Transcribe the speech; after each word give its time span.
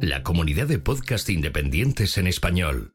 La 0.00 0.22
comunidad 0.22 0.68
de 0.68 0.78
podcast 0.78 1.28
independientes 1.28 2.18
en 2.18 2.28
español. 2.28 2.92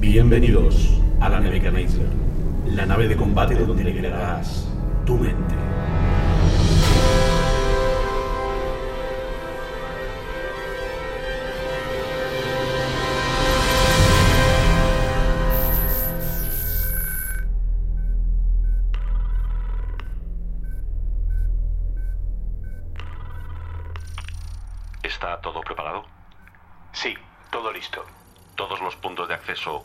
Bienvenidos 0.00 1.00
a 1.20 1.28
la 1.28 1.38
Nebuchadnezzar, 1.38 2.06
la 2.82 2.86
nave 2.86 3.06
de 3.06 3.16
combate 3.16 3.54
donde 3.54 3.84
le 3.84 3.96
crearás 3.96 4.66
tu 5.06 5.16
mente. 5.16 5.54
¿Está 25.04 25.40
todo 25.40 25.60
preparado? 25.60 26.04
Sí, 26.90 27.14
todo 27.52 27.72
listo. 27.72 28.04
¿Todos 28.56 28.80
los 28.80 28.96
puntos 28.96 29.28
de 29.28 29.34
acceso? 29.34 29.84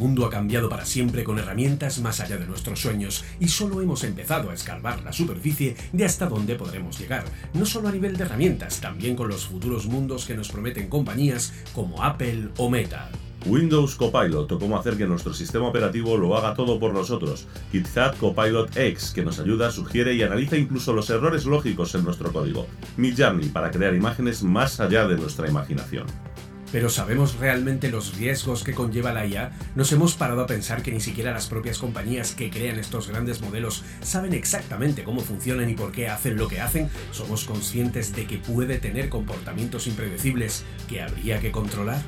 Mundo 0.00 0.24
ha 0.24 0.30
cambiado 0.30 0.70
para 0.70 0.86
siempre 0.86 1.24
con 1.24 1.38
herramientas 1.38 2.00
más 2.00 2.20
allá 2.20 2.38
de 2.38 2.46
nuestros 2.46 2.80
sueños 2.80 3.22
y 3.38 3.48
solo 3.48 3.82
hemos 3.82 4.02
empezado 4.02 4.50
a 4.50 4.54
escarbar 4.54 5.02
la 5.02 5.12
superficie 5.12 5.76
de 5.92 6.04
hasta 6.06 6.26
dónde 6.26 6.56
podremos 6.56 6.98
llegar, 6.98 7.24
no 7.52 7.66
solo 7.66 7.88
a 7.88 7.92
nivel 7.92 8.16
de 8.16 8.24
herramientas, 8.24 8.80
también 8.80 9.14
con 9.14 9.28
los 9.28 9.46
futuros 9.46 9.86
mundos 9.86 10.24
que 10.24 10.34
nos 10.34 10.48
prometen 10.48 10.88
compañías 10.88 11.52
como 11.74 12.02
Apple 12.02 12.48
o 12.56 12.70
Meta. 12.70 13.10
Windows 13.46 13.94
Copilot 13.96 14.50
o 14.52 14.58
cómo 14.58 14.78
hacer 14.78 14.96
que 14.96 15.06
nuestro 15.06 15.32
sistema 15.32 15.68
operativo 15.68 16.16
lo 16.16 16.36
haga 16.36 16.54
todo 16.54 16.78
por 16.78 16.92
nosotros. 16.92 17.46
KitKat 17.72 18.18
Copilot 18.18 18.76
X 18.76 19.12
que 19.14 19.24
nos 19.24 19.38
ayuda, 19.38 19.70
sugiere 19.70 20.14
y 20.14 20.22
analiza 20.22 20.56
incluso 20.56 20.92
los 20.92 21.08
errores 21.10 21.44
lógicos 21.44 21.94
en 21.94 22.04
nuestro 22.04 22.32
código. 22.32 22.66
Midjourney 22.96 23.48
para 23.48 23.70
crear 23.70 23.94
imágenes 23.94 24.42
más 24.42 24.80
allá 24.80 25.06
de 25.06 25.16
nuestra 25.16 25.48
imaginación. 25.48 26.06
Pero 26.72 26.88
¿sabemos 26.88 27.36
realmente 27.36 27.90
los 27.90 28.16
riesgos 28.16 28.62
que 28.62 28.74
conlleva 28.74 29.12
la 29.12 29.26
IA? 29.26 29.52
¿Nos 29.74 29.90
hemos 29.92 30.14
parado 30.14 30.42
a 30.42 30.46
pensar 30.46 30.82
que 30.82 30.92
ni 30.92 31.00
siquiera 31.00 31.32
las 31.32 31.48
propias 31.48 31.78
compañías 31.78 32.34
que 32.34 32.50
crean 32.50 32.78
estos 32.78 33.08
grandes 33.08 33.40
modelos 33.40 33.82
saben 34.02 34.34
exactamente 34.34 35.02
cómo 35.02 35.20
funcionan 35.20 35.68
y 35.68 35.74
por 35.74 35.92
qué 35.92 36.08
hacen 36.08 36.36
lo 36.36 36.48
que 36.48 36.60
hacen? 36.60 36.88
¿Somos 37.10 37.44
conscientes 37.44 38.14
de 38.14 38.26
que 38.26 38.38
puede 38.38 38.78
tener 38.78 39.08
comportamientos 39.08 39.86
impredecibles 39.86 40.64
que 40.88 41.02
habría 41.02 41.40
que 41.40 41.50
controlar? 41.50 42.02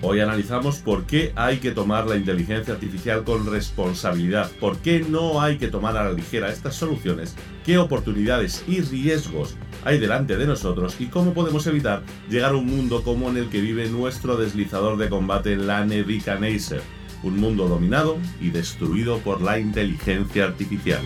Hoy 0.00 0.20
analizamos 0.20 0.78
por 0.78 1.06
qué 1.06 1.32
hay 1.34 1.58
que 1.58 1.72
tomar 1.72 2.06
la 2.06 2.16
inteligencia 2.16 2.74
artificial 2.74 3.24
con 3.24 3.50
responsabilidad, 3.50 4.48
por 4.60 4.78
qué 4.78 5.00
no 5.00 5.42
hay 5.42 5.58
que 5.58 5.66
tomar 5.66 5.96
a 5.96 6.04
la 6.04 6.12
ligera 6.12 6.52
estas 6.52 6.76
soluciones, 6.76 7.34
qué 7.64 7.78
oportunidades 7.78 8.62
y 8.68 8.80
riesgos 8.80 9.56
hay 9.84 9.98
delante 9.98 10.36
de 10.36 10.46
nosotros 10.46 10.94
y 11.00 11.06
cómo 11.06 11.34
podemos 11.34 11.66
evitar 11.66 12.02
llegar 12.30 12.52
a 12.52 12.56
un 12.56 12.66
mundo 12.66 13.02
como 13.02 13.28
en 13.28 13.38
el 13.38 13.48
que 13.48 13.60
vive 13.60 13.88
nuestro 13.88 14.36
deslizador 14.36 14.98
de 14.98 15.08
combate, 15.08 15.56
la 15.56 15.84
Nebuchadnezzar, 15.84 16.80
un 17.24 17.36
mundo 17.40 17.66
dominado 17.66 18.18
y 18.40 18.50
destruido 18.50 19.18
por 19.18 19.42
la 19.42 19.58
inteligencia 19.58 20.44
artificial. 20.44 21.02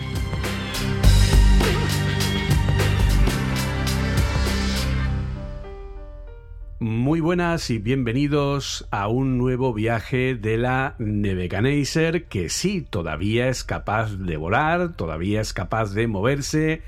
Muy 6.83 7.21
buenas 7.21 7.69
y 7.69 7.77
bienvenidos 7.77 8.89
a 8.91 9.07
un 9.07 9.37
nuevo 9.37 9.73
viaje 9.73 10.35
de 10.35 10.57
la 10.57 10.95
Nebuchadnezzar 10.99 12.23
que 12.23 12.49
sí, 12.49 12.81
todavía 12.81 13.47
es 13.47 13.63
capaz 13.63 14.17
de 14.17 14.35
volar, 14.35 14.91
todavía 14.97 15.39
es 15.39 15.53
capaz 15.53 15.93
de 15.93 16.07
moverse 16.07 16.81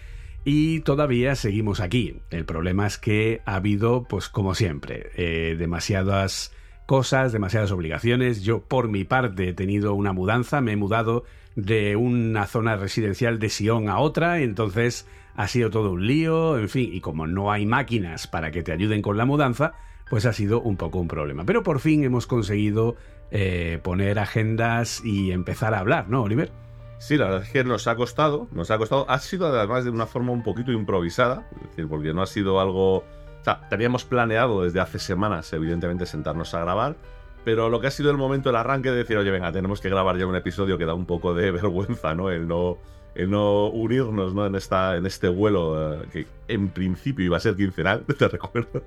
y 0.44 0.82
todavía 0.82 1.36
seguimos 1.36 1.80
aquí. 1.80 2.20
El 2.30 2.44
problema 2.44 2.88
es 2.88 2.98
que 2.98 3.42
ha 3.46 3.56
habido, 3.56 4.04
pues 4.04 4.28
como 4.28 4.54
siempre, 4.54 5.12
eh, 5.16 5.56
demasiadas 5.58 6.54
cosas, 6.88 7.32
demasiadas 7.32 7.72
obligaciones. 7.72 8.44
Yo 8.44 8.66
por 8.66 8.90
mi 8.90 9.06
parte 9.06 9.48
he 9.48 9.54
tenido 9.54 9.94
una 9.94 10.12
mudanza, 10.12 10.60
me 10.60 10.74
he 10.74 10.76
mudado 10.76 11.24
de 11.56 11.96
una 11.96 12.48
zona 12.48 12.76
residencial 12.76 13.40
de 13.40 13.48
Sion 13.48 13.88
a 13.88 14.00
otra, 14.00 14.42
entonces 14.42 15.08
ha 15.36 15.48
sido 15.48 15.70
todo 15.70 15.92
un 15.92 16.08
lío, 16.08 16.58
en 16.58 16.70
fin, 16.70 16.90
y 16.92 17.02
como 17.02 17.28
no 17.28 17.52
hay 17.52 17.66
máquinas 17.66 18.28
para 18.28 18.52
que 18.52 18.64
te 18.64 18.72
ayuden 18.72 19.02
con 19.02 19.18
la 19.18 19.26
mudanza, 19.26 19.74
pues 20.10 20.26
ha 20.26 20.34
sido 20.34 20.62
un 20.62 20.78
poco 20.78 21.00
un 21.00 21.08
problema. 21.08 21.46
Pero 21.46 21.64
por 21.64 21.80
fin 21.80 22.04
hemos 22.04 22.28
conseguido 22.28 22.96
eh, 23.32 23.80
poner 23.84 24.20
agendas 24.20 25.04
y 25.04 25.32
empezar 25.32 25.74
a 25.74 25.80
hablar, 25.80 26.10
¿no, 26.10 26.24
Oliver? 26.24 26.52
Sí, 26.98 27.18
la 27.18 27.26
verdad 27.26 27.44
es 27.44 27.50
que 27.52 27.64
nos 27.64 27.88
ha 27.88 27.96
costado, 27.96 28.48
nos 28.52 28.72
ha 28.72 28.78
costado, 28.78 29.06
ha 29.10 29.20
sido 29.20 29.48
además 29.48 29.84
de 29.84 29.90
una 29.90 30.06
forma 30.06 30.32
un 30.32 30.44
poquito 30.44 30.72
improvisada, 30.72 31.48
es 31.56 31.70
decir, 31.70 31.88
porque 31.88 32.14
no 32.14 32.22
ha 32.22 32.26
sido 32.26 32.60
algo, 32.62 33.00
o 33.00 33.44
sea, 33.44 33.68
teníamos 33.70 34.06
planeado 34.06 34.64
desde 34.64 34.80
hace 34.80 35.00
semanas, 35.00 35.52
evidentemente, 35.52 36.06
sentarnos 36.06 36.54
a 36.54 36.62
grabar, 36.62 36.96
pero 37.44 37.70
lo 37.70 37.80
que 37.80 37.88
ha 37.88 37.92
sido 37.92 38.10
el 38.10 38.18
momento 38.18 38.50
del 38.50 38.56
arranque 38.56 38.92
de 38.92 38.98
decir, 38.98 39.18
oye, 39.18 39.30
venga, 39.30 39.52
tenemos 39.52 39.82
que 39.82 39.90
grabar 39.90 40.18
ya 40.18 40.26
un 40.26 40.36
episodio 40.36 40.78
que 40.78 40.86
da 40.86 40.94
un 40.94 41.06
poco 41.06 41.34
de 41.34 41.52
vergüenza, 41.52 42.16
¿no? 42.16 42.32
El 42.32 42.48
no, 42.48 42.78
el 43.16 43.30
no 43.30 43.68
unirnos, 43.70 44.34
¿no? 44.34 44.46
En, 44.46 44.56
esta, 44.56 44.98
en 44.98 45.06
este 45.06 45.30
vuelo 45.30 45.94
eh, 45.94 46.06
que 46.12 46.28
en 46.48 46.70
principio 46.70 47.26
iba 47.26 47.38
a 47.38 47.40
ser 47.40 47.56
quincenal, 47.56 48.06
te 48.20 48.28
recuerdo. 48.28 48.84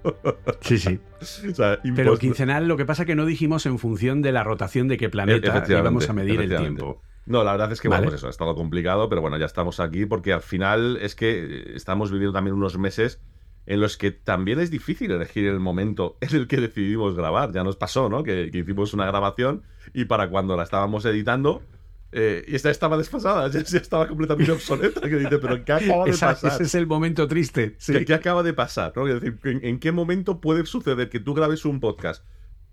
Sí, 0.61 0.79
sí. 0.79 1.01
O 1.51 1.55
sea, 1.55 1.81
Pero 1.97 2.17
quincenal 2.17 2.69
lo 2.69 2.77
que 2.77 2.85
pasa 2.85 3.05
que 3.05 3.17
no 3.17 3.27
dijimos 3.27 3.67
en 3.67 3.79
función 3.79 4.23
de 4.23 4.31
la 4.31 4.45
rotación 4.45 4.87
de 4.87 4.97
qué 4.97 5.09
planeta 5.09 5.49
Efectivamente, 5.49 5.73
íbamos 5.73 6.09
a 6.09 6.13
medir 6.13 6.41
el 6.41 6.57
tiempo. 6.57 7.03
No, 7.27 7.43
la 7.43 7.53
verdad 7.53 7.73
es 7.73 7.81
que, 7.81 7.89
Vale. 7.89 8.03
bueno, 8.03 8.11
pues 8.13 8.21
eso, 8.21 8.29
ha 8.29 8.31
estado 8.31 8.55
complicado, 8.55 9.09
pero 9.09 9.21
bueno, 9.21 9.37
ya 9.37 9.47
estamos 9.47 9.81
aquí 9.81 10.07
porque 10.07 10.33
al 10.33 10.41
final 10.43 10.99
es 11.03 11.15
que 11.15 11.45
eh, 11.45 11.73
estamos 11.75 12.11
viviendo 12.11 12.33
también 12.33 12.55
unos 12.55 12.79
meses 12.79 13.21
en 13.67 13.81
los 13.81 13.99
que 13.99 14.13
también 14.13 14.61
es 14.61 14.71
difícil 14.71 15.11
elegir 15.11 15.47
el 15.47 15.61
momento 15.61 16.17
en 16.21 16.37
el 16.37 16.47
que 16.47 16.59
decidimos 16.59 17.15
grabar. 17.17 17.53
Ya 17.53 17.65
nos 17.65 17.77
pasó, 17.77 18.09
¿no? 18.09 18.23
Que, 18.23 18.51
que 18.51 18.59
hicimos 18.59 18.95
una 18.95 19.07
grabación 19.07 19.63
y 19.93 20.05
para 20.05 20.31
cuando 20.31 20.57
la 20.57 20.63
estábamos 20.63 21.05
editando, 21.05 21.63
eh, 22.13 22.45
y 22.49 22.55
esta 22.55 22.71
estaba 22.71 22.97
desfasada, 22.97 23.49
ya, 23.53 23.63
ya 23.63 23.79
estaba 23.79 24.09
completamente 24.09 24.51
obsoleta. 24.53 25.01
Que 25.03 25.17
dice, 25.17 25.39
pero 25.39 25.65
¿qué 25.65 25.73
acaba 25.73 26.05
de 26.05 26.11
Esa- 26.11 26.29
pasar? 26.29 26.53
ese 26.53 26.63
es 26.65 26.75
el 26.75 26.87
momento 26.87 27.27
triste. 27.29 27.75
sí. 27.79 27.93
¿Qué, 27.93 28.05
qué 28.05 28.15
acaba 28.15 28.43
de 28.43 28.53
pasar? 28.55 28.93
¿no? 28.97 29.07
Es 29.07 29.21
decir, 29.21 29.39
¿en, 29.45 29.65
en 29.65 29.79
qué 29.79 29.93
momento 29.93 30.41
puede 30.41 30.65
suceder 30.67 31.09
que 31.11 31.21
tú 31.21 31.35
grabes 31.35 31.65
un 31.65 31.81
podcast 31.81 32.25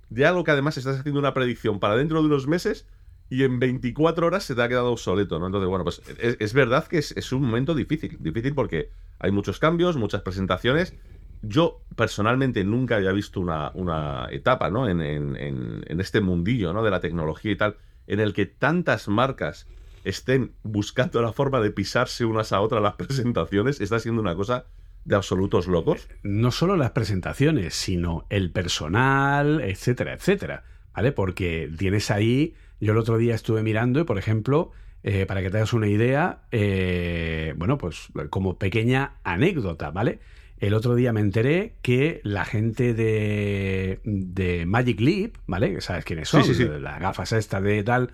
de 0.09 0.25
algo 0.25 0.43
que 0.43 0.51
además 0.51 0.77
estás 0.77 0.99
haciendo 0.99 1.19
una 1.19 1.33
predicción 1.33 1.79
para 1.79 1.95
dentro 1.95 2.19
de 2.21 2.27
unos 2.27 2.47
meses 2.47 2.87
y 3.29 3.43
en 3.43 3.59
24 3.59 4.27
horas 4.27 4.43
se 4.43 4.53
te 4.55 4.61
ha 4.61 4.67
quedado 4.69 4.91
obsoleto? 4.91 5.39
¿no? 5.39 5.47
Entonces, 5.47 5.67
bueno, 5.67 5.83
pues 5.83 6.01
es, 6.19 6.37
es 6.39 6.53
verdad 6.53 6.87
que 6.87 6.99
es, 6.99 7.11
es 7.17 7.31
un 7.31 7.41
momento 7.41 7.73
difícil. 7.73 8.17
Difícil 8.19 8.53
porque 8.53 8.89
hay 9.19 9.31
muchos 9.31 9.59
cambios, 9.59 9.97
muchas 9.97 10.21
presentaciones. 10.21 10.93
Yo 11.41 11.81
personalmente 11.95 12.63
nunca 12.63 12.95
había 12.97 13.11
visto 13.11 13.39
una, 13.39 13.71
una 13.73 14.27
etapa 14.31 14.69
¿no? 14.69 14.87
en, 14.87 15.01
en- 15.01 15.35
en- 15.35 15.83
en 15.87 15.99
este 15.99 16.21
mundillo 16.21 16.71
¿no? 16.71 16.83
de 16.83 16.91
la 16.91 16.99
tecnología 16.99 17.51
y 17.51 17.55
tal, 17.55 17.75
en 18.07 18.19
el 18.19 18.34
que 18.34 18.46
tantas 18.46 19.07
marcas 19.07 19.68
estén 20.04 20.54
buscando 20.63 21.22
la 21.22 21.34
forma 21.34 21.60
de 21.60 21.72
pisarse 21.72 22.25
unas 22.25 22.52
a 22.52 22.62
otras 22.62 22.81
las 22.81 22.96
presentaciones. 22.98 23.81
Está 23.81 24.00
siendo 24.00 24.22
una 24.22 24.36
cosa 24.36 24.66
de 25.04 25.16
absolutos 25.16 25.68
locos. 25.68 26.07
no 26.24 26.52
solo 26.52 26.78
las 26.78 26.92
presentaciones, 26.92 27.75
sino 27.75 28.25
el 28.30 28.52
personal, 28.52 29.62
etcétera, 29.62 30.13
etcétera. 30.13 30.63
¿Vale? 30.94 31.12
Porque 31.12 31.69
tienes 31.78 32.10
ahí. 32.10 32.56
Yo 32.80 32.94
el 32.94 32.98
otro 32.98 33.18
día 33.18 33.36
estuve 33.36 33.63
mirando 33.63 34.00
y, 34.00 34.04
por 34.04 34.18
ejemplo, 34.18 34.72
eh, 35.04 35.25
para 35.25 35.42
que 35.42 35.50
te 35.50 35.57
hagas 35.57 35.74
una 35.74 35.88
idea, 35.88 36.44
eh, 36.52 37.54
bueno, 37.57 37.78
pues 37.78 38.07
como 38.30 38.57
pequeña 38.57 39.18
anécdota, 39.24 39.92
¿vale? 39.92 40.19
El 40.57 40.74
otro 40.74 40.96
día 40.96 41.12
me 41.12 41.19
enteré 41.19 41.75
que 41.81 42.22
la 42.24 42.46
gente 42.46 42.94
de, 42.94 44.00
de 44.04 44.66
Magic 44.66 45.00
Leap, 45.02 45.36
¿vale? 45.48 45.81
¿Sabes 45.81 46.06
quiénes 46.06 46.30
son? 46.30 46.44
Sí, 46.44 46.54
sí, 46.54 46.63
sí. 46.63 46.69
Las 46.80 47.00
gafas 47.00 47.34
esta 47.34 47.60
de 47.60 47.84
tal. 47.84 48.12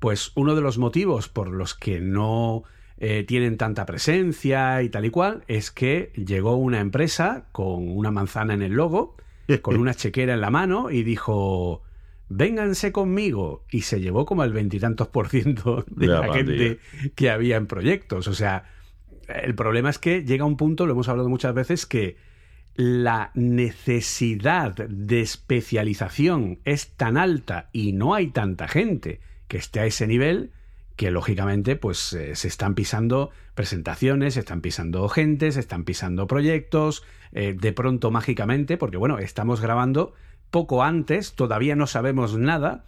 Pues 0.00 0.32
uno 0.34 0.54
de 0.54 0.60
los 0.60 0.76
motivos 0.76 1.28
por 1.28 1.50
los 1.50 1.74
que 1.74 2.00
no 2.00 2.64
eh, 2.98 3.24
tienen 3.24 3.56
tanta 3.56 3.86
presencia 3.86 4.82
y 4.82 4.88
tal 4.88 5.04
y 5.04 5.10
cual 5.10 5.44
es 5.46 5.70
que 5.70 6.12
llegó 6.14 6.56
una 6.56 6.80
empresa 6.80 7.46
con 7.52 7.88
una 7.88 8.10
manzana 8.10 8.54
en 8.54 8.62
el 8.62 8.72
logo, 8.72 9.16
con 9.62 9.76
una 9.76 9.94
chequera 9.94 10.34
en 10.34 10.40
la 10.40 10.50
mano 10.50 10.90
y 10.90 11.04
dijo, 11.04 11.82
vénganse 12.28 12.92
conmigo. 12.92 13.64
Y 13.70 13.82
se 13.82 14.00
llevó 14.00 14.26
como 14.26 14.44
el 14.44 14.52
veintitantos 14.52 15.08
por 15.08 15.28
ciento 15.28 15.84
de 15.88 16.06
la 16.08 16.32
gente 16.32 16.78
que 17.14 17.30
había 17.30 17.56
en 17.56 17.66
proyectos. 17.66 18.26
O 18.28 18.34
sea, 18.34 18.64
el 19.28 19.54
problema 19.54 19.90
es 19.90 19.98
que 19.98 20.24
llega 20.24 20.44
un 20.44 20.56
punto, 20.56 20.86
lo 20.86 20.92
hemos 20.92 21.08
hablado 21.08 21.28
muchas 21.28 21.54
veces, 21.54 21.86
que 21.86 22.16
la 22.74 23.30
necesidad 23.34 24.74
de 24.74 25.20
especialización 25.20 26.58
es 26.64 26.88
tan 26.96 27.16
alta 27.16 27.68
y 27.72 27.92
no 27.92 28.14
hay 28.14 28.28
tanta 28.28 28.66
gente 28.66 29.20
que 29.48 29.58
esté 29.58 29.80
a 29.80 29.86
ese 29.86 30.06
nivel 30.06 30.50
que 30.96 31.10
lógicamente 31.10 31.76
pues 31.76 32.12
eh, 32.12 32.36
se 32.36 32.48
están 32.48 32.74
pisando 32.74 33.30
presentaciones, 33.54 34.34
se 34.34 34.40
están 34.40 34.60
pisando 34.60 35.08
gente, 35.08 35.52
se 35.52 35.60
están 35.60 35.84
pisando 35.84 36.26
proyectos, 36.26 37.04
eh, 37.32 37.56
de 37.58 37.72
pronto 37.72 38.10
mágicamente, 38.10 38.76
porque 38.76 38.96
bueno, 38.96 39.18
estamos 39.18 39.60
grabando 39.60 40.14
poco 40.50 40.84
antes, 40.84 41.34
todavía 41.34 41.74
no 41.74 41.86
sabemos 41.86 42.36
nada 42.36 42.84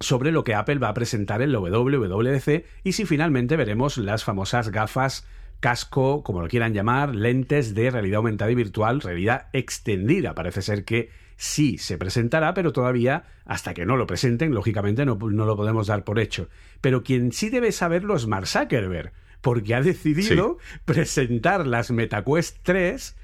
sobre 0.00 0.32
lo 0.32 0.44
que 0.44 0.54
Apple 0.54 0.78
va 0.78 0.88
a 0.88 0.94
presentar 0.94 1.42
en 1.42 1.52
la 1.52 1.58
WWDC 1.58 2.64
y 2.84 2.92
si 2.92 3.06
finalmente 3.06 3.56
veremos 3.56 3.96
las 3.96 4.24
famosas 4.24 4.70
gafas 4.70 5.26
casco, 5.62 6.22
como 6.22 6.42
lo 6.42 6.48
quieran 6.48 6.74
llamar, 6.74 7.14
lentes 7.14 7.74
de 7.74 7.90
realidad 7.90 8.16
aumentada 8.16 8.50
y 8.50 8.54
virtual, 8.54 9.00
realidad 9.00 9.46
extendida. 9.54 10.34
Parece 10.34 10.60
ser 10.60 10.84
que 10.84 11.08
sí 11.36 11.78
se 11.78 11.96
presentará, 11.96 12.52
pero 12.52 12.72
todavía, 12.72 13.24
hasta 13.46 13.72
que 13.72 13.86
no 13.86 13.96
lo 13.96 14.06
presenten, 14.06 14.52
lógicamente 14.52 15.06
no, 15.06 15.14
no 15.16 15.46
lo 15.46 15.56
podemos 15.56 15.86
dar 15.86 16.04
por 16.04 16.18
hecho. 16.18 16.50
Pero 16.82 17.02
quien 17.02 17.32
sí 17.32 17.48
debe 17.48 17.72
saberlo 17.72 18.16
es 18.16 18.26
Mark 18.26 18.48
Zuckerberg, 18.48 19.12
porque 19.40 19.74
ha 19.74 19.80
decidido 19.80 20.58
presentar 20.84 21.66
las 21.66 21.90
MetaQuest 21.90 22.58
3 22.62 23.16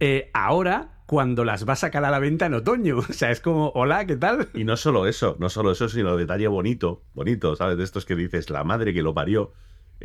eh, 0.00 0.30
ahora 0.34 0.90
cuando 1.06 1.44
las 1.44 1.68
va 1.68 1.74
a 1.74 1.76
sacar 1.76 2.04
a 2.04 2.10
la 2.10 2.18
venta 2.18 2.46
en 2.46 2.54
otoño. 2.54 2.98
O 3.08 3.12
sea, 3.12 3.30
es 3.30 3.40
como, 3.40 3.68
hola, 3.70 4.04
¿qué 4.04 4.16
tal? 4.16 4.48
Y 4.52 4.64
no 4.64 4.76
solo 4.76 5.06
eso, 5.06 5.36
no 5.38 5.48
solo 5.48 5.70
eso, 5.70 5.88
sino 5.88 6.16
detalle 6.16 6.48
bonito, 6.48 7.02
bonito, 7.14 7.54
¿sabes? 7.54 7.78
De 7.78 7.84
estos 7.84 8.04
que 8.04 8.16
dices, 8.16 8.50
la 8.50 8.64
madre 8.64 8.92
que 8.92 9.02
lo 9.02 9.14
parió. 9.14 9.52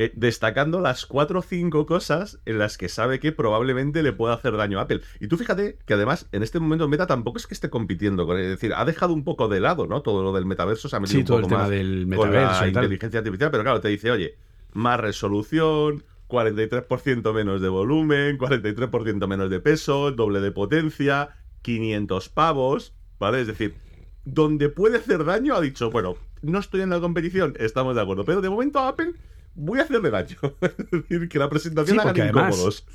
Eh, 0.01 0.13
destacando 0.15 0.79
las 0.79 1.05
cuatro 1.05 1.39
o 1.39 1.41
cinco 1.41 1.85
cosas 1.85 2.39
en 2.45 2.57
las 2.57 2.77
que 2.77 2.87
sabe 2.87 3.19
que 3.19 3.33
probablemente 3.33 4.01
le 4.01 4.13
pueda 4.13 4.33
hacer 4.33 4.55
daño 4.55 4.79
a 4.79 4.83
Apple. 4.83 5.01
Y 5.19 5.27
tú 5.27 5.35
fíjate 5.35 5.77
que 5.85 5.93
además 5.93 6.29
en 6.31 6.41
este 6.41 6.57
momento 6.61 6.87
Meta 6.87 7.05
tampoco 7.05 7.37
es 7.37 7.47
que 7.47 7.53
esté 7.53 7.69
compitiendo 7.69 8.25
con 8.25 8.37
él, 8.37 8.45
es 8.45 8.51
decir, 8.51 8.71
ha 8.73 8.85
dejado 8.85 9.11
un 9.11 9.25
poco 9.25 9.49
de 9.49 9.59
lado, 9.59 9.87
¿no? 9.87 10.01
Todo 10.01 10.23
lo 10.23 10.31
del 10.31 10.45
metaverso 10.45 10.87
se 10.87 10.95
ha 10.95 11.01
metido 11.01 11.17
Sí, 11.17 11.19
un 11.19 11.25
todo 11.25 11.39
el 11.39 11.47
tema 11.47 11.57
más 11.63 11.69
del 11.69 12.03
con 12.15 12.29
metaverso 12.29 12.61
la 12.61 12.67
y 12.69 12.71
tal. 12.71 12.83
inteligencia 12.85 13.17
artificial, 13.19 13.51
pero 13.51 13.63
claro, 13.63 13.81
te 13.81 13.89
dice, 13.89 14.09
oye, 14.09 14.37
más 14.71 15.01
resolución, 15.01 16.05
43% 16.29 17.33
menos 17.33 17.59
de 17.59 17.67
volumen, 17.67 18.37
43% 18.37 19.27
menos 19.27 19.49
de 19.49 19.59
peso, 19.59 20.13
doble 20.13 20.39
de 20.39 20.53
potencia, 20.53 21.31
500 21.61 22.29
pavos, 22.29 22.93
¿vale? 23.19 23.41
Es 23.41 23.47
decir, 23.47 23.75
donde 24.23 24.69
puede 24.69 24.95
hacer 24.95 25.25
daño 25.25 25.55
ha 25.55 25.59
dicho, 25.59 25.91
bueno, 25.91 26.15
no 26.41 26.59
estoy 26.59 26.79
en 26.83 26.89
la 26.89 27.01
competición, 27.01 27.55
estamos 27.59 27.95
de 27.95 28.01
acuerdo, 28.01 28.23
pero 28.23 28.39
de 28.39 28.49
momento 28.49 28.79
Apple 28.79 29.11
voy 29.59 29.79
a 29.79 29.83
hacerle 29.83 30.09
daño. 30.09 30.37
es 30.61 30.77
decir, 30.91 31.29
que 31.29 31.39
la 31.39 31.49
presentación 31.49 31.99
Sí, 31.99 32.07
hagan 32.07 32.27
incómodos. 32.29 32.85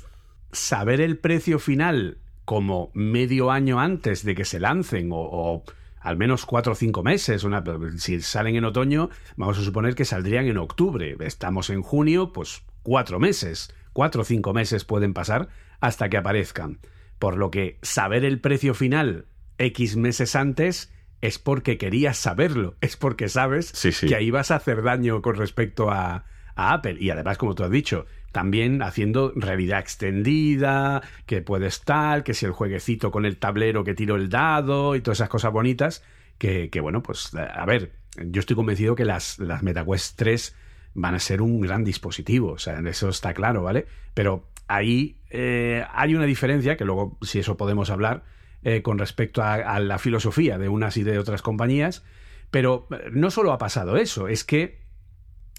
saber 0.51 1.01
el 1.01 1.17
precio 1.17 1.59
final 1.59 2.17
como 2.45 2.91
medio 2.93 3.51
año 3.51 3.79
antes 3.79 4.23
de 4.23 4.35
que 4.35 4.45
se 4.45 4.59
lancen 4.59 5.11
o, 5.11 5.17
o 5.17 5.63
al 5.99 6.17
menos 6.17 6.45
cuatro 6.45 6.73
o 6.73 6.75
cinco 6.75 7.01
meses, 7.01 7.43
una, 7.43 7.63
si 7.97 8.21
salen 8.21 8.55
en 8.55 8.65
otoño, 8.65 9.09
vamos 9.37 9.57
a 9.57 9.63
suponer 9.63 9.95
que 9.95 10.05
saldrían 10.05 10.45
en 10.45 10.57
octubre. 10.57 11.15
Estamos 11.21 11.69
en 11.71 11.81
junio, 11.81 12.31
pues 12.31 12.61
cuatro 12.83 13.19
meses, 13.19 13.73
cuatro 13.93 14.21
o 14.21 14.25
cinco 14.25 14.53
meses 14.53 14.85
pueden 14.85 15.13
pasar 15.15 15.49
hasta 15.79 16.09
que 16.09 16.17
aparezcan. 16.17 16.79
Por 17.17 17.37
lo 17.37 17.49
que 17.49 17.79
saber 17.81 18.23
el 18.23 18.39
precio 18.39 18.75
final 18.75 19.25
X 19.57 19.95
meses 19.95 20.35
antes 20.35 20.93
es 21.21 21.39
porque 21.39 21.79
querías 21.79 22.17
saberlo, 22.17 22.75
es 22.81 22.97
porque 22.97 23.27
sabes 23.29 23.71
Sí, 23.73 23.91
sí. 23.91 24.05
que 24.07 24.15
ahí 24.15 24.29
vas 24.29 24.51
a 24.51 24.57
hacer 24.57 24.83
daño 24.83 25.23
con 25.23 25.35
respecto 25.37 25.89
a, 25.89 26.25
a 26.55 26.73
Apple. 26.73 26.97
Y 26.99 27.09
además, 27.09 27.37
como 27.37 27.55
tú 27.55 27.63
has 27.63 27.71
dicho, 27.71 28.05
también 28.31 28.81
haciendo 28.81 29.31
realidad 29.35 29.79
extendida, 29.79 31.01
que 31.25 31.41
puedes 31.41 31.81
tal, 31.81 32.23
que 32.23 32.33
si 32.33 32.45
el 32.45 32.51
jueguecito 32.51 33.11
con 33.11 33.25
el 33.25 33.37
tablero 33.37 33.83
que 33.83 33.93
tiro 33.93 34.15
el 34.15 34.29
dado 34.29 34.95
y 34.95 35.01
todas 35.01 35.19
esas 35.19 35.29
cosas 35.29 35.51
bonitas, 35.51 36.03
que, 36.37 36.69
bueno, 36.81 37.01
pues 37.01 37.31
a 37.35 37.65
ver, 37.65 37.93
yo 38.17 38.39
estoy 38.39 38.55
convencido 38.55 38.95
que 38.95 39.05
las, 39.05 39.39
las 39.39 39.63
MetaQuest 39.63 40.17
3 40.17 40.55
van 40.95 41.15
a 41.15 41.19
ser 41.19 41.41
un 41.41 41.61
gran 41.61 41.83
dispositivo, 41.83 42.51
o 42.51 42.57
sea, 42.57 42.79
eso 42.79 43.09
está 43.09 43.33
claro, 43.33 43.63
¿vale? 43.63 43.85
Pero 44.13 44.47
ahí 44.67 45.17
eh, 45.29 45.85
hay 45.93 46.15
una 46.15 46.25
diferencia, 46.25 46.77
que 46.77 46.85
luego, 46.85 47.17
si 47.21 47.39
eso 47.39 47.57
podemos 47.57 47.89
hablar, 47.89 48.23
eh, 48.63 48.81
con 48.81 48.97
respecto 48.97 49.43
a, 49.43 49.53
a 49.53 49.79
la 49.79 49.99
filosofía 49.99 50.57
de 50.57 50.69
unas 50.69 50.97
y 50.97 51.03
de 51.03 51.19
otras 51.19 51.41
compañías, 51.41 52.03
pero 52.51 52.87
eh, 52.91 53.09
no 53.11 53.31
solo 53.31 53.51
ha 53.51 53.57
pasado 53.57 53.97
eso, 53.97 54.27
es 54.27 54.43
que, 54.43 54.79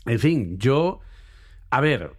en 0.06 0.18
fin, 0.18 0.58
yo, 0.58 1.00
a 1.70 1.80
ver, 1.80 2.12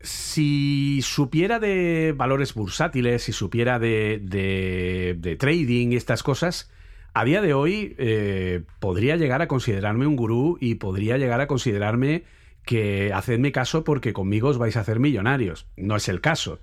si 0.00 1.00
supiera 1.02 1.58
de 1.58 2.14
valores 2.16 2.54
bursátiles, 2.54 3.22
si 3.22 3.32
supiera 3.32 3.78
de, 3.78 4.20
de, 4.22 5.16
de 5.18 5.36
trading 5.36 5.92
y 5.92 5.96
estas 5.96 6.22
cosas, 6.22 6.70
a 7.12 7.24
día 7.24 7.42
de 7.42 7.54
hoy 7.54 7.94
eh, 7.98 8.62
podría 8.78 9.16
llegar 9.16 9.42
a 9.42 9.48
considerarme 9.48 10.06
un 10.06 10.16
gurú 10.16 10.58
y 10.60 10.76
podría 10.76 11.18
llegar 11.18 11.40
a 11.40 11.46
considerarme 11.46 12.24
que 12.64 13.12
hacedme 13.12 13.52
caso 13.52 13.84
porque 13.84 14.12
conmigo 14.12 14.48
os 14.48 14.58
vais 14.58 14.76
a 14.76 14.80
hacer 14.80 15.00
millonarios. 15.00 15.66
No 15.76 15.96
es 15.96 16.08
el 16.08 16.20
caso. 16.20 16.60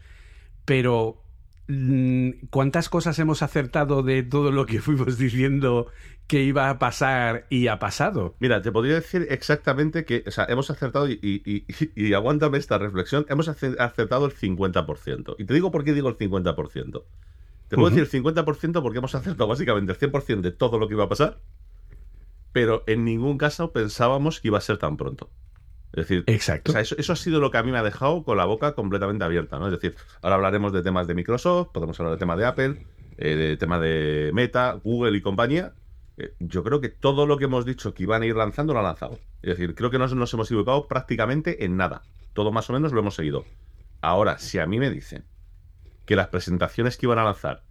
Pero 0.64 1.22
mm, 1.68 2.30
¿cuántas 2.50 2.88
cosas 2.88 3.20
hemos 3.20 3.42
acertado 3.42 4.04
de 4.04 4.24
todo 4.24 4.52
lo 4.52 4.66
que 4.66 4.80
fuimos 4.82 5.18
diciendo 5.18 5.88
que 6.28 6.44
iba 6.44 6.70
a 6.70 6.78
pasar 6.80 7.46
y 7.50 7.68
ha 7.68 7.80
pasado? 7.80 8.36
Mira, 8.40 8.62
te 8.62 8.72
podría 8.72 8.96
decir 8.96 9.26
exactamente 9.30 10.04
que, 10.06 10.24
o 10.28 10.32
sea, 10.32 10.46
hemos 10.50 10.70
acertado, 10.70 11.10
y, 11.10 11.20
y, 11.22 11.42
y- 11.46 11.66
y 11.96 12.14
aguántame 12.14 12.58
esta 12.58 12.78
reflexión, 12.78 13.26
hemos 13.30 13.48
ace- 13.48 13.76
acertado 13.80 14.26
el 14.26 14.34
50%. 14.34 15.36
Y 15.40 15.46
te 15.46 15.54
digo 15.54 15.72
por 15.72 15.84
qué 15.84 15.94
digo 15.94 16.10
el 16.10 16.18
50%. 16.18 17.04
Te 17.70 17.76
puedo 17.76 17.90
decir 17.90 18.04
el 18.04 18.10
50% 18.10 18.82
porque 18.82 19.00
hemos 19.00 19.16
acertado 19.16 19.48
básicamente 19.48 19.92
el 19.92 19.98
100% 19.98 20.42
de 20.42 20.52
todo 20.52 20.78
lo 20.80 20.88
que 20.88 20.94
iba 20.94 21.06
a 21.06 21.10
pasar, 21.10 21.40
pero 22.52 22.84
en 22.88 23.06
ningún 23.06 23.38
caso 23.38 23.72
pensábamos 23.72 24.40
que 24.40 24.48
iba 24.50 24.58
a 24.58 24.62
ser 24.62 24.78
tan 24.78 24.98
pronto. 24.98 25.30
Es 25.94 26.08
decir, 26.08 26.24
Exacto. 26.28 26.72
o 26.72 26.74
sea, 26.74 26.82
eso, 26.82 26.96
eso 26.98 27.14
ha 27.14 27.16
sido 27.16 27.40
lo 27.40 27.50
que 27.52 27.58
a 27.58 27.64
mí 27.64 27.72
me 27.72 27.78
ha 27.78 27.84
dejado 27.84 28.24
con 28.24 28.38
la 28.38 28.46
boca 28.46 28.74
completamente 28.74 29.24
abierta, 29.24 29.58
¿no? 29.60 29.68
Es 29.68 29.72
decir, 29.72 29.96
ahora 30.22 30.36
hablaremos 30.36 30.74
de 30.74 30.82
temas 30.84 31.08
de 31.08 31.14
Microsoft, 31.16 31.70
podemos 31.74 32.00
hablar 32.00 32.14
de 32.16 32.20
temas 32.20 32.38
de 32.38 32.46
Apple, 32.46 32.86
eh, 33.18 33.36
de 33.36 33.58
temas 33.58 33.82
de 33.82 34.32
Meta, 34.34 34.80
Google 34.84 35.18
y 35.18 35.22
compañía. 35.22 35.74
Eh, 36.18 36.34
yo 36.40 36.64
creo 36.64 36.82
que 36.82 36.90
todo 36.90 37.26
lo 37.26 37.38
que 37.38 37.46
hemos 37.46 37.66
dicho 37.66 37.94
que 37.94 38.04
iban 38.04 38.24
a 38.24 38.26
ir 38.26 38.36
lanzando 38.36 38.74
lo 38.74 38.80
han 38.80 38.86
lanzado. 38.86 39.20
Es 39.42 39.58
decir, 39.58 39.76
creo 39.76 39.92
que 39.92 40.00
no 40.00 40.08
nos 40.08 40.34
hemos 40.34 40.48
equivocado 40.48 40.88
prácticamente 40.88 41.64
en 41.64 41.78
nada. 41.78 42.04
Todo 42.34 42.52
más 42.52 42.70
o 42.70 42.74
menos 42.74 42.92
lo 42.92 43.00
hemos 43.00 43.16
seguido. 43.16 43.46
Ahora, 44.02 44.40
si 44.40 44.60
a 44.60 44.66
mí 44.66 44.80
me 44.80 44.90
dicen 44.90 45.26
que 46.06 46.16
las 46.16 46.28
presentaciones 46.28 46.98
que 46.98 47.06
iban 47.06 47.20
a 47.20 47.24
lanzar, 47.24 47.64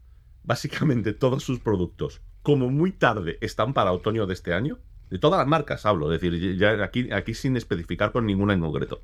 básicamente 0.45 1.13
todos 1.13 1.43
sus 1.43 1.61
productos, 1.61 2.21
como 2.43 2.71
muy 2.71 2.93
tarde, 2.93 3.39
están 3.41 3.75
para 3.75 3.93
otoño 3.93 4.27
de 4.27 4.35
este 4.35 4.55
año, 4.55 4.79
de 5.11 5.19
todas 5.19 5.39
las 5.39 5.47
marcas 5.47 5.87
hablo, 5.87 6.13
es 6.13 6.21
decir, 6.21 6.57
ya 6.57 6.83
aquí, 6.83 7.13
aquí 7.13 7.35
sin 7.35 7.57
especificar 7.57 8.13
con 8.13 8.27
ninguna 8.27 8.55
en 8.55 8.61
concreto. 8.61 9.03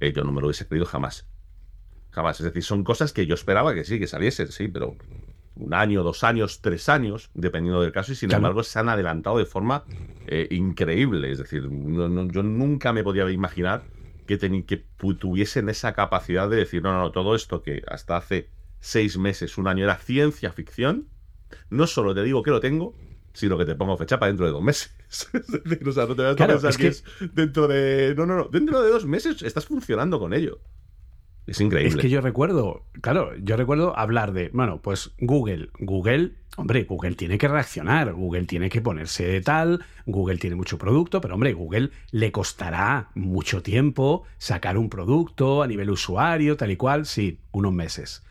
Eh, 0.00 0.12
yo 0.14 0.24
no 0.24 0.32
me 0.32 0.40
lo 0.40 0.46
hubiese 0.46 0.66
creído 0.66 0.86
jamás. 0.86 1.28
Jamás. 2.10 2.40
Es 2.40 2.44
decir, 2.44 2.62
son 2.62 2.84
cosas 2.84 3.12
que 3.12 3.26
yo 3.26 3.34
esperaba 3.34 3.74
que 3.74 3.84
sí, 3.84 3.98
que 3.98 4.06
saliesen, 4.06 4.50
sí, 4.50 4.68
pero 4.68 4.96
un 5.56 5.74
año, 5.74 6.02
dos 6.02 6.24
años, 6.24 6.60
tres 6.60 6.88
años, 6.88 7.30
dependiendo 7.34 7.82
del 7.82 7.92
caso, 7.92 8.12
y 8.12 8.14
sin 8.14 8.28
Claro. 8.28 8.40
embargo 8.40 8.62
se 8.62 8.78
han 8.78 8.88
adelantado 8.88 9.38
de 9.38 9.46
forma 9.46 9.84
eh, 10.26 10.46
increíble. 10.50 11.30
Es 11.32 11.38
decir, 11.38 11.68
no- 11.70 12.08
no- 12.08 12.28
yo 12.30 12.42
nunca 12.42 12.92
me 12.92 13.02
podía 13.02 13.28
imaginar 13.30 13.84
que, 14.26 14.36
tuviesen 15.18 15.68
esa 15.68 15.92
capacidad 15.92 16.48
de 16.48 16.56
decir, 16.56 16.82
no, 16.82 16.92
no, 16.92 17.00
no, 17.00 17.10
todo 17.12 17.34
esto 17.34 17.62
que 17.62 17.82
hasta 17.88 18.16
hace 18.16 18.48
seis 18.78 19.18
meses, 19.18 19.58
un 19.58 19.66
año 19.66 19.82
era 19.84 19.96
ciencia 19.96 20.52
ficción, 20.52 21.08
no 21.68 21.86
solo 21.88 22.14
te 22.14 22.22
digo 22.22 22.42
que 22.44 22.50
lo 22.52 22.60
tengo, 22.60 22.94
sino 23.32 23.58
que 23.58 23.64
te 23.64 23.74
pongo 23.74 23.96
fecha 23.96 24.18
para 24.20 24.28
dentro 24.28 24.46
de 24.46 24.52
dos 24.52 24.62
meses. 24.62 24.94
es 25.34 25.46
decir, 25.64 25.88
o 25.88 25.92
sea, 25.92 26.06
no 26.06 26.14
te 26.14 26.22
vas 26.22 26.36
Claro, 26.36 26.52
a 26.52 26.60
pensar 26.60 26.70
es 26.70 26.76
que 26.76 26.82
que- 26.84 26.88
es 26.88 27.04
dentro 27.34 27.66
de... 27.66 28.14
No, 28.16 28.24
no, 28.26 28.36
no, 28.36 28.44
dentro 28.44 28.80
de 28.82 28.90
dos 28.90 29.06
meses 29.06 29.42
estás 29.42 29.66
funcionando 29.66 30.18
con 30.20 30.32
ello. 30.32 30.60
Es 31.50 31.60
increíble. 31.60 31.88
Es 31.88 31.96
que 31.96 32.08
yo 32.08 32.20
recuerdo, 32.20 32.84
claro, 33.00 33.36
yo 33.38 33.56
recuerdo 33.56 33.98
hablar 33.98 34.32
de, 34.32 34.50
bueno, 34.52 34.80
pues 34.80 35.10
Google, 35.18 35.70
Google, 35.80 36.34
hombre, 36.56 36.84
Google 36.84 37.16
tiene 37.16 37.38
que 37.38 37.48
reaccionar, 37.48 38.12
Google 38.12 38.44
tiene 38.44 38.70
que 38.70 38.80
ponerse 38.80 39.26
de 39.26 39.40
tal, 39.40 39.84
Google 40.06 40.38
tiene 40.38 40.54
mucho 40.54 40.78
producto, 40.78 41.20
pero 41.20 41.34
hombre, 41.34 41.52
Google 41.52 41.90
le 42.12 42.30
costará 42.30 43.08
mucho 43.16 43.64
tiempo 43.64 44.22
sacar 44.38 44.78
un 44.78 44.88
producto 44.88 45.64
a 45.64 45.66
nivel 45.66 45.90
usuario, 45.90 46.56
tal 46.56 46.70
y 46.70 46.76
cual, 46.76 47.04
sí, 47.04 47.40
unos 47.50 47.72
meses. 47.72 48.22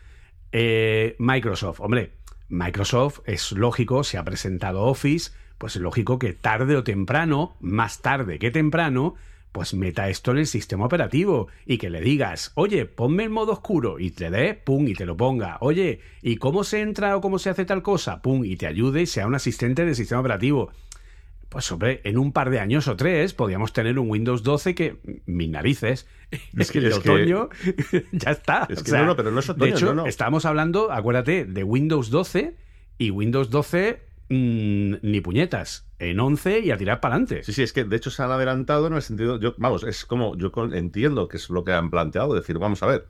Eh, 0.52 1.14
Microsoft, 1.18 1.80
hombre, 1.80 2.12
Microsoft 2.48 3.20
es 3.26 3.52
lógico, 3.52 4.02
se 4.02 4.16
ha 4.16 4.24
presentado 4.24 4.84
Office, 4.84 5.32
pues 5.58 5.76
es 5.76 5.82
lógico 5.82 6.18
que 6.18 6.32
tarde 6.32 6.74
o 6.74 6.84
temprano, 6.84 7.54
más 7.60 8.00
tarde 8.00 8.38
que 8.38 8.50
temprano, 8.50 9.14
pues 9.52 9.74
meta 9.74 10.08
esto 10.08 10.30
en 10.30 10.38
el 10.38 10.46
sistema 10.46 10.86
operativo 10.86 11.48
y 11.66 11.78
que 11.78 11.90
le 11.90 12.00
digas, 12.00 12.52
oye, 12.54 12.86
ponme 12.86 13.24
el 13.24 13.30
modo 13.30 13.52
oscuro 13.52 13.98
y 13.98 14.10
te 14.10 14.30
dé, 14.30 14.54
pum, 14.54 14.86
y 14.86 14.94
te 14.94 15.06
lo 15.06 15.16
ponga. 15.16 15.58
Oye, 15.60 16.00
¿y 16.22 16.36
cómo 16.36 16.64
se 16.64 16.80
entra 16.80 17.16
o 17.16 17.20
cómo 17.20 17.38
se 17.38 17.50
hace 17.50 17.64
tal 17.64 17.82
cosa? 17.82 18.22
Pum, 18.22 18.44
y 18.44 18.56
te 18.56 18.66
ayude 18.66 19.02
y 19.02 19.06
sea 19.06 19.26
un 19.26 19.34
asistente 19.34 19.84
del 19.84 19.96
sistema 19.96 20.20
operativo. 20.20 20.70
Pues 21.48 21.70
hombre, 21.72 22.00
en 22.04 22.16
un 22.16 22.32
par 22.32 22.48
de 22.50 22.60
años 22.60 22.86
o 22.86 22.94
tres 22.96 23.34
podríamos 23.34 23.72
tener 23.72 23.98
un 23.98 24.08
Windows 24.08 24.44
12 24.44 24.74
que, 24.76 24.98
mis 25.26 25.50
narices, 25.50 26.06
es 26.56 26.70
que 26.70 26.78
el 26.78 26.92
otoño 26.92 27.48
ya 28.12 28.30
está. 28.30 28.68
Es 28.70 28.84
que 28.84 28.92
no, 28.92 29.04
no, 29.04 29.16
pero 29.16 29.32
no 29.32 29.40
es 29.40 29.50
otoño, 29.50 29.64
De 29.64 29.76
hecho, 29.76 29.86
no, 29.86 30.02
no. 30.02 30.06
estamos 30.06 30.44
hablando, 30.44 30.92
acuérdate, 30.92 31.44
de 31.44 31.64
Windows 31.64 32.10
12 32.10 32.54
y 32.98 33.10
Windows 33.10 33.50
12 33.50 34.09
mm, 34.30 34.94
ni 35.02 35.20
puñetas. 35.20 35.86
En 35.98 36.18
11 36.18 36.60
y 36.60 36.70
a 36.70 36.78
tirar 36.78 37.00
para 37.00 37.14
adelante. 37.16 37.42
Sí, 37.42 37.52
sí, 37.52 37.62
es 37.62 37.74
que 37.74 37.84
de 37.84 37.96
hecho 37.96 38.10
se 38.10 38.22
han 38.22 38.30
adelantado 38.30 38.86
en 38.86 38.94
el 38.94 39.02
sentido. 39.02 39.38
Yo, 39.38 39.54
vamos, 39.58 39.84
es 39.84 40.06
como. 40.06 40.34
Yo 40.38 40.50
entiendo 40.72 41.28
que 41.28 41.36
es 41.36 41.50
lo 41.50 41.62
que 41.64 41.72
han 41.72 41.90
planteado. 41.90 42.34
Decir, 42.34 42.58
vamos 42.58 42.82
a 42.82 42.86
ver. 42.86 43.06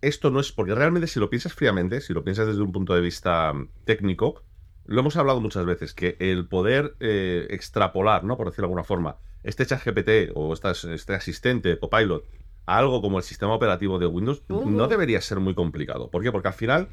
Esto 0.00 0.30
no 0.30 0.40
es. 0.40 0.52
Porque 0.52 0.74
realmente, 0.74 1.06
si 1.06 1.18
lo 1.20 1.30
piensas 1.30 1.54
fríamente, 1.54 2.00
si 2.00 2.12
lo 2.12 2.22
piensas 2.24 2.46
desde 2.46 2.60
un 2.62 2.72
punto 2.72 2.94
de 2.94 3.00
vista 3.00 3.52
mm, 3.52 3.68
técnico, 3.84 4.42
lo 4.84 5.00
hemos 5.00 5.16
hablado 5.16 5.40
muchas 5.40 5.64
veces, 5.66 5.94
que 5.94 6.16
el 6.20 6.46
poder 6.48 6.96
eh, 7.00 7.46
extrapolar, 7.50 8.24
¿no? 8.24 8.36
Por 8.36 8.46
decirlo 8.46 8.64
de 8.64 8.72
alguna 8.72 8.84
forma, 8.84 9.16
este 9.42 9.66
ChatGPT 9.66 10.32
o 10.34 10.52
estas- 10.54 10.84
este 10.84 11.14
asistente, 11.14 11.78
Copilot, 11.78 12.24
a 12.66 12.78
algo 12.78 13.00
como 13.02 13.18
el 13.18 13.24
sistema 13.24 13.54
operativo 13.54 13.98
de 13.98 14.06
Windows, 14.06 14.42
no 14.48 14.88
debería 14.88 15.20
ser 15.20 15.40
muy 15.40 15.54
complicado. 15.54 16.10
¿Por 16.10 16.22
qué? 16.22 16.30
Porque 16.32 16.48
al 16.48 16.54
final 16.54 16.88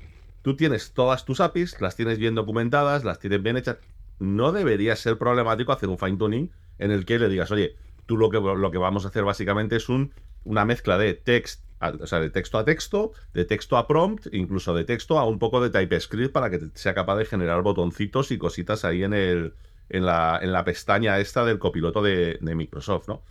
tú 0.46 0.56
tienes 0.56 0.94
todas 0.94 1.26
tus 1.26 1.40
APIs, 1.40 1.82
las 1.82 1.96
tienes 1.96 2.20
bien 2.20 2.36
documentadas, 2.36 3.04
las 3.04 3.18
tienes 3.18 3.42
bien 3.42 3.58
hechas. 3.58 3.78
No 4.20 4.52
debería 4.52 4.96
ser 4.96 5.18
problemático 5.18 5.72
hacer 5.72 5.90
un 5.90 5.98
fine 5.98 6.18
tuning 6.18 6.52
en 6.78 6.92
el 6.92 7.04
que 7.04 7.18
le 7.18 7.30
digas, 7.30 7.50
oye, 7.50 7.76
tú 8.06 8.16
lo 8.16 8.30
que, 8.30 8.40
lo 8.40 8.70
que 8.70 8.78
vamos 8.78 9.06
a 9.06 9.08
hacer 9.08 9.24
básicamente 9.24 9.76
es 9.76 9.90
un, 9.90 10.14
una 10.44 10.64
mezcla 10.64 11.00
de 11.00 11.16
text, 11.16 11.64
o 11.82 12.06
sea, 12.06 12.20
de 12.20 12.30
texto 12.30 12.60
a 12.60 12.64
texto, 12.64 13.14
de 13.34 13.46
texto 13.46 13.76
a 13.76 13.88
prompt, 13.88 14.28
incluso 14.34 14.76
de 14.76 14.84
texto 14.84 15.18
a 15.18 15.26
un 15.26 15.40
poco 15.40 15.68
de 15.68 15.72
TypeScript 15.72 16.32
para 16.32 16.52
que 16.52 16.60
sea 16.76 16.94
capaz 16.94 17.16
de 17.16 17.26
generar 17.26 17.64
botoncitos 17.64 18.30
y 18.30 18.38
cositas 18.38 18.86
ahí 18.86 19.04
en 19.04 19.16
el 19.16 19.56
en 19.90 20.06
la, 20.06 20.40
en 20.42 20.52
la 20.52 20.64
pestaña 20.64 21.20
esta 21.20 21.44
del 21.44 21.58
copiloto 21.58 22.04
de, 22.04 22.38
de 22.40 22.56
Microsoft, 22.56 23.08
¿no? 23.08 23.24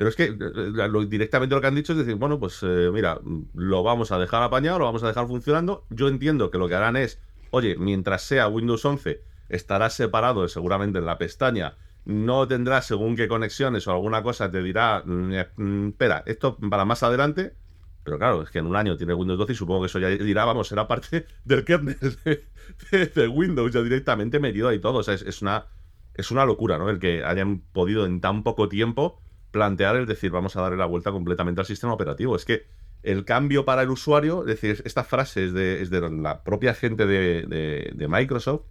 Pero 0.00 0.08
es 0.08 0.16
que 0.16 0.24
eh, 0.24 0.88
lo- 0.88 1.04
directamente 1.04 1.54
lo 1.54 1.60
que 1.60 1.66
han 1.66 1.74
dicho 1.74 1.92
es 1.92 1.98
decir, 1.98 2.14
bueno, 2.14 2.40
pues 2.40 2.60
eh, 2.62 2.88
mira, 2.90 3.20
lo 3.52 3.82
vamos 3.82 4.10
a 4.12 4.18
dejar 4.18 4.42
apañado, 4.42 4.78
lo 4.78 4.86
vamos 4.86 5.02
a 5.02 5.08
dejar 5.08 5.26
funcionando. 5.26 5.84
Yo 5.90 6.08
entiendo 6.08 6.50
que 6.50 6.56
lo 6.56 6.68
que 6.68 6.74
harán 6.74 6.96
es, 6.96 7.20
oye, 7.50 7.76
mientras 7.76 8.22
sea 8.22 8.48
Windows 8.48 8.82
11, 8.86 9.22
estará 9.50 9.90
separado 9.90 10.48
seguramente 10.48 10.98
en 11.00 11.04
la 11.04 11.18
pestaña, 11.18 11.76
no 12.06 12.48
tendrá 12.48 12.80
según 12.80 13.14
qué 13.14 13.28
conexiones 13.28 13.86
o 13.88 13.90
alguna 13.92 14.22
cosa, 14.22 14.50
te 14.50 14.62
dirá, 14.62 15.02
mm, 15.04 15.32
eh, 15.34 15.48
mm, 15.56 15.88
espera, 15.88 16.22
esto 16.24 16.56
para 16.56 16.86
más 16.86 17.02
adelante. 17.02 17.56
Pero 18.02 18.16
claro, 18.18 18.42
es 18.42 18.48
que 18.50 18.60
en 18.60 18.66
un 18.68 18.76
año 18.76 18.96
tiene 18.96 19.12
Windows 19.12 19.38
12 19.38 19.52
y 19.52 19.56
supongo 19.56 19.82
que 19.82 19.86
eso 19.88 19.98
ya 19.98 20.08
dirá, 20.08 20.46
vamos, 20.46 20.68
será 20.68 20.88
parte 20.88 21.26
del 21.44 21.62
kernel 21.66 21.98
de, 22.24 22.48
de- 22.90 23.06
de 23.06 23.28
Windows 23.28 23.70
ya 23.72 23.82
directamente 23.82 24.40
metido 24.40 24.68
ahí 24.68 24.78
todo. 24.80 25.00
O 25.00 25.02
sea, 25.02 25.12
es, 25.12 25.20
es 25.22 25.42
una, 25.42 25.66
es 26.14 26.30
una 26.30 26.46
locura, 26.46 26.78
¿no? 26.78 26.88
El 26.88 26.98
que 26.98 27.22
hayan 27.22 27.60
podido 27.60 28.06
en 28.06 28.22
tan 28.22 28.42
poco 28.42 28.68
tiempo 28.70 29.20
plantear 29.50 29.96
el 29.96 30.06
decir, 30.06 30.30
vamos 30.30 30.56
a 30.56 30.62
darle 30.62 30.76
la 30.78 30.86
vuelta 30.86 31.10
completamente 31.12 31.60
al 31.60 31.66
sistema 31.66 31.92
operativo. 31.92 32.36
Es 32.36 32.44
que 32.44 32.66
el 33.02 33.24
cambio 33.24 33.64
para 33.64 33.82
el 33.82 33.90
usuario, 33.90 34.40
es 34.42 34.46
decir, 34.46 34.82
esta 34.84 35.04
frase 35.04 35.44
es 35.46 35.52
de, 35.52 35.82
es 35.82 35.90
de 35.90 36.08
la 36.10 36.42
propia 36.44 36.74
gente 36.74 37.06
de, 37.06 37.42
de- 37.46 37.92
de 37.94 38.08
Microsoft 38.08 38.62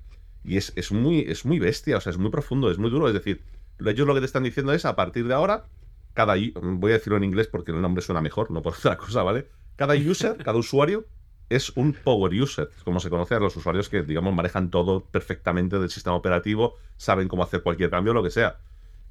y 0.44 0.58
es, 0.58 0.72
es, 0.76 0.92
muy, 0.92 1.20
es 1.22 1.46
muy 1.46 1.60
bestia, 1.60 1.98
o 1.98 2.02
sea, 2.02 2.12
es 2.12 2.18
muy 2.18 2.30
profundo, 2.32 2.72
es 2.72 2.78
muy 2.78 2.90
duro. 2.90 3.08
Es 3.08 3.14
decir, 3.14 3.44
ellos 3.86 4.08
lo 4.08 4.14
que 4.14 4.20
te 4.22 4.26
están 4.26 4.44
diciendo 4.44 4.74
es, 4.74 4.86
a 4.86 4.96
partir 4.96 5.28
de 5.28 5.34
ahora, 5.34 5.66
cada, 6.14 6.36
voy 6.62 6.92
a 6.92 6.96
decirlo 6.96 7.18
en 7.18 7.24
inglés 7.24 7.48
porque 7.48 7.72
el 7.72 7.82
nombre 7.82 8.02
suena 8.04 8.22
mejor, 8.22 8.52
no 8.52 8.62
por 8.62 8.74
otra 8.78 8.98
cosa, 8.98 9.24
¿vale? 9.24 9.48
Cada 9.76 9.96
user, 9.96 10.38
cada 10.38 10.58
usuario 10.58 11.06
es 11.50 11.72
un 11.76 11.94
power 11.94 12.32
user, 12.40 12.70
como 12.84 13.00
se 13.00 13.10
conoce 13.10 13.34
a 13.36 13.40
los 13.40 13.56
usuarios 13.56 13.90
que, 13.90 14.04
digamos, 14.04 14.34
manejan 14.36 14.70
todo 14.70 15.06
perfectamente 15.06 15.80
del 15.80 15.90
sistema 15.90 16.16
operativo, 16.16 16.76
saben 16.98 17.28
cómo 17.28 17.42
hacer 17.44 17.64
cualquier 17.64 17.90
cambio, 17.90 18.14
lo 18.14 18.22
que 18.22 18.30
sea. 18.30 18.60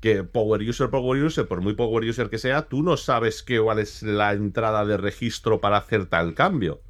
Que 0.00 0.22
power 0.24 0.62
user, 0.62 0.90
power 0.90 1.22
user, 1.22 1.48
por 1.48 1.60
muy 1.60 1.74
power 1.74 2.04
user 2.08 2.30
que 2.30 2.38
sea, 2.38 2.68
tú 2.68 2.82
no 2.82 2.96
sabes 2.96 3.42
qué, 3.42 3.60
cuál 3.60 3.80
es 3.80 4.02
la 4.02 4.32
entrada 4.32 4.84
de 4.86 4.96
registro 4.96 5.60
para 5.60 5.78
hacer 5.78 6.06
tal 6.06 6.34
cambio. 6.34 6.82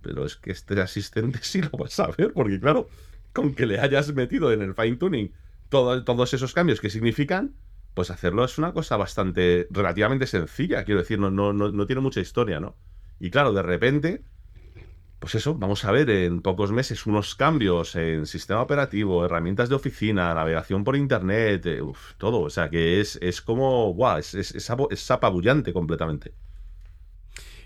Pero 0.00 0.24
es 0.26 0.36
que 0.36 0.52
este 0.52 0.80
asistente 0.80 1.38
sí 1.42 1.62
lo 1.62 1.70
vas 1.70 1.98
a 2.00 2.08
ver, 2.08 2.32
porque 2.32 2.60
claro, 2.60 2.88
con 3.32 3.54
que 3.54 3.66
le 3.66 3.80
hayas 3.80 4.14
metido 4.14 4.52
en 4.52 4.62
el 4.62 4.74
fine 4.74 4.96
tuning 4.96 5.32
todo- 5.68 6.04
todos 6.04 6.34
esos 6.34 6.54
cambios 6.54 6.80
que 6.80 6.90
significan, 6.90 7.56
pues 7.94 8.10
hacerlo 8.10 8.44
es 8.44 8.58
una 8.58 8.72
cosa 8.72 8.96
bastante, 8.96 9.66
relativamente 9.70 10.26
sencilla, 10.26 10.84
quiero 10.84 11.00
decir, 11.00 11.18
no, 11.18 11.30
no, 11.30 11.52
no, 11.52 11.72
no 11.72 11.86
tiene 11.86 12.02
mucha 12.02 12.20
historia, 12.20 12.60
¿no? 12.60 12.76
Y 13.18 13.30
claro, 13.30 13.52
de 13.52 13.62
repente, 13.62 14.24
pues 15.24 15.36
eso, 15.36 15.54
vamos 15.54 15.86
a 15.86 15.90
ver 15.90 16.10
en 16.10 16.42
pocos 16.42 16.70
meses 16.70 17.06
unos 17.06 17.34
cambios 17.34 17.96
en 17.96 18.26
sistema 18.26 18.60
operativo, 18.60 19.24
herramientas 19.24 19.70
de 19.70 19.74
oficina, 19.74 20.34
navegación 20.34 20.84
por 20.84 20.96
internet, 20.96 21.64
eh, 21.64 21.80
uf, 21.80 22.12
todo, 22.18 22.42
o 22.42 22.50
sea 22.50 22.68
que 22.68 23.00
es, 23.00 23.18
es 23.22 23.40
como, 23.40 23.90
guau, 23.94 24.18
es, 24.18 24.34
es, 24.34 24.54
es 24.54 24.70
es 24.90 25.10
apabullante 25.10 25.72
completamente. 25.72 26.34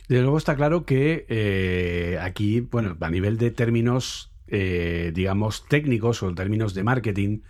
Desde 0.07 0.23
luego 0.23 0.39
está 0.39 0.55
claro 0.55 0.85
que 0.85 1.27
eh, 1.29 2.21
aquí, 2.23 2.61
bueno, 2.61 2.97
a 3.01 3.11
nivel 3.11 3.39
de 3.39 3.51
términos, 3.51 4.31
eh, 4.47 5.11
digamos, 5.13 5.67
técnicos 5.67 6.23
o 6.23 6.29
en 6.29 6.37
términos 6.37 6.75
de 6.75 6.85
marketing, 6.85 7.41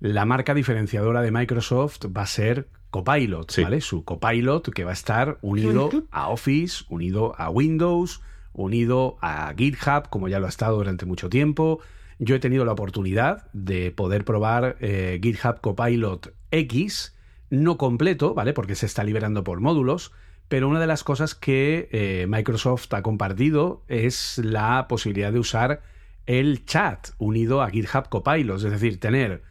la 0.00 0.26
marca 0.26 0.52
diferenciadora 0.52 1.22
de 1.22 1.30
Microsoft 1.30 2.00
va 2.14 2.24
a 2.24 2.26
ser 2.26 2.68
Copilot, 2.90 3.50
Sí. 3.50 3.62
¿vale? 3.62 3.80
Su 3.80 4.04
Copilot 4.04 4.68
que 4.68 4.84
va 4.84 4.90
a 4.90 4.92
estar 4.92 5.38
unido 5.40 5.90
a 6.10 6.28
Office, 6.28 6.84
unido 6.90 7.34
a 7.38 7.48
Windows, 7.48 8.20
unido 8.56 9.18
a 9.20 9.54
GitHub, 9.56 10.08
como 10.08 10.28
ya 10.28 10.40
lo 10.40 10.46
ha 10.46 10.48
estado 10.48 10.76
durante 10.76 11.06
mucho 11.06 11.28
tiempo. 11.28 11.80
Yo 12.18 12.34
he 12.34 12.40
tenido 12.40 12.64
la 12.64 12.72
oportunidad 12.72 13.50
de 13.52 13.90
poder 13.90 14.24
probar 14.24 14.76
eh, 14.80 15.20
GitHub 15.22 15.60
Copilot 15.60 16.34
X, 16.50 17.14
no 17.50 17.76
completo, 17.76 18.34
¿vale? 18.34 18.54
Porque 18.54 18.74
se 18.74 18.86
está 18.86 19.04
liberando 19.04 19.44
por 19.44 19.60
módulos, 19.60 20.12
pero 20.48 20.68
una 20.68 20.80
de 20.80 20.86
las 20.86 21.04
cosas 21.04 21.34
que 21.34 21.88
eh, 21.92 22.26
Microsoft 22.28 22.92
ha 22.94 23.02
compartido 23.02 23.84
es 23.88 24.38
la 24.38 24.88
posibilidad 24.88 25.32
de 25.32 25.38
usar 25.38 25.82
el 26.24 26.64
chat 26.64 27.10
unido 27.18 27.62
a 27.62 27.70
GitHub 27.70 28.08
Copilot, 28.08 28.56
es 28.56 28.70
decir, 28.70 28.98
tener 28.98 29.42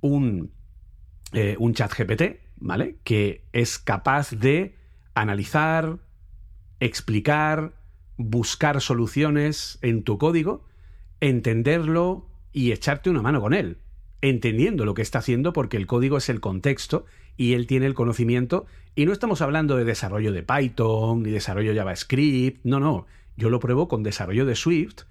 un, 0.00 0.52
eh, 1.32 1.56
un 1.58 1.74
chat 1.74 1.92
GPT, 1.92 2.40
¿vale? 2.56 2.96
Que 3.02 3.44
es 3.52 3.78
capaz 3.78 4.30
de 4.30 4.76
analizar, 5.14 5.98
explicar, 6.80 7.72
buscar 8.16 8.80
soluciones 8.80 9.78
en 9.82 10.02
tu 10.02 10.18
código, 10.18 10.64
entenderlo 11.20 12.28
y 12.52 12.72
echarte 12.72 13.10
una 13.10 13.22
mano 13.22 13.40
con 13.40 13.54
él, 13.54 13.78
entendiendo 14.20 14.84
lo 14.84 14.94
que 14.94 15.02
está 15.02 15.18
haciendo 15.18 15.52
porque 15.52 15.76
el 15.76 15.86
código 15.86 16.16
es 16.16 16.28
el 16.28 16.40
contexto 16.40 17.06
y 17.36 17.54
él 17.54 17.66
tiene 17.66 17.86
el 17.86 17.94
conocimiento. 17.94 18.66
Y 18.94 19.06
no 19.06 19.12
estamos 19.12 19.40
hablando 19.40 19.76
de 19.76 19.84
desarrollo 19.84 20.32
de 20.32 20.42
Python 20.42 21.22
ni 21.22 21.30
desarrollo 21.30 21.74
JavaScript, 21.74 22.64
no, 22.64 22.80
no, 22.80 23.06
yo 23.36 23.50
lo 23.50 23.60
pruebo 23.60 23.88
con 23.88 24.02
desarrollo 24.02 24.44
de 24.44 24.54
Swift, 24.54 25.02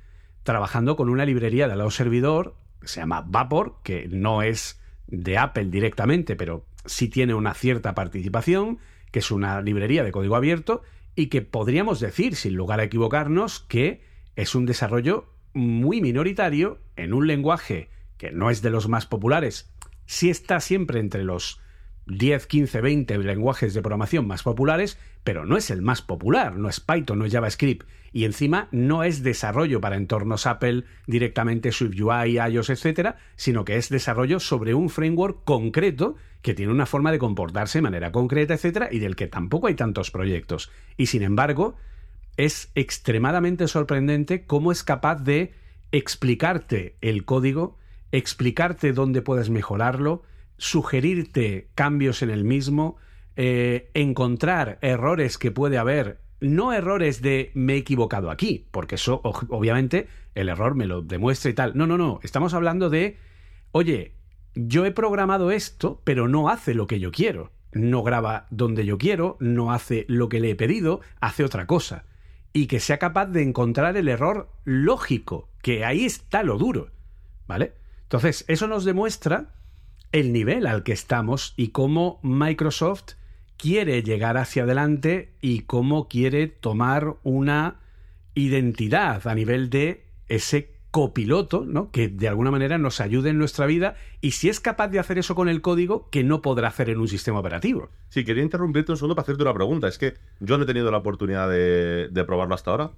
trabajando 0.44 0.96
con 0.96 1.10
una 1.10 1.26
librería 1.26 1.68
de 1.68 1.76
lado 1.76 1.92
servidor, 1.92 2.56
que 2.80 2.88
se 2.88 3.00
llama 3.00 3.26
Vapor, 3.28 3.78
que 3.84 4.08
no 4.08 4.42
es 4.42 4.80
de 5.08 5.38
Apple 5.38 5.66
directamente, 5.66 6.36
pero 6.36 6.66
sí 6.86 7.10
tiene 7.10 7.34
una 7.34 7.54
cierta 7.54 7.94
participación, 7.96 8.80
que 9.12 9.20
es 9.20 9.32
una 9.32 9.62
librería 9.62 10.04
de 10.04 10.12
código 10.12 10.36
abierto 10.36 10.84
y 11.16 11.28
que 11.28 11.42
podríamos 11.42 12.00
decir, 12.00 12.36
sin 12.36 12.56
lugar 12.56 12.80
a 12.80 12.84
equivocarnos, 12.84 13.60
que 13.60 14.02
es 14.36 14.56
un 14.56 14.66
desarrollo 14.66 15.30
muy 15.54 16.02
minoritario 16.02 16.80
en 16.96 17.14
un 17.14 17.28
lenguaje 17.28 17.90
que 18.18 18.32
no 18.32 18.50
es 18.50 18.62
de 18.62 18.70
los 18.70 18.88
más 18.88 19.06
populares, 19.06 19.72
sí 20.06 20.30
está 20.30 20.60
siempre 20.60 21.00
entre 21.00 21.24
los 21.24 21.60
10, 22.08 22.48
15, 22.48 22.82
20 22.82 23.18
lenguajes 23.20 23.74
de 23.74 23.82
programación 23.82 24.28
más 24.28 24.44
populares, 24.44 24.98
pero 25.24 25.46
no 25.46 25.58
es 25.58 25.70
el 25.70 25.82
más 25.82 26.02
popular, 26.02 26.58
no 26.58 26.68
es 26.68 26.80
Python, 26.80 27.20
no 27.20 27.26
es 27.26 27.32
JavaScript. 27.32 27.88
Y 28.12 28.26
encima 28.26 28.68
no 28.72 29.04
es 29.04 29.24
desarrollo 29.24 29.80
para 29.80 29.96
entornos 29.96 30.46
Apple 30.46 30.84
directamente 31.08 31.72
SwiftUI, 31.72 32.38
iOS, 32.38 32.70
etcétera, 32.70 33.18
sino 33.36 33.64
que 33.64 33.78
es 33.78 33.90
desarrollo 33.90 34.40
sobre 34.40 34.74
un 34.74 34.90
framework 34.90 35.44
concreto 35.46 36.16
que 36.42 36.54
tiene 36.54 36.72
una 36.72 36.86
forma 36.86 37.12
de 37.12 37.20
comportarse 37.20 37.78
de 37.78 37.84
manera 37.84 38.12
concreta, 38.12 38.54
etcétera, 38.54 38.90
y 38.92 39.00
del 39.00 39.16
que 39.16 39.28
tampoco 39.28 39.68
hay 39.68 39.76
tantos 39.76 40.12
proyectos. 40.12 40.72
Y 40.98 41.08
sin 41.08 41.24
embargo, 41.24 41.76
es 42.38 42.72
extremadamente 42.76 43.68
sorprendente 43.68 44.46
cómo 44.46 44.72
es 44.72 44.84
capaz 44.84 45.16
de 45.24 45.54
explicarte 45.92 46.96
el 47.02 47.26
código, 47.26 47.78
explicarte 48.12 48.94
dónde 48.94 49.22
puedes 49.22 49.50
mejorarlo, 49.50 50.24
sugerirte 50.58 51.70
cambios 51.76 52.22
en 52.22 52.30
el 52.30 52.44
mismo, 52.44 52.98
eh, 53.36 53.90
encontrar 53.94 54.78
errores 54.82 55.38
que 55.38 55.52
puede 55.52 55.78
haber, 55.78 56.20
no 56.40 56.74
errores 56.74 57.22
de 57.22 57.52
me 57.54 57.74
he 57.74 57.78
equivocado 57.78 58.32
aquí, 58.32 58.68
porque 58.72 58.96
eso 58.96 59.22
obviamente 59.24 60.08
el 60.34 60.50
error 60.50 60.76
me 60.76 60.88
lo 60.88 61.02
demuestra 61.02 61.52
y 61.52 61.54
tal. 61.54 61.78
No, 61.78 61.88
no, 61.88 61.98
no, 61.98 62.20
estamos 62.24 62.54
hablando 62.54 62.90
de, 62.90 63.18
oye, 63.72 64.14
yo 64.56 64.86
he 64.86 64.92
programado 64.92 65.52
esto, 65.52 66.02
pero 66.04 66.28
no 66.28 66.50
hace 66.50 66.74
lo 66.74 66.88
que 66.88 67.00
yo 67.00 67.12
quiero. 67.12 67.52
No 67.72 68.04
graba 68.04 68.48
donde 68.50 68.86
yo 68.86 68.98
quiero, 68.98 69.38
no 69.40 69.72
hace 69.72 70.06
lo 70.10 70.30
que 70.30 70.40
le 70.40 70.52
he 70.52 70.56
pedido, 70.56 71.02
hace 71.20 71.44
otra 71.44 71.68
cosa. 71.68 72.06
Y 72.54 72.68
que 72.68 72.80
sea 72.80 73.00
capaz 73.00 73.28
de 73.28 73.44
encontrar 73.44 73.96
el 73.96 74.10
error 74.10 74.50
lógico, 74.66 75.50
que 75.62 75.86
ahí 75.86 76.06
está 76.06 76.44
lo 76.44 76.58
duro. 76.58 76.90
¿Vale? 77.48 77.74
Entonces, 78.04 78.44
eso 78.48 78.68
nos 78.68 78.84
demuestra 78.84 79.54
el 80.12 80.34
nivel 80.34 80.68
al 80.68 80.84
que 80.84 80.92
estamos 80.92 81.54
y 81.56 81.70
cómo 81.70 82.20
Microsoft 82.24 83.14
quiere 83.58 84.04
llegar 84.04 84.38
hacia 84.38 84.64
adelante 84.64 85.34
y 85.40 85.62
cómo 85.62 86.08
quiere 86.08 86.48
tomar 86.48 87.16
una 87.24 87.80
identidad 88.34 89.26
a 89.28 89.36
nivel 89.36 89.70
de 89.70 90.06
ese 90.28 90.71
copiloto, 90.92 91.64
¿no? 91.66 91.90
Que 91.90 92.10
de 92.10 92.28
alguna 92.28 92.52
manera 92.52 92.78
nos 92.78 93.00
ayude 93.00 93.30
en 93.30 93.38
nuestra 93.38 93.66
vida 93.66 93.96
y 94.20 94.32
si 94.32 94.50
es 94.50 94.60
capaz 94.60 94.90
de 94.90 95.00
hacer 95.00 95.18
eso 95.18 95.36
con 95.36 95.48
el 95.48 95.62
código, 95.62 96.10
que 96.12 96.24
no 96.24 96.42
podrá 96.42 96.68
hacer 96.68 96.90
en 96.90 97.00
un 97.00 97.08
sistema 97.08 97.40
operativo. 97.40 97.90
Sí, 98.10 98.26
quería 98.26 98.44
interrumpirte 98.44 98.92
un 98.92 98.98
segundo 98.98 99.16
para 99.16 99.24
hacerte 99.24 99.42
una 99.42 99.54
pregunta. 99.54 99.88
Es 99.88 99.98
que 99.98 100.16
yo 100.42 100.58
no 100.58 100.66
he 100.66 100.68
tenido 100.68 100.92
la 100.92 100.98
oportunidad 100.98 101.50
de, 101.50 102.24
probarlo 102.28 102.56
hasta 102.56 102.72
ahora. 102.72 102.92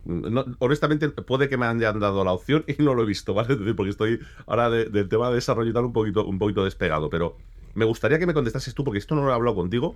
honestamente, 0.59 1.07
puede 1.09 1.47
que 1.49 1.57
me 1.57 1.67
hayan 1.67 1.99
dado 1.99 2.23
la 2.23 2.31
opción 2.31 2.65
y 2.67 2.81
no 2.81 2.95
lo 2.95 3.03
he 3.03 3.05
visto, 3.05 3.35
¿vale? 3.35 3.55
Porque 3.75 3.91
estoy 3.91 4.19
ahora 4.47 4.71
del 4.71 5.07
tema 5.07 5.29
de 5.29 5.35
desarrollo 5.35 5.69
y 5.69 5.73
tal 5.73 5.85
un 5.85 5.93
poquito, 5.93 6.25
un 6.25 6.39
poquito 6.39 6.65
despegado. 6.65 7.11
Pero 7.11 7.37
me 7.75 7.85
gustaría 7.85 8.17
que 8.17 8.25
me 8.25 8.33
contestases 8.33 8.73
tú, 8.73 8.83
porque 8.83 8.97
esto 8.97 9.13
no 9.13 9.23
lo 9.23 9.29
he 9.29 9.33
hablado 9.33 9.55
contigo. 9.55 9.95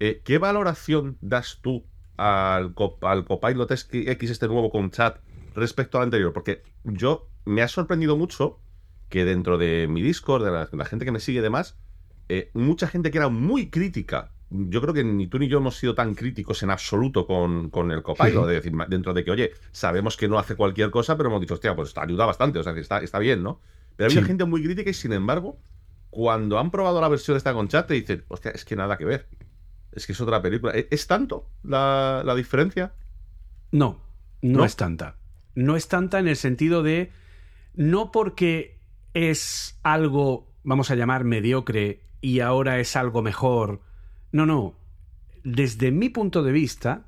Eh, 0.00 0.22
¿Qué 0.24 0.38
valoración 0.38 1.18
das 1.20 1.58
tú 1.60 1.84
al, 2.16 2.74
al 3.02 3.24
Copilot 3.26 3.70
X 3.70 4.30
este 4.30 4.48
nuevo 4.48 4.70
con 4.70 4.90
chat 4.90 5.18
respecto 5.54 5.98
al 5.98 6.04
anterior? 6.04 6.32
Porque 6.32 6.62
yo 6.84 7.28
me 7.44 7.62
ha 7.62 7.68
sorprendido 7.68 8.16
mucho 8.16 8.60
que 9.08 9.24
dentro 9.24 9.58
de 9.58 9.86
mi 9.88 10.02
Discord, 10.02 10.44
de 10.44 10.76
la, 10.76 10.84
gente 10.84 11.04
que 11.04 11.12
me 11.12 11.20
sigue 11.20 11.38
y 11.38 11.42
demás, 11.42 11.76
eh, 12.28 12.50
mucha 12.54 12.88
gente 12.88 13.10
que 13.10 13.18
era 13.18 13.28
muy 13.28 13.70
crítica. 13.70 14.32
Yo 14.50 14.80
creo 14.80 14.94
que 14.94 15.04
ni 15.04 15.26
tú 15.26 15.38
ni 15.38 15.48
yo 15.48 15.58
hemos 15.58 15.76
sido 15.76 15.94
tan 15.94 16.14
críticos 16.14 16.62
en 16.62 16.70
absoluto 16.70 17.26
con, 17.26 17.90
el 17.90 18.02
Copilot. 18.02 18.46
De 18.46 18.54
decir, 18.54 18.72
dentro 18.88 19.14
de 19.14 19.24
que, 19.24 19.30
oye, 19.30 19.52
sabemos 19.72 20.16
que 20.16 20.28
no 20.28 20.38
hace 20.38 20.54
cualquier 20.54 20.90
cosa, 20.90 21.16
pero 21.16 21.28
hemos 21.28 21.40
dicho, 21.40 21.54
hostia, 21.54 21.74
pues 21.74 21.96
ayuda 21.96 22.26
bastante, 22.26 22.58
o 22.58 22.62
sea, 22.62 22.74
que 22.74 22.80
está, 22.80 22.98
está 22.98 23.18
bien, 23.18 23.42
¿no? 23.42 23.60
Pero 23.96 24.10
había 24.10 24.24
gente 24.24 24.44
muy 24.44 24.62
crítica 24.62 24.90
y 24.90 24.94
sin 24.94 25.12
embargo, 25.12 25.58
cuando 26.10 26.58
han 26.58 26.70
probado 26.70 27.00
la 27.00 27.08
versión 27.08 27.36
esta 27.36 27.52
con 27.52 27.68
chat, 27.68 27.88
te 27.88 27.94
dicen, 27.94 28.24
hostia, 28.28 28.52
es 28.52 28.64
que 28.64 28.76
nada 28.76 28.96
que 28.96 29.04
ver. 29.04 29.28
Es 29.92 30.06
que 30.06 30.12
es 30.12 30.20
otra 30.20 30.42
película. 30.42 30.72
¿E-, 30.72 30.88
¿Es 30.90 31.06
tanto 31.06 31.48
la, 31.62 32.34
diferencia? 32.36 32.94
No, 33.70 34.00
no 34.42 34.64
es 34.64 34.76
tanta. 34.76 35.16
No 35.54 35.76
es 35.76 35.88
tanta 35.88 36.18
en 36.18 36.28
el 36.28 36.36
sentido 36.36 36.82
de 36.82 37.12
no 37.74 38.10
porque 38.10 38.78
es 39.12 39.78
algo, 39.82 40.52
vamos 40.62 40.90
a 40.90 40.94
llamar, 40.94 41.24
mediocre 41.24 42.02
y 42.20 42.40
ahora 42.40 42.80
es 42.80 42.96
algo 42.96 43.22
mejor. 43.22 43.80
No, 44.32 44.46
no. 44.46 44.76
Desde 45.42 45.90
mi 45.90 46.08
punto 46.08 46.42
de 46.42 46.52
vista, 46.52 47.06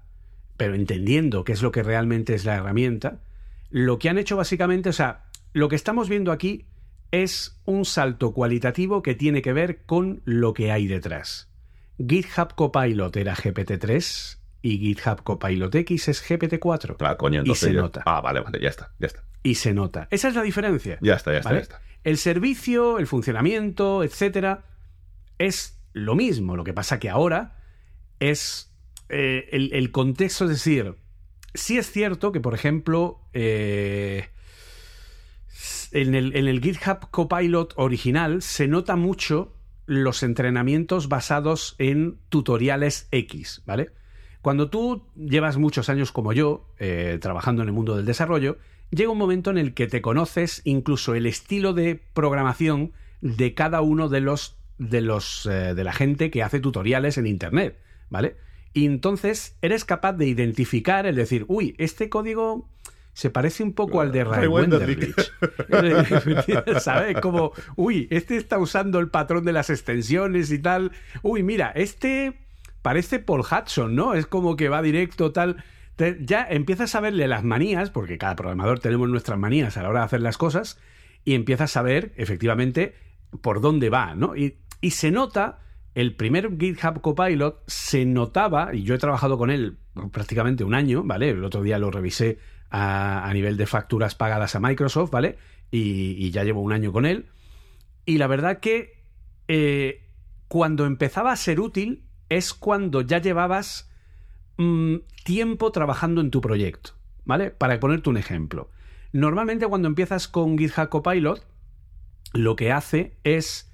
pero 0.57 0.75
entendiendo 0.75 1.45
qué 1.45 1.53
es 1.53 1.63
lo 1.63 1.73
que 1.73 1.83
realmente 1.83 2.35
es 2.35 2.45
la 2.45 2.57
herramienta, 2.57 3.23
lo 3.71 3.99
que 3.99 4.09
han 4.09 4.19
hecho 4.19 4.37
básicamente, 4.37 4.91
o 4.91 4.93
sea, 4.93 5.25
lo 5.53 5.69
que 5.69 5.77
estamos 5.77 6.09
viendo 6.09 6.33
aquí 6.33 6.67
es 7.11 7.61
un 7.65 7.85
salto 7.85 8.33
cualitativo 8.33 9.03
que 9.03 9.15
tiene 9.15 9.43
que 9.43 9.53
ver 9.53 9.85
con 9.85 10.21
lo 10.25 10.53
que 10.53 10.71
hay 10.71 10.87
detrás. 10.87 11.51
GitHub 11.99 12.55
Copilot 12.55 13.17
era 13.17 13.35
GPT-3 13.35 14.39
y 14.61 14.79
GitHub 14.79 15.23
Copilot 15.23 15.75
X 15.75 16.09
es 16.09 16.29
GPT-4. 16.29 16.99
Claro, 16.99 17.17
coño, 17.17 17.43
y 17.45 17.55
se 17.55 17.73
nota. 17.73 18.02
Ah, 18.05 18.21
vale, 18.21 18.41
vale, 18.41 18.61
ya 18.61 18.69
está, 18.69 18.93
ya 18.99 19.07
está 19.07 19.25
y 19.47 19.54
se 19.54 19.73
nota. 19.73 20.09
Esa 20.11 20.26
es 20.26 20.35
la 20.35 20.43
diferencia. 20.43 20.99
Ya 21.00 21.15
está, 21.15 21.30
ya 21.30 21.39
está, 21.39 21.52
ya 21.52 21.61
está. 21.61 21.80
El 22.02 22.19
servicio, 22.19 22.99
el 22.99 23.06
funcionamiento, 23.06 24.02
etcétera, 24.02 24.65
es 25.39 25.78
lo 25.93 26.17
mismo. 26.17 26.56
Lo 26.56 26.65
que 26.65 26.75
pasa 26.75 26.99
que 26.99 27.09
ahora 27.09 27.56
es 28.19 28.75
eh, 29.09 29.49
el, 29.52 29.93
contexto, 29.93 30.47
es 30.47 30.50
decir, 30.50 30.97
sí 31.54 31.78
es 31.78 31.93
cierto 31.93 32.32
que, 32.32 32.41
por 32.41 32.54
ejemplo, 32.54 33.21
eh, 33.35 34.30
en, 35.93 36.17
el, 36.17 36.35
en 36.35 36.49
el 36.49 36.61
GitHub 36.61 37.09
Copilot 37.13 37.73
original 37.76 38.43
se 38.43 38.67
nota 38.67 38.97
mucho 38.97 39.54
los 39.87 40.25
entrenamientos 40.25 41.09
basados 41.09 41.76
en 41.78 42.19
tutoriales 42.30 43.06
X, 43.13 43.63
¿vale? 43.65 43.93
Cuando 44.43 44.71
tú 44.71 45.06
llevas 45.15 45.56
muchos 45.56 45.89
años 45.89 46.11
como 46.11 46.32
yo, 46.32 46.73
eh, 46.80 47.19
trabajando 47.21 47.63
en 47.63 47.69
el 47.69 47.75
mundo 47.75 47.97
del 47.97 48.06
desarrollo, 48.06 48.59
llega 48.91 49.11
un 49.11 49.19
momento 49.19 49.51
en 49.51 49.59
el 49.59 49.75
que 49.75 49.87
te 49.87 50.03
conoces 50.03 50.63
incluso 50.65 51.15
el 51.15 51.27
estilo 51.27 51.73
de 51.73 52.01
programación 52.13 52.93
de 53.21 53.55
cada 53.55 53.81
uno 53.81 54.09
de 54.09 54.21
los 54.21 54.59
de 54.79 55.01
los 55.01 55.47
eh, 55.47 55.75
de 55.75 55.85
la 55.85 55.93
gente 55.93 56.31
que 56.31 56.43
hace 56.43 56.61
tutoriales 56.61 57.19
en 57.19 57.27
internet, 57.27 57.79
¿vale? 58.11 58.37
Y 58.75 58.85
entonces 58.85 59.57
eres 59.63 59.87
capaz 59.87 60.13
de 60.13 60.27
identificar, 60.27 61.07
el 61.07 61.17
decir, 61.17 61.47
uy, 61.49 61.75
este 61.79 62.11
código 62.11 62.69
se 63.15 63.31
parece 63.31 63.63
un 63.63 63.73
poco 63.73 64.03
al 64.03 64.13
de 64.13 64.25
Ray 64.25 64.47
Wenderlich. 64.47 65.33
¿Sabes? 66.81 67.19
Como, 67.23 67.53
uy, 67.77 68.07
este 68.11 68.37
está 68.37 68.59
usando 68.59 68.99
el 68.99 69.09
patrón 69.09 69.47
de 69.47 69.55
las 69.55 69.71
extensiones 69.71 70.53
y 70.53 70.59
tal. 70.59 70.93
Uy, 71.23 71.43
mira, 71.43 71.73
este 71.75 72.39
parece 72.83 73.19
Paul 73.19 73.41
Hudson, 73.41 73.97
¿no? 73.97 74.13
Es 74.13 74.27
como 74.27 74.57
que 74.57 74.69
va 74.69 74.83
directo, 74.83 75.33
tal 75.33 75.65
ya 76.21 76.47
empiezas 76.49 76.95
a 76.95 77.00
verle 77.00 77.26
las 77.28 77.45
manías, 77.45 77.91
porque 77.91 78.19
cada 78.19 78.37
programador 78.37 78.80
tenemos 78.80 79.09
nuestras 79.09 79.39
manías 79.39 79.76
a 79.76 79.82
la 79.82 79.89
hora 79.89 80.00
de 80.00 80.06
hacer 80.06 80.21
las 80.21 80.37
cosas, 80.37 80.78
y 81.25 81.35
empiezas 81.35 81.76
a 81.76 81.82
ver 81.82 82.13
efectivamente 82.17 82.95
por 83.41 83.61
dónde 83.61 83.91
va, 83.91 84.15
¿no? 84.15 84.37
Y, 84.37 84.56
se 84.91 85.11
nota, 85.11 85.59
el 85.95 86.15
primer 86.15 86.56
GitHub 86.59 87.00
Copilot 87.00 87.65
se 87.67 88.04
notaba, 88.04 88.75
y 88.75 88.85
yo 88.85 88.95
he 88.95 88.99
trabajado 88.99 89.37
con 89.37 89.50
él 89.50 89.78
prácticamente 90.13 90.63
un 90.63 90.75
año, 90.75 91.02
¿vale? 91.02 91.30
El 91.30 91.43
otro 91.43 91.63
día 91.63 91.78
lo 91.78 91.91
revisé 91.91 92.39
a, 92.71 93.28
nivel 93.32 93.56
de 93.56 93.67
facturas 93.67 94.15
pagadas 94.15 94.54
a 94.54 94.61
Microsoft, 94.61 95.11
¿vale? 95.11 95.39
Y, 95.71 96.30
ya 96.30 96.45
llevo 96.45 96.61
un 96.61 96.73
año 96.73 96.93
con 96.93 97.06
él. 97.06 97.26
Y 98.04 98.19
la 98.19 98.28
verdad 98.28 98.61
que 98.61 99.02
eh, 99.49 100.04
cuando 100.47 100.87
empezaba 100.87 101.32
a 101.32 101.37
ser 101.37 101.59
útil 101.59 102.04
es 102.28 102.54
cuando 102.54 103.00
ya 103.00 103.19
llevabas 103.19 103.91
Mm, 104.58 104.97
tiempo 105.25 105.71
trabajando 105.71 106.21
en 106.21 106.30
tu 106.30 106.40
proyecto, 106.40 106.92
¿vale? 107.25 107.50
Para 107.50 107.78
ponerte 107.78 108.08
un 108.08 108.16
ejemplo. 108.16 108.71
Normalmente 109.12 109.66
cuando 109.66 109.88
empiezas 109.88 110.28
con 110.28 110.58
GitHub 110.58 110.88
Copilot, 110.88 111.47
lo 112.32 112.56
que 112.56 112.73
hace 112.73 113.16
es 113.25 113.71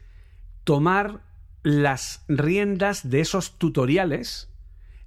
tomar 0.64 1.20
las 1.62 2.24
riendas 2.28 3.08
de 3.08 3.20
esos 3.20 3.58
tutoriales 3.58 4.52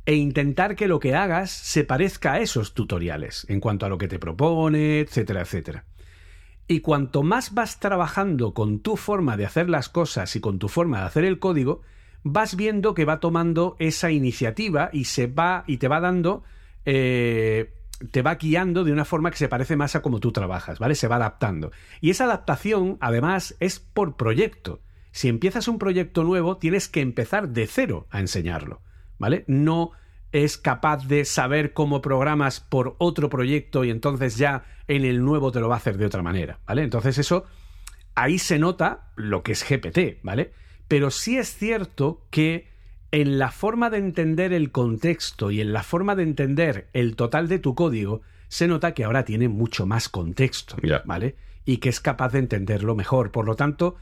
e 0.05 0.15
intentar 0.15 0.75
que 0.75 0.87
lo 0.87 0.99
que 0.99 1.15
hagas 1.15 1.51
se 1.51 1.83
parezca 1.83 2.33
a 2.33 2.39
esos 2.39 2.73
tutoriales 2.73 3.45
en 3.49 3.59
cuanto 3.59 3.85
a 3.85 3.89
lo 3.89 3.97
que 3.97 4.07
te 4.07 4.19
propone, 4.19 4.99
etcétera, 4.99 5.41
etcétera. 5.41 5.85
Y 6.67 6.79
cuanto 6.79 7.23
más 7.23 7.53
vas 7.53 7.79
trabajando 7.79 8.53
con 8.53 8.79
tu 8.79 8.97
forma 8.97 9.37
de 9.37 9.45
hacer 9.45 9.69
las 9.69 9.89
cosas 9.89 10.35
y 10.35 10.41
con 10.41 10.57
tu 10.57 10.67
forma 10.67 10.99
de 10.99 11.05
hacer 11.05 11.25
el 11.25 11.39
código, 11.39 11.81
vas 12.25 12.55
viendo 12.55 12.95
que 12.95 13.05
va 13.05 13.19
tomando 13.19 13.75
esa 13.77 14.09
iniciativa 14.11 14.89
y 14.91 15.05
se 15.05 15.27
va 15.27 15.63
y 15.67 15.77
te 15.77 15.87
va 15.87 15.99
dando 15.99 16.43
eh, 16.83 17.71
te 18.11 18.23
va 18.23 18.35
guiando 18.35 18.83
de 18.83 18.91
una 18.91 19.05
forma 19.05 19.29
que 19.29 19.37
se 19.37 19.47
parece 19.47 19.77
más 19.77 19.95
a 19.95 20.01
como 20.01 20.19
tú 20.19 20.31
trabajas, 20.31 20.79
¿vale? 20.79 20.95
Se 20.95 21.07
va 21.07 21.15
adaptando. 21.17 21.71
Y 22.01 22.09
esa 22.09 22.25
adaptación, 22.25 22.97
además, 22.99 23.55
es 23.59 23.79
por 23.79 24.17
proyecto. 24.17 24.81
Si 25.11 25.29
empiezas 25.29 25.67
un 25.67 25.77
proyecto 25.77 26.23
nuevo, 26.23 26.57
tienes 26.57 26.89
que 26.89 27.01
empezar 27.01 27.49
de 27.49 27.67
cero 27.67 28.07
a 28.09 28.19
enseñarlo, 28.19 28.81
¿vale? 29.17 29.45
No 29.47 29.91
es 30.31 30.57
capaz 30.57 31.07
de 31.07 31.25
saber 31.25 31.73
cómo 31.73 32.01
programas 32.01 32.59
por 32.59 32.95
otro 32.97 33.29
proyecto 33.29 33.85
y 33.85 33.91
entonces 33.91 34.35
ya 34.35 34.65
en 34.87 35.05
el 35.05 35.23
nuevo 35.23 35.51
te 35.51 35.59
lo 35.61 35.69
va 35.69 35.75
a 35.75 35.77
hacer 35.77 35.97
de 35.97 36.07
otra 36.07 36.23
manera, 36.23 36.59
¿vale? 36.67 36.81
Entonces 36.83 37.17
eso, 37.19 37.45
ahí 38.15 38.39
se 38.39 38.59
nota 38.59 39.11
lo 39.15 39.43
que 39.43 39.53
es 39.53 39.63
GPT, 39.63 40.21
¿vale? 40.23 40.51
Pero 40.87 41.11
sí 41.11 41.37
es 41.37 41.55
cierto 41.55 42.25
que 42.29 42.67
en 43.11 43.39
la 43.39 43.51
forma 43.51 43.89
de 43.89 43.97
entender 43.97 44.53
el 44.53 44.71
contexto 44.71 45.51
y 45.51 45.61
en 45.61 45.73
la 45.73 45.83
forma 45.83 46.15
de 46.15 46.23
entender 46.23 46.89
el 46.93 47.15
total 47.15 47.47
de 47.47 47.59
tu 47.59 47.75
código, 47.75 48.21
se 48.47 48.67
nota 48.67 48.93
que 48.93 49.03
ahora 49.03 49.25
tiene 49.25 49.47
mucho 49.47 49.85
más 49.85 50.09
contexto. 50.09 50.75
¿vale? 51.05 51.35
Y 51.65 51.77
que 51.77 51.89
es 51.89 51.99
capaz 51.99 52.33
de 52.33 52.39
entenderlo 52.39 52.95
mejor. 52.95 53.31
Por 53.31 53.45
lo 53.45 53.55
tanto, 53.55 53.95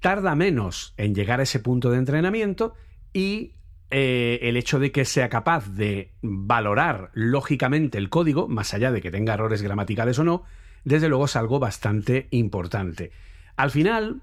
tarda 0.00 0.34
menos 0.34 0.94
en 0.96 1.14
llegar 1.14 1.40
a 1.40 1.44
ese 1.44 1.60
punto 1.60 1.90
de 1.90 1.98
entrenamiento 1.98 2.74
y 3.12 3.54
eh, 3.90 4.38
el 4.42 4.56
hecho 4.56 4.78
de 4.78 4.92
que 4.92 5.04
sea 5.04 5.28
capaz 5.28 5.68
de 5.74 6.12
valorar 6.22 7.10
lógicamente 7.12 7.98
el 7.98 8.08
código, 8.08 8.46
más 8.46 8.72
allá 8.72 8.92
de 8.92 9.00
que 9.00 9.10
tenga 9.10 9.34
errores 9.34 9.62
gramaticales 9.62 10.18
o 10.20 10.24
no, 10.24 10.44
desde 10.84 11.08
luego 11.08 11.24
es 11.24 11.36
algo 11.36 11.58
bastante 11.58 12.28
importante. 12.30 13.10
Al 13.56 13.70
final, 13.70 14.22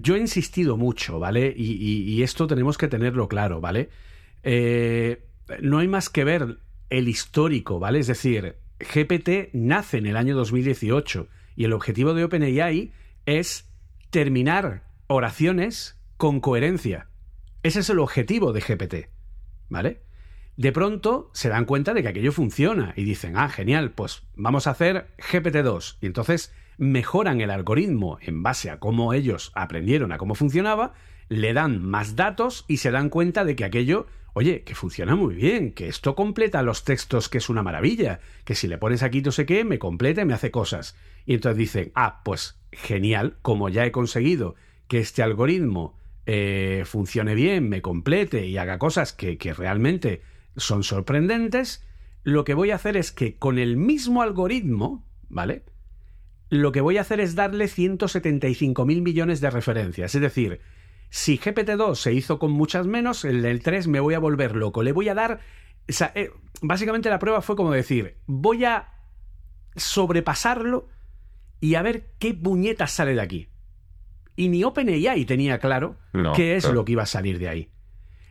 yo 0.00 0.16
he 0.16 0.18
insistido 0.18 0.76
mucho, 0.76 1.18
¿vale? 1.18 1.52
Y, 1.56 2.22
esto 2.22 2.46
tenemos 2.46 2.78
que 2.78 2.88
tenerlo 2.88 3.28
claro, 3.28 3.60
¿vale? 3.60 3.90
Eh, 4.42 5.24
no 5.60 5.78
hay 5.78 5.88
más 5.88 6.08
que 6.08 6.24
ver 6.24 6.58
el 6.90 7.08
histórico, 7.08 7.78
¿vale? 7.78 7.98
Es 7.98 8.06
decir, 8.06 8.56
GPT 8.78 9.52
nace 9.52 9.98
en 9.98 10.06
el 10.06 10.16
año 10.16 10.36
2018 10.36 11.28
y 11.56 11.64
el 11.64 11.72
objetivo 11.72 12.14
de 12.14 12.24
OpenAI 12.24 12.92
es 13.26 13.68
terminar 14.10 14.84
oraciones 15.06 16.00
con 16.16 16.40
coherencia. 16.40 17.08
Ese 17.62 17.80
es 17.80 17.90
el 17.90 17.98
objetivo 17.98 18.52
de 18.52 18.60
GPT, 18.60 19.08
¿vale? 19.68 20.02
De 20.56 20.72
pronto 20.72 21.30
se 21.34 21.48
dan 21.48 21.66
cuenta 21.66 21.92
de 21.92 22.02
que 22.02 22.08
aquello 22.08 22.32
funciona 22.32 22.94
y 22.96 23.04
dicen, 23.04 23.36
ah, 23.36 23.48
genial, 23.48 23.92
pues 23.92 24.22
vamos 24.34 24.66
a 24.66 24.70
hacer 24.70 25.08
GPT-2. 25.18 25.98
Y 26.00 26.06
entonces 26.06 26.54
mejoran 26.78 27.40
el 27.40 27.50
algoritmo 27.50 28.18
en 28.20 28.42
base 28.42 28.70
a 28.70 28.78
cómo 28.78 29.12
ellos 29.12 29.52
aprendieron 29.54 30.12
a 30.12 30.18
cómo 30.18 30.34
funcionaba, 30.34 30.94
le 31.28 31.52
dan 31.52 31.82
más 31.82 32.16
datos 32.16 32.64
y 32.68 32.78
se 32.78 32.90
dan 32.90 33.08
cuenta 33.08 33.44
de 33.44 33.56
que 33.56 33.64
aquello, 33.64 34.06
oye, 34.34 34.62
que 34.62 34.74
funciona 34.74 35.16
muy 35.16 35.34
bien, 35.34 35.72
que 35.72 35.88
esto 35.88 36.14
completa 36.14 36.62
los 36.62 36.84
textos, 36.84 37.28
que 37.28 37.38
es 37.38 37.48
una 37.48 37.62
maravilla, 37.62 38.20
que 38.44 38.54
si 38.54 38.68
le 38.68 38.78
pones 38.78 39.02
aquí 39.02 39.22
no 39.22 39.32
sé 39.32 39.46
qué, 39.46 39.64
me 39.64 39.78
completa 39.78 40.22
y 40.22 40.26
me 40.26 40.34
hace 40.34 40.50
cosas. 40.50 40.96
Y 41.24 41.34
entonces 41.34 41.58
dicen, 41.58 41.92
ah, 41.94 42.20
pues 42.24 42.60
genial, 42.72 43.36
como 43.42 43.68
ya 43.68 43.86
he 43.86 43.92
conseguido 43.92 44.54
que 44.86 44.98
este 44.98 45.22
algoritmo 45.22 45.98
eh, 46.26 46.82
funcione 46.86 47.34
bien, 47.34 47.68
me 47.68 47.82
complete 47.82 48.46
y 48.46 48.58
haga 48.58 48.78
cosas 48.78 49.12
que, 49.12 49.38
que 49.38 49.54
realmente 49.54 50.22
son 50.56 50.82
sorprendentes, 50.84 51.84
lo 52.22 52.44
que 52.44 52.54
voy 52.54 52.70
a 52.70 52.76
hacer 52.76 52.96
es 52.96 53.12
que 53.12 53.36
con 53.36 53.58
el 53.58 53.76
mismo 53.76 54.22
algoritmo, 54.22 55.04
¿vale? 55.28 55.62
Lo 56.48 56.72
que 56.72 56.80
voy 56.80 56.98
a 56.98 57.00
hacer 57.00 57.20
es 57.20 57.34
darle 57.34 57.68
175 57.68 58.84
mil 58.84 59.02
millones 59.02 59.40
de 59.40 59.50
referencias. 59.50 60.14
Es 60.14 60.20
decir, 60.20 60.60
si 61.10 61.38
GPT-2 61.38 61.94
se 61.96 62.12
hizo 62.12 62.38
con 62.38 62.52
muchas 62.52 62.86
menos, 62.86 63.24
el 63.24 63.42
del 63.42 63.62
3 63.62 63.88
me 63.88 64.00
voy 64.00 64.14
a 64.14 64.18
volver 64.18 64.54
loco. 64.54 64.82
Le 64.82 64.92
voy 64.92 65.08
a 65.08 65.14
dar... 65.14 65.40
o 65.88 65.92
sea, 65.92 66.12
eh, 66.14 66.30
básicamente 66.62 67.10
la 67.10 67.18
prueba 67.18 67.42
fue 67.42 67.56
como 67.56 67.72
decir, 67.72 68.16
voy 68.26 68.64
a 68.64 68.88
sobrepasarlo 69.74 70.88
y 71.60 71.74
a 71.74 71.82
ver 71.82 72.06
qué 72.18 72.34
puñetas 72.34 72.92
sale 72.92 73.14
de 73.14 73.20
aquí. 73.20 73.48
Y 74.36 74.48
ni 74.48 74.62
OpenAI 74.64 75.24
tenía 75.24 75.58
claro 75.58 75.96
No, 76.12 76.34
qué 76.34 76.56
es 76.56 76.64
claro. 76.64 76.74
lo 76.76 76.84
que 76.84 76.92
iba 76.92 77.02
a 77.04 77.06
salir 77.06 77.38
de 77.38 77.48
ahí. 77.48 77.70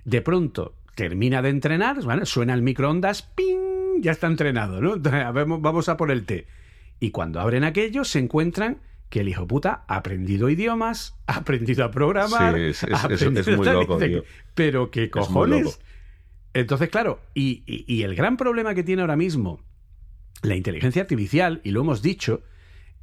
De 0.03 0.21
pronto 0.21 0.75
termina 0.95 1.41
de 1.41 1.49
entrenar, 1.49 2.01
¿vale? 2.03 2.25
suena 2.25 2.53
el 2.53 2.61
microondas, 2.61 3.23
¡ping! 3.23 4.01
Ya 4.01 4.11
está 4.11 4.27
entrenado, 4.27 4.81
¿no? 4.81 4.97
Vamos 5.33 5.61
vamos 5.61 5.89
a 5.89 5.97
por 5.97 6.11
el 6.11 6.25
té. 6.25 6.47
Y 6.99 7.11
cuando 7.11 7.39
abren 7.39 7.63
aquello, 7.63 8.03
se 8.03 8.19
encuentran 8.19 8.81
que 9.09 9.19
el 9.21 9.29
hijo 9.29 9.45
puta 9.47 9.83
ha 9.87 9.97
aprendido 9.97 10.49
idiomas, 10.49 11.15
ha 11.27 11.37
aprendido 11.37 11.83
a 11.85 11.91
programar. 11.91 12.55
Sí, 12.55 12.61
es- 12.61 12.83
es- 12.83 12.83
ha 12.83 12.95
es- 12.97 13.03
aprendido 13.05 13.41
es 13.51 13.57
muy 13.57 13.67
loco, 13.67 13.97
tío. 13.97 14.23
Pero 14.53 14.89
qué 14.91 15.09
cojones. 15.09 15.79
Entonces, 16.53 16.89
claro, 16.89 17.19
y, 17.33 17.63
y- 17.65 17.85
y 17.93 18.03
el 18.03 18.15
gran 18.15 18.37
problema 18.37 18.73
que 18.73 18.83
tiene 18.83 19.01
ahora 19.01 19.17
mismo 19.17 19.61
la 20.41 20.55
inteligencia 20.55 21.01
artificial, 21.01 21.59
y 21.63 21.71
lo 21.71 21.81
hemos 21.81 22.01
dicho, 22.01 22.43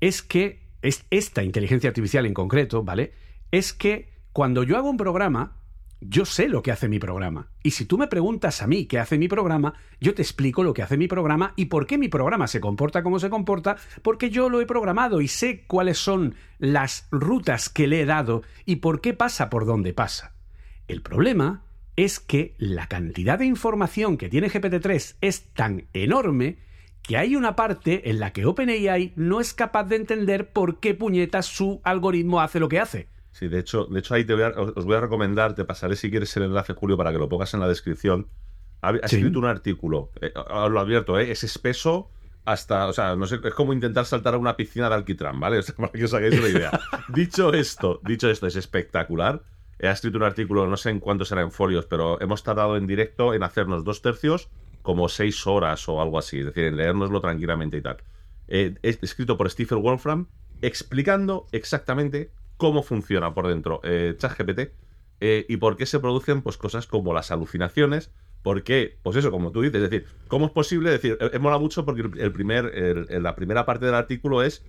es 0.01 0.23
que 0.23 0.63
es 0.81 1.05
esta 1.11 1.43
inteligencia 1.43 1.89
artificial 1.89 2.25
en 2.27 2.35
concreto, 2.35 2.83
¿vale? 2.83 3.13
Es 3.51 3.73
que 3.73 4.09
cuando 4.33 4.63
yo 4.63 4.77
hago 4.77 4.89
un 4.89 4.97
programa, 4.97 5.59
yo 6.09 6.25
sé 6.25 6.49
lo 6.49 6.63
que 6.63 6.73
hace 6.73 6.89
mi 6.89 6.99
programa. 6.99 7.49
Y 7.63 7.73
si 7.73 7.85
tú 7.85 7.99
me 7.99 8.09
preguntas 8.09 8.63
a 8.63 8.67
mí 8.67 8.87
qué 8.87 8.99
hace 8.99 9.19
mi 9.19 9.29
programa, 9.29 9.75
yo 10.01 10.15
te 10.15 10.23
explico 10.23 10.63
lo 10.63 10.75
que 10.75 10.83
hace 10.83 10.97
mi 10.97 11.09
programa 11.09 11.53
y 11.57 11.67
por 11.67 11.87
qué 11.87 11.99
mi 11.99 12.09
programa 12.09 12.47
se 12.47 12.61
comporta 12.61 13.03
como 13.03 13.19
se 13.19 13.31
comporta, 13.31 13.77
porque 14.03 14.31
yo 14.31 14.49
lo 14.49 14.61
he 14.61 14.67
programado 14.67 15.21
y 15.21 15.29
sé 15.29 15.65
cuáles 15.67 15.99
son 15.99 16.35
las 16.59 17.09
rutas 17.11 17.69
que 17.69 17.87
le 17.87 18.03
he 18.03 18.07
dado 18.07 18.43
y 18.65 18.77
por 18.77 19.01
qué 19.01 19.15
pasa 19.15 19.51
por 19.51 19.67
donde 19.67 19.93
pasa. 19.93 20.35
El 20.89 21.03
problema 21.03 21.63
es 21.97 22.21
que 22.21 22.55
la 22.59 22.87
cantidad 22.89 23.39
de 23.39 23.47
información 23.47 24.17
que 24.17 24.29
tiene 24.29 24.51
GPT-3 24.51 25.17
es 25.21 25.53
tan 25.53 25.87
enorme 25.93 26.59
que 27.03 27.17
hay 27.17 27.37
una 27.37 27.57
parte 27.57 28.11
en 28.11 28.21
la 28.21 28.33
que 28.33 28.47
OpenAI 28.47 29.13
no 29.17 29.41
es 29.41 29.55
capaz 29.55 29.85
de 29.85 29.97
entender 29.97 30.53
por 30.53 30.81
qué 30.81 30.95
puñetas 30.95 31.47
su 31.47 31.81
algoritmo 31.85 32.41
hace 32.41 32.61
lo 32.61 32.69
que 32.69 32.79
hace. 32.79 33.09
Sí, 33.33 33.49
de 33.49 33.59
hecho, 33.59 33.87
de 33.87 33.99
hecho 33.99 34.15
ahí 34.15 34.25
te 34.25 34.35
voy 34.35 34.43
a- 34.45 34.49
os 34.51 34.85
voy 34.85 34.95
a 34.97 35.01
recomendar, 35.01 35.55
te 35.55 35.65
pasaré 35.65 35.97
si 35.97 36.11
quieres 36.11 36.37
el 36.37 36.45
enlace, 36.45 36.75
Julio, 36.75 36.97
para 36.97 37.13
que 37.13 37.19
lo 37.19 37.29
pongas 37.29 37.53
en 37.55 37.61
la 37.61 37.69
descripción. 37.69 38.29
Ha, 38.83 38.89
ha 38.91 39.09
Sí. 39.09 39.17
escrito 39.17 39.39
un 39.39 39.47
artículo, 39.47 40.11
eh, 40.21 40.33
os 40.37 40.71
lo 40.71 40.81
advierto, 40.81 41.19
eh, 41.19 41.31
es 41.31 41.43
espeso 41.45 42.11
hasta, 42.45 42.87
o 42.89 42.93
sea, 42.93 43.15
no 43.17 43.27
sé, 43.27 43.39
es 43.43 43.55
como 43.55 43.73
intentar 43.73 44.05
saltar 44.05 44.35
a 44.35 44.39
una 44.39 44.57
piscina 44.57 44.89
de 44.89 44.97
alquitrán, 44.97 45.39
¿vale? 45.41 45.59
O 45.61 45.63
sea, 45.63 45.75
para 45.77 45.93
que 45.93 46.05
os 46.05 46.13
hagáis 46.15 46.39
una 46.39 46.49
idea. 46.49 46.71
dicho 47.09 47.53
esto, 47.53 48.01
dicho 48.05 48.29
esto, 48.29 48.47
es 48.47 48.57
espectacular. 48.57 49.43
He 49.79 49.89
escrito 49.89 50.19
un 50.19 50.25
artículo, 50.25 50.67
no 50.67 50.77
sé 50.77 50.91
en 50.91 51.01
cuánto 51.01 51.25
será 51.25 51.41
en 51.43 51.51
folios, 51.51 51.87
pero 51.87 52.21
hemos 52.21 52.43
tardado 52.45 52.77
en 52.77 52.87
directo 52.87 53.35
en 53.35 53.43
hacernos 53.43 53.83
dos 53.85 54.03
tercios, 54.03 54.49
como 54.83 55.09
seis 55.09 55.47
horas 55.47 55.89
o 55.89 56.01
algo 56.03 56.19
así, 56.19 56.41
es 56.41 56.47
decir, 56.47 56.65
en 56.65 56.77
leérnoslo 56.77 57.21
tranquilamente 57.21 57.77
y 57.79 57.83
tal. 57.83 57.97
Eh, 58.49 58.75
es 58.83 58.99
escrito 59.03 59.37
por 59.39 59.49
Stephen 59.51 59.81
Wolfram, 59.81 60.27
explicando 60.61 61.47
exactamente 61.53 62.33
cómo 62.63 62.85
funciona 62.85 63.35
por 63.35 63.49
dentro 63.49 63.81
eh, 63.83 64.15
ChatGPT 64.17 64.71
eh, 65.19 65.45
y 65.49 65.57
por 65.57 65.77
qué 65.77 65.85
se 65.85 65.99
producen 65.99 66.43
pues 66.43 66.57
cosas 66.57 66.87
como 66.87 67.13
las 67.13 67.33
alucinaciones, 67.33 68.13
por 68.45 68.63
qué, 68.63 69.01
pues 69.03 69.17
eso, 69.17 69.33
como 69.33 69.51
tú 69.51 69.63
dices, 69.63 69.83
es 69.83 69.91
decir, 69.91 70.07
cómo 70.29 70.47
es 70.47 70.53
posible, 70.53 70.89
decir, 70.89 71.19
eh, 71.21 71.31
eh, 71.33 71.41
mola 71.41 71.59
mucho 71.59 71.85
porque 71.85 72.03
el, 72.03 72.31
primer, 72.31 72.73
la 73.21 73.35
primera 73.35 73.67
parte 73.67 73.87
del 73.87 73.97
artículo 73.97 74.45
es, 74.45 74.65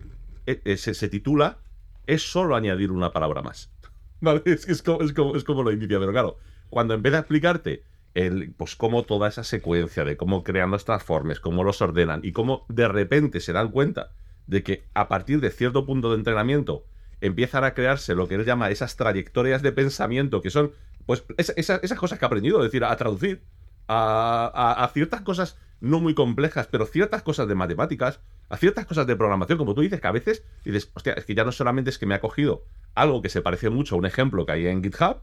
se, 0.47 0.95
se 0.95 1.07
titula, 1.07 1.59
es 2.07 2.23
solo 2.23 2.55
añadir 2.55 2.89
una 2.89 3.13
palabra 3.13 3.43
más. 3.43 3.71
Vale, 4.21 4.41
es, 4.45 4.67
es, 4.67 4.81
como, 4.81 5.03
es 5.35 5.43
como 5.43 5.61
lo 5.61 5.71
inicia, 5.71 5.99
pero 5.99 6.11
claro, 6.11 6.37
cuando 6.71 6.95
empieza 6.95 7.17
a 7.17 7.19
explicarte 7.19 7.83
el, 8.15 8.55
pues 8.57 8.75
cómo 8.75 9.03
toda 9.03 9.29
esa 9.29 9.43
secuencia 9.43 10.03
de 10.03 10.17
cómo 10.17 10.43
crean 10.43 10.71
los 10.71 10.83
transformes, 10.83 11.39
cómo 11.39 11.63
los 11.63 11.79
ordenan 11.79 12.21
y 12.23 12.31
cómo 12.31 12.65
de 12.69 12.87
repente 12.87 13.39
se 13.39 13.53
dan 13.53 13.69
cuenta 13.69 14.13
de 14.47 14.63
que 14.63 14.83
a 14.95 15.07
partir 15.07 15.41
de 15.41 15.51
cierto 15.51 15.85
punto 15.85 16.09
de 16.09 16.15
entrenamiento 16.15 16.85
empiezan 17.25 17.63
a 17.63 17.73
crearse 17.73 18.15
lo 18.15 18.27
que 18.27 18.35
él 18.35 18.45
llama 18.45 18.69
esas 18.69 18.95
trayectorias 18.95 19.61
de 19.61 19.71
pensamiento 19.71 20.41
que 20.41 20.49
son 20.49 20.71
pues 21.05 21.23
esa- 21.37 21.53
esa- 21.57 21.79
esas 21.83 21.97
cosas 21.99 22.17
que 22.19 22.25
ha 22.25 22.27
aprendido, 22.27 22.59
es 22.59 22.65
decir, 22.65 22.83
a 22.83 22.95
traducir 22.95 23.41
a, 23.87 24.83
a- 24.83 24.87
ciertas 24.89 25.21
cosas 25.21 25.57
no 25.81 25.99
muy 25.99 26.13
complejas, 26.13 26.67
pero 26.71 26.85
ciertas 26.85 27.23
cosas 27.23 27.47
de 27.49 27.55
matemáticas, 27.55 28.21
a 28.49 28.55
ciertas 28.57 28.85
cosas 28.85 29.05
de 29.05 29.15
programación, 29.17 29.57
como 29.57 29.73
tú 29.75 29.81
dices, 29.81 29.99
que 29.99 30.07
a 30.07 30.11
veces 30.13 30.43
dices, 30.63 30.89
hostia, 30.93 31.13
es 31.13 31.25
que 31.25 31.35
ya 31.35 31.43
no 31.43 31.51
solamente 31.51 31.89
es 31.89 31.97
que 31.97 32.05
me 32.05 32.15
ha 32.15 32.21
cogido 32.21 32.63
algo 32.95 33.21
que 33.21 33.27
se 33.29 33.41
parece 33.41 33.69
mucho 33.69 33.95
a 33.95 33.97
un 33.97 34.05
ejemplo 34.05 34.45
que 34.45 34.53
hay 34.53 34.67
en 34.67 34.81
GitHub, 34.81 35.17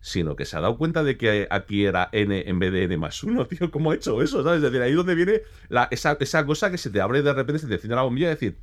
sino 0.00 0.34
que 0.34 0.46
se 0.46 0.56
ha 0.56 0.60
dado 0.60 0.78
cuenta 0.78 1.04
de 1.04 1.16
que 1.18 1.46
aquí 1.50 1.84
era 1.84 2.08
n 2.12 2.42
en 2.48 2.58
vez 2.58 2.72
de 2.72 2.84
n 2.84 2.96
más 2.96 3.22
1, 3.22 3.46
tío. 3.48 3.70
¿Cómo 3.70 3.90
ha 3.90 3.94
hecho 3.94 4.22
eso? 4.22 4.42
¿Sabes? 4.42 4.56
Es 4.58 4.62
decir, 4.62 4.80
ahí 4.82 4.90
es 4.92 4.96
donde 4.96 5.14
viene 5.14 5.42
esa, 5.90 6.16
esa 6.18 6.46
cosa 6.46 6.70
que 6.70 6.78
se 6.78 6.88
te 6.90 7.00
abre 7.00 7.20
de 7.22 7.32
repente 7.34 7.58
se 7.60 7.66
te 7.68 7.74
enciende 7.74 7.96
la 7.96 8.02
bombilla 8.02 8.28
y 8.28 8.30
decir, 8.30 8.58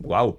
wow, 0.00 0.38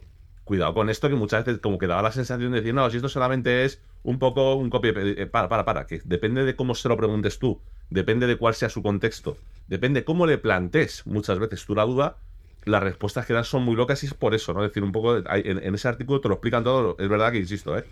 cuidado 0.50 0.74
con 0.74 0.90
esto, 0.90 1.08
que 1.08 1.16
muchas 1.16 1.46
veces 1.46 1.62
como 1.62 1.78
que 1.78 1.88
daba 1.88 2.02
la 2.02 2.12
sensación 2.12 2.52
de 2.52 2.58
decir, 2.58 2.74
no, 2.74 2.90
si 2.90 2.98
esto 2.98 3.08
solamente 3.08 3.64
es 3.64 3.82
un 4.04 4.18
poco 4.18 4.56
un 4.56 4.70
copia. 4.70 4.92
eh, 4.96 5.28
para, 5.28 5.48
para, 5.48 5.64
para, 5.64 5.86
que 5.86 6.02
depende 6.04 6.44
de 6.44 6.56
cómo 6.56 6.74
se 6.74 6.90
lo 6.90 6.98
preguntes 6.98 7.38
tú, 7.38 7.62
depende 7.92 8.26
de 8.26 8.36
cuál 8.36 8.56
sea 8.56 8.70
su 8.70 8.82
contexto, 8.82 9.38
depende 9.68 10.04
cómo 10.04 10.26
le 10.26 10.40
plantees 10.40 11.06
muchas 11.06 11.38
veces 11.40 11.66
tú 11.66 11.76
la 11.76 11.86
duda. 11.86 12.18
Las 12.66 12.84
respuestas 12.84 13.26
que 13.26 13.34
dan 13.34 13.46
son 13.46 13.64
muy 13.64 13.76
locas 13.76 14.04
y 14.04 14.08
es 14.08 14.14
por 14.14 14.36
eso, 14.36 14.54
¿no? 14.54 14.66
Es 14.66 14.72
decir, 14.72 14.84
un 14.84 14.92
poco. 14.92 15.16
en 15.18 15.76
ese 15.76 15.88
artículo 15.88 16.20
te 16.20 16.28
lo 16.28 16.36
explican 16.36 16.64
todo. 16.64 16.98
Es 17.00 17.08
verdad 17.08 17.32
que 17.32 17.38
insisto, 17.38 17.78
¿eh? 17.78 17.86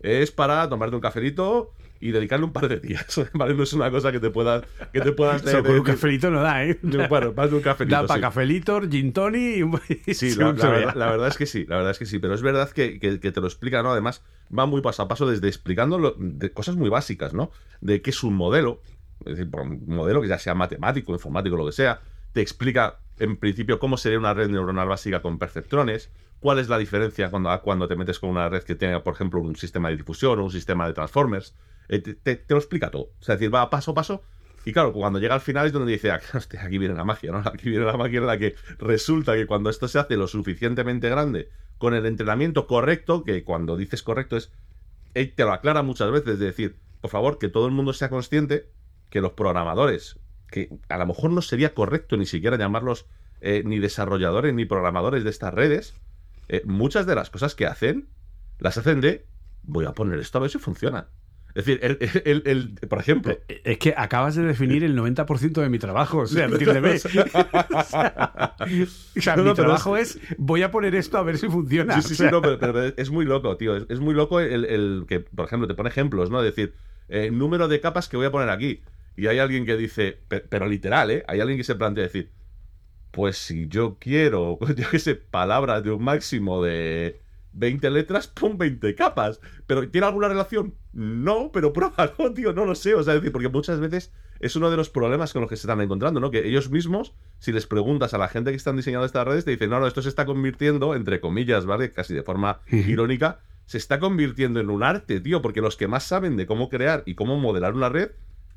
es 0.00 0.30
para 0.30 0.68
tomarte 0.68 0.96
un 0.96 1.00
cafelito 1.00 1.72
y 2.00 2.12
dedicarle 2.12 2.46
un 2.46 2.52
par 2.52 2.66
de 2.68 2.80
días. 2.80 3.20
¿vale? 3.34 3.54
No 3.54 3.62
es 3.62 3.72
una 3.74 3.90
cosa 3.90 4.10
que 4.10 4.20
te 4.20 4.30
puedas 4.30 4.64
que 4.92 5.00
te 5.00 5.12
puedas 5.12 5.42
con 5.62 5.70
un 5.70 5.82
cafelito 5.82 6.30
no 6.30 6.40
da, 6.40 6.64
¿eh? 6.64 6.78
bueno, 7.08 7.32
más 7.36 7.50
de 7.50 7.56
un 7.56 7.62
cafelito. 7.62 7.94
Da 7.96 8.06
para 8.06 8.18
sí. 8.18 8.22
cafelito, 8.22 8.80
gin 8.88 9.12
tonic 9.12 9.56
y 9.58 9.62
un- 9.62 9.80
Sí, 10.14 10.34
la, 10.34 10.52
la 10.52 10.68
verdad, 10.70 10.94
la 10.94 11.10
verdad 11.10 11.28
es 11.28 11.36
que 11.36 11.46
sí, 11.46 11.66
la 11.68 11.76
verdad 11.76 11.90
es 11.92 11.98
que 11.98 12.06
sí, 12.06 12.18
pero 12.18 12.34
es 12.34 12.42
verdad 12.42 12.70
que, 12.70 12.98
que- 12.98 13.20
que 13.20 13.32
te 13.32 13.40
lo 13.40 13.46
explica, 13.46 13.82
¿no? 13.82 13.90
Además, 13.92 14.22
va 14.56 14.66
muy 14.66 14.80
paso 14.80 15.02
a 15.02 15.08
paso 15.08 15.26
desde 15.26 15.46
explicando 15.48 15.98
lo- 15.98 16.14
de 16.18 16.50
cosas 16.52 16.76
muy 16.76 16.88
básicas, 16.88 17.34
¿no? 17.34 17.50
De 17.80 18.00
qué 18.02 18.10
es 18.10 18.22
un 18.22 18.34
modelo, 18.34 18.80
es 19.26 19.32
decir, 19.36 19.50
por 19.50 19.60
un 19.62 19.82
modelo 19.86 20.22
que 20.22 20.28
ya 20.28 20.38
sea 20.38 20.54
matemático, 20.54 21.12
informático, 21.12 21.56
lo 21.56 21.66
que 21.66 21.72
sea, 21.72 22.00
te 22.32 22.40
explica 22.40 23.00
en 23.18 23.36
principio 23.36 23.78
cómo 23.78 23.98
sería 23.98 24.18
una 24.18 24.32
red 24.32 24.48
neuronal 24.48 24.88
básica 24.88 25.20
con 25.20 25.38
perceptrones, 25.38 26.10
cuál 26.40 26.58
es 26.58 26.68
la 26.68 26.78
diferencia 26.78 27.30
cuando, 27.30 27.60
cuando 27.62 27.86
te 27.86 27.96
metes 27.96 28.18
con 28.18 28.30
una 28.30 28.48
red 28.48 28.62
que 28.62 28.74
tiene, 28.74 28.98
por 29.00 29.14
ejemplo, 29.14 29.40
un 29.40 29.56
sistema 29.56 29.90
de 29.90 29.98
difusión 29.98 30.38
o 30.38 30.44
un 30.44 30.50
sistema 30.50 30.86
de 30.86 30.94
transformers. 30.94 31.54
Eh, 31.88 32.00
te, 32.00 32.44
lo 32.48 32.56
explica 32.56 32.90
todo. 32.90 33.10
Es 33.20 33.26
decir, 33.26 33.54
va 33.54 33.68
paso 33.70 33.92
a 33.92 33.94
paso. 33.94 34.22
Y 34.64 34.72
claro, 34.72 34.92
cuando 34.92 35.18
llega 35.18 35.34
al 35.34 35.40
final 35.40 35.66
es 35.66 35.72
donde 35.72 35.92
dice, 35.92 36.10
"Ah, 36.10 36.20
hostia, 36.34 36.62
aquí 36.64 36.78
viene 36.78 36.94
la 36.94 37.04
magia, 37.04 37.30
¿no? 37.30 37.38
Aquí 37.46 37.70
viene 37.70 37.84
la 37.84 37.96
magia 37.96 38.18
en 38.18 38.26
la 38.26 38.38
que 38.38 38.54
resulta 38.78 39.34
que 39.34 39.46
cuando 39.46 39.70
esto 39.70 39.88
se 39.88 39.98
hace 39.98 40.16
lo 40.16 40.26
suficientemente 40.26 41.08
grande, 41.08 41.48
con 41.78 41.94
el 41.94 42.04
entrenamiento 42.04 42.66
correcto, 42.66 43.24
que 43.24 43.42
cuando 43.42 43.76
dices 43.76 44.02
correcto 44.02 44.36
es, 44.36 44.52
él 45.14 45.32
te 45.34 45.44
lo 45.44 45.52
aclara 45.52 45.82
muchas 45.82 46.10
veces, 46.10 46.38
de 46.38 46.46
decir, 46.46 46.76
por 47.00 47.10
favor, 47.10 47.38
que 47.38 47.48
todo 47.48 47.66
el 47.66 47.72
mundo 47.72 47.92
sea 47.92 48.10
consciente 48.10 48.68
que 49.08 49.20
los 49.20 49.32
programadores, 49.32 50.18
que 50.50 50.68
a 50.88 50.98
lo 50.98 51.06
mejor 51.06 51.30
no 51.30 51.42
sería 51.42 51.74
correcto 51.74 52.16
ni 52.16 52.26
siquiera 52.26 52.56
llamarlos 52.56 53.06
eh, 53.40 53.62
ni 53.64 53.78
desarrolladores 53.78 54.52
ni 54.54 54.66
programadores 54.66 55.24
de 55.24 55.30
estas 55.30 55.54
redes, 55.54 55.94
eh, 56.52 56.62
muchas 56.66 57.06
de 57.06 57.14
las 57.14 57.30
cosas 57.30 57.54
que 57.54 57.64
hacen, 57.66 58.08
las 58.58 58.76
hacen 58.76 59.00
de, 59.00 59.24
voy 59.62 59.84
a 59.86 59.92
poner 59.92 60.18
esto 60.18 60.38
a 60.38 60.40
ver 60.42 60.50
si 60.50 60.58
funciona. 60.58 61.08
Es 61.54 61.64
decir, 61.64 61.80
el, 61.82 61.98
el- 62.00 62.42
el- 62.46 62.76
el- 62.80 62.88
por 62.88 62.98
ejemplo, 63.00 63.36
Es 63.48 63.78
que 63.78 63.92
acabas 63.96 64.36
de 64.36 64.42
definir 64.44 64.84
el 64.84 64.94
90% 64.96 65.60
de 65.62 65.68
mi 65.68 65.78
trabajo, 65.80 66.18
o 66.18 66.26
sea, 66.26 66.44
entiéndeme. 66.46 66.96
O 69.16 69.20
sea, 69.20 69.36
No, 69.36 69.42
no, 69.42 69.50
mi 69.50 69.54
trabajo 69.56 69.96
es... 69.96 70.18
voy 70.38 70.62
a 70.62 70.70
poner 70.70 70.94
esto 70.94 71.18
a 71.18 71.22
ver 71.22 71.38
si 71.38 71.48
funciona. 71.48 72.00
Sí, 72.00 72.14
sí, 72.14 72.22
O 72.22 72.26
sí, 72.26 72.30
no, 72.32 72.40
pero, 72.40 72.58
pero 72.58 72.84
es 72.84 73.10
muy 73.10 73.24
loco, 73.24 73.56
tío. 73.56 73.76
Es, 73.76 73.86
es 73.88 74.00
muy 74.00 74.14
loco 74.14 74.40
el, 74.40 75.04
que, 75.08 75.20
por 75.20 75.46
ejemplo, 75.46 75.66
te 75.66 75.74
pone 75.74 75.88
ejemplos, 75.88 76.30
¿no? 76.30 76.38
Es 76.42 76.54
decir, 76.54 76.74
eh, 77.08 77.30
número 77.32 77.68
de 77.68 77.80
capas 77.80 78.08
que 78.08 78.16
voy 78.16 78.26
a 78.26 78.30
poner 78.30 78.50
aquí. 78.50 78.82
Y 79.16 79.26
hay 79.26 79.38
alguien 79.38 79.66
que 79.66 79.76
dice, 79.76 80.18
pe- 80.28 80.40
pero 80.48 80.66
literal, 80.66 81.10
¿eh? 81.10 81.24
Hay 81.26 81.40
alguien 81.40 81.58
que 81.58 81.64
se 81.64 81.74
plantea 81.74 82.04
decir, 82.04 82.30
pues 83.10 83.36
si 83.38 83.68
yo 83.68 83.96
quiero, 83.98 84.58
yo 84.76 84.90
qué 84.90 84.98
sé, 84.98 85.14
palabras 85.14 85.82
de 85.84 85.90
un 85.92 86.02
máximo 86.04 86.62
de 86.62 87.20
20 87.52 87.90
letras, 87.90 88.28
pon 88.28 88.56
20 88.58 88.94
capas. 88.94 89.40
¿Pero 89.66 89.88
tiene 89.88 90.06
alguna 90.06 90.28
relación? 90.28 90.74
No, 90.92 91.50
pero 91.52 91.72
pruébalo, 91.72 92.32
tío, 92.34 92.52
no 92.52 92.64
lo 92.64 92.74
sé. 92.74 92.94
O 92.94 93.02
sea, 93.02 93.14
es 93.14 93.20
decir, 93.20 93.32
porque 93.32 93.48
muchas 93.48 93.80
veces 93.80 94.12
es 94.38 94.56
uno 94.56 94.70
de 94.70 94.76
los 94.76 94.88
problemas 94.88 95.32
con 95.32 95.42
los 95.42 95.50
que 95.50 95.56
se 95.56 95.62
están 95.66 95.80
encontrando, 95.80 96.18
¿no? 96.20 96.30
Que 96.30 96.46
ellos 96.48 96.70
mismos, 96.70 97.12
si 97.38 97.52
les 97.52 97.66
preguntas 97.66 98.14
a 98.14 98.18
la 98.18 98.28
gente 98.28 98.50
que 98.50 98.56
están 98.56 98.76
diseñando 98.76 99.04
estas 99.04 99.26
redes, 99.26 99.44
te 99.44 99.50
dicen, 99.50 99.68
no, 99.70 99.80
no, 99.80 99.86
esto 99.86 100.00
se 100.02 100.08
está 100.08 100.24
convirtiendo, 100.24 100.94
entre 100.94 101.20
comillas, 101.20 101.66
¿vale? 101.66 101.90
Casi 101.92 102.14
de 102.14 102.22
forma 102.22 102.60
irónica, 102.70 103.40
se 103.66 103.76
está 103.78 103.98
convirtiendo 104.00 104.58
en 104.60 104.70
un 104.70 104.82
arte, 104.82 105.20
tío, 105.20 105.42
porque 105.42 105.60
los 105.60 105.76
que 105.76 105.88
más 105.88 106.04
saben 106.04 106.36
de 106.36 106.46
cómo 106.46 106.68
crear 106.70 107.02
y 107.06 107.14
cómo 107.14 107.38
modelar 107.38 107.74
una 107.74 107.88
red, 107.88 108.12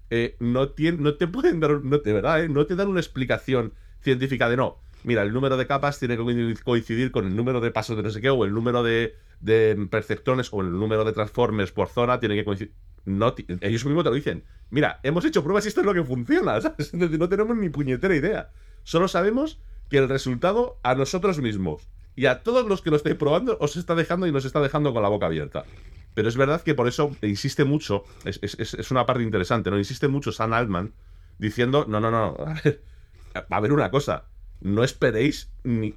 eh, 0.10 0.36
no, 0.39 0.70
tien- 0.74 1.00
no 1.00 1.16
te 1.16 1.28
pueden 1.28 1.60
dar, 1.60 1.84
no, 1.84 1.98
de 1.98 2.13
verdad, 2.13 2.44
¿eh? 2.44 2.50
no 2.50 2.66
te 2.66 2.76
dan 2.76 2.88
una 2.88 3.00
explicación 3.00 3.74
científica 4.04 4.50
de 4.50 4.58
no. 4.58 4.78
Mira, 5.04 5.22
el 5.24 5.34
número 5.34 5.58
de 5.58 5.68
capas 5.68 6.00
tiene 6.00 6.16
que 6.18 6.56
coincidir 6.63 7.12
con 7.12 7.26
el 7.28 7.36
número 7.36 7.60
de 7.60 7.72
pasos 7.72 7.98
de 7.98 8.04
no 8.04 8.10
sé 8.10 8.22
qué, 8.22 8.30
o 8.30 8.46
el 8.46 8.54
número 8.54 8.84
de, 8.84 9.16
de 9.42 9.76
perceptrones, 9.89 10.48
o 10.54 10.62
el 10.62 10.72
número 10.72 11.04
de 11.04 11.12
transformers 11.12 11.72
por 11.72 11.89
zona 11.89 12.20
tiene 12.20 12.36
que 12.36 12.46
coincidir. 12.46 12.74
Ellos 13.62 13.86
mismos 13.86 14.04
te 14.06 14.10
lo 14.10 14.16
dicen. 14.16 14.44
Mira, 14.70 15.00
hemos 15.04 15.26
hecho 15.26 15.44
pruebas 15.44 15.66
y 15.66 15.68
esto 15.68 15.82
es 15.82 15.86
lo 15.86 15.94
que 15.94 16.04
funciona. 16.04 16.58
Es 16.78 16.92
decir, 16.92 17.20
no 17.20 17.28
tenemos 17.28 17.56
ni 17.58 17.70
puñetera 17.70 18.16
idea. 18.16 18.50
Solo 18.84 19.08
sabemos 19.10 19.60
que 19.89 19.98
el 19.98 20.08
resultado 20.08 20.80
a 20.84 20.96
nosotros 20.96 21.39
mismos 21.39 21.88
y 22.16 22.28
a 22.28 22.42
todos 22.44 22.66
los 22.68 22.82
que 22.82 22.89
lo 22.89 22.96
estáis 22.96 23.16
probando 23.16 23.58
os 23.60 23.76
está 23.76 23.96
dejando 23.96 24.26
y 24.28 24.32
nos 24.32 24.46
está 24.46 24.62
dejando 24.62 24.94
con 24.94 25.04
la 25.04 25.10
boca 25.10 25.26
abierta. 25.26 25.66
Pero 26.13 26.30
es 26.30 26.38
verdad 26.38 26.62
que 26.62 26.76
por 26.76 26.88
eso 26.88 27.12
insiste 27.22 27.66
mucho, 27.66 28.04
es, 28.24 28.39
es- 28.42 28.74
es- 28.74 28.92
una 28.92 29.06
parte 29.06 29.24
interesante, 29.24 29.70
¿no? 29.70 29.78
Insiste 29.78 30.08
mucho 30.08 30.32
Sam 30.32 30.54
Altman 30.54 30.94
diciendo, 31.39 31.86
no, 31.89 32.00
no, 32.00 32.10
no, 32.12 32.36
a 32.39 32.54
ver, 32.63 32.84
a 33.34 33.60
ver 33.60 33.74
una 33.74 33.91
cosa, 33.91 34.26
no 34.62 34.84
esperéis 34.84 35.52
ni 35.63 35.96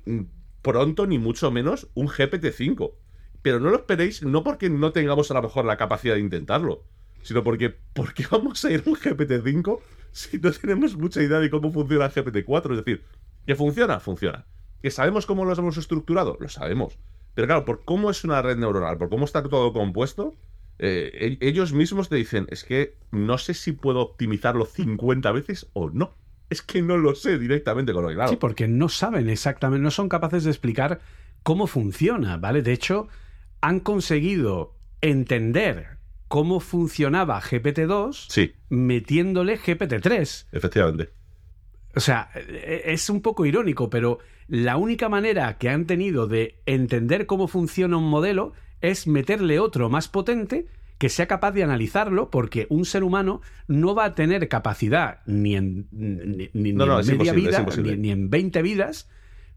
pronto 0.62 1.06
ni 1.06 1.18
mucho 1.18 1.50
menos 1.50 1.88
un 1.94 2.08
GPT-5. 2.08 2.94
Pero 3.42 3.60
no 3.60 3.70
lo 3.70 3.76
esperéis 3.76 4.22
no 4.22 4.42
porque 4.42 4.68
no 4.68 4.92
tengamos 4.92 5.30
a 5.30 5.34
lo 5.34 5.42
mejor 5.42 5.64
la 5.64 5.76
capacidad 5.76 6.14
de 6.14 6.20
intentarlo, 6.20 6.84
sino 7.22 7.44
porque 7.44 7.70
¿por 7.70 8.12
qué 8.14 8.26
vamos 8.30 8.64
a 8.64 8.70
ir 8.72 8.82
a 8.84 8.90
un 8.90 8.96
GPT-5 8.96 9.78
si 10.10 10.38
no 10.38 10.50
tenemos 10.50 10.96
mucha 10.96 11.22
idea 11.22 11.38
de 11.38 11.50
cómo 11.50 11.70
funciona 11.72 12.06
el 12.06 12.12
GPT-4? 12.12 12.70
Es 12.72 12.84
decir, 12.84 13.04
¿que 13.46 13.54
funciona? 13.54 14.00
Funciona. 14.00 14.46
¿Que 14.82 14.90
sabemos 14.90 15.26
cómo 15.26 15.44
lo 15.44 15.52
hemos 15.52 15.76
estructurado? 15.76 16.36
Lo 16.40 16.48
sabemos. 16.48 16.98
Pero 17.34 17.46
claro, 17.46 17.64
por 17.64 17.84
cómo 17.84 18.10
es 18.10 18.24
una 18.24 18.42
red 18.42 18.56
neuronal, 18.56 18.98
por 18.98 19.08
cómo 19.10 19.24
está 19.26 19.42
todo 19.42 19.72
compuesto, 19.72 20.34
eh, 20.78 21.36
e- 21.40 21.48
ellos 21.48 21.72
mismos 21.72 22.08
te 22.08 22.16
dicen, 22.16 22.46
es 22.50 22.64
que 22.64 22.96
no 23.10 23.38
sé 23.38 23.54
si 23.54 23.72
puedo 23.72 24.00
optimizarlo 24.00 24.64
50 24.64 25.30
veces 25.32 25.68
o 25.72 25.90
no. 25.90 26.16
Es 26.50 26.62
que 26.62 26.80
no 26.82 26.96
lo 26.96 27.14
sé 27.14 27.38
directamente 27.38 27.92
con 27.92 28.02
lo 28.02 28.08
que, 28.08 28.14
claro. 28.14 28.30
Sí, 28.30 28.36
porque 28.36 28.68
no 28.68 28.88
saben 28.88 29.28
exactamente, 29.28 29.82
no 29.82 29.90
son 29.90 30.08
capaces 30.08 30.44
de 30.44 30.50
explicar 30.50 31.00
cómo 31.42 31.66
funciona, 31.66 32.36
¿vale? 32.36 32.62
De 32.62 32.72
hecho, 32.72 33.08
han 33.60 33.80
conseguido 33.80 34.74
entender 35.00 35.98
cómo 36.28 36.60
funcionaba 36.60 37.40
GPT-2 37.40 38.26
Sí, 38.28 38.52
metiéndole 38.68 39.58
GPT-3. 39.58 40.46
efectivamente. 40.52 41.10
O 41.94 42.00
sea, 42.00 42.30
e- 42.34 42.82
es 42.86 43.08
un 43.10 43.22
poco 43.22 43.46
irónico, 43.46 43.88
pero 43.90 44.18
la 44.48 44.76
única 44.76 45.08
manera 45.08 45.56
que 45.58 45.68
han 45.68 45.86
tenido 45.86 46.26
de 46.26 46.60
entender 46.66 47.26
cómo 47.26 47.48
funciona 47.48 47.96
un 47.96 48.08
modelo 48.08 48.52
es 48.80 49.06
meterle 49.06 49.58
otro 49.58 49.88
más 49.88 50.08
potente 50.08 50.66
que 50.98 51.08
sea 51.08 51.26
capaz 51.26 51.52
de 51.52 51.62
analizarlo, 51.62 52.30
porque 52.30 52.66
un 52.70 52.84
ser 52.84 53.02
humano 53.04 53.42
no 53.68 53.94
va 53.94 54.04
a 54.06 54.14
tener 54.14 54.48
capacidad 54.48 55.20
ni 55.26 55.54
en, 55.56 55.86
ni, 55.92 56.48
ni- 56.54 56.72
No, 56.72 56.84
ni 56.84 56.88
no, 56.90 56.94
en 56.94 57.00
es 57.00 57.06
media 57.08 57.32
vida, 57.32 57.66
ni, 57.82 57.96
ni 57.96 58.10
en 58.10 58.30
20 58.30 58.62
vidas, 58.62 59.08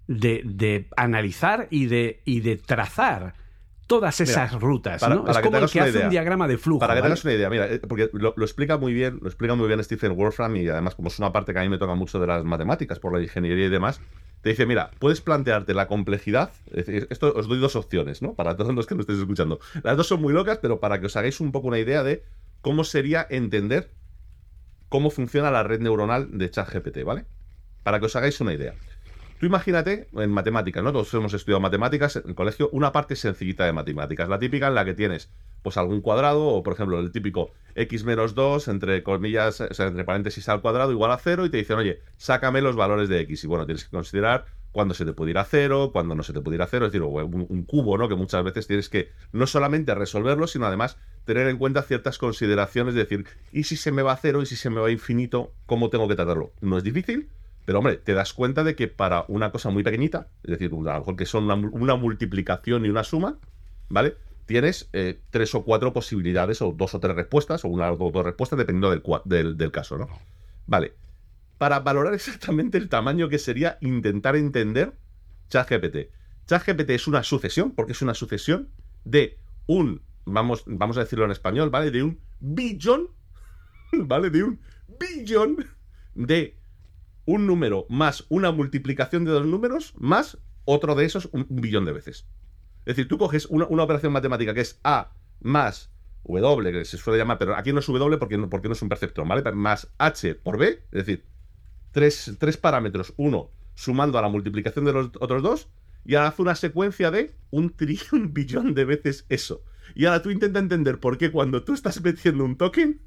de, 0.07 0.41
de 0.43 0.87
analizar 0.97 1.67
y 1.69 1.85
de, 1.85 2.21
y 2.25 2.39
de 2.41 2.57
trazar 2.57 3.35
todas 3.87 4.19
esas 4.21 4.53
rutas. 4.59 4.99
para- 5.01 5.15
¿no? 5.15 5.21
para 5.25 5.39
es 5.39 5.45
como 5.45 5.57
el 5.57 5.69
que 5.69 5.79
hace 5.79 6.03
un 6.03 6.09
diagrama 6.09 6.47
de 6.47 6.57
flujo. 6.57 6.79
Para 6.79 6.93
que 6.95 7.01
¿vale? 7.01 7.09
tengas 7.13 7.23
una 7.25 7.33
idea, 7.33 7.49
mira, 7.49 7.67
eh, 7.71 7.79
porque 7.79 8.09
lo, 8.13 8.33
lo 8.35 8.45
explica 8.45 8.77
muy 8.77 8.93
bien, 8.93 9.19
lo 9.21 9.27
explica 9.27 9.55
muy 9.55 9.67
bien 9.67 9.83
Stephen 9.83 10.15
Wolfram 10.15 10.55
y 10.57 10.67
además 10.67 10.93
como 10.95 11.07
es 11.07 11.17
una 11.19 11.31
parte 11.31 11.53
que 11.53 11.59
a 11.59 11.61
mí 11.63 11.69
me 11.69 11.77
toca 11.77 11.95
mucho 11.95 12.19
de 12.19 12.27
las 12.27 12.43
matemáticas 12.43 12.99
por 12.99 13.13
la 13.15 13.21
ingeniería 13.21 13.65
y 13.65 13.69
demás, 13.69 14.01
te 14.41 14.49
dice, 14.49 14.65
mira, 14.65 14.91
puedes 14.99 15.21
plantearte 15.21 15.73
la 15.73 15.87
complejidad, 15.87 16.51
esto 16.73 17.33
os 17.35 17.47
doy 17.47 17.59
dos 17.59 17.75
opciones, 17.75 18.21
¿no? 18.21 18.35
Para 18.35 18.55
todos 18.55 18.73
los 18.73 18.87
que 18.87 18.95
nos 18.95 19.01
estéis 19.01 19.19
escuchando. 19.19 19.59
Las 19.83 19.97
dos 19.97 20.07
son 20.07 20.21
muy 20.21 20.33
locas, 20.33 20.59
pero 20.61 20.79
para 20.79 20.99
que 20.99 21.07
os 21.07 21.15
hagáis 21.17 21.39
un 21.41 21.51
poco 21.51 21.67
una 21.67 21.79
idea 21.79 22.03
de 22.03 22.23
cómo 22.61 22.83
sería 22.83 23.27
entender 23.29 23.89
cómo 24.87 25.09
funciona 25.09 25.51
la 25.51 25.63
red 25.63 25.81
neuronal 25.81 26.37
de 26.37 26.49
ChatGPT, 26.49 27.03
¿vale? 27.03 27.25
Para 27.83 27.99
que 27.99 28.05
os 28.05 28.15
hagáis 28.15 28.39
una 28.41 28.53
idea. 28.53 28.73
Tú 29.39 29.45
imagínate 29.45 30.09
en 30.11 30.31
matemáticas, 30.31 30.83
¿no? 30.83 30.91
Todos 30.91 31.13
hemos 31.13 31.33
estudiado 31.33 31.61
matemáticas 31.61 32.17
en 32.17 32.23
el 32.27 32.35
colegio, 32.35 32.69
una 32.73 32.91
parte 32.91 33.15
sencillita 33.15 33.65
de 33.65 33.71
matemáticas, 33.71 34.27
la 34.27 34.37
típica 34.37 34.67
en 34.67 34.75
la 34.75 34.83
que 34.83 34.93
tienes 34.93 35.31
pues 35.61 35.77
algún 35.77 36.01
cuadrado 36.01 36.45
o 36.45 36.61
por 36.61 36.73
ejemplo 36.73 36.99
el 36.99 37.13
típico 37.13 37.51
x 37.75 38.03
menos 38.03 38.35
2 38.35 38.67
entre 38.67 39.01
comillas, 39.01 39.61
o 39.61 39.73
sea, 39.73 39.87
entre 39.87 40.03
paréntesis 40.03 40.49
al 40.49 40.61
cuadrado 40.61 40.91
igual 40.91 41.11
a 41.11 41.17
0 41.17 41.45
y 41.45 41.49
te 41.49 41.55
dicen, 41.55 41.77
"Oye, 41.77 42.01
sácame 42.17 42.59
los 42.59 42.75
valores 42.75 43.07
de 43.07 43.21
x." 43.21 43.45
Y 43.45 43.47
bueno, 43.47 43.65
tienes 43.65 43.85
que 43.85 43.91
considerar 43.91 44.45
cuándo 44.73 44.93
se 44.93 45.05
te 45.05 45.13
puede 45.13 45.31
ir 45.31 45.37
a 45.37 45.45
0, 45.45 45.91
cuándo 45.93 46.15
no 46.15 46.23
se 46.23 46.33
te 46.33 46.41
puede 46.41 46.55
ir 46.55 46.61
a 46.61 46.67
0, 46.67 46.87
es 46.87 46.91
decir, 46.91 47.03
un, 47.03 47.45
un 47.47 47.63
cubo, 47.63 47.97
¿no? 47.97 48.09
Que 48.09 48.15
muchas 48.15 48.43
veces 48.43 48.67
tienes 48.67 48.89
que 48.89 49.09
no 49.31 49.47
solamente 49.47 49.95
resolverlo, 49.95 50.47
sino 50.47 50.65
además 50.65 50.97
tener 51.23 51.47
en 51.47 51.57
cuenta 51.57 51.81
ciertas 51.83 52.17
consideraciones, 52.17 52.93
de 52.93 53.01
decir, 53.01 53.25
¿y 53.53 53.63
si 53.63 53.77
se 53.77 53.93
me 53.93 54.01
va 54.01 54.11
a 54.11 54.17
0 54.17 54.41
y 54.41 54.45
si 54.45 54.57
se 54.57 54.69
me 54.69 54.81
va 54.81 54.87
a 54.87 54.91
infinito, 54.91 55.53
cómo 55.65 55.89
tengo 55.89 56.09
que 56.09 56.15
tratarlo? 56.15 56.51
No 56.59 56.77
es 56.77 56.83
difícil, 56.83 57.29
pero 57.69 57.77
hombre, 57.77 57.97
te 57.97 58.15
das 58.15 58.33
cuenta 58.33 58.63
de 58.63 58.75
que 58.75 58.87
para 58.87 59.25
una 59.27 59.51
cosa 59.51 59.69
muy 59.69 59.83
pequeñita, 59.83 60.29
es 60.41 60.57
decir, 60.57 60.71
a 60.87 61.03
lo 61.05 61.15
que 61.15 61.27
son 61.27 61.43
una, 61.71 61.95
multiplicación 61.95 62.83
y 62.83 62.89
una 62.89 63.03
suma, 63.03 63.37
¿vale? 63.89 64.17
Tienes 64.47 64.89
eh, 64.91 65.19
tres 65.29 65.53
o 65.53 65.63
cuatro 65.63 65.93
posibilidades, 65.93 66.63
o 66.63 66.73
dos 66.75 66.95
o 66.95 66.99
tres 66.99 67.15
respuestas, 67.15 67.63
o 67.65 67.67
una 67.67 67.91
o 67.91 68.09
dos 68.11 68.25
respuestas, 68.25 68.57
dependiendo 68.57 69.21
del, 69.23 69.55
del 69.55 69.71
caso, 69.71 69.99
¿no? 69.99 70.09
Vale. 70.65 70.95
Para 71.59 71.81
valorar 71.81 72.11
exactamente 72.15 72.79
el 72.79 72.89
tamaño 72.89 73.29
que 73.29 73.37
sería 73.37 73.77
intentar 73.81 74.35
entender 74.35 74.93
ChatGPT. 75.49 76.09
ChatGPT 76.47 76.89
es 76.89 77.05
una 77.05 77.21
sucesión, 77.21 77.69
porque 77.75 77.91
es 77.91 78.01
una 78.01 78.15
sucesión 78.15 78.69
de 79.05 79.37
un, 79.67 80.01
vamos, 80.25 80.63
vamos 80.65 80.97
a 80.97 81.01
decirlo 81.01 81.25
en 81.25 81.29
español, 81.29 81.69
¿vale? 81.69 81.91
De 81.91 82.01
un 82.01 82.19
billón, 82.39 83.09
¿vale? 83.91 84.31
De 84.31 84.43
un 84.43 84.59
billón 84.99 85.67
de 86.15 86.58
un 87.29 87.45
número 87.45 87.85
más 87.89 88.25
una 88.29 88.51
multiplicación 88.51 89.23
de 89.23 89.31
dos 89.31 89.45
números 89.45 89.93
más 89.97 90.39
otro 90.65 90.95
de 90.95 91.05
esos 91.05 91.29
un, 91.31 91.45
billón 91.49 91.85
de 91.85 91.93
veces. 91.93 92.25
Es 92.81 92.95
decir, 92.95 93.07
tú 93.07 93.19
coges 93.19 93.45
una, 93.45 93.67
una 93.67 93.83
operación 93.83 94.11
matemática 94.11 94.53
que 94.53 94.61
es 94.61 94.79
A 94.83 95.11
más 95.39 95.91
W, 96.23 96.71
que 96.71 96.85
se 96.85 96.97
suele 96.97 97.19
llamar, 97.19 97.37
pero 97.37 97.55
aquí 97.55 97.71
no 97.71 97.79
es 97.79 97.87
W 97.87 98.17
porque 98.17 98.37
no, 98.37 98.49
porque 98.49 98.67
no 98.67 98.73
es 98.73 98.81
un 98.81 98.89
perceptrón, 98.89 99.27
¿vale? 99.27 99.43
Más 99.51 99.91
H 99.99 100.35
por 100.35 100.57
B, 100.57 100.81
es 100.91 101.05
decir, 101.05 101.23
tres, 101.91 102.35
tres 102.39 102.57
parámetros, 102.57 103.13
uno 103.17 103.51
sumando 103.75 104.17
a 104.17 104.21
la 104.21 104.27
multiplicación 104.27 104.85
de 104.85 104.93
los 104.93 105.11
otros 105.19 105.43
dos, 105.43 105.69
y 106.05 106.15
ahora 106.15 106.29
hace 106.29 106.41
una 106.41 106.55
secuencia 106.55 107.11
de 107.11 107.35
un 107.51 107.69
trillón 107.75 108.33
billón 108.33 108.73
de 108.73 108.85
veces 108.85 109.25
eso. 109.29 109.63
Y 109.95 110.05
ahora 110.05 110.21
tú 110.21 110.31
intenta 110.31 110.59
entender 110.59 110.99
por 110.99 111.17
qué 111.17 111.31
cuando 111.31 111.63
tú 111.63 111.73
estás 111.73 112.01
metiendo 112.01 112.43
un 112.43 112.57
token, 112.57 113.01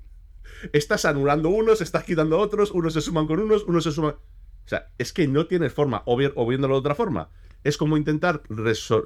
estás 0.72 1.04
anulando 1.04 1.48
unos, 1.48 1.80
estás 1.80 2.04
quitando 2.04 2.38
otros, 2.38 2.70
unos 2.70 2.94
se 2.94 3.00
suman 3.00 3.26
con 3.26 3.40
unos, 3.40 3.64
unos 3.64 3.84
se 3.84 3.92
suman. 3.92 4.14
O 4.64 4.68
sea, 4.68 4.88
es 4.98 5.12
que 5.12 5.26
no 5.26 5.46
tienes 5.46 5.72
forma, 5.72 6.02
o, 6.06 6.16
viéndolo 6.16 6.74
de 6.74 6.80
otra 6.80 6.94
forma. 6.94 7.30
es 7.64 7.76
como 7.76 7.96
intentar, 7.96 8.42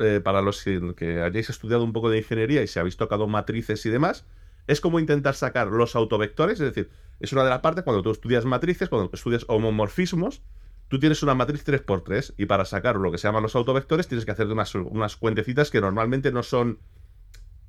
eh, 0.01 0.21
para 0.23 0.41
los 0.43 0.63
que, 0.63 1.21
hayáis 1.23 1.51
estudiado 1.51 1.85
un 1.85 1.93
poco 1.93 2.11
de 2.11 2.19
ingeniería 2.19 2.63
y 2.63 2.67
se 2.67 2.81
habéis 2.81 2.97
tocado 2.97 3.27
matrices 3.27 3.85
y 3.85 3.91
demás, 3.91 4.25
es 4.67 4.81
como 4.81 4.99
intentar 4.99 5.35
sacar 5.35 5.69
los 5.69 5.95
autovectores, 5.95 6.61
es 6.61 6.75
decir, 6.75 6.91
es 7.21 7.33
una 7.33 7.45
de 7.45 7.51
las 7.51 7.61
partes 7.61 7.85
cuando 7.85 8.03
tú 8.03 8.11
estudias 8.11 8.45
matrices, 8.45 8.89
cuando 8.89 9.11
estudias 9.13 9.45
homomorfismos, 9.49 10.43
tú 10.89 10.99
tienes 10.99 11.23
una 11.23 11.35
matriz 11.35 11.65
3x3 11.67 12.35
y 12.37 12.47
para 12.47 12.65
sacar 12.65 12.97
lo 12.97 13.11
que 13.11 13.19
se 13.19 13.29
llaman 13.29 13.43
los 13.43 13.57
autovectores 13.57 14.09
tienes 14.09 14.25
que 14.25 14.33
hacer 14.33 14.47
unas, 14.47 14.75
unas 14.75 15.17
cuentecitas 15.17 15.71
que 15.71 15.81
normalmente 15.81 16.33
no 16.33 16.43
son, 16.43 16.79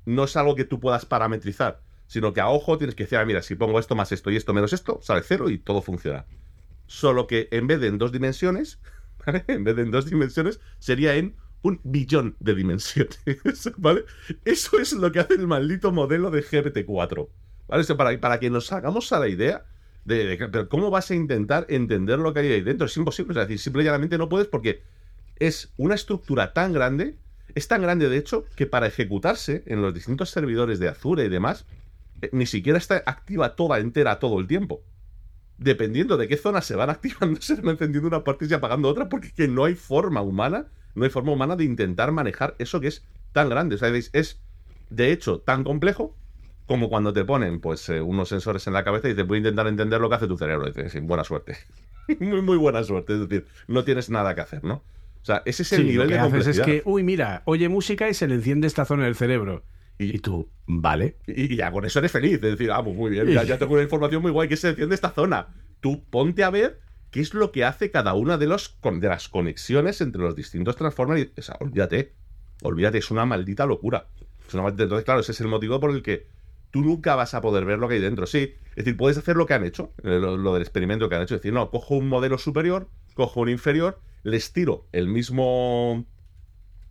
no 0.06 0.24
es 0.24 0.36
algo 0.36 0.54
que 0.54 0.64
tú 0.64 0.80
puedas 0.80 1.06
parametrizar, 1.06 1.80
sino 2.08 2.32
que 2.32 2.40
a 2.40 2.48
ojo 2.48 2.76
tienes 2.76 2.96
que 2.96 3.04
decir, 3.04 3.18
ah, 3.18 3.24
mira, 3.24 3.42
si 3.42 3.54
pongo 3.54 3.78
esto 3.78 3.94
más 3.94 4.10
esto 4.10 4.32
y 4.32 4.36
esto 4.36 4.52
menos 4.52 4.72
esto, 4.72 4.98
sale 5.00 5.22
cero 5.22 5.48
y 5.48 5.58
todo 5.58 5.80
funciona. 5.80 6.26
Solo 6.86 7.28
que 7.28 7.48
en 7.52 7.68
vez 7.68 7.80
de 7.80 7.86
en 7.86 7.98
dos 7.98 8.10
dimensiones, 8.10 8.80
En 9.48 9.64
vez 9.64 9.76
de 9.76 9.82
en 9.82 9.90
dos 9.90 10.06
dimensiones, 10.06 10.60
sería 10.78 11.14
en 11.16 11.36
un 11.62 11.80
billón 11.82 12.36
de 12.40 12.54
dimensiones, 12.54 13.20
¿vale? 13.78 14.04
Eso 14.44 14.78
es 14.78 14.92
lo 14.92 15.10
que 15.10 15.20
hace 15.20 15.34
el 15.34 15.46
maldito 15.46 15.92
modelo 15.92 16.30
de 16.30 16.44
GPT-4, 16.44 17.28
¿vale? 17.66 17.94
para, 17.96 18.20
para 18.20 18.40
que 18.40 18.50
nos 18.50 18.72
hagamos 18.72 19.12
a 19.12 19.18
la 19.18 19.28
idea 19.28 19.64
de, 20.04 20.38
pero 20.50 20.68
¿cómo 20.68 20.90
vas 20.90 21.10
a 21.10 21.14
intentar 21.14 21.66
entender 21.68 22.18
lo 22.18 22.32
que 22.32 22.40
hay 22.40 22.52
ahí 22.52 22.60
dentro? 22.60 22.86
Es 22.86 22.96
imposible, 22.96 23.32
es 23.32 23.48
decir, 23.48 23.58
simple 23.58 23.82
y 23.82 23.86
llanamente 23.86 24.18
no 24.18 24.28
puedes 24.28 24.46
porque 24.46 24.82
es 25.36 25.72
una 25.76 25.96
estructura 25.96 26.52
tan 26.52 26.72
grande, 26.72 27.16
es 27.54 27.66
tan 27.66 27.82
grande 27.82 28.08
de 28.08 28.16
hecho, 28.16 28.44
que 28.56 28.66
para 28.66 28.86
ejecutarse 28.86 29.64
en 29.66 29.82
los 29.82 29.92
distintos 29.92 30.30
servidores 30.30 30.78
de 30.78 30.88
Azure 30.88 31.24
y 31.24 31.28
demás, 31.28 31.66
ni 32.32 32.46
siquiera 32.46 32.78
está 32.78 33.02
activa 33.06 33.56
toda 33.56 33.78
entera 33.78 34.18
todo 34.18 34.40
el 34.40 34.46
tiempo 34.46 34.82
dependiendo 35.58 36.16
de 36.16 36.28
qué 36.28 36.36
zonas 36.36 36.64
se 36.64 36.76
van 36.76 36.90
activando, 36.90 37.40
se 37.40 37.56
van 37.56 37.70
encendiendo 37.70 38.08
una 38.08 38.24
parte 38.24 38.46
y 38.48 38.54
apagando 38.54 38.88
otra, 38.88 39.08
porque 39.08 39.32
que 39.32 39.48
no 39.48 39.64
hay 39.64 39.74
forma 39.74 40.22
humana, 40.22 40.66
no 40.94 41.04
hay 41.04 41.10
forma 41.10 41.32
humana 41.32 41.56
de 41.56 41.64
intentar 41.64 42.12
manejar 42.12 42.54
eso 42.58 42.80
que 42.80 42.88
es 42.88 43.04
tan 43.32 43.48
grande. 43.48 43.74
O 43.74 43.78
sea, 43.78 43.88
es, 43.88 44.40
de 44.88 45.12
hecho, 45.12 45.40
tan 45.40 45.64
complejo 45.64 46.16
como 46.66 46.88
cuando 46.88 47.12
te 47.12 47.24
ponen 47.24 47.60
pues 47.60 47.88
eh, 47.88 48.00
unos 48.00 48.28
sensores 48.28 48.66
en 48.66 48.74
la 48.74 48.84
cabeza 48.84 49.08
y 49.08 49.14
te 49.14 49.22
voy 49.22 49.36
a 49.36 49.38
intentar 49.38 49.66
entender 49.66 50.00
lo 50.00 50.08
que 50.08 50.16
hace 50.16 50.26
tu 50.26 50.36
cerebro. 50.36 50.68
Y 50.68 50.72
dices, 50.72 51.02
buena 51.02 51.24
suerte. 51.24 51.56
muy, 52.20 52.42
muy 52.42 52.56
buena 52.56 52.82
suerte. 52.84 53.14
Es 53.14 53.20
decir, 53.20 53.46
no 53.66 53.84
tienes 53.84 54.10
nada 54.10 54.34
que 54.34 54.42
hacer, 54.42 54.64
¿no? 54.64 54.82
O 55.20 55.24
sea, 55.24 55.42
ese 55.44 55.62
es 55.62 55.72
el 55.72 55.86
nivel 55.86 56.08
de 56.08 56.18
complejidad. 56.18 56.50
es 56.50 56.60
que, 56.60 56.82
uy, 56.84 57.02
mira, 57.02 57.42
oye 57.44 57.68
música 57.68 58.08
y 58.08 58.14
se 58.14 58.28
le 58.28 58.34
enciende 58.34 58.66
esta 58.66 58.84
zona 58.84 59.04
del 59.04 59.14
cerebro. 59.14 59.62
Y, 59.98 60.18
tú, 60.20 60.48
vale. 60.66 61.16
Y, 61.26 61.56
ya 61.56 61.72
con 61.72 61.84
eso 61.84 61.98
eres 61.98 62.12
feliz. 62.12 62.34
Es 62.34 62.40
decir, 62.40 62.70
ah, 62.70 62.82
pues 62.82 62.96
muy 62.96 63.10
bien, 63.10 63.26
ya, 63.28 63.58
tengo 63.58 63.74
una 63.74 63.82
información 63.82 64.22
muy 64.22 64.30
guay 64.30 64.48
que 64.48 64.56
se 64.56 64.70
enciende 64.70 64.94
esta 64.94 65.10
zona. 65.10 65.48
Tú 65.80 66.04
ponte 66.08 66.44
a 66.44 66.50
ver 66.50 66.80
qué 67.10 67.20
es 67.20 67.34
lo 67.34 67.50
que 67.50 67.64
hace 67.64 67.90
cada 67.90 68.14
una 68.14 68.38
de, 68.38 68.46
las 68.46 69.28
conexiones 69.28 70.00
entre 70.00 70.22
los 70.22 70.36
distintos 70.36 70.76
transformers. 70.76 71.30
O 71.36 71.42
sea, 71.42 71.56
olvídate. 71.60 72.12
Olvídate, 72.62 72.98
es 72.98 73.10
una 73.10 73.24
maldita 73.24 73.66
locura. 73.66 74.06
Entonces, 74.52 75.04
claro, 75.04 75.20
ese 75.20 75.32
es 75.32 75.40
el 75.40 75.48
motivo 75.48 75.78
por 75.80 75.90
el 75.90 76.02
que 76.02 76.26
tú 76.70 76.82
nunca 76.82 77.14
vas 77.14 77.34
a 77.34 77.40
poder 77.40 77.64
ver 77.64 77.78
lo 77.78 77.88
que 77.88 77.94
hay 77.94 78.00
dentro. 78.00 78.26
Sí, 78.26 78.54
es 78.70 78.84
decir, 78.84 78.96
puedes 78.96 79.18
hacer 79.18 79.36
lo 79.36 79.46
que 79.46 79.54
han 79.54 79.64
hecho, 79.64 79.92
eh, 80.04 80.18
lo, 80.20 80.52
del 80.52 80.62
experimento 80.62 81.08
que 81.08 81.16
han 81.16 81.22
hecho. 81.22 81.34
Es 81.34 81.40
decir, 81.40 81.52
no, 81.52 81.70
cojo 81.70 81.96
un 81.96 82.08
modelo 82.08 82.38
superior, 82.38 82.88
cojo 83.14 83.40
un 83.40 83.48
inferior, 83.48 84.00
les 84.22 84.52
tiro 84.52 84.86
el 84.92 85.08
mismo 85.08 86.04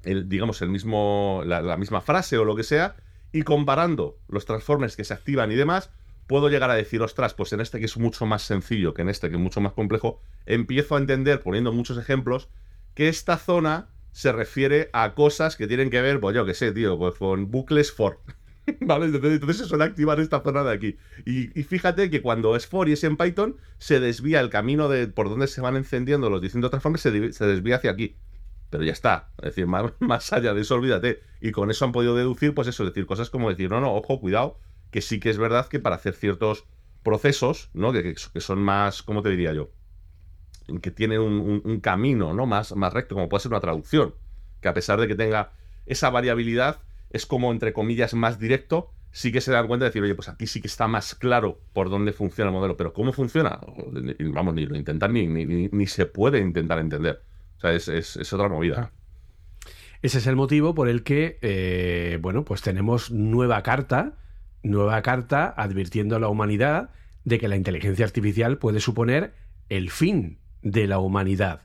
digamos, 0.03 0.61
el 0.61 0.69
mismo, 0.69 1.41
la, 1.45 1.77
misma 1.77 2.01
frase 2.01 2.37
o 2.37 2.45
lo 2.45 2.55
que 2.55 2.63
sea, 2.63 2.95
y 3.31 3.43
comparando 3.43 4.17
los 4.27 4.45
transformers 4.45 4.95
que 4.95 5.03
se 5.03 5.13
activan 5.13 5.51
y 5.51 5.55
demás, 5.55 5.91
puedo 6.27 6.49
llegar 6.49 6.69
a 6.69 6.75
decir, 6.75 7.01
ostras, 7.01 7.33
pues 7.33 7.53
en 7.53 7.61
este 7.61 7.79
que 7.79 7.85
es 7.85 7.97
mucho 7.97 8.25
más 8.25 8.41
sencillo 8.41 8.93
que 8.93 9.01
en 9.01 9.09
este 9.09 9.29
que 9.29 9.35
es 9.35 9.41
mucho 9.41 9.61
más 9.61 9.73
complejo, 9.73 10.21
empiezo 10.45 10.95
a 10.95 10.99
entender, 10.99 11.41
poniendo 11.41 11.71
muchos 11.71 11.97
ejemplos, 11.97 12.49
que 12.93 13.09
esta 13.09 13.37
zona 13.37 13.89
se 14.11 14.31
refiere 14.31 14.89
a 14.93 15.13
cosas 15.13 15.55
que 15.55 15.67
tienen 15.67 15.89
que 15.89 16.01
ver, 16.01 16.19
pues 16.19 16.35
yo 16.35 16.45
qué 16.45 16.53
sé, 16.53 16.71
tío, 16.71 16.97
pues 16.97 17.15
con 17.15 17.51
bucles 17.51 17.91
for. 17.91 18.19
¿Vale? 18.81 19.05
Entonces, 19.05 19.57
se 19.57 19.65
suele 19.65 19.85
activar 19.85 20.19
esta 20.19 20.41
zona 20.41 20.63
de 20.63 20.73
aquí. 20.73 20.97
Y, 21.25 21.47
fíjate 21.63 22.09
que 22.09 22.21
cuando 22.21 22.55
es 22.55 22.67
for 22.67 22.89
y 22.89 22.93
es 22.93 23.03
en 23.03 23.15
Python, 23.15 23.57
se 23.77 23.99
desvía 23.99 24.41
el 24.41 24.49
camino 24.49 24.89
de 24.89 25.07
por 25.07 25.29
donde 25.29 25.47
se 25.47 25.61
van 25.61 25.77
encendiendo 25.77 26.29
los 26.29 26.41
distintos 26.41 26.71
transformers, 26.71 27.01
se 27.03 27.45
desvía 27.45 27.77
hacia 27.77 27.91
aquí. 27.91 28.17
Pero 28.69 28.83
ya 28.83 28.91
está. 28.91 29.29
Es 29.37 29.55
decir, 29.55 29.67
más, 29.99 30.33
allá 30.33 30.53
de 30.53 30.61
eso, 30.61 30.75
olvídate. 30.75 31.21
Y 31.41 31.51
con 31.51 31.71
eso 31.71 31.85
han 31.85 31.91
podido 31.91 32.15
deducir, 32.15 32.53
pues 32.53 32.67
eso, 32.67 32.85
decir 32.85 33.05
cosas 33.05 33.29
como 33.29 33.49
decir, 33.49 33.69
no, 33.69 33.79
no, 33.79 33.93
ojo, 33.93 34.19
cuidado, 34.19 34.59
que 34.91 35.01
sí 35.01 35.19
que 35.19 35.29
es 35.29 35.37
verdad 35.37 35.67
que 35.67 35.79
para 35.79 35.95
hacer 35.95 36.13
ciertos 36.13 36.65
procesos, 37.03 37.69
¿no? 37.73 37.93
Que, 37.93 38.15
que 38.33 38.41
son 38.41 38.59
más, 38.59 39.03
¿cómo 39.03 39.21
te 39.21 39.29
diría 39.29 39.53
yo? 39.53 39.69
Que 40.81 40.91
tienen 40.91 41.21
un, 41.21 41.79
camino, 41.79 42.33
¿no? 42.33 42.45
Más, 42.45 42.75
más 42.75 42.93
recto, 42.93 43.15
como 43.15 43.29
puede 43.29 43.41
ser 43.41 43.51
una 43.51 43.61
traducción. 43.61 44.15
Que 44.61 44.67
a 44.67 44.73
pesar 44.73 44.99
de 44.99 45.07
que 45.07 45.15
tenga 45.15 45.51
esa 45.85 46.09
variabilidad, 46.09 46.81
es 47.09 47.25
como, 47.25 47.51
entre 47.51 47.71
comillas, 47.71 48.13
más 48.13 48.39
directo, 48.39 48.91
sí 49.11 49.31
que 49.31 49.39
se 49.39 49.51
dan 49.51 49.67
cuenta 49.67 49.85
de 49.85 49.89
decir, 49.89 50.03
oye, 50.03 50.15
pues 50.15 50.27
aquí 50.27 50.45
sí 50.47 50.59
que 50.59 50.67
está 50.67 50.87
más 50.87 51.15
claro 51.15 51.61
por 51.71 51.89
dónde 51.89 52.11
funciona 52.11 52.49
el 52.49 52.55
modelo, 52.55 52.75
pero 52.75 52.91
¿cómo 52.91 53.13
funciona? 53.13 53.59
Vamos, 54.19 54.53
ni 54.53 54.65
lo 54.65 54.75
intentan 54.75 55.13
ni, 55.13 55.27
ni, 55.27 55.45
ni 55.45 55.87
se 55.87 56.05
puede 56.05 56.39
intentar 56.39 56.79
entender. 56.79 57.23
O 57.57 57.59
sea, 57.59 57.73
es, 57.73 58.33
otra 58.33 58.49
movida. 58.49 58.91
Ese 60.01 60.19
es 60.19 60.27
el 60.27 60.35
motivo 60.35 60.75
por 60.75 60.89
el 60.89 61.03
que, 61.03 61.39
eh, 61.41 62.19
bueno, 62.21 62.45
pues 62.45 62.61
tenemos 62.61 63.11
nueva 63.11 63.63
carta, 63.63 64.17
nueva 64.63 65.01
carta 65.01 65.53
advirtiendo 65.57 66.15
a 66.15 66.19
la 66.19 66.27
humanidad 66.27 66.91
de 67.23 67.39
que 67.39 67.47
la 67.47 67.55
inteligencia 67.55 68.05
artificial 68.05 68.57
puede 68.57 68.79
suponer 68.79 69.33
el 69.69 69.89
fin 69.89 70.39
de 70.61 70.87
la 70.87 70.99
humanidad. 70.99 71.63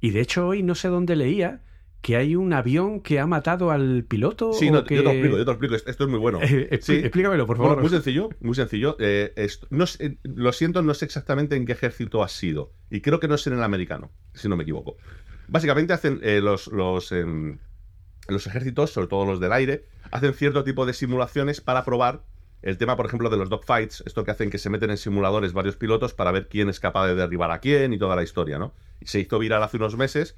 Y 0.00 0.10
de 0.10 0.20
hecho 0.20 0.48
hoy 0.48 0.62
no 0.62 0.74
sé 0.74 0.88
dónde 0.88 1.16
leía 1.16 1.62
que 2.04 2.18
hay 2.18 2.36
un 2.36 2.52
avión 2.52 3.00
que 3.00 3.18
ha 3.18 3.26
matado 3.26 3.70
al 3.70 4.04
piloto. 4.04 4.52
Sí, 4.52 4.70
no, 4.70 4.80
yo 4.80 4.84
te 4.84 5.02
lo 5.02 5.10
explico, 5.10 5.38
yo 5.38 5.44
te 5.44 5.46
lo 5.46 5.52
explico. 5.52 5.74
Esto 5.74 6.04
es 6.04 6.10
muy 6.10 6.18
bueno. 6.18 6.38
sí. 6.82 6.96
Explícamelo, 6.96 7.46
por 7.46 7.56
favor. 7.56 7.80
muy 7.80 7.88
sencillo, 7.88 8.28
muy 8.40 8.54
sencillo. 8.54 8.98
Eh, 9.00 9.32
no 9.70 9.86
lo 10.24 10.52
siento, 10.52 10.82
no 10.82 10.92
sé 10.92 11.06
exactamente 11.06 11.56
en 11.56 11.64
qué 11.64 11.72
ejército 11.72 12.22
ha 12.22 12.28
sido. 12.28 12.72
Y 12.90 13.00
creo 13.00 13.20
que 13.20 13.26
no 13.26 13.36
es 13.36 13.46
en 13.46 13.54
el 13.54 13.62
americano, 13.62 14.10
si 14.34 14.50
no 14.50 14.56
me 14.56 14.64
equivoco. 14.64 14.98
Básicamente 15.48 15.94
hacen 15.94 16.20
eh, 16.22 16.42
los, 16.42 16.66
los, 16.66 17.10
em, 17.10 17.56
los 18.28 18.46
ejércitos, 18.46 18.90
sobre 18.90 19.08
todo 19.08 19.24
los 19.24 19.40
del 19.40 19.52
aire, 19.52 19.86
hacen 20.10 20.34
cierto 20.34 20.62
tipo 20.62 20.84
de 20.84 20.92
simulaciones 20.92 21.62
para 21.62 21.86
probar 21.86 22.20
el 22.60 22.76
tema, 22.76 22.98
por 22.98 23.06
ejemplo, 23.06 23.30
de 23.30 23.38
los 23.38 23.48
dogfights, 23.48 24.02
esto 24.04 24.24
que 24.24 24.30
hacen 24.30 24.50
que 24.50 24.58
se 24.58 24.68
meten 24.68 24.90
en 24.90 24.98
simuladores 24.98 25.54
varios 25.54 25.76
pilotos 25.76 26.12
para 26.12 26.32
ver 26.32 26.48
quién 26.48 26.68
es 26.68 26.80
capaz 26.80 27.06
de 27.06 27.14
derribar 27.14 27.50
a 27.50 27.60
quién 27.60 27.94
y 27.94 27.98
toda 27.98 28.14
la 28.14 28.22
historia, 28.22 28.58
¿no? 28.58 28.74
Y 29.00 29.06
se 29.06 29.20
hizo 29.20 29.38
viral 29.38 29.62
hace 29.62 29.78
unos 29.78 29.96
meses 29.96 30.36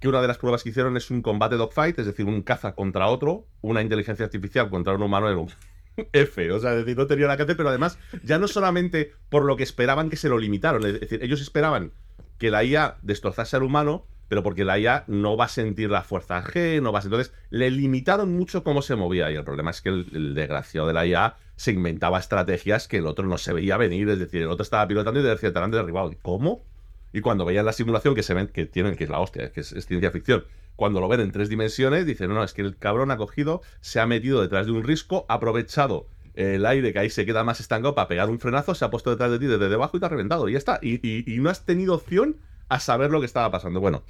que 0.00 0.08
una 0.08 0.20
de 0.20 0.28
las 0.28 0.38
pruebas 0.38 0.62
que 0.62 0.70
hicieron 0.70 0.96
es 0.96 1.10
un 1.10 1.22
combate 1.22 1.56
dogfight, 1.56 1.98
es 1.98 2.06
decir, 2.06 2.26
un 2.26 2.42
caza 2.42 2.74
contra 2.74 3.08
otro, 3.08 3.46
una 3.62 3.82
inteligencia 3.82 4.24
artificial 4.24 4.68
contra 4.68 4.94
un 4.94 5.02
humano 5.02 5.30
en 5.30 5.38
un 5.38 5.50
F, 6.12 6.52
o 6.52 6.58
sea, 6.58 6.72
es 6.72 6.78
decir, 6.78 6.96
no 6.96 7.06
tenía 7.06 7.26
nada 7.26 7.36
que 7.36 7.44
hacer, 7.44 7.56
pero 7.56 7.70
además, 7.70 7.98
ya 8.22 8.38
no 8.38 8.48
solamente 8.48 9.12
por 9.30 9.44
lo 9.44 9.56
que 9.56 9.62
esperaban 9.62 10.10
que 10.10 10.16
se 10.16 10.28
lo 10.28 10.38
limitaron, 10.38 10.84
es 10.86 11.00
decir, 11.00 11.22
ellos 11.22 11.40
esperaban 11.40 11.92
que 12.38 12.50
la 12.50 12.64
IA 12.64 12.98
destrozase 13.02 13.56
al 13.56 13.62
humano, 13.62 14.06
pero 14.28 14.42
porque 14.42 14.64
la 14.64 14.78
IA 14.78 15.04
no 15.06 15.36
va 15.36 15.46
a 15.46 15.48
sentir 15.48 15.90
la 15.90 16.02
fuerza 16.02 16.42
G, 16.42 16.82
no 16.82 16.92
va 16.92 16.98
a 16.98 17.02
Entonces, 17.02 17.32
le 17.50 17.70
limitaron 17.70 18.36
mucho 18.36 18.64
cómo 18.64 18.82
se 18.82 18.96
movía, 18.96 19.30
y 19.30 19.36
el 19.36 19.44
problema 19.44 19.70
es 19.70 19.80
que 19.80 19.88
el, 19.88 20.34
desgraciado 20.34 20.86
de 20.86 20.92
la 20.92 21.06
IA 21.06 21.36
se 21.54 21.72
inventaba 21.72 22.18
estrategias 22.18 22.88
que 22.88 22.98
el 22.98 23.06
otro 23.06 23.26
no 23.26 23.38
se 23.38 23.52
veía 23.52 23.76
venir, 23.76 24.08
es 24.10 24.18
decir, 24.18 24.42
el 24.42 24.50
otro 24.50 24.62
estaba 24.62 24.86
pilotando 24.86 25.20
y 25.20 25.22
decía, 25.22 25.52
te 25.52 25.58
han 25.58 25.70
derribado. 25.70 26.12
¿Cómo? 26.22 26.62
Y 27.12 27.20
cuando 27.20 27.44
veían 27.44 27.64
la 27.64 27.72
simulación 27.72 28.14
que 28.14 28.22
se 28.22 28.34
ven, 28.34 28.48
que 28.48 28.66
tienen, 28.66 28.96
que 28.96 29.04
es 29.04 29.10
la 29.10 29.20
hostia, 29.20 29.52
que 29.52 29.60
es, 29.60 29.68
ciencia 29.86 30.10
ficción, 30.10 30.44
cuando 30.74 31.00
lo 31.00 31.08
ven 31.08 31.20
en 31.20 31.32
tres 31.32 31.48
dimensiones, 31.48 32.04
dicen, 32.04 32.28
no, 32.28 32.34
no, 32.34 32.44
es 32.44 32.52
que 32.52 32.62
el 32.62 32.76
cabrón 32.76 33.10
ha 33.10 33.16
cogido, 33.16 33.62
se 33.80 34.00
ha 34.00 34.06
metido 34.06 34.42
detrás 34.42 34.66
de 34.66 34.72
un 34.72 34.84
risco, 34.84 35.24
ha 35.28 35.34
aprovechado 35.34 36.06
el 36.36 36.66
aire 36.66 36.92
que 36.92 36.98
ahí 36.98 37.10
se 37.10 37.24
queda 37.24 37.42
más 37.44 37.60
estancado 37.60 37.94
para 37.94 38.08
pegar 38.08 38.28
un 38.28 38.38
frenazo, 38.38 38.74
se 38.74 38.84
ha 38.84 38.90
puesto 38.90 39.10
detrás 39.10 39.30
de 39.30 39.38
ti 39.38 39.46
desde 39.46 39.68
debajo 39.68 39.96
y 39.96 40.00
te 40.00 40.06
ha 40.06 40.10
reventado. 40.10 40.48
Y 40.48 40.52
ya 40.52 40.58
está. 40.58 40.78
Y, 40.82 41.24
no 41.40 41.50
has 41.50 41.64
tenido 41.64 41.94
opción 41.94 42.36
a 42.68 42.78
saber 42.78 43.10
lo 43.10 43.20
que 43.20 43.26
estaba 43.26 43.50
pasando. 43.50 43.80
Bueno. 43.80 44.02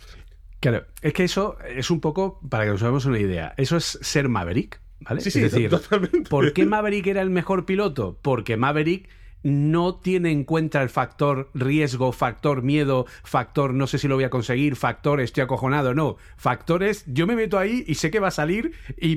Claro, 0.60 0.84
es 1.02 1.12
que 1.12 1.24
eso 1.24 1.56
es 1.68 1.90
un 1.90 2.00
poco, 2.00 2.40
para 2.48 2.64
que 2.64 2.70
nos 2.70 2.82
hagamos 2.82 3.04
una 3.04 3.18
idea, 3.18 3.54
eso 3.56 3.76
es 3.76 3.98
ser 4.02 4.28
Maverick, 4.28 4.80
¿vale? 5.00 5.20
Sí, 5.20 5.30
sí, 5.30 5.44
es 5.44 5.52
decir, 5.52 5.70
totalmente. 5.70 6.28
¿por 6.28 6.52
qué 6.52 6.66
Maverick 6.66 7.06
era 7.06 7.22
el 7.22 7.30
mejor 7.30 7.66
piloto? 7.66 8.18
Porque 8.22 8.56
Maverick 8.56 9.08
no 9.42 9.94
tiene 9.96 10.32
en 10.32 10.44
cuenta 10.44 10.82
el 10.82 10.88
factor 10.88 11.50
riesgo, 11.54 12.12
factor 12.12 12.62
miedo, 12.62 13.06
factor 13.22 13.74
no 13.74 13.86
sé 13.86 13.98
si 13.98 14.08
lo 14.08 14.16
voy 14.16 14.24
a 14.24 14.30
conseguir, 14.30 14.76
factor 14.76 15.20
estoy 15.20 15.42
acojonado, 15.42 15.94
no. 15.94 16.16
Factores, 16.36 17.04
yo 17.06 17.26
me 17.26 17.36
meto 17.36 17.58
ahí 17.58 17.84
y 17.86 17.94
sé 17.94 18.10
que 18.10 18.18
va 18.18 18.28
a 18.28 18.32
salir 18.32 18.72
y, 18.96 19.16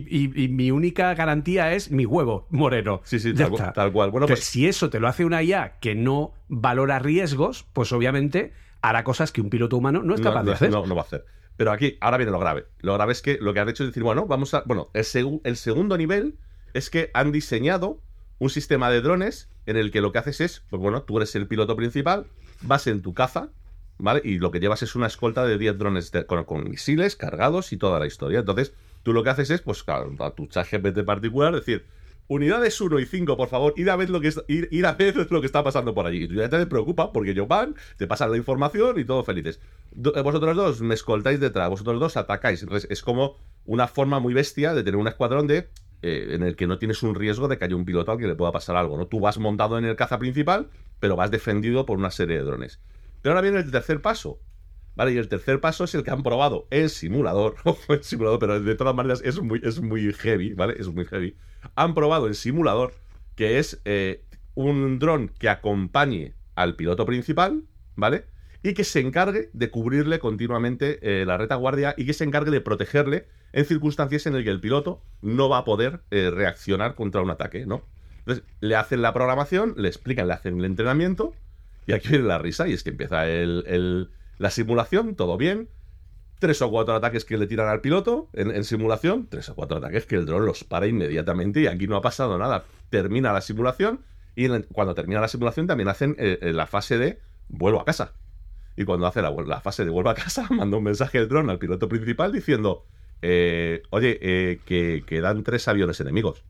mi 0.50 0.72
única 0.72 1.14
garantía 1.16 1.74
es 1.74 1.92
mi 1.92 2.06
huevo 2.06 2.48
moreno. 2.50 3.02
Sí, 3.04 3.20
sí, 3.20 3.34
tal, 3.34 3.92
cual. 3.92 4.12
Bueno, 4.12 4.28
pues... 4.28 4.44
si 4.44 4.68
eso 4.68 4.90
te 4.90 5.00
lo 5.00 5.08
hace 5.08 5.26
una 5.26 5.42
IA 5.42 5.80
que 5.80 5.96
no 5.96 6.34
valora 6.48 7.00
riesgos, 7.00 7.66
pues 7.74 7.92
obviamente 7.92 8.54
hará 8.82 9.04
cosas 9.04 9.32
que 9.32 9.42
un 9.42 9.50
piloto 9.50 9.78
humano 9.78 10.04
no 10.04 10.16
es 10.16 10.22
capaz 10.22 10.44
de 10.44 10.54
hacer. 10.54 10.70
No, 10.70 10.86
no 10.86 10.96
va 10.96 11.02
a 11.02 11.06
hacer. 11.06 11.26
Pero 11.58 11.72
aquí, 11.72 11.98
ahora 12.00 12.18
viene 12.18 12.32
lo 12.32 12.40
grave. 12.40 12.68
Lo 12.80 12.94
grave 12.94 13.12
es 13.12 13.22
que 13.22 13.38
lo 13.42 13.54
que 13.54 13.60
han 13.60 13.68
hecho 13.68 13.84
es 13.84 13.90
decir, 13.90 14.04
bueno, 14.04 14.28
vamos 14.28 14.54
a. 14.54 14.64
Bueno, 14.66 14.90
el, 14.94 15.06
el 15.44 15.58
segundo 15.58 15.98
nivel 15.98 16.38
es 16.74 16.90
que 16.90 17.12
han 17.14 17.32
diseñado 17.32 18.02
un 18.40 18.50
sistema 18.50 18.90
de 18.90 19.02
drones 19.02 19.50
en 19.66 19.78
el 19.78 19.92
que 19.92 20.02
lo 20.02 20.12
que 20.12 20.20
haces 20.20 20.42
es, 20.42 20.64
pues 20.70 20.82
bueno, 20.82 21.04
tú 21.04 21.18
eres 21.18 21.36
el 21.36 21.48
piloto 21.48 21.76
principal, 21.76 22.26
vas 22.62 22.88
en 22.88 23.02
tu 23.02 23.14
caza, 23.14 23.50
¿vale? 23.98 24.22
Y 24.24 24.40
lo 24.40 24.50
que 24.52 24.60
llevas 24.60 24.82
es 24.82 24.96
una 24.96 25.08
escolta 25.08 25.46
de 25.46 25.58
10 25.58 25.78
drones 25.78 26.12
de- 26.12 26.26
con, 26.26 26.44
con 26.46 26.64
misiles 26.70 27.16
cargados 27.16 27.72
y 27.74 27.78
toda 27.78 28.00
la 28.00 28.08
historia. 28.08 28.40
Entonces, 28.40 28.74
tú 29.04 29.14
lo 29.14 29.24
que 29.24 29.30
haces 29.30 29.50
es, 29.50 29.62
pues, 29.62 29.84
claro, 29.84 30.14
a 30.20 30.32
tu 30.32 30.48
chat 30.48 30.68
GPT 30.72 31.04
particular, 31.04 31.54
decir, 31.54 31.86
unidades 32.28 32.80
1 32.80 33.00
y 33.00 33.06
5, 33.06 33.36
por 33.38 33.50
favor, 33.50 33.74
ir 33.76 33.90
a 33.90 33.96
ver 33.96 34.10
lo 34.10 34.22
que, 34.22 34.30
es- 34.30 34.42
ir, 34.48 34.86
a 34.86 34.94
ver 34.94 35.28
lo 35.32 35.40
que 35.42 35.46
está 35.48 35.64
pasando 35.64 35.94
por 35.94 36.06
allí. 36.06 36.24
Y 36.24 36.28
tú 36.28 36.36
ya 36.36 36.48
te 36.50 36.66
preocupa 36.66 37.12
porque 37.12 37.32
ellos 37.32 37.48
van, 37.48 37.76
te 37.98 38.08
pasan 38.08 38.32
la 38.32 38.38
información 38.38 39.00
y 39.00 39.04
todos 39.06 39.26
felices. 39.26 39.60
Eh, 40.16 40.22
vosotros 40.22 40.56
dos 40.56 40.82
me 40.82 40.94
escoltáis 40.94 41.40
detrás, 41.40 41.70
vosotros 41.70 42.00
dos 42.00 42.18
atacáis. 42.18 42.62
Entonces, 42.64 42.90
es 42.90 43.02
como 43.02 43.38
una 43.66 43.88
forma 43.88 44.20
muy 44.20 44.34
bestia 44.34 44.74
de 44.74 44.84
tener 44.84 44.98
un 45.00 45.08
escuadrón 45.08 45.48
de 45.48 45.70
eh, 46.02 46.30
en 46.32 46.44
el 46.44 46.56
que 46.56 46.68
no 46.68 46.78
tienes 46.78 47.04
un 47.04 47.16
riesgo 47.16 47.48
de 47.48 47.58
que 47.58 47.66
haya 47.66 47.76
un 47.76 47.86
piloto 47.86 48.12
al 48.12 48.18
que 48.18 48.28
le 48.28 48.36
pueda 48.36 48.52
pasar 48.52 48.76
algo, 48.76 48.98
¿no? 48.98 49.08
Tú 49.08 49.20
vas 49.20 49.38
montado 49.38 49.78
en 49.78 49.86
el 49.86 49.96
caza 49.96 50.20
principal, 50.20 50.70
pero 51.00 51.16
vas 51.16 51.32
defendido 51.32 51.86
por 51.86 51.98
una 51.98 52.12
serie 52.12 52.38
de 52.38 52.44
drones. 52.44 52.80
Pero 53.22 53.34
ahora 53.34 53.42
viene 53.42 53.60
el 53.60 53.72
tercer 53.72 54.02
paso. 54.02 54.40
¿Vale? 54.96 55.14
Y 55.14 55.18
el 55.18 55.30
tercer 55.30 55.62
paso 55.62 55.86
es 55.86 55.96
el 55.96 56.04
que 56.04 56.12
han 56.12 56.24
probado 56.24 56.68
en 56.72 56.90
simulador. 56.90 57.56
En 57.88 58.04
simulador, 58.04 58.40
pero 58.40 58.60
de 58.60 58.76
todas 58.76 58.94
maneras 58.94 59.22
es 59.24 59.40
muy, 59.42 59.62
es 59.64 59.80
muy 59.80 60.12
heavy, 60.12 60.54
¿vale? 60.54 60.76
Es 60.78 60.90
muy 60.90 61.06
heavy. 61.06 61.38
Han 61.76 61.94
probado 61.94 62.28
en 62.28 62.36
simulador 62.36 62.94
que 63.36 63.60
es 63.60 63.82
eh, 63.86 64.26
un 64.56 65.00
dron 65.00 65.30
que 65.40 65.48
acompañe 65.48 66.34
al 66.56 66.76
piloto 66.76 67.06
principal, 67.06 67.64
¿vale? 67.96 68.26
Y 68.62 68.74
que 68.74 68.84
se 68.84 69.00
encargue 69.00 69.50
de 69.54 69.70
cubrirle 69.72 70.20
continuamente 70.20 71.00
eh, 71.02 71.26
la 71.26 71.38
retaguardia 71.38 71.94
y 71.98 72.06
que 72.06 72.14
se 72.14 72.26
encargue 72.26 72.52
de 72.52 72.62
protegerle 72.62 73.28
en 73.54 73.66
circunstancias 73.66 74.26
en 74.26 74.34
las 74.34 74.44
que 74.44 74.50
el 74.50 74.60
piloto 74.60 75.02
no 75.22 75.50
va 75.50 75.60
a 75.60 75.66
poder 75.66 76.02
eh, 76.12 76.30
reaccionar 76.30 76.96
contra 76.96 77.22
un 77.22 77.30
ataque, 77.30 77.66
¿no? 77.66 77.84
Entonces, 78.20 78.44
le 78.60 78.76
hacen 78.76 79.02
la 79.02 79.14
programación, 79.14 79.74
le 79.78 79.88
explican, 79.88 80.28
le 80.28 80.34
hacen 80.34 80.60
el 80.60 80.66
entrenamiento 80.66 81.34
y 81.90 81.94
aquí 81.94 82.10
viene 82.10 82.26
la 82.26 82.38
risa 82.38 82.68
y 82.68 82.74
es 82.74 82.84
que 82.84 82.92
empieza 82.92 83.24
la 83.26 84.50
simulación, 84.52 85.16
todo 85.16 85.38
bien. 85.38 85.70
Tres 86.38 86.62
o 86.62 86.70
cuatro 86.70 86.94
ataques 86.94 87.26
que 87.26 87.38
le 87.38 87.48
tiran 87.48 87.68
al 87.68 87.82
piloto 87.82 88.30
en, 88.34 88.64
simulación, 88.64 89.28
tres 89.28 89.50
o 89.50 89.56
cuatro 89.56 89.78
ataques 89.78 90.06
que 90.06 90.16
el 90.16 90.26
dron 90.26 90.46
los 90.46 90.64
para 90.64 90.86
inmediatamente 90.86 91.62
y 91.62 91.68
aquí 91.68 91.88
no 91.88 91.98
ha 91.98 92.02
pasado 92.02 92.38
nada. 92.38 92.64
Termina 92.92 93.34
la 93.34 93.42
simulación 93.42 94.02
y 94.36 94.48
cuando 94.72 94.94
termina 94.94 95.20
la 95.20 95.28
simulación 95.28 95.66
también 95.66 95.90
hacen 95.90 96.16
eh, 96.20 96.38
eh, 96.42 96.54
la 96.54 96.68
fase 96.68 97.00
de 97.00 97.20
vuelvo 97.48 97.82
a 97.82 97.86
casa. 97.86 98.14
Y 98.80 98.86
cuando 98.86 99.08
hace 99.08 99.22
la, 99.22 99.60
fase 99.60 99.84
de 99.84 99.92
vuelvo 99.92 100.10
a 100.10 100.16
casa, 100.16 100.48
manda 100.52 100.78
un 100.78 100.84
mensaje 100.86 101.18
el 101.18 101.28
dron 101.28 101.50
al 101.50 101.60
piloto 101.60 101.90
principal 101.90 102.32
diciendo, 102.32 102.86
eh, 103.22 103.84
oye, 103.90 104.18
eh, 104.22 104.62
que 104.64 105.04
quedan 105.06 105.44
tres 105.44 105.68
aviones 105.68 106.00
enemigos. 106.00 106.46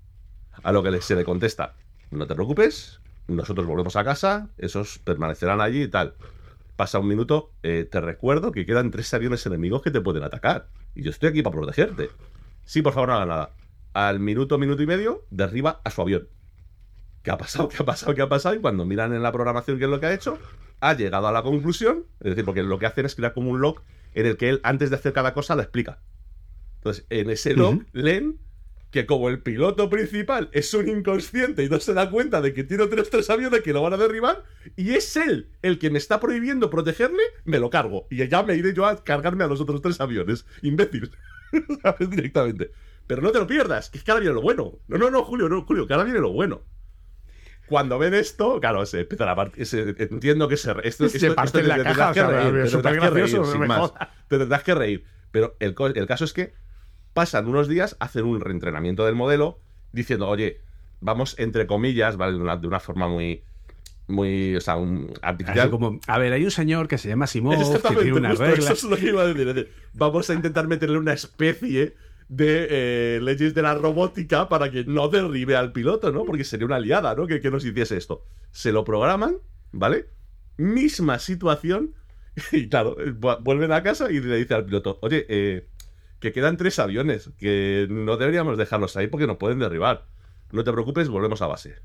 A 0.62 0.72
lo 0.72 0.84
que 0.84 1.02
se 1.02 1.16
le 1.16 1.24
contesta, 1.24 1.74
no 2.12 2.28
te 2.28 2.36
preocupes, 2.36 3.02
nosotros 3.28 3.66
volvemos 3.66 3.96
a 3.96 4.04
casa, 4.04 4.50
esos 4.60 5.00
permanecerán 5.00 5.60
allí 5.60 5.82
y 5.82 5.88
tal. 5.88 6.14
Pasa 6.76 7.00
un 7.00 7.08
minuto, 7.08 7.50
eh, 7.64 7.88
te 7.90 8.00
recuerdo 8.00 8.52
que 8.52 8.64
quedan 8.64 8.92
tres 8.92 9.12
aviones 9.16 9.44
enemigos 9.48 9.82
que 9.82 9.90
te 9.90 10.00
pueden 10.00 10.22
atacar. 10.22 10.68
Y 10.94 11.02
yo 11.02 11.10
estoy 11.10 11.30
aquí 11.30 11.42
para 11.42 11.56
protegerte. 11.56 12.12
Sí, 12.64 12.84
por 12.84 12.94
favor, 12.94 13.10
no 13.10 13.16
haga 13.16 13.26
nada. 13.26 13.52
Al 13.94 14.20
minuto, 14.20 14.60
minuto 14.60 14.84
y 14.84 14.86
medio, 14.86 15.26
derriba 15.32 15.82
a 15.84 15.90
su 15.90 16.00
avión. 16.04 16.28
¿Qué 17.24 17.32
ha 17.32 17.40
pasado? 17.40 17.70
¿Qué 17.70 17.78
ha 17.80 17.86
pasado? 17.86 18.14
¿Qué 18.14 18.22
ha 18.22 18.30
pasado? 18.30 18.54
Y 18.54 18.60
cuando 18.60 18.86
miran 18.86 19.16
en 19.16 19.24
la 19.24 19.32
programación 19.32 19.80
qué 19.80 19.86
es 19.86 19.90
lo 19.90 20.00
que 20.00 20.06
ha 20.06 20.14
hecho, 20.14 20.38
ha 20.82 20.94
llegado 20.94 21.28
a 21.28 21.32
la 21.32 21.44
conclusión, 21.44 22.06
es 22.20 22.32
decir, 22.32 22.46
porque 22.46 22.64
lo 22.64 22.80
que 22.80 22.86
hacen 22.86 23.06
es 23.06 23.16
crear 23.16 23.34
como 23.34 23.52
un 23.52 23.62
log 23.62 23.82
en 24.14 24.26
el 24.26 24.38
que 24.38 24.50
él, 24.50 24.60
antes 24.64 24.90
de 24.90 24.96
hacer 24.96 25.14
cada 25.14 25.34
cosa, 25.34 25.56
la 25.56 25.64
explica. 25.64 26.00
Entonces, 26.76 27.06
en 27.10 27.30
ese 27.30 27.54
log 27.54 27.76
Ujú. 27.76 27.86
leen 27.94 28.40
que 28.92 29.06
como 29.06 29.30
el 29.30 29.44
piloto 29.44 29.88
principal 29.90 30.50
es 30.52 30.74
un 30.74 30.88
inconsciente 30.88 31.64
y 31.64 31.70
no 31.70 31.80
se 31.80 31.94
da 31.94 32.10
cuenta 32.10 32.42
de 32.42 32.54
que 32.54 32.64
tiene 32.64 32.88
tres, 32.88 33.10
tres 33.12 33.30
aviones 33.30 33.62
que 33.62 33.72
lo 33.72 33.84
van 33.84 33.94
a 33.94 33.98
derribar, 33.98 34.44
y 34.76 34.92
es 34.96 35.16
él 35.16 35.52
el 35.62 35.78
que 35.78 35.92
me 35.92 36.00
está 36.00 36.20
prohibiendo 36.20 36.70
protegerle, 36.72 37.22
me 37.46 37.60
lo 37.60 37.70
cargo. 37.70 38.08
Y 38.10 38.28
ya 38.28 38.42
me 38.44 38.56
iré 38.56 38.74
yo 38.74 38.86
a 38.86 39.04
cargarme 39.04 39.44
a 39.44 39.48
los 39.48 39.62
otros 39.62 39.82
tres 39.82 40.02
aviones. 40.02 40.46
Imbécil. 40.64 41.12
Directamente. 42.00 42.72
Pero 43.06 43.22
no 43.22 43.32
te 43.32 43.40
lo 43.40 43.48
pierdas, 43.48 43.90
que 43.90 43.98
es 44.00 44.04
que 44.04 44.12
ahora 44.12 44.22
viene 44.22 44.36
lo 44.36 44.42
bueno. 44.42 44.80
No, 44.88 44.98
no, 44.98 45.10
no, 45.12 45.24
Julio, 45.24 45.50
no, 45.50 45.64
Julio, 45.66 45.86
que 45.86 45.94
ahora 45.94 46.06
viene 46.06 46.20
lo 46.20 46.32
bueno. 46.32 46.62
Cuando 47.70 48.00
ven 48.00 48.14
esto, 48.14 48.60
claro, 48.60 48.86
se 48.86 49.02
empieza 49.02 49.26
la 49.26 49.36
parte. 49.36 49.64
se- 49.66 49.96
Entiendo 50.00 50.48
que 50.48 50.58
se. 50.58 50.72
Esto, 50.84 51.08
Se 51.08 51.18
esto- 51.18 51.36
parte 51.36 51.60
esto 51.60 51.60
en 51.60 51.68
la 51.68 51.84
caja, 51.84 52.14
que 52.14 52.22
o 52.22 52.30
sea, 52.30 52.42
reír, 52.42 52.58
es 52.58 52.72
te 52.72 52.78
tendrás 52.82 53.04
que 53.04 53.10
reír, 53.10 53.46
sin 53.46 53.68
más. 53.68 53.94
Te 54.28 54.38
tendrás 54.38 54.64
que 54.64 54.76
reír. 54.76 55.06
Pero 55.32 55.56
el, 55.60 55.76
caso 56.08 56.26
es 56.26 56.34
que 56.34 56.54
pasan 57.14 57.48
unos 57.48 57.68
días, 57.68 57.96
hacen 58.00 58.26
un 58.26 58.42
reentrenamiento 58.42 59.06
del 59.06 59.16
modelo, 59.16 59.60
diciendo, 59.92 60.28
oye, 60.28 60.62
vamos, 61.02 61.36
entre 61.38 61.68
comillas, 61.68 62.18
¿vale? 62.18 62.34
De 62.34 62.40
una, 62.40 62.58
de 62.58 62.68
una 62.68 62.80
forma 62.80 63.08
muy. 63.08 63.44
Muy. 64.08 64.56
O 64.56 64.62
sea, 64.62 64.76
un 64.76 65.14
artificial. 65.22 65.60
Así 65.68 65.70
como, 65.70 66.00
a 66.08 66.18
ver, 66.18 66.34
hay 66.34 66.44
un 66.44 66.52
señor 66.52 66.88
que 66.88 66.98
se 66.98 67.10
llama 67.10 67.28
Simón, 67.28 67.58
que 67.60 67.96
tiene 67.96 68.14
unas 68.14 68.32
justo 68.32 68.46
reglas. 68.46 68.66
eso 68.72 68.74
es 68.74 68.84
lo 68.86 68.98
que 68.98 69.06
iba 69.08 69.22
a 69.22 69.28
decir, 69.28 69.72
Vamos 69.94 70.30
a 70.30 70.34
intentar 70.34 70.68
meterle 70.68 70.98
una 70.98 71.14
especie 71.14 71.94
de 72.30 72.68
eh, 73.18 73.20
leyes 73.22 73.54
de 73.54 73.62
la 73.62 73.76
robótica 73.76 74.48
para 74.50 74.72
que 74.72 74.86
no 74.86 75.10
derribe 75.10 75.56
al 75.58 75.72
piloto, 75.74 76.12
¿no? 76.12 76.26
Porque 76.26 76.44
sería 76.46 76.66
una 76.68 76.78
aliada, 76.78 77.16
¿no? 77.16 77.28
Que, 77.28 77.42
que 77.42 77.52
nos 77.52 77.66
hiciese 77.66 77.98
esto. 77.98 78.24
Se 78.52 78.72
lo 78.72 78.84
programan, 78.86 79.38
¿vale? 79.72 80.08
Misma 80.58 81.20
situación. 81.20 81.96
Y 82.54 82.70
claro, 82.70 82.96
eh, 83.02 83.12
vu- 83.12 83.40
vuelven 83.42 83.72
a 83.74 83.84
casa 83.84 84.10
y 84.12 84.22
le 84.22 84.38
dice 84.38 84.54
al 84.54 84.66
piloto, 84.66 85.00
oye, 85.02 85.26
eh, 85.30 85.68
que 86.22 86.32
quedan 86.32 86.56
tres 86.58 86.80
aviones, 86.80 87.32
que 87.38 87.88
no 87.90 88.16
deberíamos 88.18 88.58
dejarlos 88.58 88.96
ahí 88.96 89.08
porque 89.08 89.28
nos 89.28 89.38
pueden 89.38 89.60
derribar. 89.60 90.06
No 90.52 90.64
te 90.64 90.72
preocupes, 90.72 91.10
volvemos 91.10 91.42
a 91.42 91.48
base. 91.48 91.76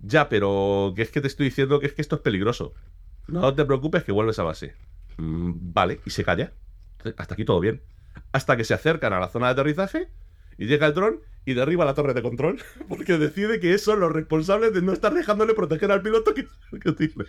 Ya, 0.00 0.28
pero 0.28 0.92
que 0.96 1.02
es 1.02 1.10
que 1.10 1.20
te 1.20 1.26
estoy 1.28 1.46
diciendo 1.46 1.78
que 1.80 1.86
es 1.86 1.92
que 1.92 2.02
esto 2.02 2.16
es 2.16 2.22
peligroso. 2.22 2.72
No 3.28 3.54
te 3.54 3.64
preocupes 3.64 4.02
que 4.04 4.12
vuelves 4.12 4.38
a 4.38 4.44
base. 4.44 4.74
Mm, 5.18 5.52
vale, 5.74 6.00
y 6.06 6.10
se 6.10 6.24
calla. 6.24 6.52
Hasta 7.16 7.34
aquí 7.34 7.44
todo 7.44 7.60
bien. 7.60 7.82
Hasta 8.32 8.56
que 8.56 8.64
se 8.64 8.74
acercan 8.74 9.12
a 9.12 9.20
la 9.20 9.28
zona 9.28 9.46
de 9.46 9.52
aterrizaje 9.52 10.08
y 10.58 10.66
llega 10.66 10.86
el 10.86 10.94
dron 10.94 11.20
y 11.44 11.54
derriba 11.54 11.84
la 11.84 11.94
torre 11.94 12.14
de 12.14 12.22
control 12.22 12.62
porque 12.88 13.18
decide 13.18 13.60
que 13.60 13.76
son 13.78 14.00
los 14.00 14.12
responsables 14.12 14.72
de 14.74 14.82
no 14.82 14.92
estar 14.92 15.12
dejándole 15.14 15.54
proteger 15.54 15.90
al 15.90 16.02
piloto 16.02 16.34
que, 16.34 16.46
que 16.80 16.92
tiene. 16.92 17.24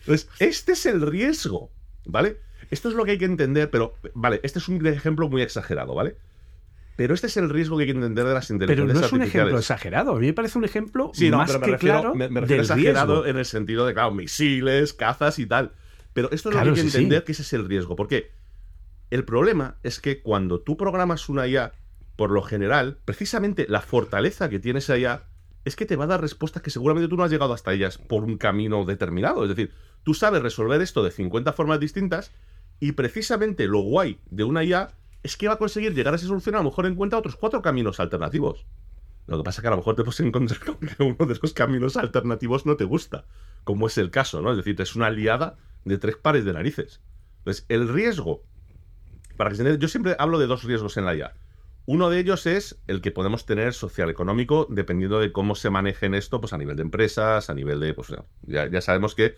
Entonces, 0.00 0.28
este 0.38 0.72
es 0.72 0.86
el 0.86 1.00
riesgo, 1.06 1.70
¿vale? 2.06 2.38
Esto 2.70 2.88
es 2.88 2.94
lo 2.94 3.04
que 3.04 3.12
hay 3.12 3.18
que 3.18 3.24
entender, 3.24 3.70
pero, 3.70 3.94
vale, 4.14 4.40
este 4.42 4.58
es 4.58 4.68
un 4.68 4.84
ejemplo 4.86 5.28
muy 5.28 5.42
exagerado, 5.42 5.94
¿vale? 5.94 6.16
Pero 6.96 7.14
este 7.14 7.26
es 7.28 7.36
el 7.38 7.48
riesgo 7.48 7.76
que 7.76 7.84
hay 7.84 7.88
que 7.90 7.96
entender 7.96 8.26
de 8.26 8.34
las 8.34 8.48
Pero 8.48 8.84
inteligencias 8.84 9.00
no 9.00 9.06
es 9.06 9.12
un 9.12 9.22
ejemplo 9.22 9.58
exagerado. 9.58 10.12
A 10.16 10.20
mí 10.20 10.26
me 10.26 10.32
parece 10.34 10.58
un 10.58 10.64
ejemplo 10.64 11.10
Sí, 11.14 11.30
no, 11.30 11.38
más 11.38 11.48
pero 11.48 11.60
me 11.60 11.66
que 11.66 11.72
refiero, 11.72 12.00
claro 12.00 12.14
me, 12.14 12.28
me 12.28 12.40
refiero 12.42 12.62
del 12.62 12.70
exagerado 12.70 13.14
riesgo. 13.14 13.26
en 13.30 13.38
el 13.38 13.44
sentido 13.46 13.86
de, 13.86 13.94
claro, 13.94 14.10
misiles, 14.12 14.92
cazas 14.92 15.38
y 15.38 15.46
tal. 15.46 15.72
Pero 16.12 16.30
esto 16.30 16.50
es 16.50 16.52
Claro, 16.52 16.70
lo 16.70 16.74
que 16.74 16.80
hay 16.80 16.86
que 16.86 16.90
sí, 16.90 16.90
sí. 16.90 16.98
entender 16.98 17.24
que 17.24 17.32
ese 17.32 17.42
es 17.42 17.52
el 17.54 17.66
riesgo. 17.66 17.96
Porque 17.96 18.30
el 19.10 19.24
problema 19.24 19.76
es 19.82 20.00
que 20.00 20.22
cuando 20.22 20.60
tú 20.60 20.76
programas 20.76 21.28
una 21.28 21.46
IA, 21.46 21.72
por 22.16 22.30
lo 22.30 22.42
general, 22.42 22.98
precisamente 23.04 23.66
la 23.68 23.80
fortaleza 23.80 24.48
que 24.48 24.58
tiene 24.58 24.78
esa 24.78 24.96
IA 24.96 25.24
es 25.64 25.76
que 25.76 25.86
te 25.86 25.96
va 25.96 26.04
a 26.04 26.08
dar 26.08 26.20
respuestas 26.20 26.62
que 26.62 26.70
seguramente 26.70 27.08
tú 27.08 27.16
no 27.16 27.24
has 27.24 27.30
llegado 27.30 27.52
hasta 27.52 27.72
ellas 27.72 27.98
por 27.98 28.24
un 28.24 28.38
camino 28.38 28.84
determinado. 28.84 29.42
Es 29.42 29.48
decir, 29.48 29.72
tú 30.04 30.14
sabes 30.14 30.42
resolver 30.42 30.80
esto 30.80 31.02
de 31.02 31.10
50 31.10 31.52
formas 31.52 31.80
distintas 31.80 32.32
y 32.78 32.92
precisamente 32.92 33.66
lo 33.66 33.80
guay 33.80 34.20
de 34.30 34.44
una 34.44 34.64
IA 34.64 34.94
es 35.22 35.36
que 35.36 35.48
va 35.48 35.54
a 35.54 35.58
conseguir 35.58 35.94
llegar 35.94 36.14
a 36.14 36.16
esa 36.16 36.26
solución, 36.26 36.54
a 36.54 36.58
lo 36.58 36.64
mejor 36.64 36.86
encuentra 36.86 37.18
otros 37.18 37.36
cuatro 37.36 37.60
caminos 37.60 38.00
alternativos. 38.00 38.64
Lo 39.26 39.36
que 39.38 39.44
pasa 39.44 39.60
es 39.60 39.62
que 39.62 39.68
a 39.68 39.72
lo 39.72 39.76
mejor 39.76 39.96
te 39.96 40.02
puedes 40.02 40.20
encontrar 40.20 40.60
con 40.60 40.76
que 40.76 41.02
uno 41.02 41.26
de 41.26 41.34
esos 41.34 41.52
caminos 41.52 41.96
alternativos 41.96 42.64
no 42.64 42.76
te 42.76 42.84
gusta, 42.84 43.26
como 43.64 43.86
es 43.86 43.98
el 43.98 44.10
caso, 44.10 44.40
¿no? 44.40 44.50
Es 44.50 44.56
decir, 44.56 44.80
es 44.80 44.96
una 44.96 45.06
aliada 45.06 45.56
de 45.84 45.98
tres 45.98 46.16
pares 46.16 46.44
de 46.44 46.52
narices. 46.52 47.00
Entonces, 47.38 47.64
el 47.68 47.88
riesgo, 47.88 48.42
para 49.40 49.52
que 49.52 49.78
yo 49.78 49.88
siempre 49.88 50.16
hablo 50.18 50.38
de 50.38 50.46
dos 50.46 50.64
riesgos 50.64 50.98
en 50.98 51.06
la 51.06 51.14
IA. 51.14 51.32
Uno 51.86 52.10
de 52.10 52.18
ellos 52.18 52.44
es 52.44 52.78
el 52.88 53.00
que 53.00 53.10
podemos 53.10 53.46
tener 53.46 53.72
social 53.72 54.10
económico, 54.10 54.66
dependiendo 54.68 55.18
de 55.18 55.32
cómo 55.32 55.54
se 55.54 55.70
manejen 55.70 56.12
esto, 56.12 56.42
pues 56.42 56.52
a 56.52 56.58
nivel 56.58 56.76
de 56.76 56.82
empresas, 56.82 57.48
a 57.48 57.54
nivel 57.54 57.80
de, 57.80 57.94
pues 57.94 58.12
ya, 58.42 58.68
ya 58.68 58.80
sabemos 58.82 59.14
que 59.14 59.36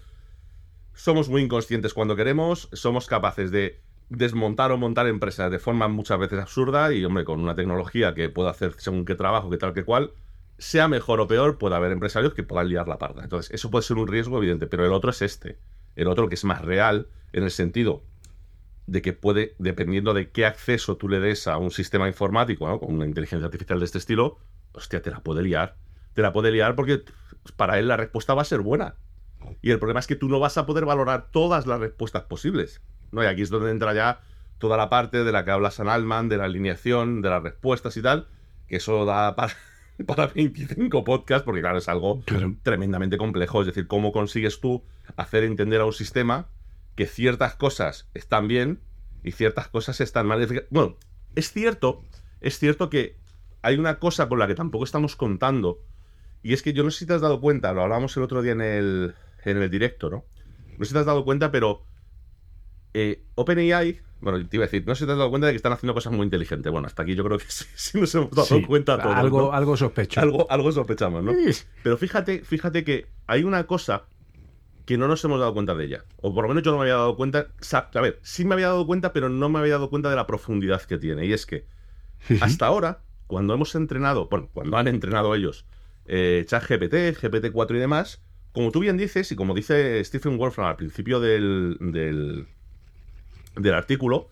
somos 0.93 1.29
muy 1.29 1.43
inconscientes 1.43 1.95
cuando 1.95 2.17
queremos, 2.17 2.69
somos 2.73 3.07
capaces 3.07 3.53
de 3.53 3.81
desmontar 4.09 4.73
o 4.73 4.77
montar 4.77 5.07
empresas 5.07 5.53
de 5.53 5.61
forma 5.61 5.87
muchas 5.87 6.19
veces 6.19 6.41
absurda 6.41 6.93
y, 6.93 7.05
hombre, 7.05 7.25
con 7.25 7.39
una 7.39 7.55
tecnología 7.55 8.13
que 8.13 8.29
pueda 8.29 8.51
hacer 8.51 8.75
según 8.79 9.05
qué 9.05 9.15
trabajo, 9.15 9.51
que 9.51 9.57
tal 9.57 9.73
que 9.73 9.85
cual, 9.85 10.15
sea 10.59 10.89
mejor 10.89 11.21
o 11.21 11.29
peor, 11.29 11.59
puede 11.59 11.77
haber 11.77 11.93
empresarios 11.93 12.35
que 12.35 12.43
puedan 12.43 12.71
liar 12.71 12.89
la 12.89 12.99
parda. 12.99 13.23
Entonces, 13.23 13.55
eso 13.55 13.71
puede 13.71 13.85
ser 13.85 13.99
un 13.99 14.09
riesgo 14.09 14.39
evidente, 14.39 14.67
pero 14.67 14.85
el 14.85 14.93
otro 14.93 15.13
es 15.13 15.23
este. 15.23 15.61
El 15.95 16.09
otro 16.09 16.29
que 16.29 16.35
es 16.35 16.45
más 16.45 16.61
real 16.61 17.07
en 17.33 17.45
el 17.45 17.53
sentido 17.53 18.03
de 18.87 19.03
que 19.03 19.13
puede, 19.13 19.55
dependiendo 19.59 20.13
de 20.15 20.31
qué 20.31 20.45
acceso 20.47 20.97
tú 20.97 21.09
le 21.09 21.21
des 21.21 21.47
a 21.47 21.57
un 21.59 21.71
sistema 21.71 22.09
informático, 22.09 22.67
¿no? 22.69 22.79
con 22.81 22.95
una 22.95 23.07
inteligencia 23.07 23.47
artificial 23.47 23.79
de 23.79 23.85
este 23.85 23.99
estilo, 23.99 24.39
hostia, 24.73 25.03
te 25.03 25.11
la 25.11 25.21
puede 25.21 25.43
liar. 25.43 25.77
Te 26.15 26.23
la 26.23 26.33
puede 26.33 26.51
liar 26.51 26.75
porque 26.75 27.03
para 27.57 27.79
él 27.79 27.89
la 27.89 27.97
respuesta 27.97 28.35
va 28.35 28.43
a 28.43 28.47
ser 28.47 28.61
buena. 28.61 28.97
Y 29.61 29.71
el 29.71 29.79
problema 29.79 30.01
es 30.01 30.07
que 30.07 30.17
tú 30.17 30.29
no 30.29 30.39
vas 30.41 30.59
a 30.59 30.67
poder 30.67 30.85
valorar 30.85 31.29
todas 31.31 31.67
las 31.67 31.81
respuestas 31.81 32.25
posibles. 32.25 32.81
¿no? 33.13 33.23
Y 33.23 33.27
aquí 33.27 33.43
es 33.43 33.51
donde 33.51 33.71
entra 33.71 33.95
ya 33.95 34.21
toda 34.59 34.77
la 34.77 34.89
parte 34.89 35.25
de 35.25 35.33
la 35.33 35.45
que 35.45 35.51
habla 35.51 35.71
San 35.71 35.89
Alman, 35.89 36.29
de 36.29 36.37
la 36.37 36.45
alineación, 36.45 37.23
de 37.23 37.31
las 37.31 37.43
respuestas 37.43 37.97
y 37.97 38.03
tal, 38.03 38.29
que 38.69 38.77
eso 38.77 39.05
da 39.05 39.35
para, 39.35 39.53
para 40.07 40.27
25 40.29 41.03
podcasts, 41.05 41.45
porque 41.45 41.61
claro, 41.61 41.79
es 41.79 41.89
algo 41.89 42.21
Claro. 42.25 42.55
tremendamente 42.63 43.17
complejo. 43.17 43.61
Es 43.61 43.67
decir, 43.67 43.87
cómo 43.87 44.13
consigues 44.13 44.61
tú 44.61 44.85
hacer 45.17 45.45
entender 45.45 45.81
a 45.81 45.85
un 45.85 45.93
sistema 45.93 46.47
que 46.95 47.07
ciertas 47.07 47.55
cosas 47.55 48.09
están 48.15 48.49
bien 48.49 48.81
y 49.25 49.33
ciertas 49.33 49.69
cosas 49.69 50.01
están 50.01 50.27
mal. 50.27 50.47
Bueno, 50.71 50.97
es 51.35 51.53
cierto, 51.53 52.03
es 52.41 52.59
cierto 52.59 52.91
que 52.91 53.17
hay 53.63 53.79
una 53.79 53.99
cosa 53.99 54.29
con 54.29 54.39
la 54.39 54.47
que 54.47 54.55
tampoco 54.55 54.85
estamos 54.85 55.17
contando, 55.17 55.81
y 56.43 56.53
es 56.53 56.63
que 56.63 56.73
yo 56.73 56.83
no 56.83 56.91
sé 56.91 57.01
si 57.01 57.07
te 57.07 57.15
has 57.15 57.21
dado 57.21 57.41
cuenta, 57.41 57.73
lo 57.73 57.83
hablamos 57.83 58.17
el 58.17 58.25
otro 58.25 58.43
día 58.43 58.53
en 58.53 58.61
el, 58.61 59.15
en 59.45 59.57
el 59.59 59.71
directo, 59.71 60.11
¿no? 60.11 60.25
No 60.79 60.85
sé 60.85 60.87
si 60.87 60.93
te 60.95 60.99
has 60.99 61.07
dado 61.07 61.25
cuenta, 61.25 61.51
pero 61.53 61.85
eh, 62.95 63.25
OpenAI, 63.37 64.01
bueno, 64.21 64.47
te 64.49 64.57
iba 64.57 64.65
a 64.65 64.67
decir, 64.67 64.85
no 64.87 64.95
sé 64.95 65.01
si 65.01 65.07
te 65.07 65.13
has 65.13 65.19
dado 65.19 65.31
cuenta 65.31 65.47
de 65.47 65.53
que 65.53 65.57
están 65.57 65.73
haciendo 65.73 65.95
cosas 65.95 66.13
muy 66.13 66.25
inteligentes. 66.25 66.71
Bueno, 66.71 66.87
hasta 66.87 67.03
aquí 67.03 67.15
yo 67.15 67.25
creo 67.25 67.39
que 67.39 67.45
sí, 67.49 67.65
sí 67.75 68.01
nos 68.01 68.15
hemos 68.15 68.31
dado 68.31 68.47
Sí, 68.47 68.63
cuenta 68.65 69.01
todos, 69.01 69.15
algo, 69.17 69.41
¿no? 69.43 69.53
algo 69.53 69.77
sospecho. 69.77 70.21
algo, 70.21 70.47
algo 70.51 70.73
sospechamos, 70.73 71.23
¿no? 71.23 71.33
Pero 71.83 71.97
fíjate, 71.97 72.41
fíjate 72.45 72.85
que 72.85 73.07
hay 73.27 73.45
una 73.45 73.67
cosa 73.67 74.05
que 74.85 74.99
no 74.99 75.09
nos 75.09 75.25
hemos 75.25 75.39
dado 75.39 75.55
cuenta 75.55 75.75
de 75.75 75.85
ella. 75.85 76.05
O 76.21 76.35
por 76.35 76.45
lo 76.45 76.49
menos 76.49 76.63
yo 76.63 76.73
no 76.73 76.79
me 76.79 76.83
había 76.85 76.95
dado 76.95 77.17
cuenta. 77.17 77.49
A 77.73 78.01
ver, 78.01 78.19
sí 78.23 78.45
me 78.45 78.55
había 78.55 78.69
dado 78.69 78.87
cuenta, 78.87 79.13
pero 79.13 79.29
no 79.29 79.49
me 79.49 79.59
había 79.59 79.75
dado 79.75 79.91
cuenta 79.91 80.11
de 80.11 80.17
la 80.17 80.27
profundidad 80.27 80.83
que 80.83 80.99
tiene. 80.99 81.27
Y 81.27 81.33
es 81.33 81.47
que 81.47 81.67
hasta 82.41 82.67
ahora, 82.67 83.03
cuando 83.27 83.55
hemos 83.55 83.75
entrenado, 83.75 84.29
bueno, 84.29 84.49
cuando 84.53 84.77
han 84.77 84.89
entrenado 84.89 85.35
ellos 85.35 85.67
eh, 86.07 86.45
ChatGPT, 86.47 86.95
GPT-4 87.21 87.77
y 87.77 87.79
demás, 87.79 88.23
como 88.53 88.71
tú 88.71 88.81
bien 88.81 88.97
dices, 88.97 89.31
y 89.33 89.37
como 89.37 89.55
dice 89.55 90.05
Stephen 90.05 90.37
Wolfram 90.37 90.67
al 90.67 90.77
principio 90.77 91.21
del, 91.21 91.77
del, 91.81 92.47
del 93.57 93.75
artículo, 93.75 94.29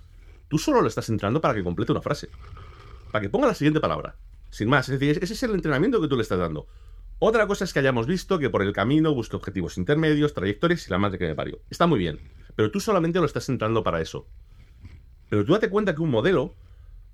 tú 0.49 0.59
solo 0.59 0.83
lo 0.83 0.89
estás 0.89 1.09
entrenando 1.09 1.41
para 1.41 1.55
que 1.55 1.65
complete 1.65 1.93
una 1.93 2.03
frase. 2.03 2.29
Para 3.11 3.23
que 3.23 3.31
ponga 3.31 3.47
la 3.47 3.55
siguiente 3.55 3.81
palabra. 3.81 4.17
Sin 4.51 4.69
más. 4.69 4.89
Es 4.89 4.99
decir, 4.99 5.23
ese 5.23 5.33
es 5.33 5.43
el 5.43 5.55
entrenamiento 5.55 6.01
que 6.01 6.09
tú 6.09 6.17
le 6.17 6.23
estás 6.23 6.39
dando. 6.39 6.67
Otra 7.23 7.47
cosa 7.47 7.65
es 7.65 7.75
que 7.75 7.81
hayamos 7.81 8.07
visto 8.07 8.39
que 8.39 8.49
por 8.49 8.63
el 8.63 8.73
camino 8.73 9.13
busque 9.13 9.37
objetivos 9.37 9.77
intermedios, 9.77 10.33
trayectorias 10.33 10.87
y 10.87 10.91
la 10.91 10.97
madre 10.97 11.19
que 11.19 11.27
me 11.27 11.35
parió. 11.35 11.61
Está 11.69 11.87
muy 11.87 11.99
bien. 11.99 12.19
Pero 12.57 12.71
tú 12.71 12.81
solamente 12.81 13.19
lo 13.19 13.27
estás 13.27 13.47
entrenando 13.51 13.83
para 13.83 14.01
eso. 14.01 14.27
Pero 15.29 15.45
tú 15.45 15.53
date 15.53 15.69
cuenta 15.69 15.95
que 15.95 16.01
un 16.01 16.11
modelo, 16.11 16.55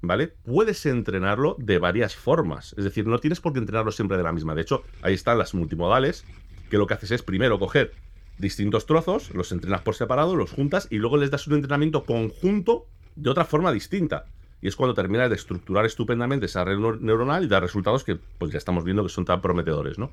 ¿vale? 0.03 0.29
Puedes 0.29 0.87
entrenarlo 0.87 1.57
de 1.59 1.79
varias 1.79 2.15
formas. 2.15 2.73
Es 2.79 2.85
decir, 2.85 3.05
no 3.05 3.19
tienes 3.19 3.41
por 3.41 3.53
qué 3.53 3.59
entrenarlo 3.59 3.91
siempre 3.91 4.17
de 4.17 4.23
la 4.23 4.31
misma. 4.31 4.55
De 4.55 4.63
hecho, 4.63 4.85
ahí 5.03 5.15
están 5.15 5.39
las 5.39 5.55
multimodales, 5.55 6.25
que 6.71 6.79
lo 6.79 6.87
que 6.87 6.95
haces 6.95 7.11
es 7.11 7.23
primero 7.23 7.59
coger 7.59 7.93
distintos 8.39 8.87
trozos, 8.87 9.35
los 9.35 9.51
entrenas 9.51 9.83
por 9.83 9.97
separado, 9.97 10.37
los 10.37 10.53
juntas 10.53 10.87
y 10.89 10.99
luego 10.99 11.17
les 11.17 11.33
das 11.33 11.49
un 11.49 11.55
entrenamiento 11.55 12.05
conjunto 12.05 12.87
de 13.17 13.31
otra 13.31 13.45
forma 13.45 13.73
distinta. 13.73 14.27
Y 14.63 14.69
es 14.69 14.77
cuando 14.77 14.95
terminas 14.95 15.29
de 15.29 15.37
estructurar 15.37 15.85
estupendamente 15.85 16.47
esa 16.47 16.65
red 16.65 16.79
neur- 16.79 17.01
neuronal 17.01 17.45
y 17.45 17.49
da 17.49 17.61
resultados 17.61 18.05
que 18.05 18.17
pues 18.39 18.53
ya 18.53 18.59
estamos 18.59 18.85
viendo 18.85 19.03
que 19.03 19.09
son 19.11 19.25
tan 19.25 19.41
prometedores, 19.43 19.99
¿no? 19.99 20.11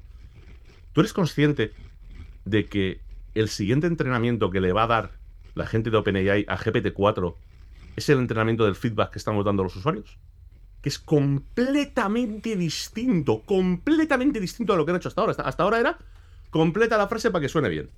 ¿Tú 0.92 1.02
eres 1.02 1.14
consciente 1.14 1.72
de 2.46 2.66
que 2.66 3.00
el 3.36 3.50
siguiente 3.50 3.88
entrenamiento 3.88 4.52
que 4.52 4.62
le 4.62 4.74
va 4.74 4.84
a 4.84 4.88
dar 4.88 5.12
la 5.56 5.66
gente 5.66 5.90
de 5.90 5.98
OpenAI 5.98 6.46
a 6.48 6.58
GPT-4 6.58 7.36
es 7.96 8.10
el 8.10 8.20
entrenamiento 8.20 8.66
del 8.66 8.76
feedback 8.76 9.12
que 9.12 9.20
estamos 9.20 9.46
dando 9.46 9.64
a 9.64 9.66
los 9.66 9.76
usuarios? 9.76 10.18
Que 10.82 10.90
es 10.90 11.00
completamente 11.00 12.56
distinto, 12.56 13.42
completamente 13.46 14.40
distinto 14.40 14.74
a 14.74 14.76
lo 14.76 14.86
que 14.86 14.92
han 14.92 14.98
hecho 14.98 15.08
hasta 15.08 15.22
ahora. 15.22 15.32
Hasta, 15.32 15.44
hasta 15.44 15.64
ahora 15.64 15.80
era 15.80 15.98
completa 16.50 16.98
la 16.98 17.08
frase 17.08 17.32
para 17.32 17.42
que 17.42 17.50
suene 17.50 17.70
bien. 17.70 17.90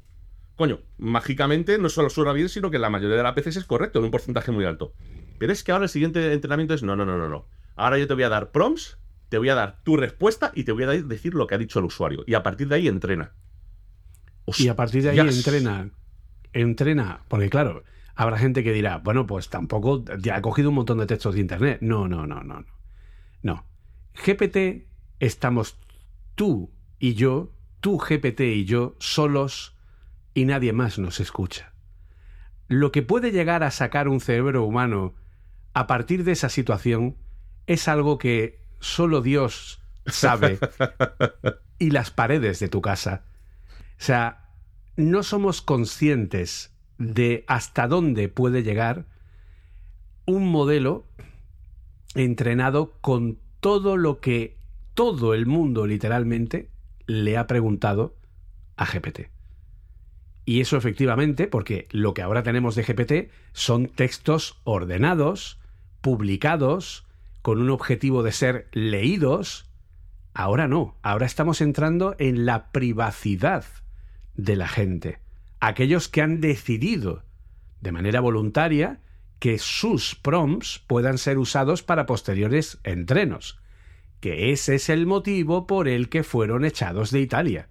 Coño, 0.56 0.80
mágicamente 0.98 1.78
no 1.78 1.90
solo 1.90 2.10
suena 2.10 2.32
bien, 2.32 2.48
sino 2.48 2.72
que 2.72 2.80
la 2.80 2.90
mayoría 2.90 3.18
de 3.18 3.24
las 3.24 3.36
veces 3.36 3.58
es 3.58 3.66
correcto, 3.66 4.00
en 4.00 4.06
un 4.06 4.12
porcentaje 4.12 4.52
muy 4.52 4.64
alto. 4.64 4.94
Pero 5.38 5.52
es 5.52 5.64
que 5.64 5.72
ahora 5.72 5.86
el 5.86 5.90
siguiente 5.90 6.34
entrenamiento 6.34 6.74
es 6.74 6.84
no, 6.84 6.96
no, 6.96 7.06
no, 7.06 7.18
no, 7.18 7.30
no. 7.30 7.48
Ahora 7.76 7.98
yo 7.98 8.08
te 8.08 8.14
voy 8.14 8.24
a 8.24 8.30
dar 8.30 8.52
prompts, 8.52 8.98
te 9.30 9.38
voy 9.38 9.50
a 9.50 9.56
dar 9.56 9.84
tu 9.84 9.98
respuesta 9.98 10.52
y 10.56 10.64
te 10.64 10.72
voy 10.72 10.84
a 10.84 10.88
decir 10.88 11.34
lo 11.34 11.48
que 11.48 11.56
ha 11.56 11.58
dicho 11.58 11.80
el 11.80 11.86
usuario. 11.86 12.24
Y 12.26 12.36
a 12.36 12.44
partir 12.44 12.68
de 12.68 12.76
ahí 12.76 12.88
entrena. 12.88 13.34
Y 14.58 14.68
a 14.68 14.76
partir 14.76 15.04
de 15.04 15.10
ahí 15.10 15.20
entrena. 15.20 15.90
Entrena. 16.54 17.22
Porque 17.28 17.50
claro, 17.50 17.84
habrá 18.16 18.38
gente 18.38 18.64
que 18.64 18.72
dirá, 18.72 18.98
bueno, 19.00 19.26
pues 19.26 19.50
tampoco. 19.50 20.06
Ya 20.20 20.38
ha 20.38 20.42
cogido 20.42 20.70
un 20.70 20.76
montón 20.76 21.00
de 21.00 21.08
textos 21.08 21.36
de 21.36 21.42
internet. 21.42 21.80
No, 21.82 22.08
no, 22.08 22.26
no, 22.26 22.44
no. 22.44 22.62
No. 22.62 22.76
No. 23.42 23.66
GPT 24.26 24.88
estamos 25.20 25.78
tú 26.36 26.72
y 27.00 27.14
yo, 27.16 27.52
tú 27.82 27.98
GPT 27.98 28.42
y 28.42 28.66
yo, 28.66 28.96
solos 29.00 29.76
y 30.34 30.46
nadie 30.46 30.74
más 30.74 31.00
nos 31.00 31.20
escucha. 31.20 31.74
Lo 32.68 32.92
que 32.92 33.02
puede 33.02 33.32
llegar 33.32 33.64
a 33.64 33.72
sacar 33.72 34.08
un 34.08 34.20
cerebro 34.20 34.64
humano 34.64 35.14
a 35.76 35.88
partir 35.88 36.24
de 36.24 36.32
esa 36.32 36.48
situación 36.48 37.18
es 37.68 37.88
algo 37.90 38.18
que 38.18 38.62
solo 38.80 39.22
Dios 39.22 39.82
sabe 40.08 40.58
y 41.80 41.92
las 41.92 42.12
paredes 42.12 42.60
de 42.60 42.70
tu 42.70 42.82
casa. 42.82 43.26
O 44.00 44.04
sea, 44.04 44.50
no 44.96 45.22
somos 45.22 45.62
conscientes 45.62 46.74
de 46.98 47.44
hasta 47.48 47.90
dónde 47.90 48.30
puede 48.30 48.64
llegar 48.64 49.06
un 50.26 50.50
modelo 50.50 51.06
entrenado 52.16 52.94
con 53.02 53.38
todo 53.60 53.98
lo 53.98 54.22
que 54.22 54.58
todo 54.94 55.34
el 55.34 55.46
mundo 55.46 55.88
literalmente 55.88 56.70
le 57.06 57.38
ha 57.38 57.48
preguntado 57.48 58.16
a 58.78 58.86
GPT. 58.86 59.30
Y 60.46 60.62
eso 60.62 60.78
efectivamente, 60.78 61.48
porque 61.48 61.90
lo 61.92 62.14
que 62.14 62.22
ahora 62.22 62.44
tenemos 62.44 62.76
de 62.76 62.84
GPT 62.84 63.32
son 63.52 63.88
textos 63.88 64.62
ordenados, 64.64 65.60
publicados, 66.06 67.04
con 67.42 67.60
un 67.60 67.72
objetivo 67.72 68.22
de 68.22 68.32
ser 68.32 68.68
leídos. 68.74 69.72
Ahora 70.36 70.68
no, 70.68 71.00
ahora 71.02 71.26
estamos 71.26 71.62
entrando 71.62 72.16
en 72.20 72.46
la 72.46 72.72
privacidad 72.72 73.66
de 74.36 74.56
la 74.56 74.68
gente. 74.68 75.18
Aquellos 75.60 76.08
que 76.08 76.22
han 76.22 76.42
decidido 76.42 77.24
de 77.82 77.92
manera 77.92 78.20
voluntaria 78.20 79.02
que 79.40 79.58
sus 79.58 80.14
prompts 80.14 80.78
puedan 80.86 81.18
ser 81.18 81.40
usados 81.40 81.82
para 81.82 82.06
posteriores 82.06 82.78
entrenos. 82.84 83.60
Que 84.20 84.52
ese 84.52 84.76
es 84.76 84.90
el 84.90 85.08
motivo 85.08 85.66
por 85.66 85.88
el 85.88 86.08
que 86.10 86.22
fueron 86.22 86.66
echados 86.66 87.10
de 87.10 87.22
Italia. 87.22 87.70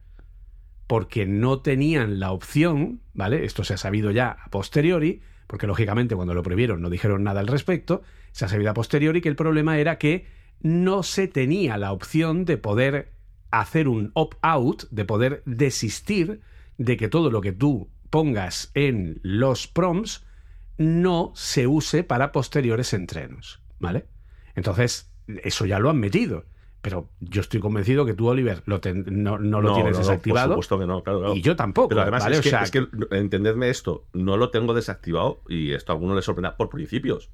Porque 0.88 1.24
no 1.24 1.60
tenían 1.60 2.18
la 2.18 2.32
opción, 2.32 3.00
¿vale? 3.12 3.44
Esto 3.44 3.62
se 3.62 3.74
ha 3.74 3.78
sabido 3.78 4.10
ya 4.10 4.30
a 4.30 4.50
posteriori, 4.50 5.22
porque 5.46 5.68
lógicamente 5.68 6.16
cuando 6.16 6.34
lo 6.34 6.42
prohibieron 6.42 6.82
no 6.82 6.90
dijeron 6.90 7.22
nada 7.22 7.38
al 7.38 7.46
respecto, 7.46 8.02
se 8.34 8.44
ha 8.44 8.48
sabido 8.48 8.72
a 8.72 8.74
posteriori 8.74 9.20
que 9.20 9.28
el 9.28 9.36
problema 9.36 9.78
era 9.78 9.96
que 9.96 10.26
no 10.60 11.04
se 11.04 11.28
tenía 11.28 11.78
la 11.78 11.92
opción 11.92 12.44
de 12.44 12.56
poder 12.58 13.12
hacer 13.52 13.86
un 13.86 14.10
opt-out, 14.14 14.88
de 14.90 15.04
poder 15.04 15.42
desistir 15.46 16.40
de 16.76 16.96
que 16.96 17.06
todo 17.08 17.30
lo 17.30 17.40
que 17.40 17.52
tú 17.52 17.90
pongas 18.10 18.72
en 18.74 19.20
los 19.22 19.68
prompts 19.68 20.26
no 20.78 21.30
se 21.36 21.68
use 21.68 22.02
para 22.02 22.32
posteriores 22.32 22.92
entrenos, 22.92 23.60
¿vale? 23.78 24.06
Entonces, 24.56 25.12
eso 25.44 25.64
ya 25.66 25.78
lo 25.78 25.88
han 25.90 26.00
metido. 26.00 26.44
Pero 26.82 27.08
yo 27.20 27.40
estoy 27.40 27.60
convencido 27.60 28.04
que 28.04 28.14
tú, 28.14 28.26
Oliver, 28.26 28.64
lo 28.66 28.80
ten- 28.80 29.04
no, 29.08 29.38
no 29.38 29.60
lo 29.60 29.74
tienes 29.74 29.96
desactivado. 29.96 30.56
por 30.56 30.64
supuesto 30.64 30.78
que 30.80 30.86
no, 30.86 31.02
claro, 31.04 31.20
claro. 31.20 31.34
Y 31.36 31.40
yo 31.40 31.54
tampoco. 31.54 31.88
Pero 31.90 32.02
además 32.02 32.24
¿vale? 32.24 32.34
es, 32.34 32.40
O 32.40 32.42
que, 32.42 32.50
sea, 32.50 32.62
es 32.64 32.70
que, 32.72 32.84
entendedme 33.12 33.70
esto, 33.70 34.06
no 34.12 34.36
lo 34.36 34.50
tengo 34.50 34.74
desactivado 34.74 35.40
y 35.48 35.72
esto 35.72 35.92
a 35.92 35.94
alguno 35.94 36.16
le 36.16 36.22
sorprenda 36.22 36.56
por 36.56 36.68
principios. 36.68 37.30